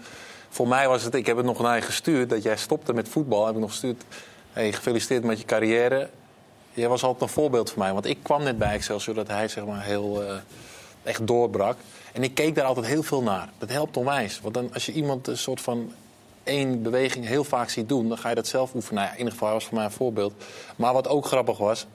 Voor 0.49 0.69
mij 0.69 0.89
was 0.89 1.03
het, 1.03 1.15
ik 1.15 1.27
heb 1.27 1.37
het 1.37 1.47
nog 1.47 1.61
naar 1.61 1.77
je 1.77 1.83
gestuurd, 1.83 2.31
dat 2.31 2.43
jij 2.43 2.57
stopte 2.57 2.93
met 2.93 3.09
voetbal. 3.09 3.47
Heb 3.47 3.55
ik 3.55 3.61
nog 3.61 3.71
gestuurd. 3.71 4.03
Hey, 4.53 4.73
gefeliciteerd 4.73 5.25
met 5.25 5.39
je 5.39 5.45
carrière. 5.45 6.09
Jij 6.73 6.89
was 6.89 7.03
altijd 7.03 7.23
een 7.23 7.29
voorbeeld 7.29 7.71
voor 7.71 7.79
mij. 7.79 7.93
Want 7.93 8.07
ik 8.07 8.19
kwam 8.23 8.43
net 8.43 8.59
bij 8.59 8.73
Excelsior 8.73 9.15
dat 9.15 9.29
hij 9.29 9.49
zeg 9.49 9.65
maar 9.65 9.83
heel 9.83 10.23
eh, 10.23 10.37
echt 11.03 11.27
doorbrak. 11.27 11.77
En 12.13 12.23
ik 12.23 12.35
keek 12.35 12.55
daar 12.55 12.65
altijd 12.65 12.87
heel 12.87 13.03
veel 13.03 13.23
naar. 13.23 13.49
Dat 13.59 13.71
helpt 13.71 13.97
onwijs. 13.97 14.41
Want 14.41 14.55
dan, 14.55 14.71
als 14.73 14.87
je 14.87 14.93
iemand 14.93 15.27
een 15.27 15.39
soort 15.39 15.61
van 15.61 15.93
één 16.45 16.83
beweging 16.83 17.27
heel 17.27 17.45
vaak 17.45 17.69
ziet 17.69 17.89
doen, 17.89 18.09
dan 18.09 18.19
ga 18.19 18.29
je 18.29 18.35
dat 18.35 18.47
zelf 18.47 18.75
oefenen. 18.75 18.95
Nou 18.95 19.07
ja, 19.07 19.13
in 19.13 19.19
ieder 19.19 19.33
geval 19.33 19.49
hij 19.49 19.57
was 19.57 19.67
voor 19.67 19.77
mij 19.77 19.85
een 19.85 19.91
voorbeeld. 19.91 20.35
Maar 20.77 20.93
wat 20.93 21.09
ook 21.09 21.27
grappig 21.27 21.59
was, 21.59 21.87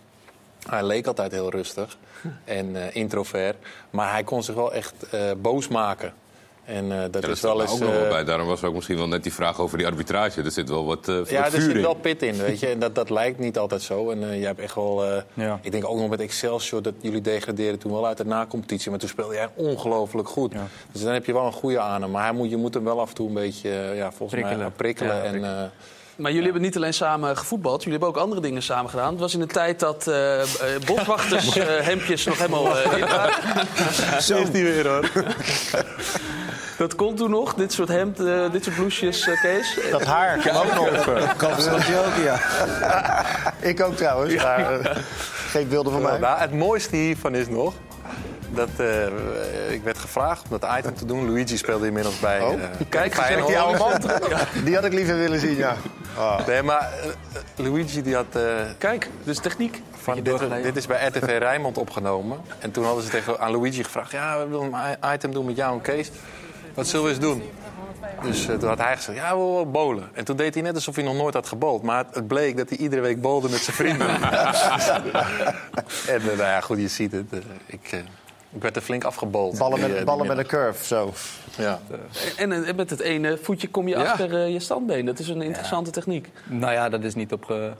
hij 0.69 0.83
leek 0.83 1.07
altijd 1.07 1.31
heel 1.31 1.49
rustig 1.49 1.97
en 2.43 2.75
eh, 2.75 2.95
introvert. 2.95 3.57
Maar 3.89 4.11
hij 4.11 4.23
kon 4.23 4.43
zich 4.43 4.55
wel 4.55 4.73
echt 4.73 5.09
eh, 5.09 5.31
boos 5.37 5.67
maken. 5.67 6.13
En 6.69 6.91
eh, 6.91 6.99
dat 7.11 7.13
Ja, 7.13 7.27
dat 7.27 7.29
is 7.29 7.41
wel 7.41 7.55
er 7.55 7.61
eens. 7.61 7.71
ook 7.71 7.79
nog 7.79 7.91
wel 7.91 8.03
eh, 8.03 8.09
bij. 8.09 8.23
Daarom 8.23 8.47
was 8.47 8.63
ook 8.63 8.73
misschien 8.73 8.97
wel 8.97 9.07
net 9.07 9.23
die 9.23 9.33
vraag 9.33 9.59
over 9.59 9.77
die 9.77 9.87
arbitrage. 9.87 10.41
Er 10.41 10.51
zit 10.51 10.69
wel 10.69 10.85
wat 10.85 11.07
uh, 11.07 11.25
ja, 11.25 11.45
er 11.45 11.61
zit 11.61 11.75
in. 11.75 11.81
wel 11.81 11.93
pit 11.93 12.23
in, 12.23 12.37
weet 12.37 12.59
je. 12.59 12.67
En 12.67 12.79
dat, 12.79 12.95
dat 12.95 13.09
lijkt 13.09 13.39
niet 13.39 13.57
altijd 13.57 13.81
zo. 13.81 14.09
En 14.09 14.21
uh, 14.21 14.37
jij 14.37 14.47
hebt 14.47 14.59
echt 14.59 14.75
wel... 14.75 15.05
Uh, 15.35 15.53
Ik 15.61 15.71
denk 15.71 15.85
ook 15.85 15.97
nog 15.97 16.09
met 16.09 16.19
Excelsior 16.19 16.81
dat 16.81 16.93
jullie 17.01 17.21
degradeerden 17.21 17.79
toen 17.79 17.91
wel 17.91 18.07
uit 18.07 18.17
de 18.17 18.25
na-competitie. 18.25 18.89
Maar 18.89 18.99
toen 18.99 19.09
speelde 19.09 19.33
jij 19.33 19.49
ongelooflijk 19.55 20.27
goed. 20.27 20.53
Ja. 20.53 20.67
Dus 20.91 21.01
dan 21.01 21.13
heb 21.13 21.25
je 21.25 21.33
wel 21.33 21.45
een 21.45 21.51
goede 21.51 21.79
aan 21.79 22.01
hem. 22.01 22.11
Maar 22.11 22.23
hij 22.23 22.33
moet, 22.33 22.49
je 22.49 22.57
moet 22.57 22.73
hem 22.73 22.83
wel 22.83 22.99
af 22.99 23.09
en 23.09 23.15
toe 23.15 23.27
een 23.27 23.33
beetje, 23.33 23.69
uh, 23.69 23.97
ja, 23.97 24.11
volgens 24.11 24.31
prikkelen. 24.31 24.57
mij, 24.57 24.69
prikkelen. 24.69 25.15
Ja, 25.15 25.23
en, 25.23 25.29
prikkelen. 25.29 25.71
Maar 26.19 26.31
jullie 26.31 26.45
hebben 26.45 26.61
niet 26.61 26.75
alleen 26.75 26.93
samen 26.93 27.37
gevoetbald, 27.37 27.83
jullie 27.83 27.99
hebben 27.99 28.09
ook 28.17 28.23
andere 28.23 28.41
dingen 28.41 28.63
samen 28.63 28.89
gedaan. 28.89 29.11
Het 29.11 29.19
was 29.19 29.33
in 29.33 29.39
de 29.39 29.45
tijd 29.45 29.79
dat 29.79 30.07
uh, 30.07 30.41
boswachters 30.85 31.57
uh, 31.57 31.63
hemdjes 31.89 32.25
nog 32.25 32.37
helemaal 32.37 32.77
uh, 32.77 32.97
in 32.97 33.05
waren. 33.05 34.21
Zo 34.21 34.37
is 34.37 34.51
die 34.51 34.63
weer 34.63 34.87
hoor. 34.87 35.09
Dat 36.79 36.95
kon 36.95 37.15
toen 37.15 37.29
nog, 37.29 37.53
dit 37.53 37.73
soort 37.73 37.89
hemd, 37.89 38.19
uh, 38.19 38.51
dit 38.51 38.63
soort 38.63 38.75
blouses, 38.75 39.27
uh, 39.27 39.41
Kees. 39.41 39.77
Dat 39.91 40.03
haar 40.03 40.37
kwam 40.37 40.55
ook 40.55 40.73
nog. 40.73 41.05
Ja. 42.23 42.39
Ik 43.69 43.81
ook 43.81 43.95
trouwens, 43.95 44.33
ja. 44.33 44.43
maar 44.43 44.79
uh, 44.79 44.95
geen 45.47 45.67
beelden 45.67 45.93
van 45.93 46.01
mij. 46.01 46.17
Nou, 46.17 46.39
het 46.39 46.53
mooiste 46.53 46.95
hiervan 46.95 47.35
is 47.35 47.47
nog... 47.47 47.73
Dat, 48.49 48.69
uh, 48.79 49.71
ik 49.71 49.83
werd 49.83 49.97
gevraagd 49.97 50.43
om 50.49 50.57
dat 50.59 50.77
item 50.77 50.95
te 50.95 51.05
doen. 51.05 51.31
Luigi 51.31 51.57
speelde 51.57 51.85
inmiddels 51.85 52.19
bij. 52.19 52.41
Oh, 52.41 52.61
kijk, 52.89 53.15
Feyenoord. 53.15 53.47
die 53.47 53.59
oude 53.59 53.77
man. 53.77 53.91
Die 54.65 54.75
had 54.75 54.83
ik 54.83 54.93
liever 54.93 55.17
willen 55.17 55.39
zien, 55.39 55.55
ja. 55.55 55.75
Oh. 56.17 56.47
Nee, 56.47 56.63
maar 56.63 56.89
Luigi 57.55 58.01
die 58.01 58.15
had. 58.15 58.37
kijk, 58.77 59.09
dus 59.23 59.39
techniek. 59.39 59.81
Van, 60.01 60.23
dit, 60.23 60.39
dit, 60.63 60.75
is 60.75 60.87
bij 60.87 61.07
RTV 61.07 61.37
Rijnmond 61.37 61.77
opgenomen. 61.77 62.37
En 62.59 62.71
toen 62.71 62.85
hadden 62.85 63.03
ze 63.03 63.09
tegen, 63.09 63.39
aan 63.39 63.51
Luigi 63.51 63.83
gevraagd: 63.83 64.11
Ja, 64.11 64.39
we 64.39 64.47
willen 64.47 64.73
een 64.73 65.13
item 65.13 65.33
doen 65.33 65.45
met 65.45 65.55
jou 65.55 65.73
en 65.73 65.81
Kees. 65.81 66.11
Wat 66.73 66.87
zullen 66.87 67.05
we 67.05 67.11
eens 67.11 67.19
doen? 67.19 67.41
Dus 68.21 68.47
uh, 68.47 68.55
toen 68.55 68.69
had 68.69 68.77
hij 68.77 68.95
gezegd, 68.95 69.17
ja, 69.17 69.31
we 69.31 69.37
willen 69.37 69.53
wel 69.53 69.71
bowlen. 69.71 70.09
En 70.13 70.25
toen 70.25 70.35
deed 70.35 70.53
hij 70.53 70.63
net 70.63 70.75
alsof 70.75 70.95
hij 70.95 71.03
nog 71.03 71.15
nooit 71.15 71.33
had 71.33 71.47
gebold. 71.47 71.83
Maar 71.83 72.05
het 72.11 72.27
bleek 72.27 72.57
dat 72.57 72.69
hij 72.69 72.77
iedere 72.77 73.01
week 73.01 73.21
bowlde 73.21 73.49
met 73.49 73.59
zijn 73.59 73.75
vrienden. 73.75 74.09
en 76.15 76.21
uh, 76.21 76.25
nou 76.25 76.37
ja, 76.37 76.61
goed, 76.61 76.79
je 76.79 76.87
ziet 76.87 77.11
het. 77.11 77.33
Uh, 77.33 77.39
ik, 77.65 77.91
ik 78.51 78.61
werd 78.61 78.75
er 78.75 78.81
flink 78.81 79.03
afgebold. 79.03 79.57
Ballen 79.57 79.79
met, 79.79 79.95
die, 79.95 80.03
ballen 80.03 80.27
met 80.27 80.37
een 80.37 80.45
curve, 80.45 80.85
zo. 80.85 81.13
Ja. 81.57 81.79
En, 82.37 82.65
en, 82.65 82.75
met 82.75 82.89
het 82.89 82.99
ene 82.99 83.37
voetje 83.41 83.67
kom 83.67 83.87
je 83.87 83.97
ja. 83.97 84.03
achter 84.03 84.47
je 84.47 84.59
standbeen. 84.59 85.05
Dat 85.05 85.19
is 85.19 85.27
een 85.27 85.41
interessante 85.41 85.89
ja. 85.89 85.91
techniek. 85.91 86.29
Nou 86.45 86.73
ja, 86.73 86.89
dat 86.89 87.03
is 87.03 87.15
niet 87.15 87.33
op... 87.33 87.45
Ge... 87.45 87.71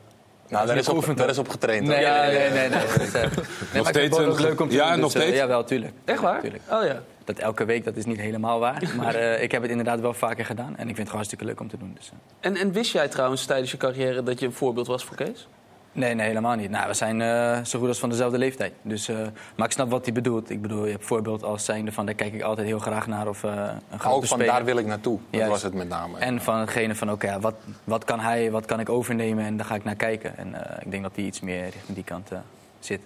Nou, 0.50 0.68
daar 0.68 0.78
is, 0.78 0.90
op, 0.90 1.18
daar 1.18 1.30
is 1.30 1.38
op 1.38 1.50
getraind. 1.50 1.88
Nee, 1.88 2.02
ja, 2.02 2.26
nee, 2.26 2.50
nee. 2.50 2.50
nee, 2.50 2.70
nee, 2.70 3.10
nee. 3.14 3.30
nog 3.74 3.88
steeds 3.88 4.18
een... 4.18 4.42
leuk 4.42 4.62
om 4.62 4.70
te 4.70 4.76
ja, 4.76 4.92
doen, 4.92 5.00
nog 5.00 5.12
dus, 5.12 5.22
steeds? 5.22 5.36
Uh, 5.36 5.42
ja, 5.42 5.48
wel, 5.48 5.64
tuurlijk. 5.64 5.94
Echt 6.06 6.22
waar? 6.22 6.42
Tuurlijk. 6.42 6.64
Oh 6.70 6.84
ja. 6.84 7.02
Dat 7.30 7.40
elke 7.40 7.66
week, 7.66 7.84
dat 7.84 7.96
is 7.96 8.06
niet 8.06 8.20
helemaal 8.20 8.60
waar. 8.60 8.84
Maar 8.98 9.16
uh, 9.16 9.44
ik 9.44 9.52
heb 9.52 9.62
het 9.62 9.72
inderdaad 9.72 10.00
wel 10.00 10.14
vaker 10.14 10.46
gedaan. 10.46 10.68
En 10.68 10.74
ik 10.74 10.78
vind 10.78 10.88
het 10.88 10.98
gewoon 10.98 11.16
hartstikke 11.16 11.46
leuk 11.46 11.60
om 11.60 11.68
te 11.68 11.78
doen. 11.78 11.92
Dus, 11.96 12.12
uh. 12.14 12.18
en, 12.40 12.56
en 12.56 12.72
wist 12.72 12.92
jij 12.92 13.08
trouwens 13.08 13.46
tijdens 13.46 13.72
je 13.72 13.78
carrière 13.78 14.24
dat 14.24 14.40
je 14.40 14.46
een 14.46 14.54
voorbeeld 14.54 14.88
was 14.88 15.04
voor 15.04 15.16
Kees? 15.16 15.48
Nee, 15.92 16.14
nee, 16.14 16.28
helemaal 16.28 16.56
niet. 16.56 16.70
Nou, 16.70 16.88
we 16.88 16.94
zijn 16.94 17.20
uh, 17.20 17.64
zo 17.64 17.80
goed 17.80 17.88
als 17.88 18.00
van 18.00 18.10
dezelfde 18.10 18.38
leeftijd. 18.38 18.74
Dus, 18.82 19.10
uh, 19.10 19.18
maar 19.56 19.66
ik 19.66 19.72
snap 19.72 19.90
wat 19.90 20.06
hij 20.06 20.14
bedoelt. 20.14 20.50
Ik 20.50 20.62
bedoel, 20.62 20.86
je 20.86 20.92
hebt 20.92 21.06
voorbeeld 21.06 21.44
als 21.44 21.66
zijnde 21.66 21.92
van... 21.92 22.06
daar 22.06 22.16
kijk 22.16 22.34
ik 22.34 22.42
altijd 22.42 22.68
heel 22.68 22.80
graag 22.80 23.08
naar 23.08 23.28
of 23.28 23.44
uh, 23.44 23.52
een 23.90 24.00
grote 24.00 24.16
Ook 24.16 24.26
van 24.26 24.38
speler. 24.38 24.54
daar 24.54 24.66
wil 24.66 24.78
ik 24.78 24.86
naartoe. 24.86 25.20
Dat 25.30 25.40
Juist. 25.40 25.52
was 25.52 25.64
het 25.64 25.74
met 25.74 25.90
name. 25.90 26.18
En 26.18 26.42
van 26.42 26.60
hetgene 26.60 26.96
van, 26.96 27.12
oké, 27.12 27.26
okay, 27.26 27.40
wat, 27.40 27.56
wat 27.84 28.04
kan 28.04 28.20
hij, 28.20 28.52
wat 28.52 28.66
kan 28.66 28.80
ik 28.80 28.90
overnemen? 28.90 29.46
En 29.46 29.58
daar 29.58 29.66
ga 29.66 29.76
ik 29.76 29.84
naar 29.84 29.96
kijken. 29.96 30.38
En 30.38 30.56
ik 30.80 30.92
denk 30.92 31.04
dat 31.04 31.16
hij 31.16 31.26
iets 31.26 31.40
meer 31.40 31.64
richting 31.64 31.94
die 31.94 32.04
kant 32.04 32.32
zit. 32.80 33.02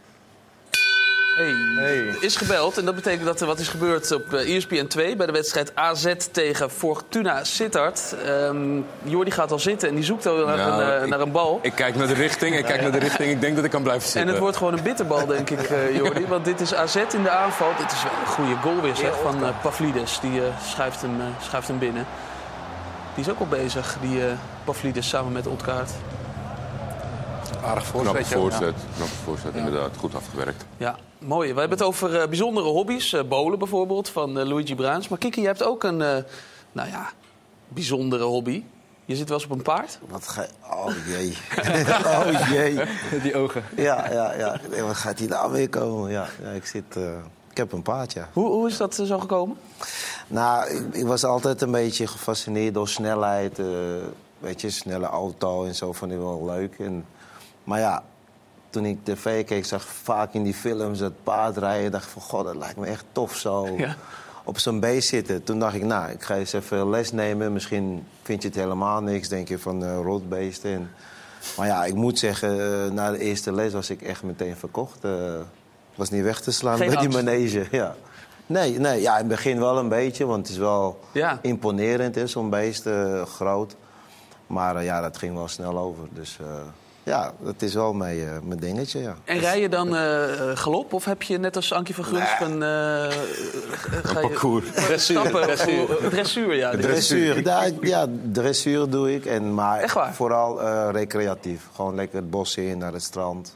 Hey. 1.35 1.53
hey. 1.75 2.15
Is 2.19 2.35
gebeld 2.35 2.77
en 2.77 2.85
dat 2.85 2.95
betekent 2.95 3.25
dat 3.25 3.41
er 3.41 3.47
wat 3.47 3.59
is 3.59 3.67
gebeurd 3.67 4.11
op 4.11 4.33
uh, 4.33 4.55
ESPN 4.55 4.87
2 4.87 5.15
bij 5.15 5.25
de 5.25 5.31
wedstrijd 5.31 5.75
AZ 5.75 6.13
tegen 6.31 6.69
Fortuna 6.69 7.43
Sittard. 7.43 8.15
Um, 8.27 8.85
Jordi 9.03 9.31
gaat 9.31 9.51
al 9.51 9.59
zitten 9.59 9.89
en 9.89 9.95
die 9.95 10.03
zoekt 10.03 10.25
al 10.25 10.45
naar, 10.45 10.57
nou, 10.57 10.81
een, 10.81 10.97
uh, 10.97 11.03
ik, 11.03 11.09
naar 11.09 11.19
een 11.19 11.31
bal. 11.31 11.59
Ik 11.61 11.75
kijk 11.75 11.95
naar 11.95 12.07
de 12.07 12.13
richting, 12.13 12.55
ik 12.57 12.65
kijk 12.65 12.81
naar 12.81 12.91
de 12.91 12.97
richting. 12.97 13.31
Ik 13.31 13.41
denk 13.41 13.55
dat 13.55 13.65
ik 13.65 13.71
kan 13.71 13.83
blijven 13.83 14.03
zitten. 14.03 14.21
En 14.21 14.27
het 14.27 14.37
wordt 14.37 14.57
gewoon 14.57 14.73
een 14.73 14.83
bitterbal, 14.83 15.25
denk 15.25 15.49
ik, 15.49 15.69
uh, 15.69 15.95
Jordi. 15.95 16.25
Want 16.27 16.45
dit 16.45 16.61
is 16.61 16.73
AZ 16.73 16.95
in 16.95 17.23
de 17.23 17.29
aanval. 17.29 17.71
Dit 17.77 17.91
is 17.91 18.03
een 18.03 18.27
goede 18.27 18.55
goal 18.55 18.81
weer 18.81 18.95
zeg, 18.95 19.19
van 19.21 19.43
Pavlidis. 19.61 20.19
Die 20.19 20.41
schuift, 20.67 21.01
hem, 21.01 21.15
schuift 21.41 21.67
hem 21.67 21.79
binnen. 21.79 22.05
Die 23.15 23.23
is 23.23 23.31
ook 23.31 23.39
al 23.39 23.47
bezig, 23.47 23.97
die 24.01 24.21
Pavlidis, 24.63 25.09
samen 25.09 25.31
met 25.31 25.47
Otkaart. 25.47 25.91
Aardig 27.63 27.85
voorzet. 27.85 28.11
Knappe 28.11 28.25
voorzet, 28.25 28.61
ja. 28.61 28.95
knappe 28.95 29.15
voorzet 29.23 29.53
ja. 29.53 29.59
inderdaad. 29.59 29.97
Goed 29.97 30.15
afgewerkt. 30.15 30.65
Ja, 30.77 30.97
mooi. 31.17 31.53
We 31.53 31.59
hebben 31.59 31.77
het 31.77 31.87
over 31.87 32.21
uh, 32.21 32.27
bijzondere 32.27 32.67
hobby's. 32.67 33.13
Uh, 33.13 33.21
bowlen 33.23 33.59
bijvoorbeeld, 33.59 34.09
van 34.09 34.37
uh, 34.37 34.45
Luigi 34.45 34.75
Bruins. 34.75 35.07
Maar 35.07 35.17
Kiki, 35.17 35.41
je 35.41 35.47
hebt 35.47 35.63
ook 35.63 35.83
een, 35.83 35.97
nou 36.71 36.89
ja, 36.89 37.09
bijzondere 37.67 38.23
hobby. 38.23 38.63
Je 39.05 39.15
zit 39.15 39.29
wel 39.29 39.37
eens 39.37 39.47
op 39.47 39.51
een 39.51 39.61
paard? 39.61 39.99
Wat 40.07 40.27
ga 40.27 40.45
Oh 40.71 40.91
jee. 41.07 41.37
oh 42.17 42.49
jee. 42.49 42.79
Die 43.21 43.35
ogen. 43.35 43.63
Ja, 43.75 44.11
ja, 44.11 44.33
ja. 44.33 44.59
Nee, 44.69 44.81
wat 44.81 44.95
gaat 44.95 45.19
hij 45.19 45.27
nou 45.27 45.51
weer 45.51 45.69
komen? 45.69 46.11
Ja, 46.11 46.27
ja 46.43 46.49
ik 46.49 46.65
zit... 46.65 46.95
ik 47.49 47.57
heb 47.57 47.71
een 47.71 47.81
paard, 47.81 48.13
ja. 48.13 48.29
Hoe, 48.33 48.49
hoe 48.49 48.67
is 48.67 48.77
dat 48.77 48.95
zo 48.95 49.19
gekomen? 49.19 49.57
Nou, 50.27 50.69
ik, 50.69 50.95
ik, 50.95 51.05
was 51.05 51.23
altijd 51.23 51.61
een 51.61 51.71
beetje 51.71 52.07
gefascineerd 52.07 52.73
door 52.73 52.87
snelheid. 52.87 53.61
weet 54.39 54.61
je, 54.61 54.69
snelle 54.69 55.05
auto 55.05 55.65
en 55.65 55.75
zo 55.75 55.93
vond 55.93 56.11
ik 56.11 56.17
wel 56.17 56.45
leuk. 56.45 56.75
En, 56.79 57.05
maar 57.63 57.79
ja, 57.79 58.03
toen 58.69 58.85
ik 58.85 58.97
tv 59.03 59.45
keek, 59.45 59.65
zag 59.65 59.83
ik 59.83 59.89
vaak 59.89 60.33
in 60.33 60.43
die 60.43 60.53
films 60.53 60.99
het 60.99 61.23
paardrijden. 61.23 61.91
dacht 61.91 62.05
ik 62.05 62.09
van, 62.11 62.21
god, 62.21 62.45
dat 62.45 62.55
lijkt 62.55 62.77
me 62.77 62.85
echt 62.85 63.05
tof 63.11 63.35
zo. 63.35 63.67
Ja. 63.77 63.95
op 64.43 64.59
zo'n 64.59 64.79
beest 64.79 65.07
zitten. 65.07 65.43
Toen 65.43 65.59
dacht 65.59 65.75
ik, 65.75 65.83
nou, 65.83 66.11
ik 66.11 66.23
ga 66.23 66.35
eens 66.35 66.53
even 66.53 66.89
les 66.89 67.11
nemen. 67.11 67.53
Misschien 67.53 68.07
vind 68.21 68.41
je 68.41 68.47
het 68.47 68.57
helemaal 68.57 69.01
niks, 69.01 69.27
denk 69.27 69.47
je 69.47 69.59
van 69.59 69.83
uh, 69.83 69.95
rotbeesten. 70.03 70.71
En, 70.71 70.91
maar 71.57 71.67
ja, 71.67 71.85
ik 71.85 71.93
moet 71.93 72.19
zeggen, 72.19 72.57
uh, 72.57 72.91
na 72.91 73.11
de 73.11 73.17
eerste 73.19 73.51
les 73.53 73.73
was 73.73 73.89
ik 73.89 74.01
echt 74.01 74.23
meteen 74.23 74.55
verkocht. 74.55 75.05
Uh, 75.05 75.11
was 75.95 76.09
niet 76.09 76.23
weg 76.23 76.41
te 76.41 76.51
slaan 76.51 76.77
Geen 76.77 76.87
bij 76.89 76.97
die 76.97 77.09
manege. 77.09 77.65
Ja. 77.71 77.95
Nee, 78.45 78.79
nee 78.79 79.01
ja, 79.01 79.11
in 79.11 79.17
het 79.19 79.27
begin 79.27 79.59
wel 79.59 79.77
een 79.77 79.89
beetje, 79.89 80.25
want 80.25 80.41
het 80.41 80.49
is 80.49 80.57
wel 80.57 80.99
Ja. 81.11 81.39
imponerend, 81.41 82.29
zo'n 82.29 82.49
beest, 82.49 82.85
eh, 82.85 83.21
groot. 83.25 83.75
Maar 84.47 84.75
eh, 84.75 84.83
ja, 84.83 85.01
dat 85.01 85.17
ging 85.17 85.35
wel 85.35 85.47
snel 85.47 85.77
over. 85.77 86.03
Dus 86.11 86.37
eh, 86.41 86.47
ja, 87.03 87.33
dat 87.43 87.61
is 87.61 87.73
wel 87.73 87.93
mijn, 87.93 88.19
eh, 88.19 88.25
mijn 88.43 88.59
dingetje, 88.59 88.99
ja. 88.99 89.15
En 89.25 89.39
rij 89.39 89.61
je 89.61 89.69
dan 89.69 89.95
eh, 89.95 90.33
eh, 90.51 90.57
galop 90.57 90.93
of 90.93 91.05
heb 91.05 91.21
je 91.21 91.37
net 91.37 91.55
als 91.55 91.73
Ankie 91.73 91.95
van 91.95 92.03
Gunst 92.03 92.41
een... 92.41 92.63
eh, 92.63 93.17
ga 94.03 94.19
je 94.19 94.27
parcours. 94.27 94.65
Dressuur. 94.71 95.19
Stappen, 95.19 95.41
Dressuur. 95.41 95.83
Of, 95.83 96.09
dressuur, 96.09 96.55
ja. 96.55 96.71
Dressuur, 96.71 97.43
ja, 97.43 97.65
ja, 97.81 98.05
dressuur 98.31 98.89
doe 98.89 99.13
ik. 99.15 99.25
En, 99.25 99.53
maar 99.53 99.79
Echt 99.79 99.93
waar? 99.93 100.13
vooral 100.13 100.61
eh, 100.61 100.87
recreatief. 100.91 101.67
Gewoon 101.75 101.95
lekker 101.95 102.17
het 102.17 102.29
bos 102.29 102.57
in, 102.57 102.77
naar 102.77 102.93
het 102.93 103.03
strand. 103.03 103.55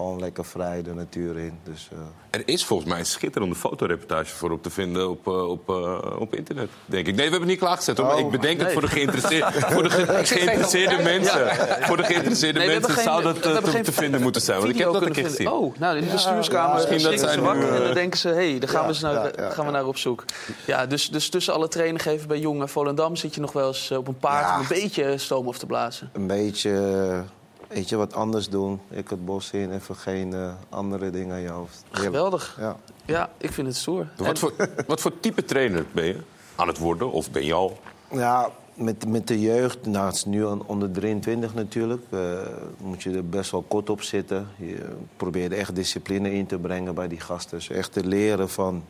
Gewoon 0.00 0.20
lekker 0.20 0.44
vrij 0.44 0.82
de 0.82 0.94
natuur 0.94 1.38
in. 1.38 1.58
Dus, 1.64 1.88
eh, 1.92 1.98
Er 2.30 2.42
is 2.44 2.64
volgens 2.64 2.88
mij 2.88 2.98
een 2.98 3.06
schitterende 3.06 3.54
fotoreportage 3.54 4.34
voor 4.34 4.50
op 4.50 4.62
te 4.62 4.70
vinden 4.70 5.10
op, 5.10 5.26
eh, 5.26 5.48
op, 5.48 5.68
eh, 5.68 6.20
op 6.20 6.34
internet, 6.34 6.68
denk 6.86 7.06
ik. 7.06 7.14
Nee, 7.14 7.14
we 7.14 7.20
hebben 7.22 7.40
het 7.40 7.48
niet 7.48 7.58
klaargezet. 7.58 7.96
Hoor, 7.98 8.06
maar 8.06 8.16
Oh. 8.16 8.20
ik 8.20 8.30
bedenk 8.30 8.56
het 8.56 8.62
Nee. 8.64 8.72
voor 8.72 8.82
de 8.82 8.88
geïnteresseerde, 8.88 9.60
voor 9.74 9.82
de 9.82 9.90
ge- 9.90 10.24
geïnteresseerde 10.24 11.02
mensen. 11.02 11.48
Voor 11.80 11.96
de 11.96 12.02
geïnteresseerde 12.04 12.58
Nee, 12.58 12.68
mensen 12.68 12.90
geen- 12.94 13.02
zou 13.04 13.22
dat 13.22 13.42
te, 13.42 13.80
te 13.82 13.92
vinden 13.92 14.22
moeten 14.22 14.42
zijn. 14.42 14.58
Want 14.58 14.70
ik 14.70 14.78
heb 14.78 14.92
dat 14.92 15.02
een 15.02 15.12
keer 15.12 15.24
gezien. 15.24 15.48
Oh, 15.50 15.74
nou, 15.78 15.96
in 15.96 16.04
de 16.04 16.10
bestuurskamer 16.10 16.68
ja, 16.68 16.74
misschien 16.74 17.02
dat 17.02 17.12
schrikken 17.12 17.32
ze 17.32 17.40
wakker 17.40 17.70
nu, 17.70 17.76
en 17.76 17.82
dan 17.84 17.94
denken 17.94 18.18
ze... 18.18 18.28
hé, 18.28 18.50
hey, 18.50 18.58
daar 18.58 18.68
gaan, 18.68 18.80
ja, 18.80 18.86
we, 18.86 18.92
eens 18.92 19.00
naar, 19.00 19.12
ja, 19.14 19.30
ja, 19.36 19.50
gaan 19.50 19.66
we 19.66 19.72
naar 19.72 19.86
op 19.86 19.96
zoek. 19.96 20.24
Ja, 20.66 20.86
dus, 20.86 21.10
dus 21.10 21.28
tussen 21.28 21.54
alle 21.54 21.68
trainen 21.68 22.00
geven 22.00 22.28
bij 22.28 22.38
Jong 22.38 22.60
en 22.60 22.68
Volendam... 22.68 23.16
zit 23.16 23.34
je 23.34 23.40
nog 23.40 23.52
wel 23.52 23.66
eens 23.68 23.90
op 23.90 24.08
een 24.08 24.18
paard 24.18 24.46
Ja. 24.46 24.54
om 24.54 24.60
een 24.60 24.66
beetje 24.68 25.18
stoom 25.18 25.48
af 25.48 25.58
te 25.58 25.66
blazen. 25.66 26.10
een 26.12 26.26
beetje 26.26 27.24
weet 27.72 27.88
je, 27.88 27.96
wat 27.96 28.14
anders 28.14 28.48
doen. 28.48 28.80
Ik 28.90 29.08
het 29.08 29.24
bos 29.24 29.50
in, 29.50 29.72
even 29.72 29.96
geen 29.96 30.34
andere 30.68 31.10
dingen 31.10 31.34
aan 31.34 31.40
je 31.40 31.48
hoofd. 31.48 31.82
Heerlijk. 31.90 32.04
Geweldig. 32.04 32.56
Ja. 32.60 32.76
Ja, 33.04 33.30
ik 33.36 33.52
vind 33.52 33.66
het 33.66 33.76
stoer. 33.76 34.08
En- 34.16 34.24
Wat 34.24 34.38
voor, 34.38 34.52
wat 34.86 35.00
voor 35.00 35.20
type 35.20 35.44
trainer 35.44 35.84
ben 35.92 36.04
je 36.04 36.16
aan 36.56 36.68
het 36.68 36.78
worden? 36.78 37.12
Of 37.12 37.30
ben 37.30 37.44
je 37.44 37.52
al? 37.54 37.78
Ja, 38.12 38.50
met, 38.74 39.08
met 39.08 39.26
de 39.28 39.40
jeugd, 39.40 39.86
nou, 39.86 40.06
het 40.06 40.14
is 40.14 40.24
nu 40.24 40.46
aan- 40.46 40.66
onder 40.66 40.90
23 40.92 41.54
natuurlijk, 41.54 42.02
eh, 42.10 42.38
moet 42.82 43.02
je 43.02 43.10
er 43.10 43.28
best 43.28 43.50
wel 43.50 43.64
kort 43.68 43.90
op 43.90 44.02
zitten. 44.02 44.48
Je 44.56 44.84
probeert 45.16 45.52
echt 45.52 45.74
discipline 45.74 46.32
in 46.32 46.46
te 46.46 46.58
brengen 46.58 46.94
bij 46.94 47.08
die 47.08 47.20
gasten. 47.20 47.58
Dus 47.58 47.68
echt 47.70 47.92
te 47.92 48.04
leren 48.06 48.48
van 48.48 48.82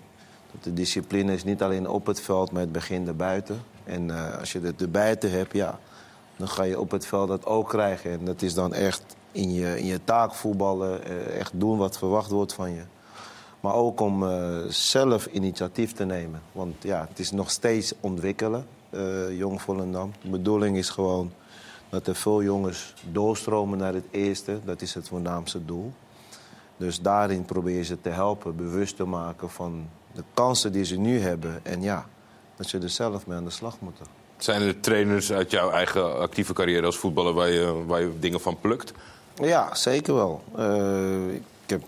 dat 0.52 0.64
de 0.64 0.72
discipline 0.72 1.32
is 1.32 1.44
niet 1.44 1.62
alleen 1.62 1.88
op 1.88 2.06
het 2.06 2.20
veld, 2.20 2.50
maar 2.52 2.60
het 2.62 2.72
begint 2.72 3.08
erbuiten. 3.08 3.62
En 3.84 4.10
eh, 4.10 4.38
als 4.38 4.52
je 4.52 4.60
het 4.60 4.80
erbuiten 4.82 5.30
hebt, 5.30 5.52
ja, 5.52 5.78
dan 6.40 6.48
ga 6.48 6.62
je 6.62 6.80
op 6.80 6.90
het 6.90 7.06
veld 7.06 7.28
dat 7.28 7.46
ook 7.46 7.68
krijgen. 7.68 8.10
En 8.10 8.24
dat 8.24 8.42
is 8.42 8.54
dan 8.54 8.74
echt 8.74 9.02
in 9.32 9.52
je, 9.52 9.78
in 9.78 9.86
je 9.86 10.04
taak 10.04 10.34
voetballen, 10.34 11.04
eh, 11.04 11.38
echt 11.38 11.52
doen 11.54 11.78
wat 11.78 11.98
verwacht 11.98 12.30
wordt 12.30 12.52
van 12.52 12.70
je. 12.70 12.82
Maar 13.60 13.74
ook 13.74 14.00
om 14.00 14.28
eh, 14.28 14.58
zelf 14.68 15.26
initiatief 15.26 15.92
te 15.92 16.04
nemen. 16.04 16.42
Want 16.52 16.74
ja, 16.82 17.06
het 17.08 17.18
is 17.18 17.30
nog 17.30 17.50
steeds 17.50 17.92
ontwikkelen, 18.00 18.66
eh, 18.90 19.38
Jong 19.38 19.62
Volendam. 19.62 20.12
De 20.22 20.28
bedoeling 20.28 20.76
is 20.76 20.90
gewoon 20.90 21.32
dat 21.88 22.06
er 22.06 22.14
veel 22.14 22.42
jongens 22.42 22.94
doorstromen 23.12 23.78
naar 23.78 23.94
het 23.94 24.06
eerste. 24.10 24.60
Dat 24.64 24.82
is 24.82 24.94
het 24.94 25.08
voornaamste 25.08 25.64
doel. 25.64 25.92
Dus 26.76 27.00
daarin 27.00 27.44
probeer 27.44 27.76
je 27.76 27.84
ze 27.84 28.00
te 28.00 28.08
helpen, 28.08 28.56
bewust 28.56 28.96
te 28.96 29.04
maken 29.04 29.50
van 29.50 29.88
de 30.12 30.24
kansen 30.34 30.72
die 30.72 30.84
ze 30.84 30.96
nu 30.96 31.20
hebben. 31.20 31.60
En 31.62 31.82
ja, 31.82 32.06
dat 32.56 32.66
ze 32.66 32.78
er 32.78 32.90
zelf 32.90 33.26
mee 33.26 33.36
aan 33.36 33.44
de 33.44 33.50
slag 33.50 33.80
moeten. 33.80 34.06
Zijn 34.40 34.62
er 34.62 34.80
trainers 34.80 35.32
uit 35.32 35.50
jouw 35.50 35.70
eigen 35.70 36.18
actieve 36.20 36.52
carrière 36.52 36.86
als 36.86 36.96
voetballer 36.98 37.32
waar 37.34 37.48
je, 37.48 37.84
waar 37.86 38.00
je 38.00 38.18
dingen 38.18 38.40
van 38.40 38.58
plukt? 38.60 38.92
Ja, 39.34 39.74
zeker 39.74 40.14
wel. 40.14 40.42
Eh, 40.56 41.32
ik 41.32 41.42
heb 41.66 41.82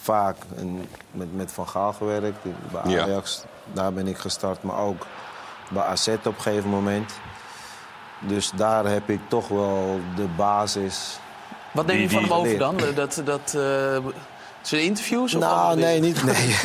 vaak 0.00 0.36
een- 0.56 0.88
met, 1.10 1.36
met 1.36 1.52
Van 1.52 1.68
Gaal 1.68 1.92
gewerkt, 1.92 2.38
bij 2.72 2.92
Ja. 2.92 3.02
Ajax. 3.02 3.44
Daar 3.72 3.92
ben 3.92 4.06
ik 4.06 4.16
gestart, 4.16 4.62
maar 4.62 4.78
ook 4.78 5.06
bij 5.70 5.82
AZ 5.82 6.08
op 6.08 6.24
een 6.24 6.34
gegeven 6.40 6.70
moment. 6.70 7.12
Dus 8.20 8.50
daar 8.56 8.86
heb 8.86 9.08
ik 9.10 9.20
toch 9.28 9.48
wel 9.48 10.00
de 10.16 10.26
basis. 10.36 11.18
Wat 11.72 11.86
neem 11.86 12.00
je 12.00 12.10
van 12.10 12.22
hem 12.22 12.32
over 12.32 12.58
dan? 12.58 12.76
Dat, 12.94 13.22
dat, 13.24 13.54
eh, 13.56 13.96
zijn 14.62 14.82
interviews? 14.82 15.34
Of 15.34 15.40
Nou, 15.40 15.78
nee, 15.78 16.00
niet. 16.00 16.22
Nee. 16.32 16.56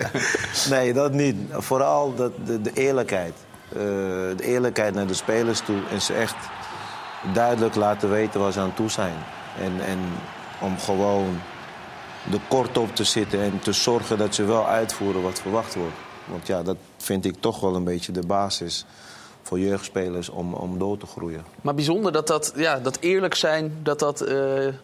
nee, 0.78 0.92
dat 0.92 1.12
niet. 1.12 1.36
Vooral 1.50 2.14
dat, 2.14 2.32
de, 2.46 2.60
de 2.60 2.72
eerlijkheid. 2.72 3.34
Eh, 3.72 4.36
de 4.36 4.44
eerlijkheid 4.44 4.94
naar 4.94 5.06
de 5.06 5.14
spelers 5.14 5.60
toe. 5.60 5.78
En 5.90 6.00
ze 6.00 6.14
echt 6.14 6.36
duidelijk 7.32 7.74
laten 7.74 8.10
weten 8.10 8.40
waar 8.40 8.52
ze 8.52 8.60
aan 8.60 8.74
toe 8.74 8.90
zijn. 8.90 9.14
En, 9.58 9.80
en 9.84 9.98
om 10.60 10.78
gewoon 10.78 11.40
de 12.30 12.38
kort 12.48 12.78
op 12.78 12.94
te 12.94 13.04
zitten 13.04 13.40
en 13.40 13.58
te 13.58 13.72
zorgen 13.72 14.18
dat 14.18 14.34
ze 14.34 14.44
wel 14.44 14.68
uitvoeren 14.68 15.22
wat 15.22 15.40
verwacht 15.40 15.74
wordt. 15.74 15.96
Want 16.24 16.46
ja, 16.46 16.62
dat 16.62 16.76
vind 16.96 17.24
ik 17.24 17.34
toch 17.40 17.60
wel 17.60 17.74
een 17.74 17.84
beetje 17.84 18.12
de 18.12 18.26
basis 18.26 18.84
voor 19.42 19.58
jeugdspelers 19.58 20.28
om, 20.28 20.54
om 20.54 20.78
door 20.78 20.98
te 20.98 21.06
groeien. 21.06 21.44
Maar 21.62 21.74
bijzonder 21.74 22.12
dat 22.12 22.26
dat, 22.26 22.52
ja, 22.56 22.78
dat 22.78 22.98
eerlijk 23.00 23.34
zijn, 23.34 23.78
dat 23.82 23.98
dat, 23.98 24.20
eh, 24.20 24.34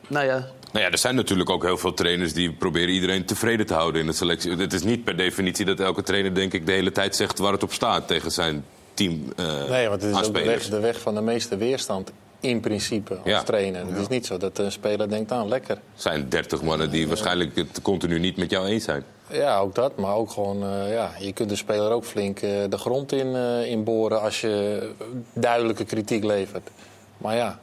nou 0.08 0.26
ja... 0.26 0.46
Nou 0.72 0.84
ja, 0.84 0.90
er 0.90 0.98
zijn 0.98 1.14
natuurlijk 1.14 1.50
ook 1.50 1.62
heel 1.62 1.78
veel 1.78 1.94
trainers 1.94 2.32
die 2.32 2.52
proberen 2.52 2.94
iedereen 2.94 3.24
tevreden 3.24 3.66
te 3.66 3.74
houden 3.74 4.00
in 4.00 4.06
de 4.06 4.12
selectie. 4.12 4.56
Het 4.56 4.72
is 4.72 4.82
niet 4.82 5.04
per 5.04 5.16
definitie 5.16 5.64
dat 5.64 5.80
elke 5.80 6.02
trainer, 6.02 6.34
denk 6.34 6.52
ik, 6.52 6.66
de 6.66 6.72
hele 6.72 6.92
tijd 6.92 7.16
zegt 7.16 7.38
waar 7.38 7.52
het 7.52 7.62
op 7.62 7.72
staat 7.72 8.06
tegen 8.06 8.30
zijn 8.30 8.64
team. 8.98 9.32
eh 9.36 9.68
Nee, 9.68 9.88
want 9.88 10.02
het 10.02 10.10
is 10.10 10.16
aan 10.16 10.24
ook 10.24 10.34
de 10.34 10.44
weg, 10.44 10.68
de 10.68 10.80
weg 10.80 11.00
van 11.00 11.14
de 11.14 11.20
meeste 11.20 11.56
weerstand 11.56 12.12
in 12.40 12.60
principe 12.60 13.14
als 13.14 13.20
Ja. 13.24 13.42
trainer. 13.42 13.86
Het 13.86 13.96
is 13.98 14.08
niet 14.08 14.26
zo 14.26 14.36
dat 14.36 14.58
een 14.58 14.72
speler 14.72 15.08
denkt, 15.08 15.30
nou 15.30 15.48
lekker. 15.48 15.74
Er 15.74 15.80
zijn 15.94 16.28
30 16.28 16.62
mannen 16.62 16.90
die 16.90 17.08
waarschijnlijk 17.08 17.56
het 17.56 17.82
continu 17.82 18.18
niet 18.18 18.36
met 18.36 18.50
jou 18.50 18.66
eens 18.66 18.84
zijn. 18.84 19.04
Ja, 19.30 19.58
ook 19.58 19.74
dat. 19.74 19.96
Maar 19.96 20.14
ook 20.14 20.30
gewoon, 20.30 20.62
eh, 20.64 20.92
ja, 20.92 21.10
je 21.18 21.32
kunt 21.32 21.48
de 21.48 21.56
speler 21.56 21.90
ook 21.90 22.04
flink 22.04 22.38
eh, 22.40 22.50
de 22.68 22.78
grond 22.78 23.12
in, 23.12 23.34
eh, 23.34 23.70
inboren 23.70 24.20
als 24.20 24.40
je 24.40 24.90
duidelijke 25.32 25.84
kritiek 25.84 26.24
levert. 26.24 26.70
Maar 27.18 27.36
ja, 27.36 27.58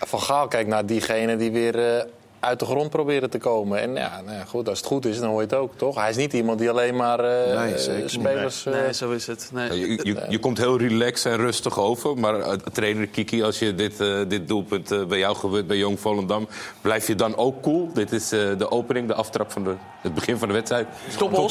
Van 0.00 0.20
Gaal 0.20 0.48
kijkt 0.48 0.68
naar 0.68 0.86
diegene 0.86 1.36
die 1.36 1.50
weer 1.50 2.06
uit 2.40 2.58
de 2.58 2.64
grond 2.64 2.90
proberen 2.90 3.30
te 3.30 3.38
komen. 3.38 3.80
En 3.80 3.94
ja, 3.94 4.20
nou 4.24 4.36
ja, 4.36 4.44
goed, 4.44 4.68
als 4.68 4.78
het 4.78 4.86
goed 4.86 5.06
is, 5.06 5.18
dan 5.18 5.28
hoor 5.28 5.40
je 5.40 5.46
het 5.46 5.54
ook, 5.54 5.72
toch? 5.76 5.94
Hij 5.94 6.10
is 6.10 6.16
niet 6.16 6.32
iemand 6.32 6.58
die 6.58 6.70
alleen 6.70 6.96
maar 6.96 7.20
eh, 7.20 7.60
Nee, 7.60 7.78
zeker 7.78 7.94
eh, 7.94 8.00
niet. 8.00 8.10
spelers... 8.10 8.66
eh, 8.66 8.72
Nee, 8.72 8.92
zo 8.94 9.10
is 9.10 9.26
het. 9.26 9.50
Nee. 9.52 9.78
Je, 9.80 10.00
je, 10.02 10.26
je 10.28 10.38
komt 10.38 10.58
heel 10.58 10.78
relaxed 10.78 11.32
en 11.32 11.38
rustig 11.38 11.78
over. 11.78 12.18
Maar 12.18 12.40
eh, 12.40 12.52
trainer 12.52 13.06
Kiki, 13.06 13.42
als 13.42 13.58
je 13.58 13.74
dit, 13.74 14.00
eh, 14.00 14.20
dit 14.28 14.48
doelpunt 14.48 14.90
eh, 14.90 15.04
bij 15.04 15.18
jou 15.18 15.36
gebeurt, 15.36 15.66
bij 15.66 15.76
Jong 15.76 16.00
Volendam... 16.00 16.48
blijf 16.80 17.06
je 17.06 17.14
dan 17.14 17.36
ook 17.36 17.62
cool? 17.62 17.90
Dit 17.92 18.12
is 18.12 18.32
eh, 18.32 18.40
de 18.58 18.70
opening, 18.70 19.08
de 19.08 19.14
aftrap 19.14 19.52
van 19.52 19.64
de, 19.64 19.74
het 20.00 20.14
begin 20.14 20.38
van 20.38 20.48
de 20.48 20.54
wedstrijd. 20.54 20.86
Stop 21.08 21.32
eh. 21.32 21.48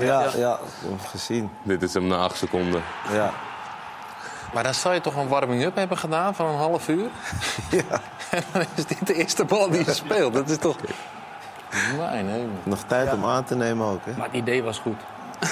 Ja. 0.00 0.30
ja, 0.36 0.60
gezien. 1.06 1.50
Dit 1.64 1.82
is 1.82 1.94
hem 1.94 2.06
na 2.06 2.16
acht 2.16 2.36
seconden. 2.38 2.82
Ja. 3.12 3.34
Maar 4.52 4.62
dan 4.62 4.74
zou 4.74 4.94
je 4.94 5.00
toch 5.00 5.16
een 5.16 5.28
warming-up 5.28 5.76
hebben 5.76 5.98
gedaan 5.98 6.34
van 6.34 6.46
een 6.46 6.56
half 6.56 6.88
uur? 6.88 7.08
Ja. 7.70 7.80
en 8.30 8.42
dan 8.52 8.62
is 8.74 8.86
dit 8.86 9.06
de 9.06 9.14
eerste 9.14 9.44
bal 9.44 9.70
die 9.70 9.84
je 9.84 9.92
speelt. 9.92 10.32
Dat 10.34 10.48
is 10.50 10.56
toch... 10.58 10.76
Nee, 12.12 12.22
nee. 12.22 12.46
Nog 12.62 12.78
tijd 12.86 13.12
om 13.12 13.24
aan 13.24 13.44
te 13.44 13.54
nemen 13.54 13.86
ook, 13.86 14.00
hè? 14.04 14.12
Maar 14.16 14.26
het 14.26 14.36
idee 14.36 14.62
was 14.62 14.78
goed. 14.78 14.96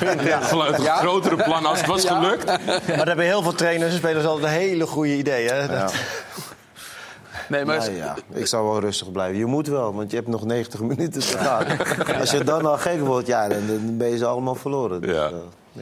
Een 0.00 0.82
grotere 0.96 1.36
plan 1.36 1.66
als 1.66 1.78
het 1.78 1.86
was 1.86 2.04
gelukt. 2.04 2.44
Maar 2.46 2.80
daar 2.96 3.06
hebben 3.06 3.24
heel 3.24 3.42
veel 3.42 3.52
trainers 3.54 3.92
en 3.92 3.98
spelers 3.98 4.24
altijd 4.24 4.44
een 4.52 4.58
hele 4.58 4.86
goede 4.86 5.16
idee. 5.16 5.48
Hè? 5.48 5.68
Dat- 5.68 5.94
Nee, 7.48 7.64
maar 7.64 7.76
Nou 7.78 7.92
ja, 7.92 8.14
ik 8.32 8.46
zou 8.46 8.64
wel 8.68 8.80
rustig 8.80 9.12
blijven. 9.12 9.38
Je 9.38 9.46
moet 9.46 9.66
wel, 9.68 9.94
want 9.94 10.10
je 10.10 10.16
hebt 10.16 10.28
nog 10.28 10.44
90 10.44 10.80
minuten 10.80 11.20
te 11.20 11.38
gaan. 11.38 11.64
Als 12.20 12.30
je 12.30 12.44
dan 12.44 12.66
al 12.66 12.78
gek 12.78 13.00
wordt, 13.00 13.26
ja, 13.26 13.48
dan, 13.48 13.96
ben 13.96 14.08
je 14.08 14.16
ze 14.18 14.26
allemaal 14.26 14.54
verloren. 14.54 15.00
Dus, 15.00 15.14
Ja. 15.14 15.30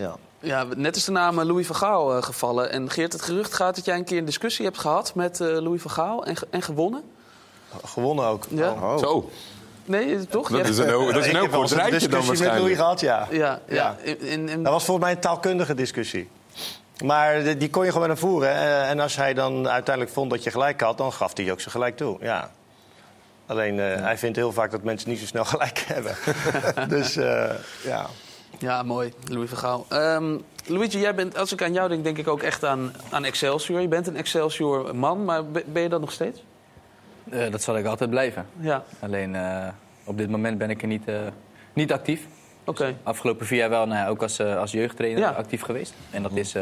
eh, 0.01 0.05
ja. 0.45 0.67
Net 0.77 0.97
is 0.97 1.05
de 1.05 1.13
naam 1.13 1.39
eh, 1.39 1.47
Louis 1.47 1.67
van 1.67 1.77
Gaal 1.77 2.17
eh, 2.17 2.23
gevallen. 2.23 2.71
En 2.71 2.91
Geert, 2.91 3.13
het 3.13 3.23
gerucht 3.23 3.55
gaat 3.55 3.75
dat 3.75 3.85
jij 3.85 3.97
een 3.97 4.05
keer 4.05 4.19
een 4.19 4.25
discussie 4.25 4.65
hebt 4.65 4.79
gehad 4.79 5.15
met 5.15 5.41
eh, 5.41 5.47
Louis 5.49 5.83
van 5.83 5.91
Gaal 5.91 6.25
en, 6.25 6.37
en 6.51 6.63
gewonnen. 6.63 7.03
Gewonnen 7.85 8.25
ook. 8.25 8.45
Ja. 8.49 8.71
Oh. 8.71 8.99
Zo, 8.99 9.31
Nee, 9.85 10.27
toch? 10.27 10.49
dat 10.51 10.69
is 10.69 10.79
een 10.79 10.87
heel, 10.87 11.07
dat 11.13 11.17
is 11.17 11.27
een 11.27 11.37
heel 11.37 11.49
kort 11.49 11.71
rijtje 11.71 12.09
dan 12.09 12.21
discussie 12.21 12.49
met 12.49 12.59
Louis 12.59 12.77
waarschijnlijk. 12.77 12.77
gehad, 12.77 13.01
ja. 13.01 13.27
Ja, 13.31 13.61
ja. 13.69 13.97
Ja. 14.05 14.13
In, 14.19 14.49
in, 14.49 14.63
Dat 14.63 14.73
was 14.73 14.85
volgens 14.85 15.07
mij 15.07 15.15
een 15.15 15.21
taalkundige 15.21 15.75
discussie. 15.75 16.29
Maar 17.05 17.59
die 17.59 17.71
kon 17.71 17.85
je 17.85 17.93
gewoon 17.93 18.09
hem 18.09 18.17
voeren. 18.17 18.55
En 18.87 19.01
als 19.01 19.17
hij 19.17 19.35
dan 19.35 19.69
uiteindelijk 19.69 20.15
vond 20.15 20.31
dat 20.31 20.43
je 20.43 20.51
gelijk 20.51 20.81
had, 20.81 20.99
dan 20.99 21.13
gaf 21.13 21.37
hij 21.37 21.45
je 21.45 21.53
ook 21.53 21.61
zijn 21.61 21.71
gelijk 21.71 21.97
toe. 21.97 22.17
Ja. 22.21 22.51
Alleen 23.47 23.81
eh, 23.81 24.03
hij 24.03 24.19
vindt 24.19 24.37
heel 24.37 24.53
vaak 24.53 24.71
dat 24.71 24.83
mensen 24.83 25.11
niet 25.11 25.19
zo 25.19 25.27
snel 25.27 25.45
gelijk 25.45 25.79
hebben. 25.95 26.17
dus 26.99 27.17
eh, 27.17 27.51
ja. 27.85 28.07
Ja, 28.65 28.83
mooi, 28.83 29.13
Louis 29.29 29.49
van 29.49 29.59
Gaal. 29.59 29.87
Ehm, 29.89 30.39
Luigi, 30.67 30.99
jij 30.99 31.15
bent, 31.15 31.37
als 31.39 31.53
ik 31.53 31.63
aan 31.63 31.73
jou 31.73 31.89
denk, 31.89 32.05
denk 32.05 32.19
ik 32.19 32.29
ook 32.29 32.43
echt 32.43 32.65
aan, 32.65 32.93
aan 33.11 33.25
Excelsior. 33.25 33.81
Je 33.81 33.89
bent 33.89 34.07
een 34.07 34.17
Excelsior-man, 34.17 35.25
maar 35.25 35.47
be- 35.47 35.65
ben 35.67 35.83
je 35.83 35.89
dat 35.89 36.01
nog 36.01 36.13
steeds? 36.13 36.43
Eh, 37.31 37.51
dat 37.51 37.63
zal 37.63 37.77
ik 37.77 37.87
altijd 37.87 38.11
blijven. 38.11 38.47
Ja. 38.61 38.85
Alleen 39.01 39.35
eh, 39.35 39.69
op 40.05 40.19
dit 40.19 40.31
moment 40.31 40.59
ben 40.59 40.71
ik 40.71 40.83
er 40.83 40.89
niet, 40.89 41.09
eh, 41.09 41.15
niet 41.73 41.93
actief. 41.93 42.27
Oké. 42.65 42.97
Afgelopen 43.03 43.47
vier 43.47 43.59
jaar 43.59 43.71
wel, 43.71 43.87
nou 43.87 43.99
ja, 43.99 44.09
ook 44.09 44.23
als, 44.23 44.41
als 44.41 44.73
jeugdtrainer 44.73 45.21
Ja. 45.21 45.31
actief 45.31 45.63
geweest. 45.63 45.95
En 46.11 46.23
dat 46.23 46.33
is 46.35 46.53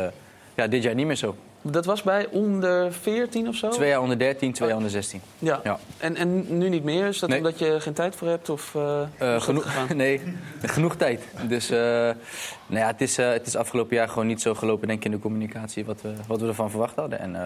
ja, 0.54 0.66
dit 0.66 0.82
jaar 0.82 0.94
niet 0.94 1.06
meer 1.06 1.16
zo. 1.16 1.36
Dat 1.62 1.84
was 1.84 2.02
bij 2.02 2.26
onder 2.30 2.92
14 2.92 3.48
of 3.48 3.54
zo? 3.54 3.68
Twee 3.68 3.88
jaar 3.88 4.00
onder 4.00 4.18
13, 4.18 4.52
twee 4.52 4.68
jaar 4.68 4.76
onder 4.76 4.92
16. 4.92 5.20
Ja. 5.38 5.60
Ja. 5.64 5.78
En, 5.98 6.16
en 6.16 6.58
nu 6.58 6.68
niet 6.68 6.84
meer? 6.84 7.06
Is 7.06 7.18
dat 7.18 7.28
Nee. 7.28 7.38
omdat 7.38 7.58
je 7.58 7.80
geen 7.80 7.92
tijd 7.92 8.16
voor 8.16 8.28
hebt? 8.28 8.48
Of, 8.48 8.74
eh, 8.74 9.02
Eh, 9.18 9.40
genoeg, 9.40 9.66
nee, 9.94 10.20
genoeg 10.62 10.96
tijd. 10.96 11.22
Dus 11.48 11.70
eh, 11.70 11.78
nou 11.78 12.14
ja, 12.80 12.86
het, 12.86 13.00
is, 13.00 13.16
het 13.16 13.46
is 13.46 13.56
afgelopen 13.56 13.96
jaar 13.96 14.08
gewoon 14.08 14.26
niet 14.26 14.40
zo 14.40 14.54
gelopen 14.54 14.86
denk 14.86 14.98
ik, 14.98 15.04
in 15.04 15.10
de 15.10 15.18
communicatie 15.18 15.84
wat 15.84 16.00
we, 16.00 16.12
wat 16.26 16.40
we 16.40 16.46
ervan 16.46 16.70
verwacht 16.70 16.96
hadden. 16.96 17.18
En 17.18 17.36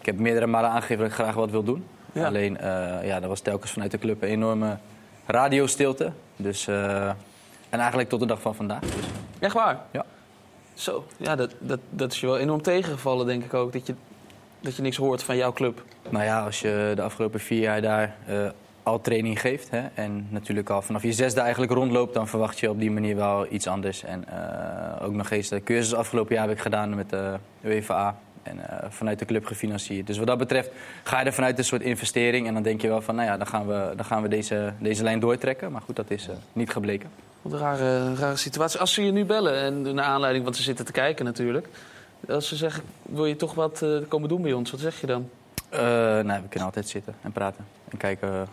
ik 0.00 0.06
heb 0.06 0.18
meerdere 0.18 0.46
malen 0.46 0.70
aangegeven 0.70 0.98
dat 0.98 1.06
ik 1.06 1.14
graag 1.14 1.34
wat 1.34 1.50
wil 1.50 1.64
doen. 1.64 1.86
Ja. 2.12 2.26
Alleen, 2.26 2.58
ja, 3.02 3.22
er 3.22 3.28
was 3.28 3.40
telkens 3.40 3.70
vanuit 3.72 3.90
de 3.90 3.98
club 3.98 4.22
een 4.22 4.28
enorme 4.28 4.76
radiostilte. 5.26 6.12
Dus, 6.36 6.66
en 6.66 7.78
eigenlijk 7.78 8.08
tot 8.08 8.20
de 8.20 8.26
dag 8.26 8.40
van 8.40 8.54
vandaag. 8.54 8.80
Dus. 8.80 9.04
Echt 9.38 9.54
waar? 9.54 9.78
Ja. 9.90 10.04
Zo, 10.80 11.04
ja, 11.16 11.36
dat, 11.36 11.54
dat, 11.58 11.80
dat 11.90 12.12
is 12.12 12.20
je 12.20 12.26
wel 12.26 12.38
enorm 12.38 12.62
tegengevallen, 12.62 13.26
denk 13.26 13.44
ik 13.44 13.54
ook. 13.54 13.72
Dat 13.72 13.86
je, 13.86 13.94
dat 14.60 14.76
je 14.76 14.82
niks 14.82 14.96
hoort 14.96 15.22
van 15.22 15.36
jouw 15.36 15.52
club. 15.52 15.82
Nou 16.08 16.24
ja, 16.24 16.44
als 16.44 16.60
je 16.60 16.92
de 16.94 17.02
afgelopen 17.02 17.40
vier 17.40 17.60
jaar 17.60 17.82
daar 17.82 18.16
eh, 18.26 18.48
al 18.82 19.00
training 19.00 19.40
geeft... 19.40 19.70
Hè, 19.70 19.86
en 19.94 20.26
natuurlijk 20.30 20.70
al 20.70 20.82
vanaf 20.82 21.02
je 21.02 21.12
zesde 21.12 21.40
eigenlijk 21.40 21.72
rondloopt... 21.72 22.14
dan 22.14 22.28
verwacht 22.28 22.58
je 22.58 22.70
op 22.70 22.80
die 22.80 22.90
manier 22.90 23.16
wel 23.16 23.46
iets 23.50 23.66
anders. 23.66 24.04
En 24.04 24.24
eh, 24.28 25.06
ook 25.06 25.12
nog 25.12 25.30
eens 25.30 25.48
de 25.48 25.62
cursus 25.62 25.94
afgelopen 25.94 26.34
jaar 26.34 26.48
heb 26.48 26.56
ik 26.56 26.62
gedaan 26.62 26.94
met 26.94 27.10
de 27.10 27.34
UEFA... 27.64 28.18
en 28.42 28.68
eh, 28.68 28.90
vanuit 28.90 29.18
de 29.18 29.24
club 29.24 29.46
gefinancierd. 29.46 30.06
Dus 30.06 30.18
wat 30.18 30.26
dat 30.26 30.38
betreft 30.38 30.70
ga 31.02 31.20
je 31.20 31.26
er 31.26 31.32
vanuit 31.32 31.58
een 31.58 31.64
soort 31.64 31.82
investering... 31.82 32.46
en 32.46 32.54
dan 32.54 32.62
denk 32.62 32.80
je 32.80 32.88
wel 32.88 33.02
van, 33.02 33.14
nou 33.14 33.28
ja, 33.28 33.36
dan 33.36 33.46
gaan 33.46 33.66
we, 33.66 33.92
dan 33.96 34.04
gaan 34.04 34.22
we 34.22 34.28
deze, 34.28 34.72
deze 34.78 35.02
lijn 35.02 35.20
doortrekken. 35.20 35.72
Maar 35.72 35.80
goed, 35.80 35.96
dat 35.96 36.10
is 36.10 36.28
eh, 36.28 36.34
niet 36.52 36.70
gebleken. 36.70 37.10
Wat 37.42 37.52
een 37.52 37.58
rare, 37.58 38.14
rare 38.14 38.36
situatie. 38.36 38.80
Als 38.80 38.94
ze 38.94 39.04
je 39.04 39.12
nu 39.12 39.24
bellen, 39.24 39.54
en 39.54 39.94
naar 39.94 40.04
aanleiding, 40.04 40.44
want 40.44 40.56
ze 40.56 40.62
zitten 40.62 40.84
te 40.84 40.92
kijken 40.92 41.24
natuurlijk. 41.24 41.68
Als 42.28 42.48
ze 42.48 42.56
zeggen, 42.56 42.82
wil 43.02 43.26
je 43.26 43.36
toch 43.36 43.54
wat 43.54 43.82
eh, 43.82 43.98
komen 44.08 44.28
doen 44.28 44.42
bij 44.42 44.52
ons? 44.52 44.70
Wat 44.70 44.80
zeg 44.80 45.00
je 45.00 45.06
dan? 45.06 45.28
Eh 45.68 45.80
nou, 45.80 46.42
we 46.42 46.48
kunnen 46.48 46.64
altijd 46.64 46.88
zitten 46.88 47.14
en 47.22 47.32
praten 47.32 47.64
en 47.88 47.98
kijken 47.98 48.46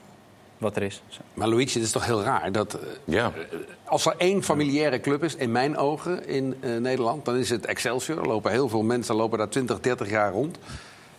wat 0.57 0.75
er 0.75 0.83
is. 0.83 1.01
Zo. 1.07 1.21
Maar 1.33 1.47
Luigi, 1.47 1.73
het 1.73 1.83
is 1.83 1.91
toch 1.91 2.05
heel 2.05 2.23
raar 2.23 2.51
dat 2.51 2.73
eh, 2.73 2.79
Ja. 3.03 3.31
als 3.85 4.05
er 4.05 4.13
één 4.17 4.43
familiaire 4.43 4.99
club 4.99 5.23
is, 5.23 5.35
in 5.35 5.51
mijn 5.51 5.77
ogen, 5.77 6.27
in 6.27 6.55
eh, 6.59 6.75
Nederland, 6.75 7.25
dan 7.25 7.35
is 7.35 7.49
het 7.49 7.65
Excelsior. 7.65 8.17
Er 8.19 8.27
lopen 8.27 8.51
heel 8.51 8.69
veel 8.69 8.83
mensen 8.83 9.15
lopen 9.15 9.37
daar 9.37 9.49
20, 9.49 9.79
30 9.79 10.09
jaar 10.09 10.31
rond. 10.31 10.57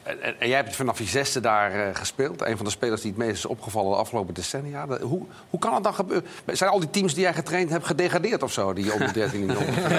En, 0.08 0.22
en- 0.22 0.34
en 0.40 0.48
jij 0.48 0.56
hebt 0.56 0.76
vanaf 0.76 0.98
je 0.98 1.04
zesde 1.04 1.40
daar 1.40 1.72
eh, 1.72 1.94
gespeeld. 1.94 2.42
Een 2.46 2.56
van 2.56 2.64
de 2.64 2.70
spelers 2.72 3.00
die 3.00 3.10
het 3.10 3.20
meest 3.20 3.32
is 3.32 3.46
opgevallen 3.46 3.90
de 3.90 3.96
afgelopen 3.96 4.34
decennia. 4.34 4.86
Dat- 4.86 5.00
hoe, 5.00 5.26
hoe 5.50 5.60
kan 5.60 5.74
het 5.74 5.82
dan 5.84 5.94
gebeuren? 5.94 6.26
Zijn 6.46 6.70
al 6.70 6.80
die 6.80 6.90
teams 6.90 7.14
die 7.14 7.22
jij 7.22 7.34
getraind 7.34 7.70
hebt 7.70 7.86
gedegradeerd 7.86 8.42
of 8.42 8.52
zo? 8.52 8.72
Die 8.72 8.92
onder 8.92 9.12
13 9.12 9.50
en 9.50 9.56
onder? 9.58 9.92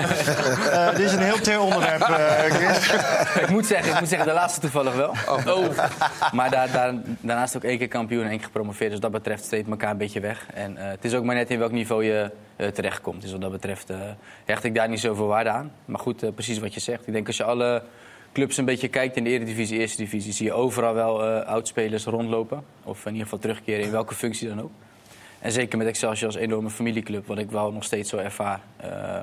Eh, 0.71 0.89
dit 0.89 0.99
is 0.99 1.11
een 1.11 1.19
heel 1.23 1.39
ter 1.39 1.59
onderwerp, 1.59 2.01
eh, 2.01 2.35
Chris. 2.43 2.93
ik, 3.43 3.49
moet 3.49 3.65
zeggen, 3.65 3.93
ik 3.93 3.99
moet 3.99 4.09
zeggen, 4.09 4.27
de 4.27 4.33
laatste 4.33 4.59
toevallig 4.59 4.95
wel. 4.95 5.13
Oh. 5.47 5.65
Maar 6.31 6.49
daar, 6.49 6.71
daar, 6.71 6.93
daarnaast 7.19 7.55
ook 7.55 7.63
één 7.63 7.77
keer 7.77 7.87
kampioen 7.87 8.23
en 8.23 8.29
één 8.29 8.37
keer 8.37 8.45
gepromoveerd. 8.47 8.91
Dus 8.91 8.99
dat 8.99 9.11
betreft 9.11 9.43
steekt 9.43 9.69
elkaar 9.69 9.91
een 9.91 9.97
beetje 9.97 10.19
weg. 10.19 10.45
En 10.53 10.77
eh, 10.77 10.87
het 10.89 11.05
is 11.05 11.13
ook 11.13 11.23
maar 11.23 11.35
net 11.35 11.49
in 11.49 11.59
welk 11.59 11.71
niveau 11.71 12.03
je 12.05 12.31
terechtkomt. 12.73 13.21
Dus 13.21 13.31
wat 13.31 13.41
dat 13.41 13.51
betreft 13.51 13.89
eh, 13.89 13.97
hecht 14.45 14.63
ik 14.63 14.75
daar 14.75 14.89
niet 14.89 14.99
zoveel 14.99 15.27
waarde 15.27 15.49
aan. 15.49 15.71
Maar 15.85 15.99
goed, 15.99 16.33
precies 16.35 16.59
wat 16.59 16.73
je 16.73 16.79
zegt. 16.79 17.07
Ik 17.07 17.13
denk 17.13 17.27
als 17.27 17.37
je 17.37 17.43
alle 17.43 17.83
clubs 18.33 18.57
een 18.57 18.65
beetje 18.65 18.87
kijkt 18.87 19.15
in 19.17 19.23
de 19.23 19.29
Eredivisie, 19.29 19.79
Eerste 19.79 19.97
Divisie... 19.97 20.33
zie 20.33 20.45
je 20.45 20.53
overal 20.53 20.93
wel 20.93 21.25
eh 21.25 21.47
oudspelers 21.47 22.03
rondlopen. 22.05 22.63
Of 22.83 22.99
in 23.05 23.07
ieder 23.11 23.23
geval 23.23 23.39
terugkeren 23.39 23.85
in 23.85 23.91
welke 23.91 24.13
functie 24.15 24.47
dan 24.47 24.61
ook. 24.61 24.71
En 25.39 25.51
zeker 25.51 25.77
met 25.77 25.87
Excelsior 25.87 26.25
als 26.27 26.35
enorme 26.35 26.69
familieclub, 26.69 27.27
wat 27.27 27.37
ik 27.37 27.51
wel 27.51 27.71
nog 27.71 27.83
steeds 27.83 28.09
zo 28.09 28.17
ervaar, 28.17 28.61
eh, 28.77 28.89
eh, 29.15 29.21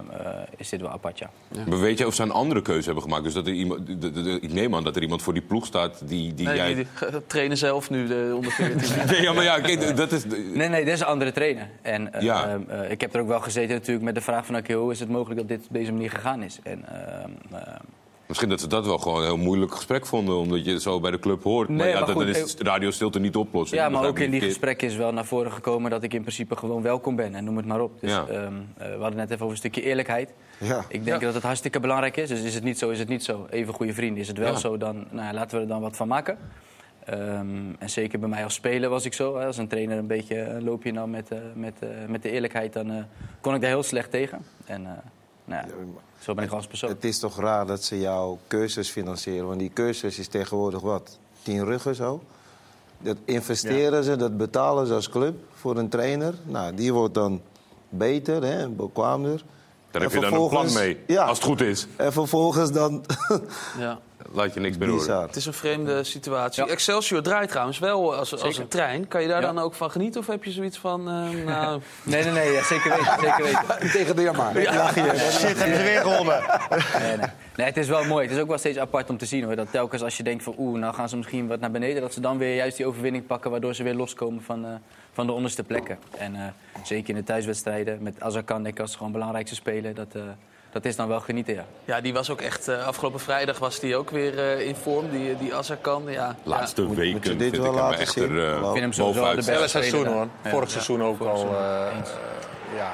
is 0.56 0.68
dit 0.68 0.80
wel 0.80 0.90
apart, 0.90 1.18
ja. 1.18 1.30
Maar 1.68 1.80
weet 1.80 1.98
je 1.98 2.06
of 2.06 2.14
ze 2.14 2.22
een 2.22 2.30
andere 2.30 2.62
keuze 2.62 2.84
hebben 2.84 3.02
gemaakt? 3.02 3.24
Dus 3.24 3.34
dat 3.34 3.46
er 3.46 3.52
iemand, 3.52 3.86
de- 3.86 3.98
de- 3.98 4.22
de- 4.22 4.38
ik 4.40 4.52
neem 4.52 4.74
aan 4.74 4.84
dat 4.84 4.96
er 4.96 5.02
iemand 5.02 5.22
voor 5.22 5.32
die 5.32 5.42
ploeg 5.42 5.66
staat 5.66 6.08
die, 6.08 6.34
die 6.34 6.46
nee, 6.46 6.56
jij... 6.56 6.74
die, 6.74 6.86
die 7.10 7.26
trainen 7.26 7.56
zelf 7.56 7.90
nu 7.90 8.06
de 8.06 8.32
onder 8.34 8.52
14. 8.52 8.78
Nee, 9.10 9.22
ja, 9.22 9.32
maar 9.32 9.44
ja, 9.44 9.60
kijk, 9.60 9.96
dat 9.96 10.12
is... 10.12 10.24
Nee, 10.54 10.68
nee, 10.68 10.84
dit 10.84 10.94
is 10.94 11.00
een 11.00 11.06
andere 11.06 11.32
trainer. 11.32 11.68
En 11.82 12.12
eh, 12.12 12.22
Ja. 12.22 12.58
eh, 12.68 12.84
eh, 12.84 12.90
ik 12.90 13.00
heb 13.00 13.14
er 13.14 13.20
ook 13.20 13.28
wel 13.28 13.40
gezeten 13.40 13.74
natuurlijk 13.74 14.04
met 14.04 14.14
de 14.14 14.20
vraag 14.20 14.46
van... 14.46 14.56
oké, 14.56 14.72
hoe 14.72 14.92
is 14.92 15.00
het 15.00 15.08
mogelijk 15.08 15.38
dat 15.40 15.48
dit 15.48 15.60
op 15.66 15.72
deze 15.74 15.92
manier 15.92 16.10
gegaan 16.10 16.42
is? 16.42 16.58
En, 16.62 16.84
eh, 16.88 17.58
eh, 17.60 17.74
Misschien 18.26 18.48
dat 18.48 18.60
ze 18.60 18.66
dat 18.66 18.86
wel 18.86 18.98
gewoon 18.98 19.18
een 19.18 19.24
heel 19.26 19.36
moeilijk 19.36 19.74
gesprek 19.74 20.06
vonden, 20.06 20.36
omdat 20.36 20.64
je 20.64 20.72
het 20.72 20.82
zo 20.82 21.00
bij 21.00 21.10
de 21.10 21.18
club 21.18 21.42
hoort. 21.42 21.68
maar 21.68 21.76
ja, 21.88 21.92
maar 21.92 22.00
dat, 22.06 22.10
goed, 22.10 22.26
dan 22.26 22.34
is 22.34 22.56
de 22.56 22.64
radiostilte 22.64 23.18
niet 23.18 23.36
oplossen. 23.36 23.76
ja, 23.78 23.88
maar 23.88 24.04
ook 24.06 24.18
in 24.18 24.30
die 24.30 24.40
gesprekken 24.40 24.88
is 24.88 24.96
wel 24.96 25.12
naar 25.12 25.24
voren 25.24 25.52
gekomen... 25.52 25.90
dat 25.90 26.02
ik 26.02 26.14
in 26.14 26.20
principe 26.20 26.56
gewoon 26.56 26.82
welkom 26.82 27.16
ben 27.16 27.34
en 27.34 27.44
noem 27.44 27.56
het 27.56 27.66
maar 27.66 27.80
op. 27.80 28.00
Dus 28.00 28.10
Ja. 28.10 28.26
ehm, 28.26 28.34
eh, 28.76 28.86
we 28.86 28.90
hadden 28.90 29.04
het 29.04 29.14
net 29.16 29.30
even 29.30 29.36
over 29.40 29.50
een 29.50 29.56
stukje 29.56 29.82
eerlijkheid. 29.82 30.32
Ja. 30.58 30.84
Ik 30.88 31.04
denk 31.04 31.20
dat 31.20 31.34
het 31.34 31.42
hartstikke 31.42 31.80
belangrijk 31.80 32.16
is. 32.16 32.28
Dus 32.28 32.42
is 32.42 32.54
het 32.54 32.64
niet 32.64 32.78
zo, 32.78 32.90
is 32.90 32.98
het 32.98 33.08
niet 33.08 33.24
zo. 33.24 33.46
Even 33.50 33.74
goede 33.74 33.92
vrienden. 33.94 34.20
Is 34.22 34.28
het 34.28 34.38
wel 34.38 34.52
Ja. 34.52 34.58
zo, 34.58 34.76
dan 34.76 35.04
nou 35.10 35.26
ja, 35.26 35.32
laten 35.34 35.56
we 35.56 35.62
er 35.62 35.68
dan 35.68 35.80
wat 35.80 35.96
van 35.96 36.08
maken. 36.08 36.38
Ehm, 37.04 37.48
en 37.78 37.90
zeker 37.90 38.18
bij 38.18 38.28
mij 38.28 38.44
als 38.44 38.54
speler 38.54 38.90
was 38.90 39.04
ik 39.04 39.12
zo. 39.12 39.36
Hè, 39.38 39.46
als 39.46 39.56
een 39.56 39.68
trainer 39.68 39.98
een 39.98 40.06
beetje 40.06 40.40
een 40.40 40.64
loopje 40.64 40.92
nam 40.92 41.10
met, 41.10 41.30
eh, 41.30 41.38
met, 41.54 41.74
eh, 41.80 41.88
met 42.08 42.22
de 42.22 42.30
eerlijkheid... 42.30 42.72
dan 42.72 42.90
eh, 42.90 42.96
kon 43.40 43.54
ik 43.54 43.60
daar 43.60 43.70
heel 43.70 43.82
slecht 43.82 44.10
tegen. 44.10 44.38
En 44.64 44.86
eh, 44.86 44.92
nou 45.46 45.66
ja, 45.66 45.74
zo 46.20 46.34
ben 46.34 46.44
ik 46.44 46.50
als 46.50 46.66
persoon. 46.66 46.90
Het 46.90 47.04
is 47.04 47.18
toch 47.18 47.40
raar 47.40 47.66
dat 47.66 47.84
ze 47.84 48.00
jouw 48.00 48.38
cursus 48.48 48.90
financieren. 48.90 49.46
Want 49.46 49.58
die 49.58 49.70
cursus 49.74 50.18
is 50.18 50.28
tegenwoordig 50.28 50.80
wat? 50.80 51.18
Tien 51.42 51.64
ruggen 51.64 51.94
zo. 51.94 52.22
Dat 52.98 53.16
investeren 53.24 54.04
ze, 54.04 54.16
dat 54.16 54.36
betalen 54.36 54.86
ze 54.86 54.94
als 54.94 55.08
club 55.08 55.34
voor 55.54 55.76
een 55.76 55.88
trainer. 55.88 56.34
Nou, 56.44 56.74
die 56.74 56.92
wordt 56.92 57.14
dan 57.14 57.40
beter 57.88 58.42
hè, 58.42 58.58
en 58.58 58.76
bekwaamder. 58.76 59.42
Daar 59.90 60.02
heb 60.02 60.12
je 60.12 60.20
dan 60.20 60.32
een 60.32 60.48
plan 60.48 60.72
mee, 60.72 60.98
Ja. 61.06 61.24
als 61.24 61.38
het 61.38 61.46
goed 61.46 61.60
is. 61.60 61.86
En 61.96 62.12
vervolgens 62.12 62.72
dan... 62.72 63.04
Ja. 63.78 63.98
Laat 64.32 64.54
je 64.54 64.60
niks 64.60 64.76
meer 64.76 64.88
horen. 64.88 65.20
Het 65.22 65.36
is 65.36 65.46
een 65.46 65.52
vreemde 65.52 66.04
situatie. 66.04 66.66
Excelsior 66.66 67.22
draait 67.22 67.48
trouwens 67.48 67.78
wel 67.78 68.14
als, 68.14 68.32
als 68.32 68.40
Zeker. 68.40 68.60
een 68.60 68.68
trein. 68.68 69.08
Kan 69.08 69.22
je 69.22 69.28
daar 69.28 69.40
Ja. 69.40 69.46
dan 69.46 69.58
ook 69.58 69.74
van 69.74 69.90
genieten? 69.90 70.20
Of 70.20 70.26
heb 70.26 70.44
je 70.44 70.50
zoiets 70.50 70.78
van... 70.78 71.08
eh, 71.08 71.44
nou, 71.54 71.80
Nee, 72.02 72.22
nee, 72.24 72.32
nee, 72.32 72.52
ja, 72.52 72.62
zeker 72.62 72.90
weten. 72.90 73.20
Zeker 73.20 73.42
weten. 73.44 73.90
Tegen 73.98 74.16
de 74.16 74.30
maar. 74.36 74.54
Shit, 75.32 75.58
hebben 75.58 75.76
ze 75.76 75.82
weer 75.82 76.00
gewonnen. 76.00 76.42
Nee, 77.00 77.16
nee. 77.16 77.26
nee, 77.56 77.66
het 77.66 77.76
is 77.76 77.88
wel 77.88 78.04
mooi. 78.04 78.26
Het 78.26 78.36
is 78.36 78.42
ook 78.42 78.48
wel 78.48 78.58
steeds 78.58 78.78
apart 78.78 79.10
om 79.10 79.16
te 79.18 79.26
zien 79.26 79.44
hoor. 79.44 79.56
Dat 79.56 79.70
telkens 79.70 80.02
als 80.02 80.16
je 80.16 80.22
denkt 80.22 80.42
van 80.42 80.54
oeh, 80.58 80.78
nou 80.78 80.94
gaan 80.94 81.08
ze 81.08 81.16
misschien 81.16 81.46
wat 81.46 81.60
naar 81.60 81.70
beneden, 81.70 82.02
dat 82.02 82.12
ze 82.12 82.20
dan 82.20 82.38
weer 82.38 82.54
juist 82.54 82.76
die 82.76 82.86
overwinning 82.86 83.26
pakken, 83.26 83.50
waardoor 83.50 83.74
ze 83.74 83.82
weer 83.82 83.94
loskomen 83.94 84.42
van, 84.42 84.64
eh, 84.64 84.70
van 85.12 85.26
de 85.26 85.32
onderste 85.32 85.62
plekken. 85.62 85.98
En 86.18 86.34
eh, 86.34 86.42
zeker 86.82 87.08
in 87.08 87.14
de 87.14 87.22
thuiswedstrijden 87.24 88.02
met 88.02 88.20
Azarkan, 88.20 88.62
denk 88.62 88.74
ik, 88.74 88.80
als 88.80 88.96
gewoon 88.96 89.12
belangrijkste 89.12 89.54
speler, 89.54 89.94
dat, 89.94 90.08
eh, 90.12 90.22
dat 90.82 90.84
is 90.84 90.96
dan 90.96 91.08
wel 91.08 91.20
genieten, 91.20 91.54
ja. 91.54 91.64
ja, 91.84 92.00
die 92.00 92.12
was 92.12 92.30
ook 92.30 92.40
echt... 92.40 92.68
eh, 92.68 92.86
afgelopen 92.86 93.20
vrijdag 93.20 93.58
was 93.58 93.80
die 93.80 93.96
ook 93.96 94.10
weer 94.10 94.38
eh, 94.38 94.66
in 94.68 94.76
vorm, 94.76 95.10
die, 95.10 95.36
die 95.36 95.54
Azarkan. 95.54 96.02
Ja, 96.06 96.36
Laatste 96.42 96.82
moet 96.82 96.96
je 96.96 97.00
weken 97.02 97.20
dit 97.22 97.38
vind 97.38 97.54
ik 97.54 97.60
wel 97.60 97.72
hem 97.74 97.80
laten 97.82 97.98
echt 98.00 98.16
er 98.16 98.22
Ik 98.24 98.30
uh, 98.30 98.64
vind 98.70 98.80
hem 98.80 98.92
sowieso 98.92 99.04
bovenuit. 99.20 99.30
de 99.30 99.36
beste. 99.36 99.52
Hele 99.52 99.68
seizoen 99.68 100.06
hoor. 100.06 100.26
Vorig 100.44 100.64
Ja. 100.68 100.70
seizoen 100.72 101.02
ook 101.02 101.16
Vorig 101.16 101.32
al. 101.32 101.44
eh, 101.56 101.86
eh, 101.86 101.96
ja. 102.76 102.92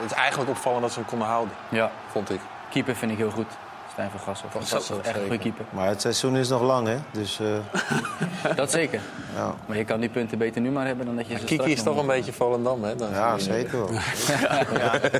Het 0.00 0.10
is 0.10 0.16
eigenlijk 0.16 0.50
opvallend 0.50 0.82
dat 0.82 0.92
ze 0.92 0.98
hem 0.98 1.08
konden 1.08 1.28
houden, 1.28 1.54
Ja, 1.68 1.90
vond 2.10 2.30
ik. 2.30 2.40
keeper 2.70 2.94
vind 2.96 3.12
ik 3.12 3.18
heel 3.18 3.30
goed. 3.30 3.46
Stijn 3.92 4.10
van 4.10 4.20
Gassen. 4.20 4.50
Van 4.50 4.60
Dat 4.60 4.70
Gassel, 4.70 4.98
is 5.00 5.06
echt 5.06 5.16
een 5.16 5.22
goede 5.22 5.38
keeper. 5.38 5.64
Maar 5.70 5.88
het 5.88 6.00
seizoen 6.00 6.36
is 6.36 6.48
nog 6.48 6.62
lang, 6.62 6.86
hè? 6.86 6.96
Dus 7.12 7.40
eh, 7.40 8.54
Dat 8.56 8.70
zeker. 8.70 9.00
ja. 9.34 9.54
Maar 9.66 9.76
je 9.76 9.84
kan 9.84 10.00
die 10.00 10.08
punten 10.08 10.38
beter 10.38 10.60
nu 10.60 10.70
maar 10.70 10.86
hebben 10.86 11.06
dan 11.06 11.16
dat 11.16 11.26
je 11.26 11.38
ze 11.38 11.44
Kiki 11.44 11.70
is 11.72 11.82
toch 11.82 11.96
een 11.96 12.06
beetje 12.06 12.32
Volendam, 12.32 12.84
hè? 12.84 12.96
Dan 12.96 13.10
ja, 13.10 13.38
zeker 13.38 13.78
wel. 13.78 13.90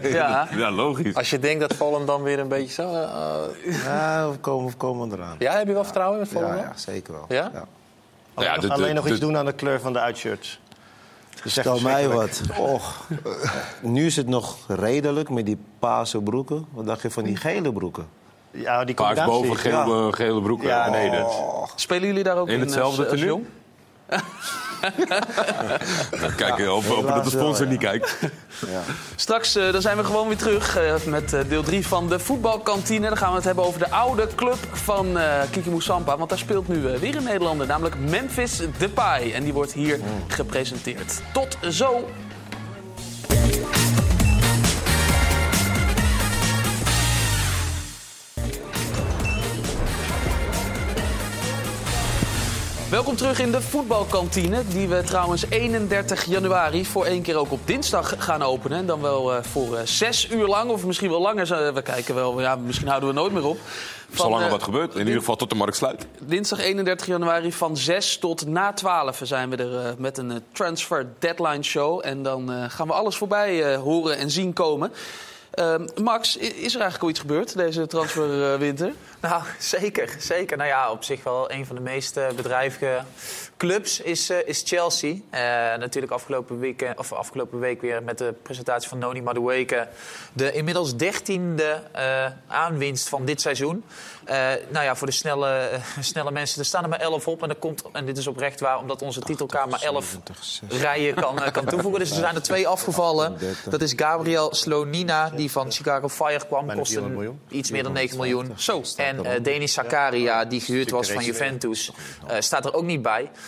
ja. 0.11 0.49
Ja, 0.57 0.71
logisch. 0.71 1.15
Als 1.15 1.31
je 1.31 1.39
denkt 1.39 1.61
dat 1.61 1.75
Volendam 1.75 2.23
weer 2.23 2.39
een 2.39 2.49
beetje 2.49 2.73
zo... 2.83 2.93
eh, 2.95 3.03
eh, 3.67 3.85
Ja, 3.85 4.31
we 4.31 4.37
komen, 4.39 4.71
we 4.71 4.77
komen 4.77 5.13
eraan. 5.13 5.37
ja, 5.39 5.53
heb 5.53 5.67
je 5.67 5.73
wel 5.73 5.85
vertrouwen 5.85 6.21
in 6.21 6.27
Volendam? 6.27 6.57
ja, 6.59 6.73
zeker 6.77 7.13
wel. 7.13 7.25
Ja? 7.29 7.51
Ja, 7.53 7.65
Nog- 8.35 8.55
de- 8.61 8.67
de- 8.67 8.73
alleen 8.73 8.95
nog 8.95 9.05
de- 9.05 9.11
iets 9.11 9.21
doen 9.21 9.37
aan 9.37 9.45
de 9.45 9.53
kleur 9.53 9.81
van 9.81 9.93
de 9.93 9.99
uitshirts. 10.01 10.61
Dat 11.35 11.45
is 11.45 11.57
echt 11.57 11.67
Stel 11.69 11.81
mij 11.81 12.09
wat. 12.09 12.41
Och, 12.59 13.07
nu 13.83 14.07
is 14.07 14.17
het 14.17 14.27
nog 14.27 14.57
redelijk 14.69 15.31
met 15.31 15.47
die 15.47 15.59
paarse 15.79 16.21
broeken. 16.21 16.67
Wat 16.73 16.87
dacht 16.87 17.03
je 17.03 17.11
van 17.11 17.25
die 17.25 17.37
gele 17.37 17.73
broeken? 17.73 18.07
Ja, 18.53 18.85
die 18.85 18.95
Paars 18.95 19.19
combinatie. 19.19 19.49
boven, 19.49 19.57
gele, 19.85 20.13
gele 20.13 20.43
broeken 20.43 20.69
Ja. 20.69 20.85
beneden. 20.91 21.27
Spelen 21.75 22.07
jullie 22.07 22.23
daar 22.23 22.37
ook 22.37 22.49
in, 22.49 22.55
In 22.55 22.61
hetzelfde 22.61 23.03
als, 23.03 23.11
als 23.11 23.21
tenue? 23.21 23.27
jong? 23.27 23.45
Kijk, 26.37 26.61
hopen 26.61 26.89
hopen 26.95 27.15
dat 27.15 27.25
de 27.25 27.31
sponsor 27.31 27.65
ja. 27.65 27.71
niet 27.71 27.81
kijkt. 27.81 28.19
Ja. 28.67 28.81
Straks 29.17 29.57
eh, 29.57 29.73
dan 29.73 29.81
zijn 29.81 29.97
we 29.97 30.05
gewoon 30.05 30.29
weer 30.29 30.37
terug 30.37 30.77
eh, 30.77 30.95
met 31.07 31.33
eh, 31.33 31.41
deel 31.49 31.63
3 31.63 31.87
van 31.87 32.09
de 32.09 32.19
voetbalkantine. 32.19 33.09
Dan 33.09 33.17
gaan 33.17 33.31
we 33.31 33.37
het 33.37 33.45
hebben 33.45 33.65
over 33.65 33.79
de 33.79 33.91
oude 33.91 34.29
club 34.37 34.57
van 34.73 35.19
eh 35.19 35.41
Kiki 35.51 35.71
Moussampa. 35.71 36.17
Want 36.17 36.29
daar 36.29 36.39
speelt 36.39 36.69
nu 36.69 36.89
eh, 36.89 36.99
weer 36.99 37.17
een 37.17 37.25
Nederlander, 37.25 37.67
namelijk 37.67 37.99
Memphis 37.99 38.61
Depay. 38.79 39.33
En 39.33 39.43
die 39.45 39.53
wordt 39.53 39.73
hier 39.73 40.01
gepresenteerd. 40.29 41.21
Tot 41.33 41.59
zo! 41.71 42.09
Welkom 52.91 53.17
terug 53.17 53.41
in 53.41 53.51
de 53.51 53.63
voetbalkantine, 53.63 54.63
die 54.69 54.89
we 54.89 55.03
trouwens 55.03 55.45
31 55.49 56.25
januari 56.25 56.85
voor 56.85 57.05
één 57.05 57.23
keer 57.23 57.37
ook 57.37 57.53
op 57.53 57.67
dinsdag 57.67 58.15
gaan 58.19 58.43
openen. 58.43 58.79
En 58.79 58.87
dan 58.87 59.01
wel 59.01 59.35
uh, 59.35 59.43
voor 59.43 59.75
uh, 59.75 59.81
zes 59.85 60.31
uur 60.31 60.47
lang, 60.47 60.71
of 60.71 60.87
misschien 60.87 61.11
wel 61.11 61.21
langer. 61.21 61.75
We 61.75 61.83
kijken 61.83 62.15
wel, 62.15 62.41
ja, 62.41 62.57
misschien 62.57 62.89
houden 62.89 63.09
we 63.09 63.15
nooit 63.15 63.33
meer 63.33 63.45
op. 63.45 63.59
Zolang 64.13 64.45
er 64.45 64.51
wat 64.51 64.63
gebeurt, 64.63 64.95
in 64.95 64.99
ieder 64.99 65.19
geval 65.19 65.37
tot 65.37 65.51
de 65.51 65.55
markt 65.55 65.77
sluit. 65.77 66.07
Dinsdag 66.21 66.59
31 66.59 67.07
januari 67.07 67.53
van 67.53 67.77
6 67.77 68.19
tot 68.19 68.47
na 68.47 68.73
12 68.73 69.21
zijn 69.23 69.51
we 69.51 69.57
er 69.57 69.95
met 69.99 70.19
een 70.19 70.43
transfer 70.53 71.07
deadline 71.19 71.63
show. 71.63 72.01
En 72.05 72.23
dan 72.23 72.71
gaan 72.71 72.87
we 72.87 72.93
alles 72.93 73.17
voorbij 73.17 73.77
horen 73.77 74.17
en 74.17 74.31
zien 74.31 74.53
komen. 74.53 74.93
Ehm, 75.51 75.89
Max, 76.03 76.37
is 76.37 76.75
er 76.75 76.81
eigenlijk 76.81 77.03
al 77.03 77.09
iets 77.09 77.21
gebeurd 77.21 77.57
deze 77.57 77.87
transferwinter? 77.87 78.93
Nou, 79.21 79.43
zeker, 79.59 80.17
zeker. 80.19 80.57
Nou 80.57 80.69
ja, 80.69 80.91
op 80.91 81.05
zich 81.05 81.23
wel 81.23 81.51
een 81.51 81.67
van 81.67 81.77
de 81.77 81.83
meest 81.83 82.15
bedrijvige 82.37 83.03
clubs 83.61 84.01
is, 84.01 84.31
uh, 84.31 84.37
is 84.45 84.63
Chelsea. 84.65 85.11
Uh, 85.11 85.21
natuurlijk 85.79 86.13
afgelopen 86.13 86.59
week, 86.59 86.93
of 86.97 87.13
afgelopen 87.13 87.59
week 87.59 87.81
weer 87.81 88.03
met 88.03 88.19
de 88.19 88.35
presentatie 88.43 88.89
van 88.89 88.99
Noni 88.99 89.23
Madueke. 89.23 89.89
De 90.33 90.53
inmiddels 90.53 90.97
dertiende 90.97 91.83
aanwinst 92.47 93.09
van 93.09 93.25
dit 93.25 93.41
seizoen. 93.41 93.85
nou 94.69 94.85
ja, 94.85 94.97
voor 94.97 95.07
de 95.07 95.13
snelle, 95.13 95.71
snelle 96.01 96.31
mensen, 96.31 96.61
er 96.61 96.65
staan 96.65 96.83
er 96.83 96.89
maar 96.89 97.01
11 97.01 97.29
op. 97.29 97.43
En, 97.43 97.49
dat 97.49 97.59
komt, 97.59 97.83
en 97.93 98.05
dit 98.05 98.19
is 98.19 98.27
oprecht 98.27 98.61
waar, 98.61 98.79
omdat 98.79 99.03
onze 99.03 99.21
titelkamer 99.21 99.83
11 99.83 100.19
rijen 100.69 101.15
kan, 101.15 101.39
kan 101.53 101.65
toevoegen. 101.65 102.01
Dus 102.01 102.11
er 102.11 102.17
zijn 102.17 102.35
er 102.35 102.43
twee 102.43 102.69
afgevallen. 102.77 103.39
Dat 103.69 103.83
is 103.83 103.93
Gabriel 103.97 104.55
Slonina, 104.55 105.31
die 105.31 105.51
van 105.51 105.73
Chicago 105.73 106.09
Fire 106.09 106.47
kwam. 106.47 106.75
Kostte 106.75 107.33
iets 107.49 107.71
meer 107.71 107.83
dan 107.83 107.93
9 107.93 108.17
miljoen. 108.17 108.53
Zo. 108.57 108.83
En 108.97 109.43
Denis 109.43 109.73
Zakaria, 109.73 110.45
die 110.45 110.61
gehuurd 110.61 110.91
was 110.91 111.11
van 111.11 111.25
Juventus, 111.25 111.93
staat 112.39 112.65
er 112.65 112.75
ook 112.75 112.85
niet 112.85 113.03
bij. 113.03 113.31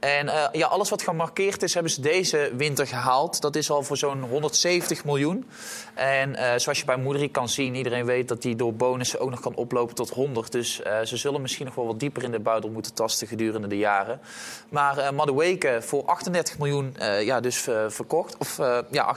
En 0.00 0.26
uh, 0.26 0.44
ja, 0.52 0.66
alles 0.66 0.90
wat 0.90 1.02
gemarkeerd 1.02 1.62
is, 1.62 1.74
hebben 1.74 1.92
ze 1.92 2.00
deze 2.00 2.52
winter 2.56 2.86
gehaald. 2.86 3.40
Dat 3.40 3.56
is 3.56 3.70
al 3.70 3.82
voor 3.82 3.96
zo'n 3.96 4.22
170 4.22 5.04
miljoen. 5.04 5.48
En 5.94 6.30
uh, 6.30 6.52
zoals 6.56 6.78
je 6.78 6.84
bij 6.84 6.96
Moederik 6.96 7.32
kan 7.32 7.48
zien, 7.48 7.74
iedereen 7.74 8.04
weet 8.04 8.28
dat 8.28 8.42
die 8.42 8.56
door 8.56 8.74
bonussen 8.74 9.20
ook 9.20 9.30
nog 9.30 9.40
kan 9.40 9.54
oplopen 9.54 9.94
tot 9.94 10.10
100. 10.10 10.52
Dus 10.52 10.80
uh, 10.80 11.00
ze 11.00 11.16
zullen 11.16 11.40
misschien 11.40 11.66
nog 11.66 11.74
wel 11.74 11.86
wat 11.86 12.00
dieper 12.00 12.22
in 12.22 12.30
de 12.30 12.40
buidel 12.40 12.70
moeten 12.70 12.94
tasten 12.94 13.26
gedurende 13.26 13.68
de 13.68 13.76
jaren. 13.76 14.20
Maar 14.68 14.98
uh, 14.98 15.10
Madueke 15.10 15.78
voor 15.82 16.04
38 16.04 16.58
miljoen 16.58 16.96
ja, 17.20 17.40
dus 17.40 17.68
verkocht. 17.88 18.36
Of 18.38 18.56
ja, 18.90 19.16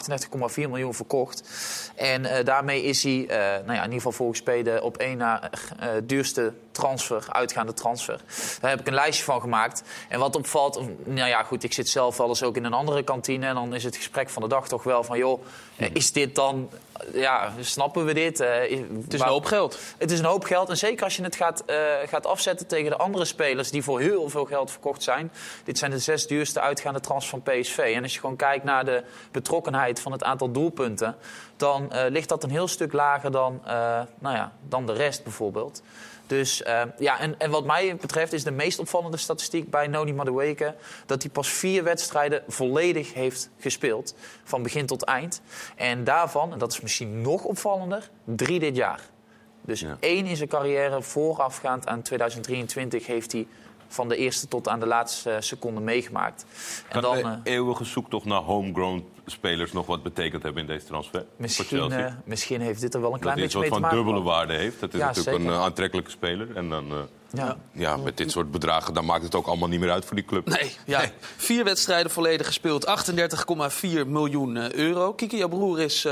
38,4 0.55 0.55
miljoen 0.55 0.93
verkocht. 0.93 1.43
En 1.95 2.45
daarmee 2.45 2.84
is 2.84 3.03
hij 3.03 3.25
nou 3.65 3.73
ja, 3.73 3.84
in 3.84 3.84
ieder 3.84 3.93
geval 3.93 4.11
volgens 4.11 4.41
op 4.82 4.97
één 4.97 5.17
na 5.17 5.49
duurste 6.03 6.53
transfer, 6.71 7.25
uitgaande 7.29 7.73
transfer. 7.73 8.21
Daar 8.59 8.69
heb 8.69 8.79
ik 8.79 8.88
een 8.88 8.93
lijstje 8.93 9.23
van 9.23 9.41
gemaakt. 9.41 9.84
En 10.09 10.19
wat 10.19 10.36
opvalt, 10.36 10.70
nou 11.03 11.30
ja 11.30 11.43
goed, 11.43 11.63
ik 11.63 11.74
zit 11.74 11.89
zelf 11.89 12.17
wel 12.17 12.28
eens 12.28 12.43
ook 12.43 12.55
in 12.55 12.63
een 12.63 12.74
andere 12.74 13.03
kantine. 13.03 13.45
En 13.45 13.55
dan 13.55 13.76
is 13.76 13.84
het 13.84 13.95
gesprek 13.95 14.30
van 14.30 14.41
de 14.41 14.47
dag 14.47 14.67
toch 14.67 14.84
wel 14.84 15.03
van, 15.03 15.17
joh, 15.17 15.43
is 15.93 16.11
dit 16.11 16.36
dan 16.36 16.69
ja, 17.14 17.54
snappen 17.60 18.06
we 18.06 18.14
dit? 18.14 18.39
Uh, 18.41 18.47
het 19.02 19.14
is 19.14 19.20
een 19.20 19.28
hoop 19.28 19.45
geld. 19.45 19.80
Het 19.97 20.12
is 20.12 20.20
een 20.20 20.26
hoop 20.26 20.43
geld. 20.43 20.70
En 20.70 20.78
zeker 20.78 21.04
als 21.04 21.16
je 21.16 21.24
het 21.24 21.36
gaat, 21.36 21.64
uh, 21.68 21.76
gaat 22.06 22.26
afzetten 22.26 22.68
tegen 22.68 22.89
de 22.89 22.97
andere 22.97 23.26
spelers 23.26 23.72
die 23.72 23.84
voor 23.84 23.99
heel 23.99 24.30
veel 24.30 24.45
geld 24.45 24.72
verkocht 24.72 25.04
zijn. 25.04 25.32
Dit 25.64 25.78
zijn 25.78 25.91
de 25.91 25.99
zes 25.99 26.28
duurste 26.28 26.60
uitgaande 26.60 26.99
trans 26.99 27.30
van 27.30 27.41
PSV. 27.41 27.78
En 27.95 28.04
als 28.04 28.14
je 28.14 28.20
gewoon 28.20 28.36
kijkt 28.36 28.64
naar 28.64 28.86
de 28.86 29.04
betrokkenheid 29.32 29.99
van 29.99 30.12
het 30.12 30.24
aantal 30.24 30.52
doelpunten, 30.52 31.16
dan 31.58 31.91
uh, 31.93 32.02
ligt 32.10 32.30
dat 32.30 32.43
een 32.43 32.49
heel 32.49 32.68
stuk 32.68 32.93
lager 32.93 33.32
dan, 33.32 33.62
nou 34.20 34.36
ja, 34.36 34.52
dan 34.68 34.86
de 34.86 34.93
rest 34.93 35.24
bijvoorbeeld. 35.24 35.82
Dus 36.32 36.62
uh, 36.62 36.82
ja, 36.97 37.20
en, 37.20 37.39
en 37.39 37.49
wat 37.49 37.66
mij 37.66 37.95
betreft 37.95 38.34
is 38.34 38.43
de 38.43 38.52
meest 38.52 38.80
opvallende 38.80 39.18
statistiek 39.18 39.70
bij 39.70 39.88
Noni 39.88 40.14
Madueke... 40.14 40.76
dat 41.06 41.22
hij 41.22 41.32
pas 41.32 41.49
vier 41.49 41.84
wedstrijden 41.84 42.43
volledig 42.47 43.14
heeft 43.14 43.49
gespeeld, 43.60 44.16
van 44.43 44.64
begin 44.64 44.86
tot 44.86 45.04
eind. 45.04 45.41
En 45.76 46.04
daarvan, 46.04 46.52
en 46.52 46.58
dat 46.58 46.72
is 46.72 46.82
misschien 46.82 46.90
nog 46.99 47.43
opvallender, 47.43 48.09
drie 48.23 48.59
dit 48.59 48.75
jaar. 48.75 49.01
Dus 49.61 49.79
ja. 49.79 49.97
één 49.99 50.25
in 50.25 50.35
zijn 50.35 50.49
carrière 50.49 51.01
voorafgaand 51.01 51.87
aan 51.87 52.01
2023 52.01 53.07
heeft 53.07 53.31
hij 53.31 53.47
van 53.87 54.09
de 54.09 54.15
eerste 54.15 54.47
tot 54.47 54.67
aan 54.67 54.79
de 54.79 54.85
laatste 54.85 55.37
seconde 55.39 55.81
meegemaakt. 55.81 56.45
En 56.89 57.01
kan 57.01 57.01
dan, 57.01 57.15
de 57.15 57.21
uh, 57.21 57.53
eeuwige 57.53 57.83
zoektocht 57.83 58.25
naar 58.25 58.41
homegrown 58.41 59.05
spelers 59.25 59.71
nog 59.71 59.85
wat 59.85 60.03
betekend 60.03 60.43
hebben 60.43 60.61
in 60.61 60.67
deze 60.67 60.85
transfer? 60.85 61.25
Misschien, 61.35 61.91
uh, 61.91 62.13
misschien 62.25 62.61
heeft 62.61 62.81
dit 62.81 62.93
er 62.93 63.01
wel 63.01 63.13
een 63.13 63.19
klein 63.19 63.35
dat 63.35 63.45
beetje 63.45 63.59
mee 63.59 63.69
te 63.69 63.79
maken. 63.79 63.97
Dat 63.97 64.05
een 64.05 64.11
dubbele 64.11 64.31
waarde 64.33 64.53
heeft. 64.53 64.79
Dat 64.79 64.93
is 64.93 64.99
ja, 64.99 65.05
natuurlijk 65.05 65.37
zeker. 65.37 65.51
een 65.51 65.57
uh, 65.57 65.63
aantrekkelijke 65.63 66.11
speler. 66.11 66.55
En 66.55 66.69
dan, 66.69 67.07
ja. 67.32 67.57
ja. 67.71 67.97
met 67.97 68.17
dit 68.17 68.32
soort 68.32 68.51
bedragen 68.51 68.93
dan 68.93 69.05
maakt 69.05 69.23
het 69.23 69.36
ook 69.36 69.47
allemaal 69.47 69.69
niet 69.69 69.79
meer 69.79 69.91
uit 69.91 70.05
voor 70.05 70.15
die 70.15 70.25
club. 70.25 70.47
Nee, 70.47 70.75
ja. 70.86 70.99
Nee. 70.99 71.11
vier 71.38 71.63
wedstrijden 71.63 72.11
volledig 72.11 72.47
gespeeld. 72.47 73.05
38,4 73.82 74.07
miljoen 74.07 74.75
euro. 74.75 75.13
Kiki, 75.13 75.38
jouw 75.38 75.47
broer 75.47 75.79
is 75.79 76.07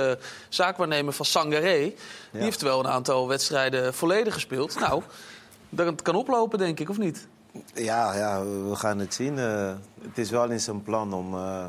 zaakwaarnemer 0.50 1.14
van 1.14 1.26
Sangaré. 1.26 1.80
Die 1.80 1.96
ja. 2.32 2.40
heeft 2.40 2.62
wel 2.62 2.80
een 2.80 2.88
aantal 2.88 3.28
wedstrijden 3.28 3.94
volledig 3.94 4.34
gespeeld. 4.34 4.80
Nou, 4.80 5.04
dat 5.70 6.02
kan 6.02 6.16
oplopen 6.16 6.60
denk 6.60 6.80
ik, 6.80 6.90
of 6.90 6.98
niet? 6.98 7.28
Ja, 7.74 8.16
ja, 8.16 8.44
we 8.44 8.76
gaan 8.76 9.00
het 9.00 9.14
zien. 9.14 9.38
Uh, 9.38 9.72
het 10.02 10.18
is 10.18 10.30
wel 10.30 10.50
in 10.50 10.60
zijn 10.60 10.84
plan 10.84 11.14
om, 11.14 11.34
uh, 11.34 11.66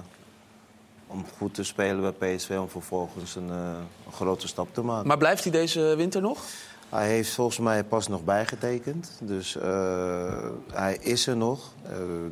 om 1.06 1.24
goed 1.38 1.54
te 1.54 1.64
spelen 1.64 2.14
bij 2.18 2.36
PSV... 2.36 2.56
om 2.60 2.68
vervolgens 2.68 3.36
een, 3.36 3.48
uh, 3.48 3.72
een, 4.06 4.12
grote 4.12 4.48
stap 4.48 4.74
te 4.74 4.82
maken. 4.82 5.06
Maar 5.06 5.18
blijft 5.18 5.42
hij 5.42 5.52
deze 5.52 5.94
winter 5.96 6.20
nog? 6.20 6.44
Hij 6.90 7.08
heeft 7.08 7.34
volgens 7.34 7.58
mij 7.58 7.84
pas 7.84 8.08
nog 8.08 8.24
bijgetekend. 8.24 9.10
Dus 9.20 9.56
hij 10.72 10.98
is 11.00 11.26
er 11.26 11.36
nog. 11.36 11.72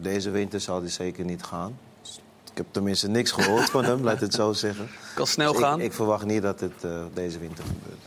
deze 0.01 0.31
winter 0.31 0.61
zal 0.61 0.81
hij 0.81 0.91
zeker 0.91 1.25
niet 1.25 1.43
gaan. 1.43 1.79
Ik 2.51 2.57
heb 2.57 2.67
tenminste 2.71 3.09
niks 3.09 3.31
gehoord 3.31 3.71
van 3.71 3.85
hem, 3.85 4.03
laat 4.09 4.21
het 4.21 4.35
zo 4.35 4.53
zeggen. 4.53 4.89
Kan 5.15 5.27
snel 5.27 5.53
dus 5.53 5.61
gaan? 5.61 5.79
Ik, 5.79 5.85
ik, 5.85 5.93
verwacht 5.93 6.25
niet 6.25 6.43
dat 6.43 6.61
het 6.61 6.87
deze 7.15 7.39
winter 7.39 7.65
gebeurt. 7.65 8.03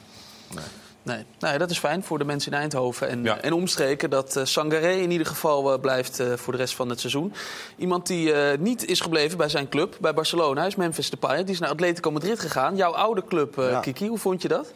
Nee. 0.56 0.82
Nee. 1.04 1.26
nee, 1.40 1.58
dat 1.58 1.70
is 1.70 1.80
fijn 1.80 2.04
voor 2.04 2.18
de 2.18 2.26
mensen 2.26 2.52
in 2.52 2.58
Eindhoven 2.58 3.10
en, 3.10 3.24
ja. 3.24 3.38
en 3.42 3.54
omstreken. 3.54 4.10
Dat 4.10 4.36
uh, 4.36 4.46
Sangaré 4.46 4.92
in 4.92 5.12
ieder 5.12 5.28
geval 5.28 5.74
uh, 5.74 5.80
blijft 5.80 6.20
uh, 6.20 6.34
voor 6.34 6.54
de 6.54 6.60
rest 6.60 6.76
van 6.76 6.90
het 6.90 7.00
seizoen. 7.00 7.34
Iemand 7.78 8.08
die 8.08 8.34
niet 8.60 8.86
is 8.86 9.00
gebleven 9.00 9.38
bij 9.38 9.50
zijn 9.50 9.70
club, 9.70 9.98
bij 10.02 10.14
Barcelona, 10.14 10.66
is 10.66 10.76
Memphis 10.76 11.10
Depay. 11.10 11.44
Die 11.44 11.54
is 11.54 11.60
naar 11.60 11.70
Atletico 11.70 12.12
Madrid 12.12 12.40
gegaan. 12.40 12.76
Jouw 12.76 12.92
oude 12.92 13.24
club, 13.26 13.56
ja. 13.56 13.80
Kiki, 13.80 14.08
hoe 14.08 14.18
vond 14.18 14.42
je 14.42 14.48
dat? 14.48 14.74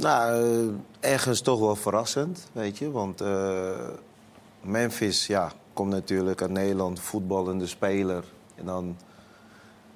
Nou, 0.00 0.74
ergens 1.00 1.40
toch 1.40 1.60
wel 1.60 1.76
verrassend, 1.76 2.48
weet 2.52 2.78
je. 2.78 2.90
Want 2.90 3.22
Memphis, 4.60 5.26
ja, 5.26 5.52
komt 5.72 5.90
natuurlijk 5.90 6.42
uit 6.42 6.50
Nederland, 6.50 7.00
voetballende 7.00 7.66
speler. 7.66 8.24
En 8.54 8.64
dan 8.64 8.96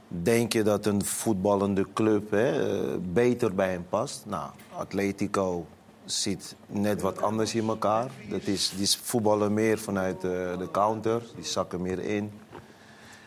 denk 0.09 0.53
je 0.53 0.63
dat 0.63 0.87
een 0.87 1.05
voetballende 1.05 1.87
club 1.93 2.31
hè, 2.31 2.99
beter 2.99 3.55
bij 3.55 3.71
hem 3.71 3.87
past. 3.89 4.25
Nou, 4.27 4.51
Atletico 4.77 5.67
zit 6.05 6.57
net 6.67 7.01
wat 7.01 7.23
anders 7.23 7.55
in 7.55 7.69
elkaar. 7.69 8.11
Dat 8.29 8.47
is, 8.47 8.73
die 8.77 8.91
voetballen 9.03 9.55
meer 9.55 9.79
vanuit 9.79 10.21
de, 10.21 10.55
de 10.59 10.71
counter, 10.71 11.23
die 11.35 11.45
zakken 11.45 11.83
meer 11.83 11.99
in. 11.99 12.33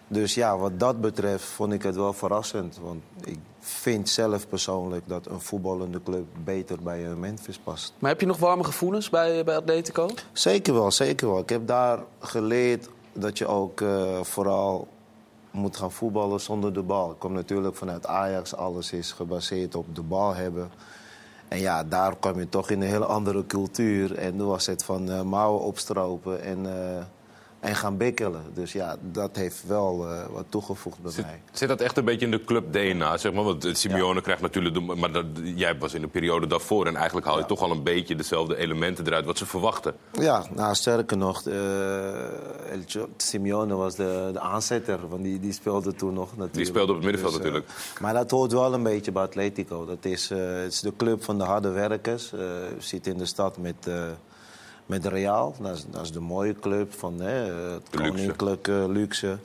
Dus 0.07 0.33
ja, 0.33 0.57
wat 0.57 0.79
dat 0.79 1.01
betreft 1.01 1.43
vond 1.43 1.73
ik 1.73 1.83
het 1.83 1.95
wel 1.95 2.13
verrassend. 2.13 2.79
Want 2.81 3.03
ik 3.23 3.39
vind 3.67 4.09
zelf 4.09 4.47
persoonlijk 4.47 5.07
dat 5.07 5.25
een 5.25 5.41
voetballende 5.41 6.03
club 6.03 6.25
beter 6.43 6.83
bij 6.83 6.99
Memphis 7.03 7.57
past. 7.57 7.93
Maar 7.99 8.11
heb 8.11 8.19
je 8.19 8.25
nog 8.25 8.37
warme 8.37 8.63
gevoelens 8.63 9.09
bij, 9.09 9.43
bij 9.43 9.55
Atletico? 9.55 10.09
Zeker 10.31 10.73
wel, 10.73 10.91
zeker 10.91 11.27
wel. 11.27 11.39
Ik 11.39 11.49
heb 11.49 11.67
daar 11.67 11.99
geleerd 12.19 12.89
dat 13.13 13.37
je 13.37 13.47
ook 13.47 13.81
uh, 13.81 14.21
vooral 14.21 14.87
moet 15.51 15.77
gaan 15.77 15.91
voetballen 15.91 16.39
zonder 16.39 16.73
de 16.73 16.81
bal. 16.81 17.11
Ik 17.11 17.19
kom 17.19 17.33
natuurlijk 17.33 17.75
vanuit 17.75 18.07
Ajax, 18.07 18.55
alles 18.55 18.91
is 18.91 19.11
gebaseerd 19.11 19.75
op 19.75 19.95
de 19.95 20.01
bal 20.01 20.35
hebben. 20.35 20.71
En 21.47 21.59
ja, 21.59 21.83
daar 21.83 22.15
kwam 22.17 22.39
je 22.39 22.49
toch 22.49 22.69
in 22.69 22.81
een 22.81 22.87
hele 22.87 23.05
andere 23.05 23.45
cultuur. 23.45 24.17
En 24.17 24.37
toen 24.37 24.47
was 24.47 24.65
het 24.65 24.83
van 24.83 25.09
uh, 25.09 25.21
mouwen 25.21 25.61
opstropen 25.61 26.41
en, 26.41 26.65
uh, 26.65 26.71
en 27.59 27.75
gaan 27.75 27.97
bikkelen. 27.97 28.41
Dus 28.53 28.71
ja, 28.71 28.95
dat 29.01 29.35
heeft 29.35 29.63
wel 29.67 30.11
uh, 30.11 30.25
wat 30.25 30.45
toegevoegd 30.49 31.01
bij 31.01 31.11
zit, 31.11 31.25
mij. 31.25 31.41
Zit 31.51 31.67
dat 31.67 31.81
echt 31.81 31.97
een 31.97 32.05
beetje 32.05 32.25
in 32.25 32.31
de 32.31 32.43
club 32.43 32.73
DNA, 32.73 33.17
zeg 33.17 33.33
maar? 33.33 33.43
Want 33.43 33.69
Simeone 33.71 34.15
ja. 34.15 34.21
krijgt 34.21 34.41
natuurlijk... 34.41 34.75
De, 34.75 34.81
maar 34.81 35.11
dat, 35.11 35.25
jij 35.43 35.77
was 35.77 35.93
in 35.93 36.01
de 36.01 36.07
periode 36.07 36.47
daarvoor 36.47 36.85
en 36.87 36.95
eigenlijk 36.95 37.25
haal 37.25 37.35
je 37.35 37.41
ja. 37.41 37.47
toch 37.47 37.61
al 37.61 37.71
een 37.71 37.83
beetje 37.83 38.15
dezelfde 38.15 38.57
elementen 38.57 39.05
eruit 39.05 39.25
wat 39.25 39.37
ze 39.37 39.45
verwachten. 39.45 39.95
Ja, 40.11 40.45
nou 40.53 40.75
sterker 40.75 41.17
nog, 41.17 41.43
Simeone 43.17 43.75
was 43.75 43.95
de, 43.95 44.29
de 44.33 44.39
aanzetter, 44.39 45.07
want 45.07 45.23
die, 45.23 45.39
die 45.39 45.53
speelde 45.53 45.93
toen 45.93 46.13
nog 46.13 46.29
natuurlijk. 46.29 46.53
Die 46.53 46.65
speelde 46.65 46.91
op 46.91 46.97
het 46.97 47.05
middenveld 47.05 47.33
dus, 47.33 47.43
natuurlijk. 47.43 47.71
Maar 48.01 48.13
dat 48.13 48.31
hoort 48.31 48.51
wel 48.51 48.73
een 48.73 48.83
beetje 48.83 49.11
bij 49.11 49.23
Atletico. 49.23 49.85
Dat 49.85 50.05
is, 50.05 50.29
het 50.29 50.71
is 50.71 50.79
de 50.79 50.93
club 50.97 51.23
van 51.23 51.37
de 51.37 51.43
harde 51.43 51.69
werkers. 51.69 52.33
zit 52.77 53.07
in 53.07 53.17
de 53.17 53.25
stad 53.25 53.57
met 53.57 53.89
met 54.87 55.05
Real. 55.05 55.55
Dat 55.59 55.75
is, 55.75 55.85
dat 55.89 56.01
is, 56.01 56.11
de 56.11 56.19
mooie 56.19 56.55
club 56.59 56.93
van 56.93 57.19
hè, 57.19 57.53
het 57.73 57.89
koninklijke 57.89 58.71
luxe. 58.71 59.27
luxe. 59.27 59.37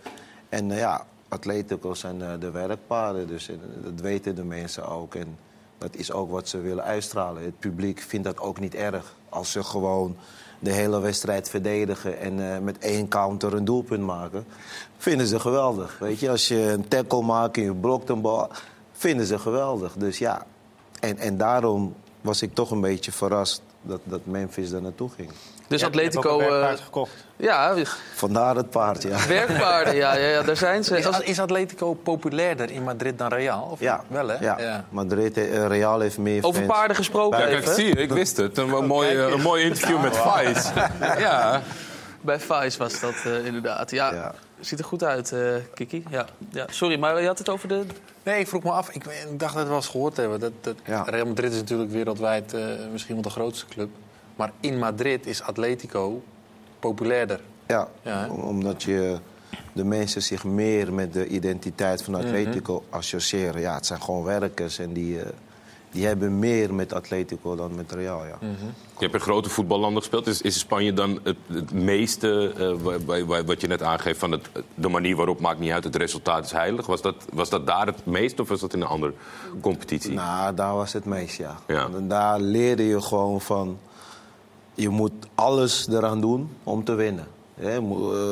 En 0.49 0.71
uh, 0.71 0.79
ja, 0.79 1.07
Atletico 1.29 1.95
zijn 1.95 2.19
uh, 2.19 2.33
de 2.41 2.51
werkpaarden, 2.51 3.27
dus 3.27 3.49
uh, 3.49 3.57
dat 3.83 4.01
weten 4.01 4.35
de 4.35 4.45
mensen 4.45 4.89
ook. 4.89 5.15
En 5.15 5.39
dat 5.79 5.95
is 5.95 6.13
ook 6.13 6.31
wat 6.31 6.49
ze 6.49 6.61
willen 6.61 6.85
uitstralen. 6.85 7.43
Het 7.43 7.59
publiek 7.59 8.01
vindt 8.01 8.27
dat 8.27 8.39
ook 8.39 8.61
niet 8.61 8.75
erg 8.75 9.15
als 9.29 9.53
ze 9.53 9.63
gewoon 9.63 10.17
de 10.59 10.73
hele 10.73 11.01
wedstrijd 11.01 11.49
verdedigen 11.49 12.19
en 12.19 12.53
eh, 12.53 12.59
met 12.59 12.79
één 12.79 13.09
counter 13.09 13.55
een 13.55 13.65
doelpunt 13.65 14.03
maken. 14.03 14.45
Vinden 14.97 15.27
ze 15.27 15.41
geweldig. 15.41 15.99
Weet 15.99 16.19
je, 16.19 16.31
als 16.31 16.49
je 16.49 16.71
een 16.73 16.89
tackle 16.89 17.23
maakt 17.23 17.57
en 17.57 17.63
je 17.63 17.75
blokt 17.75 18.09
een 18.09 18.21
bal, 18.21 18.51
vinden 18.93 19.27
ze 19.27 19.39
geweldig. 19.39 19.93
Dus 19.93 20.19
ja, 20.19 20.47
en, 21.01 21.19
en 21.19 21.37
daarom 21.37 21.95
was 22.21 22.43
ik 22.43 22.55
toch 22.55 22.71
een 22.71 22.81
beetje 22.81 23.13
verrast 23.13 23.63
dat, 23.83 24.01
dat 24.05 24.21
Memphis 24.25 24.71
daar 24.71 24.83
naartoe 24.83 25.11
ging. 25.17 25.31
Dus 25.69 25.85
Atletico... 25.85 26.41
eh, 26.41 26.73
gekocht. 26.85 27.13
ja, 27.37 27.75
Vandaar 28.15 28.57
het 28.57 28.71
paard, 28.71 29.03
ja. 29.03 29.27
werkpaarden, 29.27 29.95
ja, 29.95 30.15
ja, 30.17 30.29
ja, 30.29 30.43
daar 30.43 30.57
zijn 30.57 30.85
ze. 30.85 31.23
Is, 31.25 31.41
Atletico 31.41 31.95
populairder 31.95 32.71
in 32.71 32.83
Madrid 32.83 33.19
dan 33.19 33.29
Real? 33.29 33.69
Of 33.71 33.81
Ja, 33.81 34.05
Wel, 34.07 34.29
hè? 34.29 34.37
ja. 34.41 34.85
Madrid, 34.91 35.37
eh, 35.37 35.67
Real 35.67 36.01
heeft 36.01 36.19
meer 36.19 36.45
Over 36.45 36.63
fans. 36.63 36.73
paarden 36.73 36.97
gesproken 36.97 37.39
Ja, 37.39 37.47
kijk, 37.47 37.67
zie 37.67 37.87
je, 37.87 37.95
ik 37.95 38.13
wist 38.13 38.37
het. 38.37 38.59
Een, 38.59 38.73
een 38.73 38.87
mooi, 38.87 39.17
een 39.19 39.41
mooi 39.41 39.65
interview 39.65 40.03
met 40.03 40.17
Vice. 40.17 40.73
Ja. 41.19 41.63
Bij 42.21 42.41
Vice 42.41 42.79
was 42.79 43.01
dat 43.01 43.15
eh, 43.25 43.47
inderdaad. 43.47 43.91
Ja, 43.91 44.35
ziet 44.65 44.79
er 44.79 44.85
goed 44.85 45.05
uit, 45.05 45.33
eh, 45.33 45.55
Kiki. 45.75 46.05
Ja. 46.11 46.27
Ja. 46.51 46.67
Sorry, 46.71 46.99
maar 46.99 47.21
je 47.21 47.27
had 47.27 47.39
het 47.39 47.49
over 47.49 47.69
de... 47.69 47.85
Nee, 48.23 48.41
ik 48.41 48.49
vroeg 48.49 48.63
me 48.63 48.71
af. 48.71 48.91
Ik, 48.91 49.05
ik 49.05 49.39
dacht 49.39 49.55
dat 49.55 49.63
we 49.63 49.69
wel 49.69 49.77
eens 49.77 49.89
gehoord 49.89 50.17
hebben. 50.17 50.41
Dat, 50.41 50.53
dat 50.61 50.77
Real 51.09 51.27
Madrid 51.27 51.53
is 51.53 51.59
natuurlijk 51.59 51.91
wereldwijd 51.91 52.55
eh, 52.55 52.65
misschien 52.93 53.15
wel 53.15 53.23
de 53.23 53.31
grootste 53.31 53.67
club. 53.67 53.89
Maar 54.37 54.53
in 54.61 54.79
Madrid 54.79 55.27
is 55.27 55.43
Atletico 55.43 56.23
populairder. 56.79 57.41
Ja, 57.67 57.89
Ja, 58.03 58.29
omdat 58.29 58.83
je 58.83 59.19
de 59.73 59.85
mensen 59.85 60.23
zich 60.23 60.45
meer 60.45 60.93
met 60.93 61.13
de 61.13 61.27
identiteit 61.27 62.03
van 62.03 62.15
Atletico 62.15 62.85
associëren. 62.91 63.61
Ja, 63.61 63.75
het 63.75 63.87
zijn 63.87 64.03
gewoon 64.03 64.25
werkers 64.25 64.79
en 64.79 64.93
die, 64.93 65.21
eh, 65.21 65.31
die 65.93 66.07
hebben 66.07 66.39
meer 66.39 66.75
met 66.75 66.93
Atletico 66.93 67.57
dan 67.57 67.75
met 67.75 67.93
Real. 67.93 68.25
Ja. 68.27 68.37
Je 68.41 69.09
hebt 69.09 69.15
in 69.15 69.21
grote 69.21 69.51
voetballanden 69.51 69.99
gespeeld. 70.03 70.27
Is, 70.27 70.43
is 70.43 70.59
Spanje 70.59 70.93
dan 70.93 71.19
het, 71.23 71.37
het 71.47 71.73
meeste, 71.73 72.53
eh, 72.57 72.83
wa- 72.83 72.99
wa- 73.05 73.25
wa- 73.25 73.45
wat 73.45 73.61
je 73.61 73.67
net 73.67 73.83
aangeeft, 73.83 74.19
van 74.19 74.31
het, 74.31 74.49
de 74.75 74.89
manier 74.89 75.17
waarop 75.17 75.41
maakt 75.41 75.59
niet 75.59 75.71
uit, 75.73 75.85
het 75.85 75.97
resultaat 75.97 76.45
is 76.45 76.53
heilig? 76.53 76.87
Was 76.87 77.03
dat, 77.03 77.15
was 77.33 77.49
dat 77.51 77.67
daar 77.67 77.87
het 77.87 78.07
meest 78.07 78.41
of 78.41 78.49
was 78.49 78.61
dat 78.61 78.75
in 78.75 78.81
een 78.81 78.87
andere 78.87 79.13
competitie? 79.61 80.13
Nou, 80.13 80.55
daar 80.55 80.75
was 80.75 80.93
het 80.93 81.05
meest, 81.05 81.37
ja. 81.37 81.57
Ja. 81.67 81.89
En 81.97 82.09
daar 82.09 82.41
leerde 82.41 82.87
je 82.87 83.01
gewoon 83.01 83.41
van... 83.41 83.79
Je 84.75 84.89
moet 84.89 85.13
alles 85.35 85.89
eraan 85.89 86.21
doen 86.21 86.51
om 86.65 86.85
te 86.85 86.95
winnen. 86.95 87.27
Eh, 87.55 87.79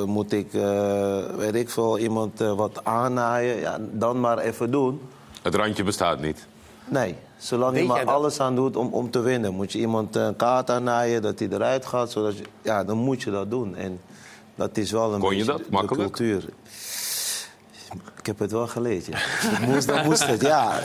moet 0.07 0.33
ik, 0.33 0.55
eh, 0.55 1.19
weet 1.37 1.55
ik 1.55 1.71
veel, 1.71 1.99
iemand 1.99 2.39
wat 2.39 2.85
aannaaien? 2.85 3.61
Ja, 3.61 3.79
dan 3.93 4.21
maar 4.21 4.39
even 4.39 4.71
doen. 4.71 5.01
Het 5.43 5.55
randje 5.55 5.83
bestaat 5.85 6.21
niet. 6.21 6.47
Nee, 6.89 7.17
zolang 7.41 7.73
Weet 7.73 7.81
je 7.83 7.87
maar 7.89 7.97
jij 7.97 8.05
dat? 8.05 8.15
alles 8.15 8.41
aan 8.41 8.55
doet 8.55 8.77
om, 8.77 8.93
om 8.93 9.11
te 9.11 9.21
winnen. 9.21 9.55
Moet 9.55 9.73
je 9.73 9.79
iemand 9.79 10.17
een 10.17 10.37
kaart 10.37 10.71
aannaaien, 10.71 11.23
dat 11.23 11.39
hij 11.39 11.49
eruit 11.49 11.87
gaat. 11.87 12.11
Zodat 12.11 12.39
je, 12.39 12.45
ja, 12.63 12.85
dan 12.85 12.97
moet 12.99 13.23
je 13.23 13.31
dat 13.31 13.51
doen. 13.51 13.77
En 13.77 14.01
dat 14.55 14.77
is 14.77 14.91
wel 14.91 15.15
een 15.15 15.21
Kon 15.21 15.37
je 15.37 15.45
dat? 15.45 15.71
Makkelijk? 15.71 16.03
cultuur. 16.13 16.45
Ik 18.19 18.27
heb 18.27 18.39
het 18.39 18.51
wel 18.51 18.67
geleerd, 18.67 19.07
ja. 19.07 19.19
Dat 19.51 19.69
moest, 19.69 19.87
dat 19.89 20.05
moest 20.05 20.27
het, 20.27 20.41
ja. 20.41 20.81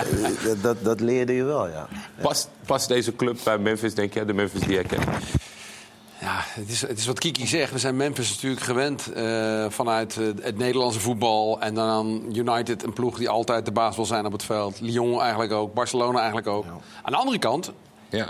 Dat, 0.61 0.77
dat, 0.84 0.99
leerde 0.99 1.34
je 1.34 1.44
wel, 1.44 1.68
ja. 1.68 1.88
Past, 2.22 2.49
past 2.65 2.88
deze 2.88 3.15
club 3.15 3.38
bij 3.44 3.57
Memphis, 3.57 3.94
denk 3.94 4.14
je? 4.14 4.26
De 4.26 4.34
Memphis 4.34 4.60
die 4.60 4.73
jij 4.73 4.84
kent? 4.84 5.03
Ja, 6.26 6.43
het 6.43 6.69
is, 6.69 6.81
het 6.81 6.97
is 6.97 7.06
wat 7.06 7.19
Kiki 7.19 7.47
zegt. 7.47 7.72
We 7.72 7.80
zijn 7.80 7.95
Memphis 7.95 8.34
natuurlijk 8.34 8.61
gewend 8.61 9.11
eh, 9.11 9.65
vanuit 9.69 10.18
eh, 10.18 10.26
het 10.41 10.57
Nederlandse 10.57 10.99
voetbal. 10.99 11.61
En 11.61 11.73
dan 11.73 12.26
United, 12.34 12.84
een 12.84 12.93
ploeg 12.93 13.18
die 13.18 13.30
altijd 13.30 13.65
de 13.65 13.72
baas 13.72 13.95
wil 13.95 14.06
zijn 14.06 14.26
op 14.26 14.31
het 14.31 14.43
veld. 14.43 14.80
Lyon 14.80 15.22
eigenlijk 15.22 15.52
ook, 15.52 15.73
Barcelona 15.73 16.18
eigenlijk 16.18 16.47
ook. 16.47 16.65
Aan 17.02 17.11
de 17.11 17.18
andere 17.18 17.39
kant, 17.39 17.72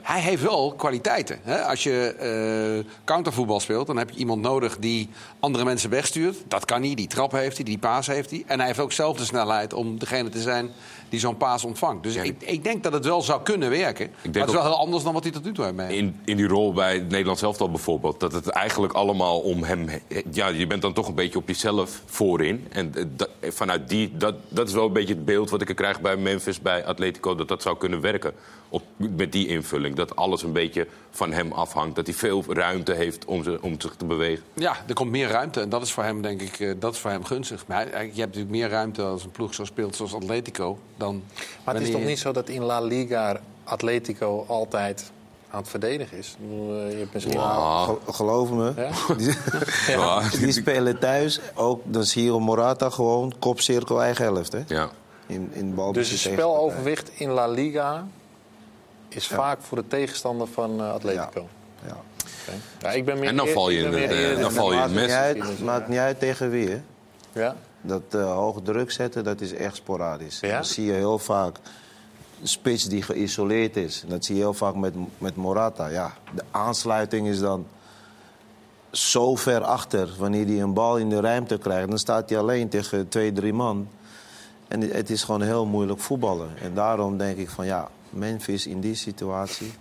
hij 0.03 0.21
heeft 0.21 0.41
wel 0.41 0.73
kwaliteiten. 0.77 1.39
Hè? 1.43 1.63
Als 1.63 1.83
je 1.83 2.15
eh, 2.83 2.91
countervoetbal 3.03 3.59
speelt, 3.59 3.87
dan 3.87 3.97
heb 3.97 4.09
je 4.09 4.17
iemand 4.17 4.41
nodig 4.41 4.77
die 4.77 5.09
andere 5.39 5.63
mensen 5.63 5.89
wegstuurt. 5.89 6.37
Dat 6.47 6.65
kan 6.65 6.83
hij, 6.83 6.95
die 6.95 7.07
trap 7.07 7.31
heeft 7.31 7.55
hij, 7.55 7.65
die 7.65 7.77
paas 7.77 8.07
heeft 8.07 8.29
hij. 8.29 8.43
En 8.47 8.57
hij 8.57 8.67
heeft 8.67 8.79
ook 8.79 8.91
zelf 8.91 9.17
de 9.17 9.25
snelheid 9.25 9.73
om 9.73 9.99
degene 9.99 10.29
te 10.29 10.41
zijn 10.41 10.69
die 11.09 11.19
zo'n 11.19 11.37
paas 11.37 11.63
ontvangt. 11.63 12.03
Dus 12.03 12.15
ik, 12.15 12.35
ik 12.43 12.63
denk 12.63 12.83
dat 12.83 12.93
het 12.93 13.05
wel 13.05 13.21
zou 13.21 13.41
kunnen 13.41 13.69
werken. 13.69 14.07
Maar 14.23 14.33
het 14.33 14.47
is 14.47 14.53
wel 14.53 14.63
heel 14.63 14.77
anders 14.79 15.03
dan 15.03 15.13
wat 15.13 15.23
hij 15.23 15.31
tot 15.31 15.43
nu 15.43 15.51
toe 15.53 15.63
heeft 15.63 15.75
meegemaakt. 15.77 16.03
In, 16.15 16.19
in 16.25 16.37
die 16.37 16.47
rol 16.47 16.73
bij 16.73 16.93
het 16.93 17.09
Nederlands 17.09 17.41
elftal 17.41 17.69
bijvoorbeeld, 17.69 18.19
dat 18.19 18.31
het 18.33 18.47
eigenlijk 18.47 18.93
allemaal 18.93 19.39
om 19.39 19.63
hem... 19.63 19.87
Ja, 20.31 20.47
je 20.47 20.67
bent 20.67 20.81
dan 20.81 20.93
toch 20.93 21.07
een 21.07 21.15
beetje 21.15 21.37
op 21.39 21.47
jezelf 21.47 22.01
voorin. 22.05 22.67
En 22.71 22.95
eh, 22.95 23.03
dat- 23.15 23.29
vanuit 23.41 23.89
die, 23.89 24.17
dat, 24.17 24.35
dat 24.47 24.67
is 24.67 24.73
wel 24.73 24.85
een 24.85 24.93
beetje 24.93 25.13
het 25.13 25.25
beeld 25.25 25.49
wat 25.49 25.61
ik 25.61 25.69
er 25.69 25.75
krijg 25.75 26.01
bij 26.01 26.17
Memphis, 26.17 26.59
bij 26.61 26.85
Atletico... 26.85 27.35
dat 27.35 27.47
dat 27.47 27.61
zou 27.61 27.77
kunnen 27.77 28.01
werken 28.01 28.33
op, 28.69 28.83
met 28.97 29.31
die 29.31 29.47
invulling. 29.47 29.95
Dat 29.95 30.15
alles 30.15 30.43
een 30.43 30.51
beetje 30.53 30.87
van 31.11 31.31
hem 31.31 31.51
afhangt. 31.51 31.95
Dat 31.95 32.05
hij 32.07 32.15
veel 32.15 32.43
ruimte 32.47 32.93
heeft 32.93 33.25
om, 33.25 33.43
ze, 33.43 33.57
om 33.61 33.81
zich 33.81 33.95
te 33.95 34.05
bewegen. 34.05 34.43
Ja, 34.53 34.75
er 34.87 34.93
komt 34.93 35.11
meer 35.11 35.27
ruimte 35.27 35.61
en 35.61 35.69
dat 35.69 35.81
is 35.81 35.91
voor 35.91 36.03
hem, 36.03 36.21
denk 36.21 36.41
ik, 36.41 36.59
eh, 36.59 36.71
dat 36.79 36.93
is 36.93 36.99
voor 36.99 37.11
hem 37.11 37.23
gunstig. 37.23 37.63
Maar 37.67 37.77
hij- 37.91 38.03
je 38.03 38.07
hebt 38.07 38.15
natuurlijk 38.35 38.49
meer 38.51 38.69
ruimte 38.69 39.01
als 39.03 39.23
een 39.23 39.31
ploeg 39.31 39.53
zo 39.53 39.63
speelt 39.65 39.95
zoals 39.95 40.13
Atletico 40.13 40.79
dan. 40.97 41.23
Maar 41.63 41.73
het 41.73 41.83
is 41.83 41.91
toch 41.91 42.03
niet 42.03 42.19
zo 42.19 42.31
dat 42.31 42.49
in 42.49 42.61
La 42.63 42.81
Liga 42.81 43.39
Atletico 43.63 44.45
altijd 44.47 45.11
aan 45.49 45.59
het 45.59 45.69
verdedigen 45.69 46.17
is? 46.17 46.35
Eh, 46.41 46.91
Je 46.91 46.97
hebt 46.97 47.13
misschien 47.13 47.39
Gel- 47.39 47.99
Geloof 48.11 48.49
me. 48.51 48.73
Die, 49.17 49.33
Ja. 49.97 50.21
die 50.29 50.51
spelen 50.51 50.99
thuis. 50.99 51.39
Ook, 51.53 51.81
dan 51.83 52.03
zie 52.03 52.23
je 52.23 52.31
Morata 52.31 52.89
gewoon 52.89 53.33
kopcirkel 53.39 54.01
eigen 54.01 54.23
helft. 54.25 54.51
Hè? 54.51 54.61
Ja. 54.67 54.89
In, 55.27 55.49
in 55.53 55.75
Dus 55.91 56.09
het 56.09 56.19
speloverwicht 56.19 57.11
in 57.13 57.29
La 57.29 57.47
Liga 57.47 58.07
is 59.07 59.27
vaak 59.27 59.57
voor 59.61 59.77
de 59.77 59.87
tegenstander 59.87 60.47
van 60.47 60.79
eh, 60.79 60.91
Atletico. 60.91 61.47
Ja. 61.87 61.91
Oké. 61.91 62.57
Ja, 62.79 62.91
ik 62.91 63.05
ben 63.05 63.19
meer 63.19 63.29
En 63.29 63.35
dan 63.35 63.47
val 63.47 63.69
je 63.71 63.77
in 63.77 63.83
het, 63.83 64.93
mes. 64.93 65.01
Niet 65.01 65.11
uit, 65.11 65.59
maakt 65.63 65.87
niet 65.87 65.97
uit 65.99 66.19
tegen 66.19 66.49
wie. 66.49 66.69
Hè? 66.69 66.81
Ja? 67.31 67.55
Dat 67.87 68.01
eh, 68.09 68.33
hoog 68.33 68.61
druk 68.63 68.91
zetten, 68.91 69.23
dat 69.23 69.41
is 69.41 69.53
echt 69.53 69.75
sporadisch. 69.75 70.39
Ja? 70.39 70.57
Dat 70.57 70.67
zie 70.67 70.85
je 70.85 70.91
heel 70.91 71.19
vaak. 71.19 71.57
Een 72.41 72.47
spits 72.47 72.83
die 72.83 73.01
geïsoleerd 73.01 73.77
is. 73.77 74.03
Dat 74.07 74.25
zie 74.25 74.35
je 74.35 74.41
heel 74.41 74.53
vaak 74.53 74.75
met, 74.75 74.93
met 75.17 75.35
Morata. 75.35 75.87
Ja, 75.87 76.13
de 76.35 76.43
aansluiting 76.51 77.27
is 77.27 77.39
dan 77.39 77.67
zo 78.91 79.35
ver 79.35 79.63
achter. 79.63 80.09
Wanneer 80.17 80.45
hij 80.45 80.61
een 80.61 80.73
bal 80.73 80.97
in 80.97 81.09
de 81.09 81.19
ruimte 81.19 81.57
krijgt, 81.57 81.89
dan 81.89 81.99
staat 81.99 82.29
hij 82.29 82.39
alleen 82.39 82.69
tegen 82.69 83.07
twee, 83.07 83.31
drie 83.31 83.53
man. 83.53 83.87
En 84.67 84.81
het 84.81 85.09
is 85.09 85.23
gewoon 85.23 85.41
heel 85.41 85.65
moeilijk 85.65 85.99
voetballen. 85.99 86.49
En 86.61 86.73
daarom 86.73 87.17
denk 87.17 87.37
ik 87.37 87.49
van 87.49 87.65
ja, 87.65 87.89
Memphis 88.09 88.67
in 88.67 88.79
die 88.79 88.95
situatie. 88.95 89.73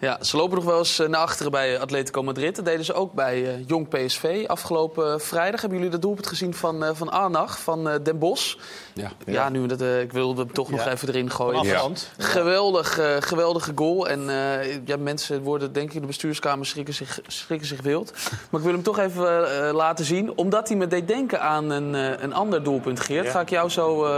Ja, 0.00 0.24
ze 0.24 0.36
lopen 0.36 0.54
nog 0.56 0.64
wel 0.64 0.78
eens 0.78 0.98
eh, 0.98 1.08
naar 1.08 1.20
achteren 1.20 1.52
bij 1.52 1.80
Atletico 1.80 2.22
Madrid. 2.22 2.56
Dat 2.56 2.64
deden 2.64 2.84
ze 2.84 2.92
ook 2.92 3.12
bij 3.12 3.44
eh, 3.48 3.66
Jong 3.68 3.88
PSV. 3.88 4.44
Afgelopen 4.46 5.12
eh, 5.12 5.18
vrijdag 5.18 5.60
hebben 5.60 5.78
jullie 5.78 5.92
dat 5.92 6.02
doelpunt 6.02 6.26
gezien 6.26 6.54
van, 6.54 6.84
eh, 6.84 6.90
van 6.94 7.08
Arnach, 7.10 7.60
van 7.60 7.88
eh, 7.88 7.94
Den 8.02 8.18
Bosch. 8.18 8.56
Ja, 8.94 9.10
Ja, 9.26 9.48
nu 9.48 9.66
dat, 9.66 9.80
eh, 9.80 10.00
ik 10.00 10.12
wilde 10.12 10.40
hem 10.42 10.52
toch 10.52 10.70
nog 10.70 10.84
Ja. 10.84 10.90
even 10.90 11.08
erin 11.08 11.30
gooien. 11.30 11.62
Ja. 11.64 11.88
Geweldig, 12.18 12.98
eh, 12.98 13.16
geweldige 13.20 13.72
goal. 13.74 14.08
En 14.08 14.28
eh, 14.30 14.86
ja, 14.86 14.96
mensen 14.96 15.42
worden, 15.42 15.72
denk 15.72 15.88
ik, 15.88 15.94
in 15.94 16.00
de 16.00 16.06
bestuurskamer 16.06 16.66
schrikken 16.66 16.94
zich, 16.94 17.20
schrikken 17.26 17.68
zich 17.68 17.82
wild. 17.82 18.12
Maar 18.50 18.60
ik 18.60 18.66
wil 18.66 18.74
hem 18.74 18.82
toch 18.82 18.98
even 18.98 19.66
eh, 19.66 19.74
laten 19.74 20.04
zien. 20.04 20.32
Omdat 20.36 20.68
hij 20.68 20.76
me 20.76 20.86
deed 20.86 21.08
denken 21.08 21.40
aan 21.40 21.70
een, 21.70 21.94
eh, 21.94 22.22
een 22.22 22.34
ander 22.34 22.62
doelpunt, 22.62 23.00
Geert. 23.00 23.24
Ja. 23.24 23.30
Ga 23.30 23.40
ik 23.40 23.50
jou 23.50 23.68
zo 23.68 24.04
eh, 24.04 24.16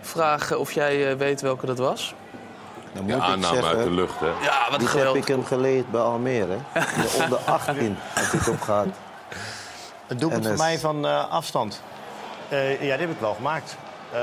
vragen 0.00 0.58
of 0.58 0.72
jij 0.72 1.10
eh, 1.10 1.16
weet 1.16 1.40
welke 1.40 1.66
dat 1.66 1.78
was. 1.78 2.14
Dan 2.92 3.06
Ja, 3.06 3.14
moet 3.14 3.24
ik 3.24 3.30
aanname 3.30 3.54
zeggen, 3.54 3.76
uit 3.76 3.84
de 3.84 3.90
lucht, 3.90 4.20
hè? 4.20 4.26
Ja, 4.26 4.70
wat 4.70 4.82
geweldig. 4.88 5.12
heb 5.12 5.22
ik 5.22 5.28
hem 5.28 5.44
geleerd 5.44 5.90
bij 5.90 6.00
Almere. 6.00 6.56
De 6.74 7.20
onder 7.22 7.38
18 7.58 7.96
heb 7.98 8.40
ik 8.40 8.48
op 8.48 8.60
gehad. 8.60 8.86
Het 10.06 10.20
doelpunt 10.20 10.42
NS. 10.42 10.48
voor 10.48 10.56
mij 10.56 10.78
van 10.78 11.06
eh, 11.06 11.30
afstand. 11.30 11.82
Eh, 12.48 12.70
ja, 12.72 12.96
die 12.96 13.06
heb 13.06 13.10
ik 13.10 13.20
wel 13.20 13.34
gemaakt. 13.34 13.76
Eh. 14.12 14.20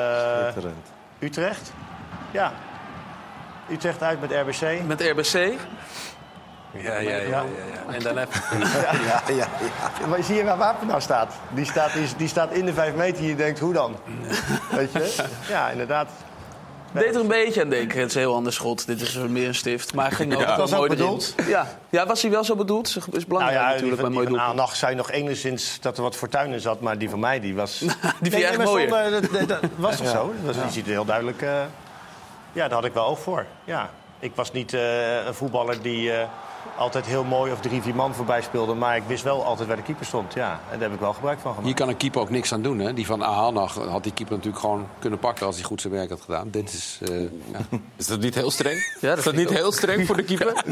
Utrecht? 1.19 1.71
Ja. 2.31 2.51
Utrecht 3.71 4.03
uit 4.03 4.21
met 4.21 4.31
RBC. 4.31 4.81
Met 4.85 5.01
RBC. 5.01 5.33
Ja, 6.71 6.93
ja, 6.93 6.99
ja, 6.99 7.15
ja, 7.17 7.21
ja. 7.27 7.43
En 7.93 7.99
dan 8.03 8.17
heb 8.17 8.29
Ja, 8.61 8.91
ja, 9.07 9.21
ja. 9.27 9.47
Maar 10.07 10.23
zie 10.23 10.35
je 10.35 10.43
waar 10.43 10.57
Wapen 10.57 10.87
nou 10.87 11.01
staat? 11.01 11.33
Die 11.49 11.65
staat, 11.65 11.93
die, 11.93 12.07
die 12.17 12.27
staat 12.27 12.51
in 12.51 12.65
de 12.65 12.73
vijf 12.73 12.93
meter 12.95 13.21
en 13.21 13.27
je 13.27 13.35
denkt, 13.35 13.59
hoe 13.59 13.73
dan? 13.73 13.95
Weet 14.71 14.91
je? 14.91 15.25
Ja, 15.47 15.69
inderdaad. 15.69 16.09
Deed 16.91 17.15
er 17.15 17.21
een 17.21 17.27
beetje 17.27 17.61
aan 17.61 17.69
denken. 17.69 17.99
Het 17.99 18.09
is 18.09 18.15
een 18.15 18.21
heel 18.21 18.35
ander 18.35 18.53
schot. 18.53 18.87
Dit 18.87 19.01
is 19.01 19.15
meer 19.15 19.47
een 19.47 19.55
stift. 19.55 19.93
Maar 19.93 20.11
ging 20.11 20.33
ook 20.33 20.39
Ja. 20.41 20.47
wel 20.47 20.57
Was 20.57 20.73
ook 20.73 20.77
erin. 20.85 20.97
bedoeld? 20.97 21.35
Ja. 21.47 21.67
ja, 21.89 22.05
was 22.05 22.21
hij 22.21 22.31
wel 22.31 22.43
zo 22.43 22.55
bedoeld? 22.55 22.93
Dat 22.93 23.15
is 23.15 23.25
belangrijk 23.25 23.57
nou 23.57 23.67
ja, 23.69 23.73
natuurlijk 23.75 24.01
bij 24.01 24.09
die, 24.11 24.19
mooi 24.19 24.29
van. 24.29 24.39
Aandag 24.39 24.75
zei 24.75 24.95
nog 24.95 25.11
enigszins 25.11 25.77
dat 25.81 25.97
er 25.97 26.03
wat 26.03 26.15
fortuin 26.15 26.51
in 26.51 26.59
zat. 26.59 26.79
Maar 26.81 26.97
die 26.97 27.09
van 27.09 27.19
mij, 27.19 27.39
die 27.39 27.55
was... 27.55 27.79
die 28.21 28.31
vind 28.31 28.33
je 28.33 28.45
echt 28.45 28.57
mooier? 28.63 28.89
dat, 29.11 29.31
dat- 29.31 29.47
dat 29.47 29.59
was 29.75 29.97
toch 29.97 30.05
Ja. 30.05 30.11
zo? 30.11 30.33
Dat 30.45 30.55
was, 30.55 30.63
Die 30.63 30.73
ziet 30.73 30.85
heel 30.85 31.05
duidelijk... 31.05 31.41
eh, 31.41 31.49
ja, 32.51 32.63
daar 32.67 32.71
had 32.77 32.85
ik 32.85 32.93
wel 32.93 33.05
oog 33.05 33.19
voor. 33.19 33.45
Ja. 33.63 33.89
Ik 34.19 34.31
was 34.35 34.51
niet 34.51 34.73
eh, 34.73 35.25
een 35.25 35.33
voetballer 35.33 35.81
die... 35.81 36.11
eh, 36.11 36.27
altijd 36.77 37.05
heel 37.05 37.23
mooi 37.23 37.51
of 37.51 37.59
drie, 37.59 37.81
vier 37.81 37.95
man 37.95 38.13
voorbij 38.15 38.41
speelde. 38.41 38.73
Maar 38.73 38.95
ik 38.95 39.03
wist 39.07 39.23
wel 39.23 39.43
altijd 39.45 39.67
waar 39.67 39.77
de 39.77 39.83
keeper 39.83 40.05
stond. 40.05 40.33
Ja, 40.33 40.51
en 40.71 40.79
daar 40.79 40.81
heb 40.81 40.93
ik 40.93 40.99
wel 40.99 41.13
gebruik 41.13 41.39
van 41.39 41.49
gemaakt. 41.51 41.65
Hier 41.67 41.75
kan 41.75 41.89
een 41.89 41.97
keeper 41.97 42.21
ook 42.21 42.29
niks 42.29 42.53
aan 42.53 42.61
doen. 42.61 42.79
Hè? 42.79 42.93
Die 42.93 43.05
van 43.05 43.23
Ahanag 43.23 43.73
had 43.75 44.03
die 44.03 44.13
keeper 44.13 44.35
natuurlijk 44.35 44.61
gewoon 44.61 44.87
kunnen 44.99 45.19
pakken 45.19 45.45
als 45.45 45.55
hij 45.55 45.63
goed 45.65 45.81
zijn 45.81 45.93
werk 45.93 46.09
had 46.09 46.21
gedaan. 46.21 46.49
Dit 46.49 46.73
is, 46.73 46.99
eh, 47.09 47.21
ja. 47.21 47.59
Is 47.95 48.07
dat 48.07 48.19
niet 48.19 48.35
heel 48.35 48.51
streng? 48.51 48.97
Ja, 49.01 49.15
is 49.15 49.23
dat 49.23 49.35
niet 49.35 49.49
heel 49.49 49.71
streng 49.71 50.05
voor 50.05 50.15
de 50.15 50.23
keeper? 50.23 50.53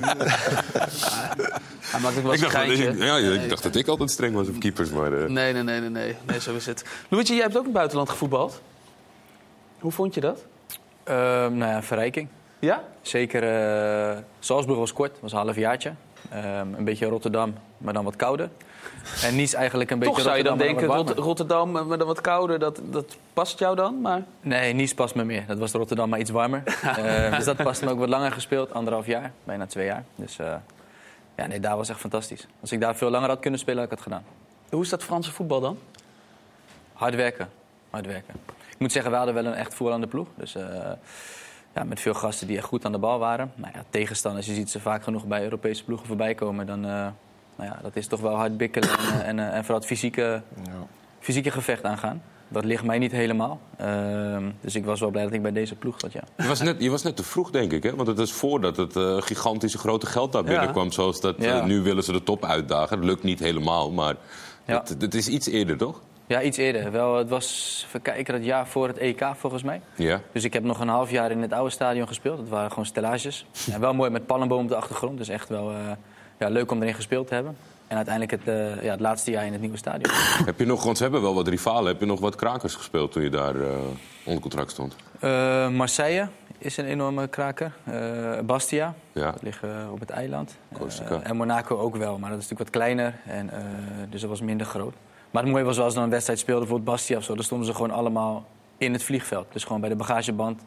Hij 1.87 1.99
maakt 1.99 2.17
ook 2.17 2.23
wel 2.23 2.33
ik, 2.33 2.39
dacht, 2.39 2.53
dat, 2.53 2.63
ik- 2.67 2.97
ja, 2.97 3.17
ik 3.17 3.49
dacht 3.49 3.63
dat 3.63 3.75
ik 3.75 3.87
altijd 3.87 4.11
streng 4.11 4.33
was 4.35 4.47
op 4.47 4.59
keepers, 4.59 4.89
maar... 4.89 5.13
eh, 5.13 5.29
Nee, 5.29 5.53
nee, 5.53 5.63
nee, 5.63 5.79
nee, 5.79 5.89
nee, 5.89 6.15
nee, 6.25 6.39
zo 6.41 6.55
is 6.55 6.65
het. 6.65 6.83
Luigi, 7.09 7.33
jij 7.33 7.41
hebt 7.41 7.53
ook 7.53 7.59
in 7.59 7.67
het 7.67 7.73
buitenland 7.77 8.09
gevoetbald. 8.09 8.61
Hoe 9.79 9.91
vond 9.91 10.13
je 10.13 10.19
dat? 10.21 10.45
Ehm, 11.03 11.57
nou 11.57 11.71
ja, 11.71 11.83
verrijking. 11.83 12.27
Ja? 12.59 12.83
Zeker, 13.01 13.43
eh 13.43 14.17
Salzburg 14.39 14.79
was 14.79 14.93
kort, 14.93 15.19
was 15.19 15.31
een 15.31 15.37
halfjaartje. 15.37 15.93
Ehm 16.31 16.73
een 16.73 16.83
beetje 16.83 17.05
Rotterdam, 17.05 17.53
maar 17.77 17.93
dan 17.93 18.03
wat 18.03 18.15
kouder. 18.15 18.49
En 19.23 19.35
Nice 19.35 19.57
eigenlijk 19.57 19.91
een 19.91 19.99
beetje 19.99 20.13
Toch 20.13 20.23
zou 20.23 20.37
je 20.37 20.43
dan 20.43 20.57
denken. 20.57 20.87
Rot- 20.87 21.17
Rotterdam, 21.17 21.71
maar 21.71 21.97
dan 21.97 22.07
wat 22.07 22.21
kouder, 22.21 22.59
dat, 22.59 22.81
dat 22.83 23.17
past 23.33 23.59
jou 23.59 23.75
dan? 23.75 24.01
Maar... 24.01 24.23
Nee, 24.41 24.73
Nice 24.73 24.95
past 24.95 25.15
me 25.15 25.23
meer. 25.23 25.43
Dat 25.47 25.57
was 25.57 25.71
Rotterdam, 25.71 26.09
maar 26.09 26.19
iets 26.19 26.29
warmer. 26.29 26.63
Ehm, 26.81 27.35
dus 27.35 27.45
dat 27.45 27.57
past 27.57 27.81
me 27.83 27.89
ook 27.89 27.99
wat 27.99 28.09
langer 28.09 28.31
gespeeld, 28.31 28.73
anderhalf 28.73 29.05
jaar, 29.05 29.31
bijna 29.43 29.65
twee 29.65 29.85
jaar. 29.85 30.03
Dus 30.15 30.39
eh, 30.39 30.55
ja, 31.37 31.45
nee, 31.47 31.59
daar 31.59 31.77
was 31.77 31.89
echt 31.89 31.99
fantastisch. 31.99 32.47
Als 32.61 32.71
ik 32.71 32.81
daar 32.81 32.95
veel 32.95 33.09
langer 33.09 33.29
had 33.29 33.39
kunnen 33.39 33.59
spelen, 33.59 33.79
had 33.79 33.85
ik 33.91 33.91
het 33.97 34.01
gedaan. 34.03 34.23
Hoe 34.69 34.81
is 34.81 34.89
dat 34.89 35.03
Franse 35.03 35.31
voetbal 35.31 35.59
dan? 35.59 35.77
Hard 36.93 37.15
werken. 37.15 37.49
Hard 37.89 38.05
werken. 38.05 38.33
Ik 38.69 38.79
moet 38.79 38.91
zeggen, 38.91 39.11
we 39.11 39.17
hadden 39.17 39.35
wel 39.35 39.45
een 39.45 39.53
echt 39.53 39.73
voerlande 39.73 40.07
ploeg. 40.07 40.27
Dus 40.35 40.55
eh, 40.55 40.91
ja, 41.77 41.83
met 41.83 41.99
veel 41.99 42.13
gasten 42.13 42.47
die 42.47 42.57
echt 42.57 42.65
goed 42.65 42.85
aan 42.85 42.91
de 42.91 42.97
bal 42.97 43.19
waren. 43.19 43.51
Nou 43.55 43.71
ja, 43.75 43.83
tegenstanders, 43.89 44.45
je 44.45 44.53
ziet 44.53 44.69
ze 44.69 44.79
vaak 44.79 45.03
genoeg 45.03 45.25
bij 45.25 45.43
Europese 45.43 45.83
ploegen 45.83 46.07
voorbij 46.07 46.35
komen. 46.35 46.65
Dan, 46.65 46.85
eh, 46.85 46.91
nou 47.55 47.69
ja, 47.69 47.79
dat 47.81 47.95
is 47.95 48.07
toch 48.07 48.19
wel 48.19 48.35
hard 48.35 48.57
bikkelen 48.57 48.89
en, 48.89 48.97
eh, 49.21 49.27
en, 49.27 49.39
eh, 49.39 49.45
en 49.55 49.59
vooral 49.59 49.77
het 49.77 49.85
fysieke, 49.85 50.41
fysieke 51.19 51.51
gevecht 51.51 51.83
aangaan. 51.83 52.21
Dat 52.49 52.65
ligt 52.65 52.83
mij 52.83 52.97
niet 52.97 53.11
helemaal. 53.11 53.59
Ehm, 53.77 54.43
dus 54.61 54.75
ik 54.75 54.85
was 54.85 54.99
wel 54.99 55.09
blij 55.09 55.23
dat 55.23 55.33
ik 55.33 55.41
bij 55.41 55.51
deze 55.51 55.75
ploeg 55.75 55.99
zat, 55.99 56.11
ja. 56.13 56.21
Je 56.37 56.47
was, 56.47 56.61
net, 56.61 56.81
je 56.83 56.89
was 56.89 57.03
net 57.03 57.15
te 57.15 57.23
vroeg, 57.23 57.51
denk 57.51 57.71
ik. 57.71 57.83
Hè? 57.83 57.95
Want 57.95 58.07
het 58.07 58.19
is 58.19 58.31
voordat 58.31 58.77
het 58.77 58.95
eh, 58.95 59.21
gigantische 59.21 59.77
grote 59.77 60.05
geld 60.05 60.31
daar 60.31 60.43
Ja. 60.43 60.49
binnenkwam. 60.49 60.91
Zoals 60.91 61.21
dat, 61.21 61.35
Ja. 61.39 61.65
nu 61.65 61.81
willen 61.81 62.03
ze 62.03 62.11
de 62.11 62.23
top 62.23 62.45
uitdagen. 62.45 62.97
Dat 62.97 63.05
lukt 63.05 63.23
niet 63.23 63.39
helemaal, 63.39 63.91
maar 63.91 64.15
Ja. 64.65 64.79
het, 64.79 64.95
het 65.01 65.13
is 65.15 65.27
iets 65.27 65.47
eerder, 65.47 65.77
toch? 65.77 66.01
Ja, 66.27 66.41
iets 66.41 66.57
eerder. 66.57 66.91
Wel, 66.91 67.15
het 67.17 67.29
was, 67.29 67.83
even 67.87 68.01
kijken, 68.01 68.33
het 68.33 68.45
jaar 68.45 68.67
voor 68.67 68.87
het 68.87 68.97
EK 68.97 69.25
volgens 69.35 69.63
mij. 69.63 69.81
Ja. 69.95 70.21
Dus 70.31 70.43
ik 70.43 70.53
heb 70.53 70.63
nog 70.63 70.79
een 70.79 70.87
half 70.87 71.11
jaar 71.11 71.31
in 71.31 71.41
het 71.41 71.53
oude 71.53 71.69
stadion 71.69 72.07
gespeeld. 72.07 72.37
Dat 72.37 72.47
waren 72.47 72.69
gewoon 72.69 72.85
stellages. 72.85 73.45
Ja, 73.71 73.79
wel 73.79 73.93
mooi 73.93 74.09
met 74.09 74.25
palmboom 74.25 74.63
op 74.63 74.69
de 74.69 74.75
achtergrond. 74.75 75.17
Dus 75.17 75.29
echt 75.29 75.49
wel 75.49 75.69
eh, 75.71 75.77
ja, 76.39 76.47
leuk 76.49 76.71
om 76.71 76.81
erin 76.81 76.93
gespeeld 76.93 77.27
te 77.27 77.33
hebben. 77.33 77.57
En 77.87 77.95
uiteindelijk 77.95 78.45
het, 78.45 78.55
eh, 78.55 78.83
ja, 78.83 78.91
het 78.91 78.99
laatste 78.99 79.31
jaar 79.31 79.45
in 79.45 79.51
het 79.51 79.61
nieuwe 79.61 79.77
stadion. 79.77 80.13
Heb 80.45 80.59
je 80.59 80.65
nog, 80.65 80.83
want 80.83 80.97
ze 80.97 81.03
hebben 81.03 81.21
wel 81.21 81.33
wat 81.35 81.47
rivalen. 81.47 81.87
Heb 81.87 81.99
je 81.99 82.05
nog 82.05 82.19
wat 82.19 82.35
krakers 82.35 82.75
gespeeld 82.75 83.11
toen 83.11 83.23
je 83.23 83.29
daar 83.29 83.55
eh, 83.61 83.69
onder 84.23 84.41
contract 84.41 84.71
stond? 84.71 84.95
Marseille 85.71 86.27
is 86.57 86.77
een 86.77 86.85
enorme 86.85 87.27
kraker. 87.27 87.71
Bastia, 88.45 88.93
Ja. 89.11 89.31
dat 89.31 89.41
ligt 89.41 89.59
op 89.91 89.99
het 89.99 90.09
eiland. 90.09 90.57
En 91.23 91.35
Monaco 91.35 91.77
ook 91.77 91.95
wel, 91.95 92.17
maar 92.17 92.29
dat 92.29 92.39
is 92.39 92.49
natuurlijk 92.49 92.59
wat 92.59 92.81
kleiner. 92.83 93.15
En, 93.25 93.49
dus 94.09 94.21
dat 94.21 94.29
was 94.29 94.41
minder 94.41 94.67
groot. 94.67 94.93
Maar 95.37 95.45
het 95.45 95.55
mooie 95.55 95.65
was 95.67 95.75
wel 95.75 95.85
als 95.85 95.93
er 95.93 95.99
dan 95.99 96.07
een 96.07 96.13
wedstrijd 96.13 96.39
speelde, 96.39 96.59
bijvoorbeeld 96.61 96.95
Bastia 96.95 97.17
of 97.17 97.23
zo. 97.23 97.35
Dan 97.35 97.43
stonden 97.43 97.67
ze 97.67 97.73
gewoon 97.73 97.91
allemaal 97.91 98.45
in 98.77 98.93
het 98.93 99.03
vliegveld. 99.03 99.47
Dus 99.51 99.63
gewoon 99.63 99.79
bij 99.81 99.89
de 99.89 99.95
bagageband 99.95 100.61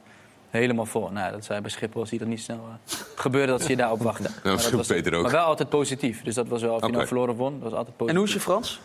helemaal 0.50 0.86
vol. 0.86 1.10
Nou, 1.10 1.32
dat 1.32 1.44
zei 1.44 1.60
bij 1.60 1.70
Schiphol, 1.70 2.06
zie 2.06 2.12
je 2.12 2.24
dat 2.24 2.28
niet 2.28 2.40
snel 2.40 2.68
eh, 2.68 2.96
gebeuren 3.14 3.50
dat 3.50 3.62
ze 3.62 3.68
je 3.68 3.76
daarop 3.76 4.02
wachten. 4.02 4.30
Maar, 4.44 4.56
dat 4.56 4.70
was, 4.70 4.86
Peter 4.86 5.14
ook. 5.14 5.22
maar 5.22 5.30
wel 5.30 5.44
altijd 5.44 5.68
positief. 5.68 6.22
Dus 6.22 6.34
dat 6.34 6.48
was 6.48 6.62
wel, 6.62 6.74
of 6.74 6.80
je 6.80 6.86
Oké. 6.86 6.94
nou 6.94 7.06
verloren 7.06 7.34
won, 7.34 7.52
dat 7.52 7.62
was 7.62 7.78
altijd 7.78 7.96
positief. 7.96 8.08
En 8.08 8.16
hoe 8.16 8.26
is 8.26 8.32
je 8.32 8.40
Frans? 8.40 8.80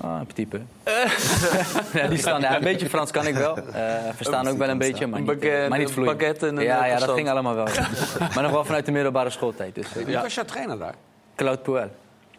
Ah, 0.00 0.18
een 0.18 0.26
petit 0.26 0.48
peu. 0.48 0.60
ja, 2.00 2.08
die 2.08 2.18
staan, 2.18 2.40
ja, 2.40 2.56
een 2.56 2.62
beetje 2.62 2.88
Frans 2.88 3.10
kan 3.10 3.26
ik 3.26 3.34
wel. 3.34 3.56
Eh 3.56 3.94
verstaan 4.14 4.48
ook 4.48 4.58
wel 4.58 4.68
een 4.68 4.78
beetje, 4.78 5.06
maar 5.06 5.20
niet, 5.20 5.28
eh, 5.30 5.36
baguette- 5.36 5.68
maar 5.68 5.78
niet 5.78 5.88
een 5.88 5.94
vloeiend. 5.94 6.18
baguette 6.18 6.46
en 6.46 6.56
een, 6.56 6.62
ja, 6.64 6.84
eh, 6.84 6.90
ja, 6.90 6.98
dat 7.06 7.10
ging 7.14 7.28
allemaal 7.28 7.54
wel. 7.54 7.66
maar 8.34 8.42
nog 8.42 8.52
wel 8.52 8.64
vanuit 8.64 8.86
de 8.86 8.92
middelbare 8.92 9.30
schooltijd. 9.30 9.74
Dus, 9.74 9.96
eh, 9.96 10.04
Wie 10.04 10.18
was 10.18 10.34
jouw 10.34 10.44
trainer 10.44 10.78
daar? 10.78 10.94
Claude 11.36 11.62
Puel. 11.62 11.90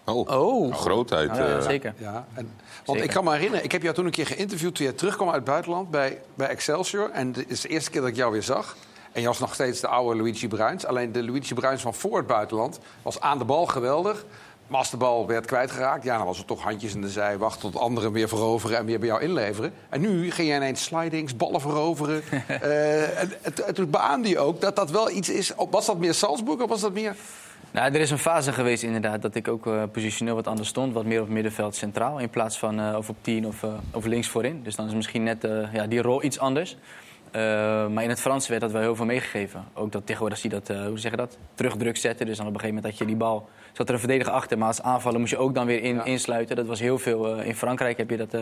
Oh, 0.09 0.27
oh. 0.27 0.75
grootheid. 0.75 1.35
Ja, 1.35 1.57
eh. 1.57 1.61
zeker. 1.61 1.93
Ja, 1.97 2.27
en, 2.33 2.51
want 2.85 2.99
Zeker. 2.99 3.03
ik 3.03 3.09
kan 3.09 3.23
me 3.23 3.31
herinneren, 3.31 3.63
ik 3.63 3.71
heb 3.71 3.81
jou 3.81 3.95
toen 3.95 4.05
een 4.05 4.11
keer 4.11 4.25
geïnterviewd 4.25 4.75
toen 4.75 4.85
je 4.85 4.95
terugkwam 4.95 5.27
uit 5.27 5.35
het 5.35 5.45
buitenland 5.45 5.91
bij, 5.91 6.21
bij 6.35 6.47
Excelsior. 6.47 7.09
En 7.11 7.33
het 7.33 7.49
is 7.49 7.61
de 7.61 7.67
eerste 7.67 7.89
keer 7.89 8.01
dat 8.01 8.09
ik 8.09 8.15
jou 8.15 8.31
weer 8.31 8.43
zag. 8.43 8.75
En 9.11 9.21
je 9.21 9.27
was 9.27 9.39
nog 9.39 9.53
steeds 9.53 9.79
de 9.79 9.87
oude 9.87 10.21
Luigi 10.21 10.47
Bruins. 10.47 10.85
Alleen 10.85 11.11
de 11.11 11.23
Luigi 11.23 11.53
Bruins 11.53 11.81
van 11.81 11.93
voor 11.93 12.17
het 12.17 12.27
buitenland 12.27 12.79
was 13.01 13.19
aan 13.19 13.37
de 13.37 13.45
bal 13.45 13.65
geweldig. 13.65 14.25
Maar 14.67 14.79
als 14.79 14.89
de 14.89 14.97
bal 14.97 15.27
werd 15.27 15.45
kwijtgeraakt, 15.45 16.03
ja, 16.03 16.17
dan 16.17 16.25
was 16.25 16.37
het 16.37 16.47
toch 16.47 16.61
handjes 16.61 16.93
in 16.93 17.01
de 17.01 17.09
zij, 17.09 17.37
wachten 17.37 17.71
tot 17.71 17.81
anderen 17.81 18.11
weer 18.11 18.27
veroveren 18.27 18.77
en 18.77 18.85
weer 18.85 18.99
bij 18.99 19.07
jou 19.07 19.21
inleveren. 19.21 19.73
En 19.89 20.01
nu 20.01 20.31
ging 20.31 20.47
je 20.47 20.55
ineens 20.55 20.83
slidings, 20.83 21.35
ballen 21.35 21.61
veroveren. 21.61 22.23
Eh, 22.47 23.19
en, 23.21 23.31
en, 23.41 23.67
en 23.67 23.73
toen 23.73 23.89
beaamde 23.89 24.29
je 24.29 24.39
ook 24.39 24.61
dat 24.61 24.75
dat 24.75 24.91
wel 24.91 25.11
iets 25.11 25.29
is. 25.29 25.51
Was 25.69 25.85
dat 25.85 25.97
meer 25.97 26.13
Salzburg 26.13 26.61
of 26.61 26.69
was 26.69 26.81
dat 26.81 26.93
meer. 26.93 27.15
Nou, 27.71 27.93
er 27.93 27.99
is 27.99 28.11
een 28.11 28.17
fase 28.17 28.53
geweest 28.53 28.83
inderdaad 28.83 29.21
dat 29.21 29.35
ik 29.35 29.47
ook 29.47 29.67
eh, 29.67 29.83
positioneel 29.91 30.35
wat 30.35 30.47
anders 30.47 30.69
stond. 30.69 30.93
Wat 30.93 31.05
meer 31.05 31.21
op 31.21 31.29
middenveld 31.29 31.75
centraal 31.75 32.19
in 32.19 32.29
plaats 32.29 32.57
van 32.57 32.79
eh, 32.79 32.95
of 32.97 33.09
op 33.09 33.15
10 33.21 33.47
of, 33.47 33.63
eh, 33.63 33.69
of 33.91 34.05
links 34.05 34.27
voorin. 34.27 34.63
Dus 34.63 34.75
dan 34.75 34.87
is 34.87 34.93
misschien 34.93 35.23
net 35.23 35.43
eh, 35.43 35.73
ja, 35.73 35.87
die 35.87 36.01
rol 36.01 36.23
iets 36.23 36.39
anders. 36.39 36.77
Eh, 37.31 37.41
maar 37.87 38.03
in 38.03 38.09
het 38.09 38.19
Frans 38.19 38.47
werd 38.47 38.61
dat 38.61 38.71
wel 38.71 38.81
heel 38.81 38.95
veel 38.95 39.05
meegegeven. 39.05 39.63
Ook 39.73 39.91
dat 39.91 40.05
tegenwoordig 40.05 40.37
zie 40.39 40.49
je 40.49 40.59
dat, 40.59 40.69
eh, 40.77 40.85
hoe 40.85 40.99
zeg 40.99 41.11
je 41.11 41.17
dat, 41.17 41.37
terugdruk 41.55 41.97
zetten. 41.97 42.25
Dus 42.25 42.37
dan 42.37 42.47
op 42.47 42.53
een 42.53 42.59
gegeven 42.59 42.75
moment 42.81 42.93
had 42.99 43.07
je 43.07 43.13
die 43.13 43.23
bal, 43.23 43.49
zat 43.73 43.87
er 43.87 43.93
een 43.93 43.99
verdediger 43.99 44.33
achter. 44.33 44.57
Maar 44.57 44.67
als 44.67 44.81
aanvallen 44.81 45.19
moest 45.19 45.31
je 45.31 45.37
ook 45.37 45.55
dan 45.55 45.65
weer 45.65 45.83
in, 45.83 46.05
insluiten. 46.05 46.55
Dat 46.55 46.65
was 46.65 46.79
heel 46.79 46.97
veel, 46.97 47.37
eh, 47.37 47.47
in 47.47 47.55
Frankrijk 47.55 47.97
heb 47.97 48.09
je 48.09 48.17
dat 48.17 48.33
eh, 48.33 48.41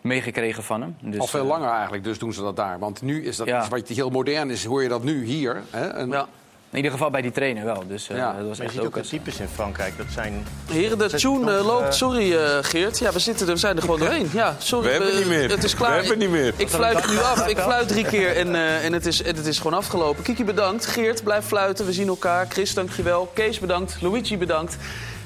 meegekregen 0.00 0.62
van 0.62 0.80
hem. 0.80 0.96
Dus, 1.02 1.20
Al 1.20 1.26
veel 1.26 1.44
langer 1.44 1.70
eigenlijk, 1.70 2.04
dus 2.04 2.18
doen 2.18 2.32
ze 2.32 2.40
dat 2.42 2.56
daar. 2.56 2.78
Want 2.78 3.02
nu 3.02 3.24
is 3.24 3.36
dat 3.36 3.46
Ja. 3.46 3.58
iets 3.60 3.68
wat 3.68 3.88
heel 3.88 4.10
modern 4.10 4.50
is, 4.50 4.64
hoor 4.64 4.82
je 4.82 4.88
dat 4.88 5.02
nu 5.04 5.24
hier. 5.24 5.62
Hè? 5.70 5.86
En, 5.88 6.08
Ja. 6.08 6.26
In 6.70 6.76
ieder 6.76 6.90
geval 6.92 7.10
bij 7.10 7.22
die 7.22 7.30
trainer 7.30 7.64
wel. 7.64 7.84
Dus 7.88 8.08
eh, 8.08 8.16
Ja. 8.16 8.32
dat 8.32 8.34
was 8.34 8.44
Maar 8.46 8.56
je 8.56 8.62
echt 8.62 8.72
ziet 8.72 8.80
ook 8.82 8.94
de 8.94 9.00
types 9.08 9.36
in 9.40 9.48
Frankrijk. 9.54 9.96
Dat 9.96 10.06
zijn... 10.12 10.46
Heren, 10.70 10.98
de 10.98 11.08
tune 11.08 11.38
nog, 11.38 11.48
eh, 11.58 11.66
loopt. 11.66 11.84
eh, 11.84 11.90
Sorry 11.90 12.36
eh, 12.36 12.58
Geert. 12.60 12.98
Ja, 12.98 13.12
we, 13.12 13.18
zitten 13.18 13.46
er, 13.46 13.52
we 13.52 13.58
zijn 13.58 13.76
er 13.76 13.82
gewoon 13.82 13.98
doorheen. 14.04 14.30
Ja, 14.32 14.56
sorry. 14.58 14.84
We 14.86 14.90
hebben 14.90 15.08
het 15.08 15.18
eh, 15.18 15.24
niet 15.26 15.38
meer. 15.38 15.50
Het 15.50 15.64
is 15.64 15.74
klaar. 15.74 15.88
We 15.90 15.94
hebben 15.96 16.12
het 16.12 16.30
niet 16.30 16.40
meer. 16.40 16.52
Ik 16.56 16.68
fluit 16.68 17.10
nu 17.10 17.18
af. 17.18 17.46
Ik 17.46 17.58
fluit 17.58 17.88
drie 17.88 18.04
keer 18.04 18.36
en, 18.36 18.54
eh, 18.54 18.84
en, 18.84 18.92
het, 18.92 19.06
is, 19.06 19.22
en 19.22 19.36
het 19.36 19.46
is 19.46 19.58
gewoon 19.58 19.78
afgelopen. 19.78 20.22
Kiki 20.22 20.44
bedankt. 20.44 20.86
Geert, 20.86 21.24
blijf 21.24 21.44
fluiten. 21.44 21.86
We 21.86 21.92
zien 21.92 22.08
elkaar. 22.08 22.46
Chris, 22.48 22.74
dankjewel. 22.74 23.30
Kees 23.34 23.58
bedankt. 23.58 23.96
Luigi 24.00 24.38
bedankt. 24.38 24.76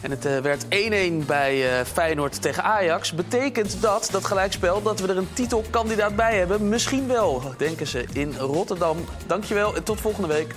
En 0.01 0.11
het 0.11 0.25
eh, 0.25 0.39
werd 0.39 0.65
1-1 0.65 1.27
bij 1.27 1.79
eh, 1.79 1.85
Feyenoord 1.93 2.43
tegen 2.43 2.63
Ajax. 2.63 3.13
Betekent 3.13 3.77
dat, 3.81 4.09
dat 4.13 4.25
gelijkspel, 4.25 4.83
dat 4.83 5.01
we 5.01 5.09
er 5.09 5.17
een 5.17 5.29
titelkandidaat 5.33 6.17
bij 6.17 6.37
hebben? 6.39 6.69
Misschien 6.69 7.09
wel, 7.09 7.43
denken 7.57 7.87
ze 7.87 8.05
in 8.13 8.35
Rotterdam. 8.39 9.05
Dankjewel 9.27 9.75
en 9.77 9.83
tot 9.83 10.01
volgende 10.01 10.29
week. 10.29 10.55